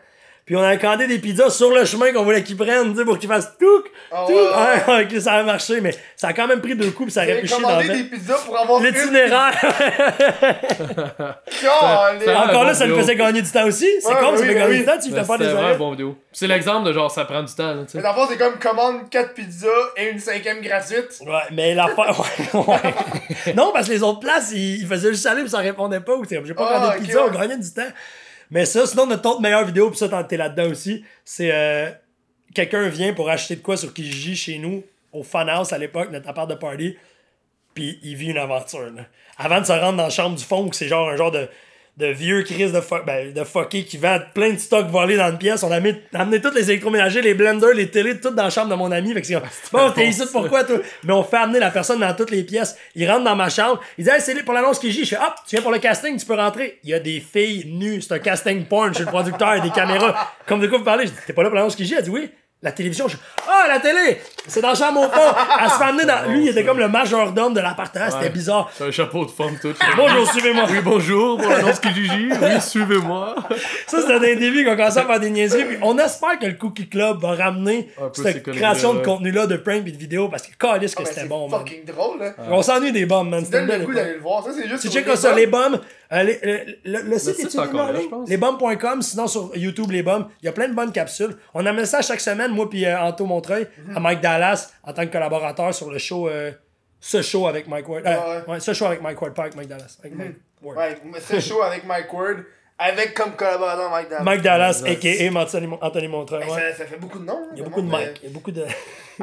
[0.50, 3.04] Puis on a commandé des pizzas sur le chemin qu'on voulait qu'ils prennent, tu sais,
[3.04, 3.84] pour qu'ils fassent tout.
[4.10, 4.32] Ah tout.
[4.32, 6.90] ouais, ouais, Ouais, ouais, que ça a marché, mais ça a quand même pris deux
[6.90, 9.54] coups, puis ça pu chier dans des pizzas pour avoir une L'itinéraire!
[12.26, 12.96] Encore là, bon ça me vidéo.
[12.96, 13.86] faisait gagner du temps aussi.
[14.00, 14.78] C'est ben ça fait gagner oui.
[14.80, 16.16] du temps, tu Mais fais pas des une bonne vidéo.
[16.32, 17.72] C'est l'exemple de genre ça prend du temps.
[17.72, 17.98] Là, tu sais.
[18.02, 21.20] Mais fond, c'est comme commande 4 pizzas et une cinquième gratuite.
[21.24, 22.20] Ouais, mais l'affaire.
[22.54, 23.54] Ouais, ouais.
[23.54, 26.14] non, parce que les autres places, ils, faisaient juste aller, puis ça répondait pas.
[26.14, 27.38] ou c'est comme, J'ai pas Ah, commandé de ok, pizza, on ouais.
[27.38, 27.82] gagnait du temps.
[28.50, 31.50] Mais ça, sinon, notre autre meilleure vidéo, puis ça, t'es là-dedans aussi, c'est.
[31.52, 31.90] Euh,
[32.54, 34.82] quelqu'un vient pour acheter de quoi sur Kijiji chez nous,
[35.12, 36.96] au Funhouse à l'époque, notre appart de party,
[37.74, 38.90] puis il vit une aventure.
[38.90, 39.06] Là.
[39.38, 41.48] Avant de se rendre dans la chambre du fond, où c'est genre un genre de,
[42.00, 45.30] de vieux Chris de, fo- ben, de fucké qui vend plein de stocks volés dans
[45.30, 45.62] une pièce.
[45.62, 48.70] On a mis, amené tous les électroménagers, les blenders, les télés, tout dans la chambre
[48.70, 49.12] de mon ami.
[49.14, 50.78] Fait que c'est comme, bon, t'es ici pourquoi toi?
[51.04, 52.76] Mais on fait amener la personne dans toutes les pièces.
[52.94, 53.80] Il rentre dans ma chambre.
[53.98, 55.04] Il dit, hey, c'est pour l'annonce Kijiji.
[55.04, 56.78] Je fais, hop, tu viens pour le casting, tu peux rentrer.
[56.82, 58.00] Il y a des filles nues.
[58.00, 60.32] C'est un casting porn chez le producteur, il y a des caméras.
[60.46, 61.06] Comme de quoi vous parlez?
[61.06, 61.94] Je dis, t'es pas là pour l'annonce Kijiji?
[61.98, 62.30] Elle dit, oui.
[62.62, 63.16] La télévision, je
[63.48, 64.20] Ah, la télé!
[64.46, 65.34] C'est dans au fond!
[65.62, 66.30] Elle se fait amener dans.
[66.30, 68.70] Lui, il était comme le majordome de l'appartement, c'était bizarre.
[68.76, 69.72] C'est un chapeau de femme tout.
[69.96, 70.64] Bonjour, suivez-moi!
[70.68, 72.28] Oui, bonjour, pour l'annonce Kijiji.
[72.30, 73.34] Oui, suivez-moi.
[73.86, 75.64] Ça, c'était des débuts qu'on commençait à faire des niaiseries.
[75.64, 79.04] Puis on espère que le Cookie Club va ramener Un peu cette création de ouais.
[79.04, 81.48] contenu-là de prank et de vidéo parce que calisse que Ah, ben, c'était c'est bon,
[81.48, 81.60] man.
[81.60, 82.34] fucking drôle, là.
[82.50, 83.42] On s'ennuie des bombes, man.
[83.42, 84.02] C'était Donne une le belle goût époque.
[84.04, 84.44] d'aller le voir.
[84.44, 85.80] Ça, c'est juste Tu checkes ça, les bombes.
[86.12, 88.28] Euh, les- le, le- le site site, est encore pense.
[88.28, 90.26] Lesbombes.com, sinon sur YouTube, les bombes.
[90.42, 91.36] Il y a plein de bonnes capsules.
[91.54, 93.96] On amène ça chaque semaine, moi puis euh, Anto Montreuil, Mhm.
[93.96, 96.50] à Mike Dallas, en tant que collaborateur sur le show, euh,
[97.00, 98.06] ce show avec Mike Ward.
[98.06, 98.42] Euh, Ouais, Mhm.
[98.48, 98.52] ouais.
[98.54, 99.96] ouais, ce show avec Mike Ward, pas avec Mike Dallas.
[100.00, 100.78] Avec Mike Ward.
[100.78, 102.38] Ouais, c'est chaud avec Mike Ward,
[102.78, 104.22] avec comme collaborateur Mike Dallas.
[104.24, 105.40] Mike Dallas, a.k.a.
[105.40, 106.44] Anthony, Anthony Montreuil.
[106.44, 106.72] Ouais.
[106.72, 107.42] ça, ça fait beaucoup de noms.
[107.52, 108.20] Il y a beaucoup de Mike.
[108.22, 108.64] Il y a beaucoup de.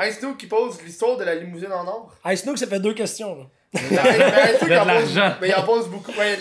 [0.08, 2.12] Ice Snow qui pose l'histoire de la limousine en or.
[2.28, 3.36] Ice Snook, ça fait deux questions.
[3.36, 3.44] Là.
[3.74, 5.36] Il y a en de pose- l'argent.
[5.42, 6.12] Mais il en pose beaucoup.
[6.18, 6.38] Ouais.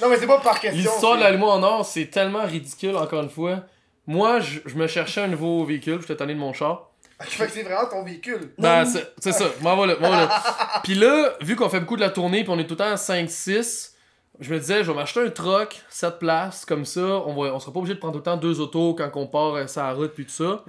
[0.00, 0.78] Non, mais c'est pas par question.
[0.90, 3.60] L'histoire de c'est- la limo en or, c'est tellement ridicule, encore une fois.
[4.06, 6.88] Moi, je, je me cherchais un nouveau véhicule, j'étais tanné de mon char.
[7.20, 8.52] Ah, Fait que c'est vraiment ton véhicule.
[8.58, 10.42] Ben, c'est ça, m'en va là, m'en va là.
[10.82, 12.90] Puis là, vu qu'on fait beaucoup de la tournée, puis on est tout le temps
[12.90, 13.92] à 5-6,
[14.40, 17.60] je me disais, je vais m'acheter un truck, 7 places, comme ça, on, va, on
[17.60, 19.82] sera pas obligé de prendre tout le temps deux autos quand on part euh, sur
[19.82, 20.64] la route, puis tout ça.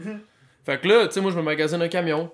[0.65, 2.29] Fait que là, tu sais, moi, je me magasine un camion.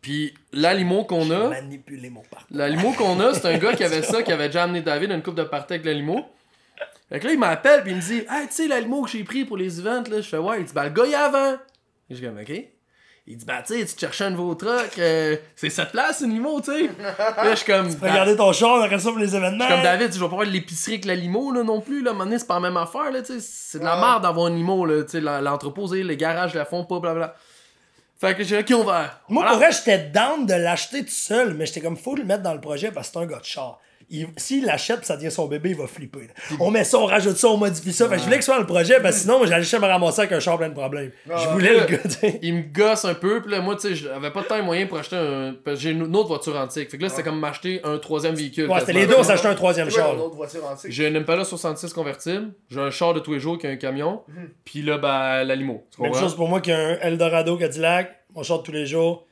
[0.00, 2.46] Puis la limo qu'on a, Manipuler mon parcours.
[2.50, 5.10] la limo qu'on a, c'est un gars qui avait ça, qui avait déjà amené David
[5.10, 6.24] à une coupe de partie avec la limo.
[7.08, 9.10] Fait que là, il m'appelle, puis il me dit Hey, tu sais, la limo que
[9.10, 11.12] j'ai pris pour les events, là, je fais Ouais, il dit Ben, le gars, il
[11.12, 11.54] est avant.
[12.10, 12.64] Et je dis Ok.
[13.30, 16.22] Il dit Ben, tu sais, tu te cherchais un nouveau truck, euh, c'est cette place,
[16.22, 16.90] une limo, tu sais.
[17.18, 17.92] Là, je suis comme.
[17.94, 19.64] Ben, Regardez ton char, on ça pour les événements.
[19.64, 21.80] je suis comme David, je vais pas avoir de l'épicerie avec la limo là non
[21.80, 23.78] plus là, à un moment donné, c'est pas la même affaire là, tu sais, c'est
[23.80, 27.00] de la merde d'avoir une limo là, tu sais, l'entreposé, les garages la font pas
[27.00, 27.34] blablabla.
[28.20, 29.20] Fait que j'ai dit OK, on va.
[29.28, 29.50] Moi, Voilà.
[29.50, 32.54] pour vrai, j'étais down de l'acheter tout seul, mais j'étais comme, faut le mettre dans
[32.54, 33.78] le projet parce que c'est un gars de char.
[34.10, 36.20] Il- S'il l'achète pis ça devient son bébé, il va flipper.
[36.28, 36.56] là.
[36.60, 38.08] On met ça, on rajoute ça, on modifie ça.
[38.08, 39.78] Fait que je voulais que ce soit le projet, parce que sinon, moi, j'allais juste
[39.78, 41.10] me ramasser avec un char plein de problèmes.
[41.26, 41.98] Je voulais le gars,
[42.42, 44.62] il me gosse un peu, puis là, moi, tu sais, j'avais pas de temps et
[44.62, 45.54] moyen pour acheter un.
[45.74, 46.90] J'ai une autre voiture antique.
[46.90, 48.68] Fait que là, c'était comme m'acheter un troisième véhicule.
[48.70, 50.10] Ouais, c'était les deux, on s'achetait un troisième char.
[50.12, 50.22] ton là.
[50.22, 50.90] autre voiture antique?
[50.90, 53.76] J'ai une Impala 66 convertible, j'ai un char de tous les jours qui a un
[53.76, 54.22] camion,
[54.64, 55.84] puis là, ben, la limo.
[55.98, 59.26] Même chose pour moi qui a un Eldorado Cadillac, mon char de tous les jours.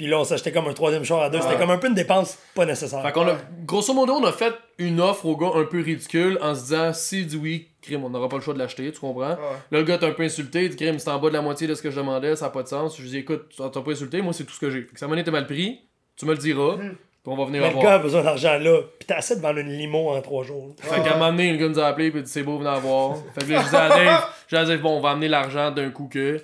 [0.00, 1.42] Puis là, on s'achetait comme un troisième char à deux.
[1.42, 3.02] C'était comme un peu une dépense pas nécessaire.
[3.02, 3.36] Fait qu'on a,
[3.66, 6.94] grosso modo, on a fait une offre au gars un peu ridicule en se disant
[6.94, 9.28] si dit oui, crime, on n'aura pas le choix de l'acheter, tu comprends?
[9.28, 9.36] Là,
[9.72, 11.66] le gars est un peu insulté, il dit crime, c'est en bas de la moitié
[11.66, 12.96] de ce que je demandais, ça n'a pas de sens.
[12.96, 14.80] Je lui dis écoute, tu t'as pas insulté, moi c'est tout ce que j'ai.
[14.84, 15.80] Fait que ça m'a été mal pris,
[16.16, 16.88] tu me le diras, puis
[17.26, 17.84] on va venir Mais le avoir.
[17.84, 18.78] gars a besoin d'argent là.
[18.98, 20.74] Puis t'as assez de vendre une limo en trois jours.
[20.80, 22.56] Fait qu'à un moment donné, le gars nous a appelé, puis il dit c'est beau,
[22.56, 23.18] venez en voir.
[23.38, 25.90] Fait que là, je disais à Dave, je disais, bon, on va amener l'argent d'un
[25.90, 26.42] coup que.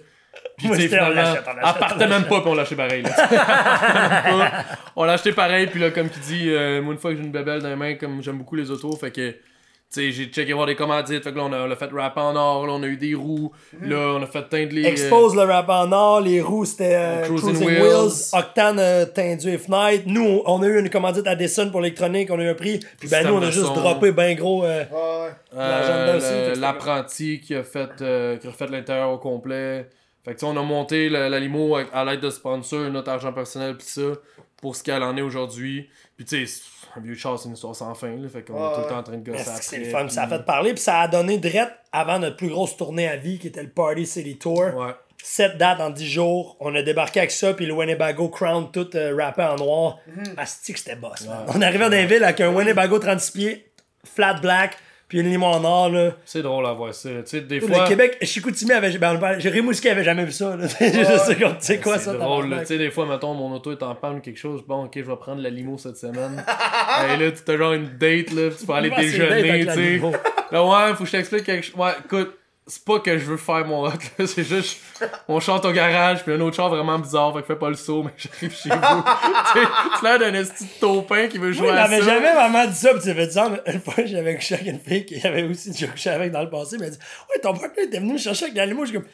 [0.57, 1.35] Puis tu sais, on finalement,
[1.79, 3.03] partait même pas, puis on l'a acheté pareil.
[3.03, 3.11] Là.
[4.97, 7.23] on l'a acheté pareil, puis là, comme tu dis, euh, moi, une fois que j'ai
[7.25, 9.35] une bébelle dans les mains, comme j'aime beaucoup les autos, fait que.
[9.89, 11.89] Tu sais, j'ai checké voir des commandites, fait que là, on a, on a fait
[11.93, 14.85] rap en or, là, on a eu des roues, là, on a fait teindre les.
[14.85, 17.83] euh, Expose le rap en or, les roues c'était euh, Cruising Cruising, Wheels.
[17.83, 20.03] Wheels, Octane euh, tendu et fenêtre.
[20.07, 22.81] Nous, on, a eu une commandite à Desson pour l'électronique, on a eu un prix.
[22.99, 23.75] Puis ben nous, on a juste son.
[23.75, 24.65] droppé ben gros.
[24.65, 24.83] euh,
[25.57, 29.89] Euh, fait L'apprenti qui a fait euh, qui a refait l'intérieur au complet.
[30.27, 33.77] Fait que on a monté la, la limo à l'aide de sponsors, notre argent personnel
[33.79, 34.03] pis ça,
[34.61, 35.89] pour ce qu'elle en est aujourd'hui.
[36.17, 36.63] Puis tu sais,
[36.97, 38.29] un vieux char, c'est une histoire sans fin, là.
[38.29, 39.63] Fait qu'on est Ouais, tout le temps en train de gosser après.
[39.63, 42.37] c'est le fun, puis- ça a fait parler, puis ça a donné direct avant notre
[42.37, 44.75] plus grosse tournée à vie qui était le Party City Tour.
[44.75, 44.95] Ouais.
[45.23, 46.57] 7 dates en 10 jours.
[46.61, 49.99] On a débarqué avec ça, puis le Winnebago Crown tout euh, rappé en noir.
[50.37, 51.27] Asti que c'était boss.
[51.49, 53.71] On arrivait dans les villes avec un Winnebago 36 pieds,
[54.05, 54.77] flat black,
[55.09, 55.91] puis une limo en or.
[55.91, 56.13] Là.
[56.25, 57.09] C'est drôle à voir ça.
[57.09, 57.87] Tu sais, des Le fois.
[57.87, 58.97] Québec, Chicoutimi avait.
[58.99, 60.57] Ben, Rimouski avait jamais vu ça.
[60.57, 60.67] Là.
[61.39, 62.57] comme, tu sais quoi C'est ça, drôle?
[62.61, 64.65] Tu sais, des fois, mettons, mon auto est en panne ou quelque chose.
[64.67, 66.45] Bon, ok, je vais prendre la limo cette semaine.
[67.15, 69.73] Et là, tu as genre une date, là, tu peux aller Ouais, c'est déjeuner, tu
[69.73, 70.01] sais.
[70.51, 71.77] Là, ouais, faut que je t'explique quelque chose.
[71.77, 72.37] Ouais, écoute,
[72.69, 74.27] c'est pas que je veux faire mon rock, là.
[74.27, 74.81] C'est juste,
[75.29, 77.77] on chante au garage, puis un autre char vraiment bizarre, fait que fais pas le
[77.77, 79.03] saut, mais j'arrive chez vous.
[79.99, 82.01] tu l'air d'un esti de taupin qui veut jouer il à ça.
[82.01, 84.81] jamais vraiment dit ça, pis tu fait dire, mais une fois, j'avais couché avec une
[84.81, 86.99] fille qui avait aussi déjà couché avec dans le passé, mais elle dit,
[87.31, 89.09] ouais, ton partenaire était venu me chercher avec la limo, je suis comme,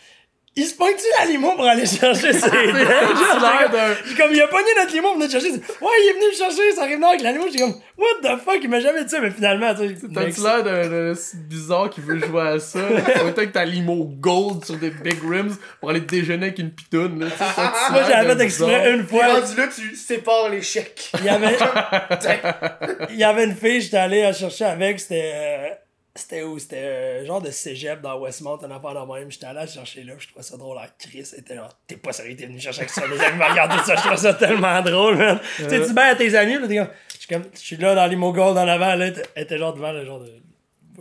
[0.54, 4.92] il se pointe-tu la limo pour aller chercher ses J'ai comme, il a pogné notre
[4.92, 5.50] limo pour venir chercher.
[5.50, 5.58] Ouais,
[6.02, 7.46] il est venu me chercher, ça arrive nord avec la limo.
[7.50, 10.08] J'ai comme, what the fuck, il m'a jamais dit ça, mais finalement, tu sais.
[10.14, 11.14] T'as-tu l'air d'un
[11.48, 12.80] bizarre qui veut jouer à ça?
[13.26, 16.70] Autant que t'as limo gold sur des big rims pour aller te déjeuner avec une
[16.70, 17.26] pitoune, là.
[17.30, 19.26] tu sais, t'as-tu Moi, j'avais fait exprès une fois.
[19.28, 21.12] rendu là, tu sépares les chèques.
[21.18, 21.56] Il y avait,
[23.10, 25.81] il y avait une fille, j'étais allé la chercher avec, c'était.
[26.14, 26.58] Euh, C'était où?
[26.58, 29.30] C'était euh, genre de cégep dans Westmount, un affaire de même.
[29.30, 30.76] J'étais allé chercher là, je trouvais ça drôle.
[30.76, 33.06] La Chris était genre, t'es pas sérieux, t'es venu chercher avec ça.
[33.06, 35.40] Les amis m'ont regardé ça, je trouvais ça tellement drôle, man.
[35.56, 37.76] Tu sais, tu mets à tes amis, là, t'es comme, je suis comme, je suis
[37.76, 40.32] là dans l'imo gold en avant, là, elle était genre devant le genre de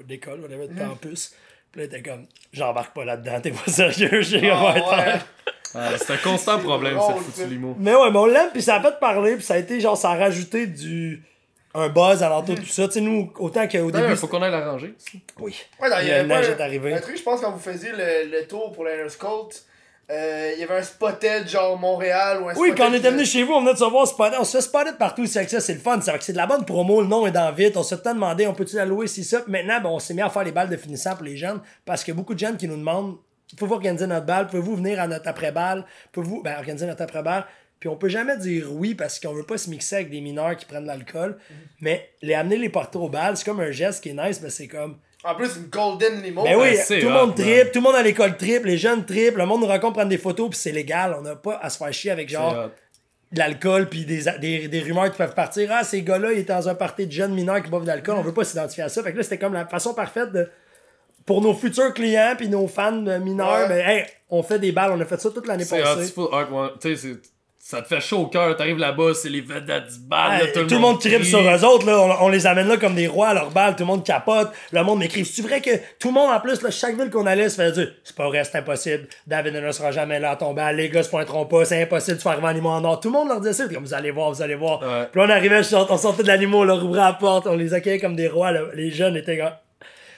[0.04, 1.34] d'école, on avait de campus.
[1.72, 5.20] Puis là, elle était comme, j'embarque pas là-dedans, t'es pas sérieux, j'ai Ah, ouais.
[5.74, 7.76] Ah, c'est un constant problème, cette foutue limo.
[7.80, 9.96] Mais ouais, mais on l'aime, puis ça a fait parler, puis ça a été genre,
[9.98, 11.24] ça a rajouté du.
[11.74, 12.88] Un buzz alentour de tout ça.
[12.88, 14.16] Tu sais, nous, autant qu'au début.
[14.16, 14.94] faut qu'on aille la ranger.
[15.40, 15.56] Oui.
[15.80, 16.94] Ouais, dans- Il il y avait pas est arrivée.
[16.94, 19.66] Un truc, je pense, quand vous faisiez le, le tour pour l'Inner Cult,
[20.10, 23.12] euh, il y avait un spotted genre Montréal ou un Oui, spotted quand on était
[23.12, 24.36] venu chez vous, on venait de se voir spotter.
[24.40, 26.00] On se fait spotter de partout ici avec ça, c'est le fun.
[26.02, 27.78] C'est c'est de la bonne promo, le nom est dans vite.
[27.78, 29.40] On s'est demandé, on peut-tu la louer, si ça.
[29.40, 31.62] Puis Maintenant, ben, on s'est mis à faire les balles de finissant pour les jeunes
[31.86, 33.16] parce qu'il y a beaucoup de jeunes qui nous demandent
[33.58, 37.46] pouvez-vous organiser notre balle, pouvez-vous venir à notre après-balle, pouvez-vous ben, organiser notre après-balle?
[37.82, 40.56] Puis on peut jamais dire oui parce qu'on veut pas se mixer avec des mineurs
[40.56, 41.38] qui prennent de l'alcool.
[41.82, 44.50] Mais les amener les porter au bal, c'est comme un geste qui est nice, mais
[44.52, 44.98] c'est comme.
[45.24, 46.44] En plus, une Golden Limo.
[46.44, 47.46] Ben oui, c'est tout le monde man.
[47.46, 50.10] tripe, tout le monde à l'école tripe, les jeunes triple, le monde nous raconte prendre
[50.10, 51.16] des photos, puis c'est légal.
[51.20, 52.70] On n'a pas à se faire chier avec genre
[53.32, 55.70] de l'alcool puis des, des, des rumeurs qui peuvent partir.
[55.72, 58.16] Ah, ces gars-là, ils étaient dans un party de jeunes mineurs qui boivent de l'alcool.
[58.18, 59.02] On veut pas s'identifier à ça.
[59.04, 60.48] Fait que là, c'était comme la façon parfaite de.
[61.26, 63.68] Pour nos futurs clients puis nos fans mineurs, Ouais.
[63.70, 64.92] ben, hey, on fait des balles.
[64.92, 66.14] On a fait ça toute l'année C'est hot, passée.
[67.72, 68.56] Tu ça te fait chaud au cœur.
[68.58, 70.42] T'arrives là-bas, c'est les vedettes du bal.
[70.42, 71.26] là, tout, le monde tripe crie.
[71.26, 72.00] sur eux autres, là.
[72.00, 73.76] On, on les amène là comme des rois à leur balle.
[73.76, 74.52] Tout le monde capote.
[74.74, 75.24] Le monde m'écrit.
[75.24, 77.72] C'est vrai que tout le monde, en plus, là, chaque ville qu'on allait se fait
[77.72, 79.08] dire c'est pas vrai, c'est impossible.
[79.26, 80.76] David ne sera jamais là à ton bal.
[80.76, 81.64] Les gars se pointeront pas.
[81.64, 83.00] C'est impossible de faire arriver en limo en or.
[83.00, 83.74] Tout le monde leur disait ça.
[83.74, 84.82] Comme vous allez voir, vous allez voir.
[84.82, 85.08] Ouais.
[85.10, 87.48] Puis là, on arrivait, on sortait de l'animo, on leur ouvrait la porte.
[87.48, 88.52] On les accueillait comme des rois.
[88.52, 88.62] là.
[88.74, 89.54] Les jeunes étaient comme.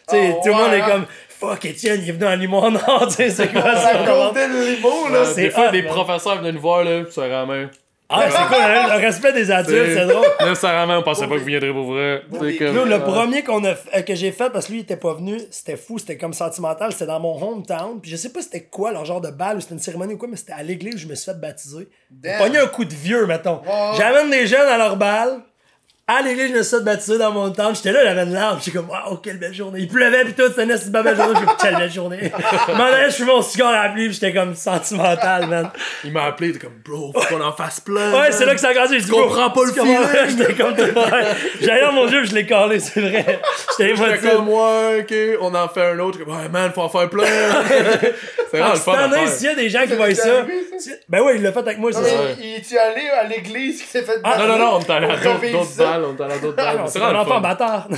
[0.09, 0.85] Tu sais, Oh, tout le monde est hein.
[0.89, 1.05] comme
[1.49, 3.07] fuck Étienne, il est venu en limo en or.
[3.07, 3.93] Tu sais, c'est quoi ça?
[3.93, 5.25] La Golden Limo, là.
[5.25, 5.91] C'est des fois, hot, des man.
[5.91, 7.69] professeurs venaient nous voir, là, ça ramène.
[8.15, 10.25] Ah, c'est quoi, hein, le respect des adultes, c'est drôle.
[10.39, 12.21] Là, ça ramène, on pensait pas que vous viendrez pour vrai.
[12.59, 14.81] Comme- Nous, le premier qu'on a f- euh, que j'ai fait, parce que lui, il
[14.83, 17.99] était pas venu, c'était fou, c'était comme sentimental, c'était dans mon hometown.
[18.01, 20.17] Puis je sais pas c'était quoi, leur genre de balle, ou c'était une cérémonie ou
[20.17, 21.87] quoi, mais c'était à l'église où je me suis fait baptiser.
[22.11, 22.37] Damn.
[22.39, 23.61] Pogné un coup de vieux, mettons.
[23.97, 25.39] J'amène des jeunes à leur balle.
[26.05, 27.73] À l'église, je me suis baptiser dans mon town.
[27.73, 28.59] J'étais là, j'avais une larme.
[28.59, 29.79] J'étais comme, waouh, quelle belle journée.
[29.79, 31.33] Il pleuvait, pis tout, c'était une belle journée.
[31.39, 32.19] J'ai dit, quelle belle journée.
[32.67, 35.69] Je m'en allais, je fumais mon cigare à la pluie, pis j'étais comme sentimental, man.
[36.03, 38.11] Il m'a appelé, il était comme, bro, faut qu'on en fasse plein.
[38.19, 38.99] Ouais, c'est là que ça a grandi.
[38.99, 39.97] Je comprends pas le feeling.
[40.37, 40.75] J'étais comme
[41.61, 43.39] J'allais dans mon jeu, pis je l'ai collé, c'est vrai.
[43.77, 44.29] J'étais émotif.
[44.29, 46.19] comme, ouais, ok, on en fait un autre.
[46.19, 47.23] Comme, ouais, man, faut en faire plein.
[48.51, 50.45] c'est vraiment Ah, le fun s'il y a des gens qui voient ça.
[51.07, 52.13] Ben oui, il l'a fait avec moi, c'est Non, ça.
[52.41, 55.07] il est-tu allé à l'église qui s'est fait Ah, Non, non, non, on est allé
[55.07, 56.63] à d'autres On est allé à d'autres.
[56.65, 57.87] Ah C'est vraiment bâtard.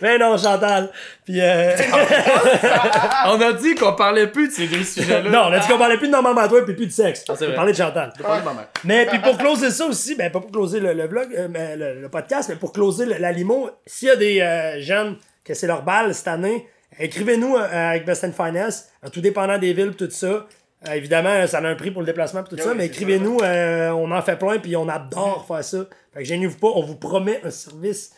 [0.00, 0.90] Mais non, Chantal.
[1.24, 1.74] Puis euh...
[3.26, 5.30] On a dit qu'on parlait plus de ces deux sujets-là.
[5.30, 7.24] non, on a dit qu'on parlait plus de Norman Bateau puis plus de sexe.
[7.28, 8.12] Ah, on parlait de Chantal.
[8.16, 8.66] Je parle de ma mère.
[8.84, 11.76] Mais puis pour closer ça aussi, ben pas pour closer le, le vlog, euh, mais
[11.76, 15.54] le, le podcast, mais pour closer la limo, s'il y a des euh, jeunes que
[15.54, 16.68] c'est leur balle cette année,
[16.98, 20.46] écrivez-nous euh, avec Best and Finance, tout dépendant des villes, tout ça.
[20.86, 22.84] Euh, évidemment, ça a un prix pour le déplacement et tout Ah ça, oui, mais
[22.84, 25.86] c'est écrivez-nous, euh, on en fait plein puis on adore faire ça.
[26.12, 28.12] Fait que gênez-vous pas, on vous promet un service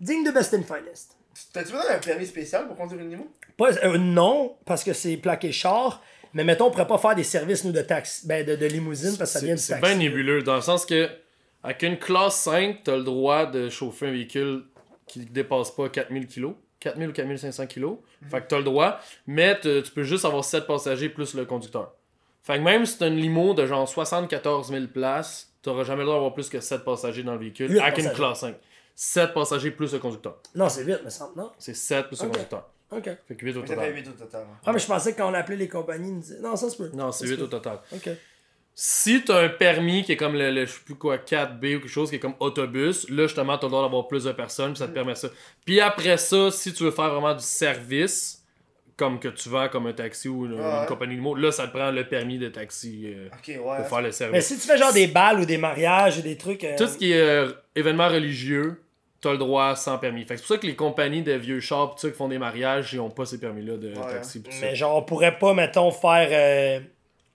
[0.00, 1.16] digne de Best and Finest.
[1.52, 3.26] T'as-tu besoin d'un permis spécial pour conduire une limo?
[3.56, 6.02] Pas, euh, non, parce que c'est plaqué char,
[6.32, 9.16] mais mettons, on pourrait pas faire des services, nous, de taxi, ben, de, de limousine,
[9.18, 9.86] parce que ça C'est vient du c'est taxi.
[9.86, 11.08] bien nébuleux, dans le sens que,
[11.62, 14.64] avec une classe 5, t'as le droit de chauffer un véhicule
[15.06, 16.52] qui dépasse pas 4000 kg.
[16.82, 17.96] 4000 ou 4500 kg.
[18.30, 21.94] Fait que t'as le droit, mais tu peux juste avoir 7 passagers plus le conducteur.
[22.42, 26.06] Fait que même si t'as une limo de genre 74 000 places, t'auras jamais le
[26.06, 28.56] droit d'avoir plus que 7 passagers dans le véhicule avec une classe 5.
[28.94, 30.38] 7 passagers plus le conducteur.
[30.54, 31.52] Non, c'est vite, me semble, non?
[31.58, 32.68] C'est 7 plus le conducteur.
[32.90, 33.04] Ok.
[33.26, 33.94] Fait que 8 au Ça total.
[33.94, 34.46] 8 au total.
[34.66, 36.40] Ah, mais je pensais que quand on appelait les compagnies, ils nous disaient.
[36.40, 36.90] Non, ça se peut.
[36.92, 37.78] Non, c'est Ça se 8 au total.
[37.90, 38.10] Ok.
[38.74, 41.80] Si t'as un permis qui est comme le, le- je sais plus quoi, 4B ou
[41.80, 44.72] quelque chose qui est comme autobus, là justement t'as le droit d'avoir plus de personnes,
[44.72, 45.28] puis ça te permet ça.
[45.66, 48.38] Puis après ça, si tu veux faire vraiment du service,
[48.96, 50.60] comme que tu vas comme un taxi ou une, Ouais.
[50.80, 53.76] une compagnie de mots, là ça te prend le permis de taxi euh, ouais.
[53.76, 54.46] pour faire le Mais service.
[54.46, 56.64] si tu fais genre des balles ou des mariages ou des trucs.
[56.64, 58.80] euh, Tout ce qui est euh, événement religieux,
[59.20, 60.24] t'as le droit sans permis.
[60.24, 62.38] Fait que c'est pour ça que les compagnies de vieux chars, pis qui font des
[62.38, 64.12] mariages, ils ont pas ces permis-là de Ouais.
[64.12, 64.40] taxi.
[64.42, 64.66] pis tout ça.
[64.66, 66.80] Mais genre, on pourrait pas, mettons, faire.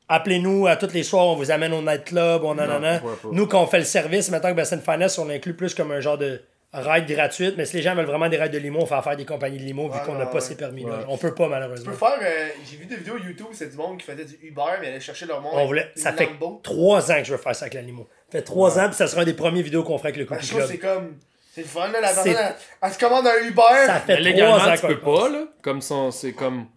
[0.09, 3.01] Appelez-nous à tous les soirs, on vous amène au nightclub, on nanana.
[3.31, 5.91] Nous, quand on fait le service, mettons que Best and Finance, on inclut plus comme
[5.91, 6.41] un genre de.
[6.73, 9.17] ride gratuite, mais si les gens veulent vraiment des rides de limo, on fait affaire
[9.17, 10.41] des compagnies de limo vu qu'on n'a pas ouais.
[10.41, 10.89] ces permis-là.
[10.91, 11.05] Ouais.
[11.09, 11.91] On peut pas Tu malheureusement.
[11.91, 12.17] peux faire.
[12.21, 14.99] euh, J'ai vu des vidéos YouTube, c'est du monde qui faisait du Uber, mais allait
[14.99, 15.53] chercher leur monde.
[15.55, 16.29] On voulait, ça fait
[16.63, 18.07] trois ans que je veux faire ça avec la limo.
[18.31, 20.25] Ça fait trois ans, puis ça sera un des premiers vidéos qu'on fera avec le
[20.25, 20.81] Ben, Cookie je trouve que Club.
[20.81, 21.15] c'est comme.
[21.53, 21.99] C'est le fun, là.
[22.01, 23.61] La personne, elle, elle se commande un Uber.
[23.87, 25.43] Ça fait légalement, trois ans tu peux pas, là.
[25.63, 26.67] Comme ça, c'est comme.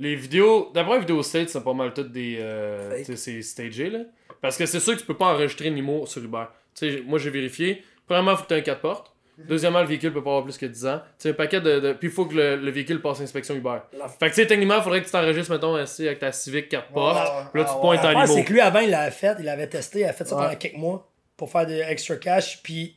[0.00, 0.70] Les vidéos.
[0.74, 2.38] D'après les vidéos States, c'est pas mal toutes des.
[2.40, 4.00] Euh, c'est stagé, là.
[4.40, 6.44] Parce que c'est sûr que tu peux pas enregistrer une limo sur Uber.
[6.74, 7.84] Tu sais, moi j'ai vérifié.
[8.06, 9.12] Premièrement, faut que tu aies un 4 portes.
[9.38, 10.98] Deuxièmement, le véhicule peut pas avoir plus que 10 ans.
[11.18, 11.80] Tu sais, un paquet de.
[11.80, 13.78] de- Puis il faut que le, le véhicule passe l'inspection Uber.
[14.18, 16.68] Fait que tu sais, techniquement, il faudrait que tu t'enregistres, mettons, assis avec ta Civic
[16.70, 17.16] 4 portes.
[17.16, 17.42] ouais.
[17.52, 18.14] Puis là, tu Ah, pointes ouais.
[18.14, 18.34] en limo.
[18.34, 20.42] c'est que lui, avant, il l'avait fait, il l'avait testé, il a fait ça Ouais.
[20.44, 22.96] pendant quelques mois pour faire des extra cash, puis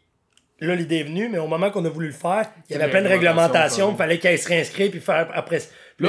[0.60, 2.90] là, l'idée est venue, mais au moment qu'on a voulu le faire, il y avait
[2.92, 5.60] plein de réglementations, réglementation, il fallait qu'il se réinscrive, puis faire après.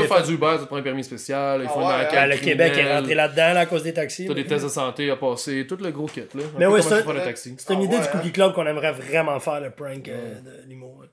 [0.00, 1.60] Là, faire fait- du Uber, tu te prends un permis spécial.
[1.62, 3.82] Il faut Ah une ouais, enquête Ah, le Québec est rentré là-dedans là, à cause
[3.82, 4.26] des taxis.
[4.26, 6.42] T'as des tests de santé à passer, tout le gros kit, là.
[6.58, 7.02] Mais ouais, ça-.
[7.36, 8.10] C'est une Ah idée ouais, du hein.
[8.12, 11.06] Cookie Club qu'on aimerait vraiment faire, le prank euh, de ouais.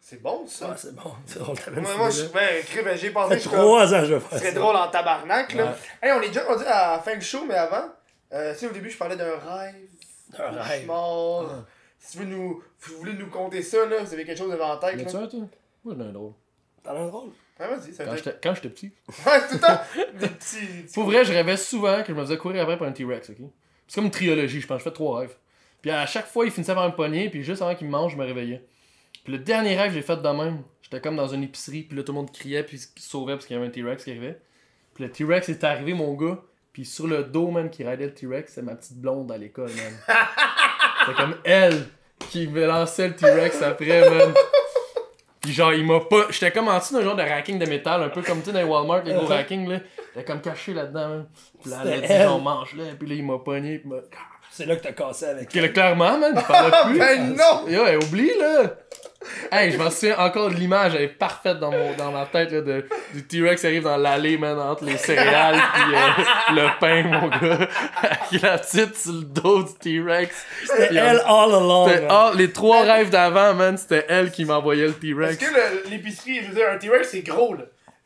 [0.00, 0.68] C'est bon, ça.
[0.70, 3.50] Ah, c'est bon, c'est drôle, t'as même Moi, je- ben, crime, ben, j'ai pensé Ça
[3.50, 4.60] fait trois ans que je veux Ce faire serait ça.
[4.60, 5.64] drôle en tabarnak, là.
[5.64, 5.70] Ouais.
[6.08, 7.86] Hey, on est déjà rendu à la fin du show, mais avant,
[8.32, 9.74] euh, tu sais, au début, je parlais d'un rêve.
[10.38, 10.86] Un d'un rêve.
[10.86, 11.64] cauchemar.
[11.98, 14.52] Si tu veux nous, si vous voulez nous conter ça, là, vous avez quelque chose
[14.52, 15.18] devant la tête, Mais tu là.
[15.20, 15.40] vois, toi?
[15.84, 16.32] Moi, j'en ai un drôle.
[16.84, 17.30] T'en as un drôle?
[17.58, 18.92] Ouais, vas-y, ça Quand j'étais quand j'étais petit.
[19.26, 19.80] Ouais, tout le temps.
[20.18, 20.56] Des petits.
[20.82, 23.30] petits- Pour vrai, je rêvais souvent que je me faisais courir après par un T-Rex,
[23.30, 23.36] ok?
[23.88, 24.78] C'est comme une trilogie, je pense.
[24.78, 25.34] Je fais trois rêves.
[25.80, 28.12] Puis à chaque fois, il finissait par me pogner, puis juste avant qu'il me mange,
[28.12, 28.64] je me réveillais.
[29.24, 31.96] Puis le dernier rêve que j'ai fait de même, j'étais comme dans une épicerie, puis
[31.96, 34.10] là tout le monde criait, puis se sauvait parce qu'il y avait un T-Rex qui
[34.10, 34.38] arrivait.
[34.94, 36.38] Puis le T-Rex est arrivé, mon gars,
[36.72, 39.70] puis sur le dos, man, qui raidait le T-Rex, c'est ma petite blonde à l'école,
[39.70, 39.92] man.
[41.06, 41.86] C'était comme elle
[42.30, 44.34] qui me lançait le T-Rex après, man.
[45.46, 46.26] Puis genre, il m'a pas.
[46.30, 48.52] J'étais comme en dessous d'un genre de racking de métal, un peu comme tu sais
[48.52, 49.78] dans Walmart, les gros rackings, là.
[50.12, 51.26] J'étais comme caché là-dedans, man.
[51.62, 52.22] Puis là, elle a dit, elle.
[52.24, 52.84] genre, mange-le.
[52.98, 53.78] Puis là, il m'a pogné.
[53.78, 53.96] Puis m'a.
[54.50, 55.48] C'est là que t'as cassé avec.
[55.48, 56.98] Puis là, clairement, man, il parlait plus.
[56.98, 57.68] Ben non!
[57.68, 58.72] Yo, oublie, là!
[59.50, 62.52] Hey, je m'en souviens encore de l'image, elle est parfaite dans, mon, dans ma tête,
[62.52, 66.78] là, de, du T-Rex qui arrive dans l'allée, man, entre les céréales pis euh, le
[66.80, 67.68] pain, mon gars.
[68.02, 70.46] Avec la petite sur le dos du T-Rex.
[70.66, 72.34] C'était Puis, elle euh, all along.
[72.36, 75.36] les trois rêves d'avant, man, c'était elle qui m'envoyait le Est-ce T-Rex.
[75.38, 77.62] que le- l'épicerie, je veux dire, un T-Rex, c'est gros, là?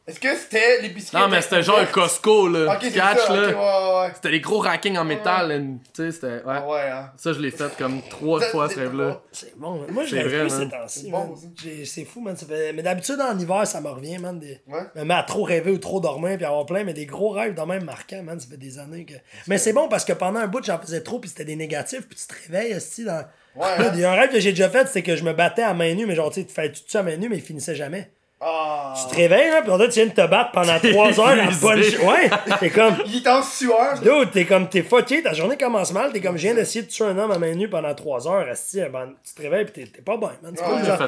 [0.07, 1.17] Est-ce que c'était l'épicerie?
[1.23, 2.73] Non, mais c'était genre un Costco, là.
[2.73, 3.49] Ok, c'est Catch, ça, là.
[3.51, 4.13] ok, ouais, ouais.
[4.15, 6.27] C'était des gros rackings en métal, tu sais, c'était.
[6.27, 6.43] Ouais.
[6.47, 7.13] Ah ouais, hein.
[7.17, 9.21] Ça, je l'ai fait comme trois fois, ce rêve-là.
[9.31, 9.79] C'est bon.
[9.83, 9.91] man.
[9.93, 10.63] Moi, je C'est rêve vrai, plus man.
[10.65, 11.01] ces temps-ci.
[11.05, 11.37] C'est bon, man.
[11.37, 11.47] ça.
[11.63, 12.37] J'ai- C'est fou, man.
[12.37, 12.73] Ça fait...
[12.73, 14.39] Mais d'habitude, en hiver, ça me revient, man.
[14.41, 14.61] Des...
[14.67, 14.81] Ouais.
[14.97, 17.55] Me mettre à trop rêver ou trop dormir puis avoir plein, mais des gros rêves
[17.55, 18.41] de même marquants, man.
[18.41, 19.15] Ça fait des années que.
[19.47, 22.09] Mais c'est bon parce que pendant un bout, j'en faisais trop puis c'était des négatifs
[22.09, 23.25] puis tu te réveilles, esti, dans.
[23.55, 23.93] Ouais, Là, hein.
[23.95, 25.75] Il y a un rêve que j'ai déjà fait, c'est que je me battais à
[25.75, 27.43] main nue, mais genre, tu sais, tu fais tout ça à main nue, mais il
[27.43, 28.11] finissait jamais.
[28.43, 28.95] Ah.
[28.97, 31.21] Tu te réveilles, là, puis on dirait que tu viens de te battre pendant 3
[31.21, 31.61] heures épuisé.
[31.99, 31.99] punch.
[32.09, 32.97] Ouais, t'es comme.
[33.07, 33.99] Il est en sueur.
[34.01, 36.91] Dude, t'es comme, t'es fucké, ta journée commence mal, t'es comme, je viens d'essayer de
[36.91, 39.87] tuer un homme à main nue pendant 3 heures, ben, tu te réveilles pis t'es-
[39.87, 40.55] t'es pas bien, man.
[40.57, 40.99] C'est Ouais, pas genre-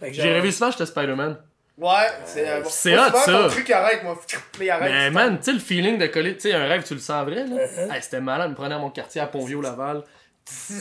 [0.00, 1.36] fait J'ai rêvé souvent, j'étais Spider-Man.
[1.76, 1.88] Ouais,
[2.24, 2.48] c'est.
[2.48, 3.46] euh, C'est hot, ça.
[3.48, 4.18] Truc arrête, moi.
[4.70, 4.92] Arrête.
[4.92, 7.00] Mais c'est man, tu sais, le feeling de coller, tu sais, un rêve, tu le
[7.00, 7.56] sens vrai, là.
[7.56, 7.94] Uh-huh.
[7.94, 10.02] Hey, C'était malade, me prenait à mon quartier à Pont-Vieux-Laval.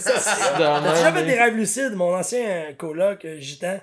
[0.57, 1.93] T'as déjà fait des rêves lucides?
[1.93, 3.77] Mon ancien coloc, euh, Gitan,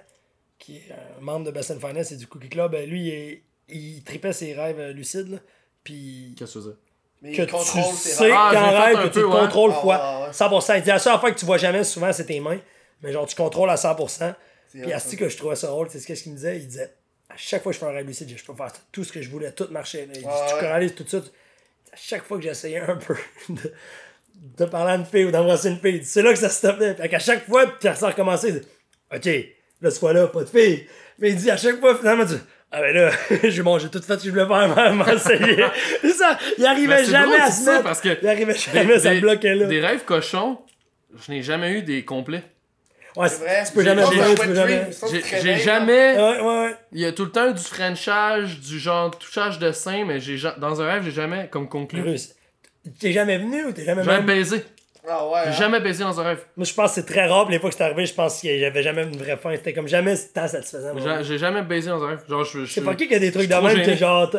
[0.67, 3.43] qui est un membre de Best Finance et du Cookie Club, euh, lui, il, est-
[3.69, 5.39] il tripait ses rêves euh, lucides, là.
[5.85, 6.77] Puis Qu'est-ce que tu faisais?
[7.23, 8.33] Mais que tu sais rêves.
[8.37, 9.41] Ah, qu'en rêve, que tu peu, le ouais.
[9.41, 10.33] contrôles Ah, fois ouais, ouais.
[10.33, 10.77] 100%.
[10.79, 12.61] Il dit, la seule affaire que tu vois jamais souvent, c'est tes mains.
[13.03, 14.35] Mais genre, tu contrôles à 100%.
[14.69, 16.57] C'est Puis hot, Asti que je trouvais ça drôle, c'est ce qu'il me disait.
[16.59, 16.93] Il disait,
[17.29, 19.23] à chaque fois que je fais un rêve lucide, je peux faire tout ce que
[19.23, 20.07] je voulais, tout marchait.
[20.07, 20.13] là.
[20.15, 20.61] Il dit, Ouais, tu ouais.
[20.61, 21.21] canalises tout ça.
[21.21, 21.29] tu-
[21.93, 23.15] À chaque fois que j'essayais un peu
[23.49, 23.73] de,
[24.59, 26.95] de parler à une fille ou d'embrasser une fille, c'est là que ça stoppait.
[26.95, 28.49] Fait qu'à chaque fois, puis ça a recommencé.
[28.49, 28.67] Il dit,
[29.15, 30.87] OK, là, ce fois-là, pas de fille.
[31.19, 32.41] Mais il dit, à chaque fois, finalement, tu dis,
[32.73, 33.11] ah ben là,
[33.45, 35.65] j'ai bon, j'ai tout fait ce que je voulais faire, m'essayer.
[36.03, 37.85] C'est ça, il arrivait c'est jamais drôle, à se ça, mettre.
[37.85, 39.67] parce que Il arrivait jamais, ça des, bloquait là.
[39.67, 40.59] des rêves cochons,
[41.27, 42.43] je n'ai jamais eu des complets.
[43.17, 43.65] Ouais, C'est vrai.
[43.67, 44.89] tu peux jamais J'ai- jamais.
[44.91, 46.17] j'ai- J'ai te j'ai réveilles, jamais.
[46.17, 46.75] Ouais, ouais, ouais.
[46.93, 50.21] Il y a tout le temps eu du frenchage, du genre touchage de sein, mais
[50.21, 52.03] j'ai ja- dans un rêve, j'ai jamais comme conclu.
[53.01, 54.27] T'es jamais venu ou t'es jamais J'ai jamais même...
[54.27, 54.63] baisé.
[55.09, 55.41] Ah ouais.
[55.45, 55.53] J'ai hein?
[55.53, 56.45] jamais baisé dans un rêve.
[56.57, 58.41] Moi, je pense que c'est très rare, puis les fois que c'est arrivé, je pense
[58.41, 59.55] qu'il y avait jamais une vraie fin.
[59.55, 61.23] C'était comme jamais tant satisfaisant.
[61.23, 62.25] J'ai jamais baisé dans un rêve.
[62.29, 64.31] Genre, je, je, C'est pas qui qui a des trucs de même que genre.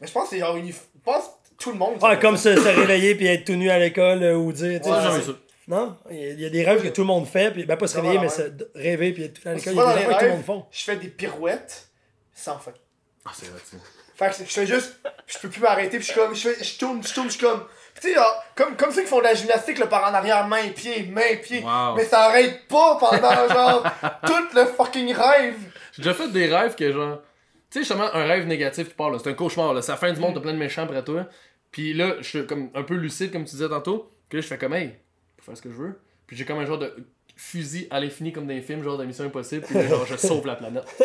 [0.00, 0.68] Mais je pense que c'est genre une.
[0.68, 0.74] Je
[1.04, 1.96] pense que tout le monde.
[2.02, 4.80] Ah, comme se, se réveiller puis être tout nu à l'école euh, ou dire.
[4.84, 5.32] Ouais, j'ai jamais ça.
[5.68, 7.94] Non, il y, a, des rêves que tout le monde fait, puis ben pas se
[7.94, 8.42] réveiller, ouais, mais se
[8.74, 9.72] rêver puis être tout nu à l'école.
[9.72, 10.64] Il y a des rêves que tout le monde font.
[10.72, 11.88] je fais des pirouettes
[12.34, 12.72] sans fin.
[13.24, 13.82] Ah, c'est vrai, tu sais.
[14.16, 16.64] Fait que je fais juste, je peux plus m'arrêter, puis je suis comme, je, fais,
[16.64, 17.64] je tourne, je tourne, je suis comme,
[18.02, 20.46] tu sais, genre, comme, comme ceux qui font de la gymnastique, là, par en arrière,
[20.48, 21.94] main, pied, main, pied, Wow.
[21.96, 23.84] mais ça arrête pas pendant, genre,
[24.26, 25.56] tout le fucking rêve.
[25.92, 27.18] J'ai déjà fait des rêves que genre.
[27.70, 29.18] Tu sais, justement, un rêve négatif qui parle, là.
[29.22, 29.80] C'est un cauchemar, là.
[29.82, 31.26] C'est la fin du monde, t'as plein de méchants près de toi.
[31.70, 34.10] Puis là, je suis comme un peu lucide, comme tu disais tantôt.
[34.28, 35.98] Puis là, je fais comme, hey, je peux faire ce que je veux.
[36.26, 36.94] Puis j'ai comme un genre de
[37.42, 40.16] fusil à l'infini comme dans les films, genre de Mission Impossible, puis là, genre, je
[40.16, 40.84] sauve la planète.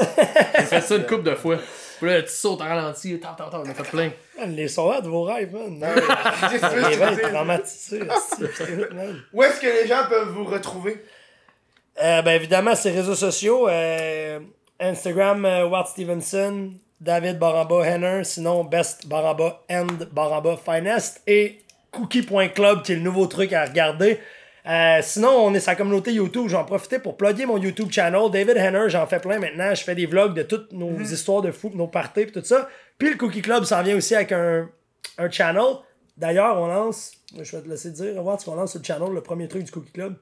[0.57, 1.57] J'ai fait ça une couple de fois.
[1.99, 4.11] Puis là, tu sautes en ralenti, tant, tant, tant, on a fait plein.
[4.37, 5.79] Man, les soirées de vos rêves, man.
[6.49, 7.99] Tu Les traumatisés,
[8.93, 9.21] man.
[9.33, 11.03] Où est-ce que les gens peuvent vous retrouver?
[12.01, 14.39] Euh, ben évidemment, ces réseaux sociaux, euh,
[14.79, 21.59] Instagram, euh, Walt Stevenson, David Baramba Henner, sinon Best Baramba and Baramba Finest et
[21.91, 24.19] Cookie.club qui est le nouveau truc à regarder.
[24.67, 26.47] Euh, sinon, on est sa communauté YouTube.
[26.49, 28.29] J'en profitais pour plugger mon YouTube channel.
[28.31, 29.73] David Henner, j'en fais plein maintenant.
[29.73, 32.67] Je fais des vlogs de toutes nos histoires de fou, nos parties et tout ça.
[32.97, 34.69] Puis le Cookie Club s'en vient aussi avec un,
[35.17, 35.63] un channel.
[36.17, 39.21] D'ailleurs, on lance, je vais te laisser dire, Walt, qu'on lance sur le channel, le
[39.21, 40.15] premier truc du Cookie Club.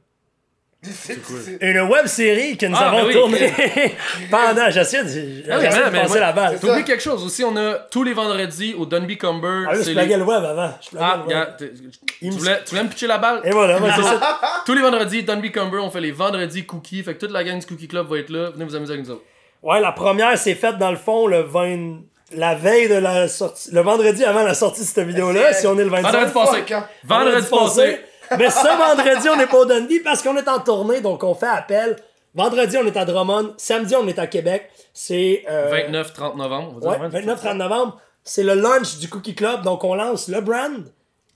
[0.93, 3.13] C'est c'est- Une web série que nous Ah, avons ben oui.
[3.13, 3.53] tournée
[4.31, 4.69] pendant.
[4.69, 6.19] J'essaie de, Ah oui, de passer ouais.
[6.19, 6.57] la balle.
[6.59, 9.65] C'est T'oublies quelque chose aussi, on a tous les vendredis au Dunby Cumber.
[9.69, 10.71] Ah, je c'est plaguais les- le web avant.
[10.81, 11.47] Je Ah, le web.
[11.57, 13.41] tu me- voulais, tu voulais me pitcher la balle?
[13.43, 14.39] Et voilà, moi, c'est ça.
[14.65, 17.03] Tous les vendredis, Dunby Cumber, on fait les vendredis cookies.
[17.03, 18.49] Fait que toute la gang du Cookie Club va être là.
[18.51, 19.23] Venez vous amuser avec nous autres.
[19.63, 22.01] Ouais, la première s'est faite dans le fond le 20.
[22.35, 23.69] La veille de la sortie.
[23.71, 26.11] Le vendredi avant la sortie de cette vidéo-là, C'est- si on est le 25.
[26.11, 26.73] Vendredi passé.
[26.73, 26.85] hein.
[27.03, 27.99] Vendredi passé.
[28.37, 31.33] Mais ce vendredi, on n'est pas au Dundee parce qu'on est en tournée, donc on
[31.35, 31.95] fait appel.
[32.33, 33.53] Vendredi, on est à Drummond.
[33.57, 34.69] Samedi, on est à Québec.
[34.93, 35.43] C'est.
[35.49, 36.73] euh, 29-30 novembre.
[36.75, 37.35] on va Ouais, dire.
[37.35, 37.97] 29-30 novembre.
[38.23, 39.61] C'est le launch du Cookie Club.
[39.63, 40.83] Donc, on lance le brand.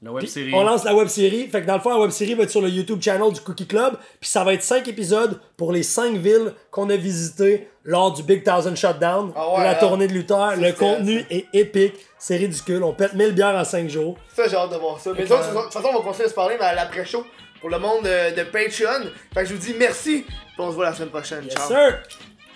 [0.02, 0.52] La web série.
[0.54, 1.48] On lance la web série.
[1.48, 3.42] Fait que dans le fond, la web série va être sur le YouTube channel du
[3.42, 3.96] Cookie Club.
[4.20, 8.24] Puis ça va être 5 épisodes pour les 5 villes qu'on a visitées lors du
[8.24, 9.32] Big Thousand Shutdown.
[9.36, 9.76] Ah ouais, la hein?
[9.76, 10.56] tournée de Luther.
[10.58, 11.96] Le contenu est épique.
[12.20, 12.84] C'est ridicule.
[12.84, 14.18] On pète 1000 bières en 5 jours.
[14.34, 15.12] Ça, j'ai hâte de voir ça.
[15.18, 17.26] Mais donc, de toute façon, on va continuer à se parler mais à l'après-show
[17.62, 19.10] pour le monde de Patreon.
[19.34, 20.26] Fait que je vous dis merci.
[20.28, 21.46] Puis on se voit la semaine prochaine.
[21.46, 21.68] Yes, Ciao.
[21.68, 22.04] sir.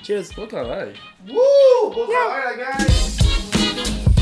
[0.06, 0.24] Cheers.
[0.36, 0.94] Bon travail.
[1.28, 1.90] Wouh!
[1.90, 4.13] Bon travail, la gang!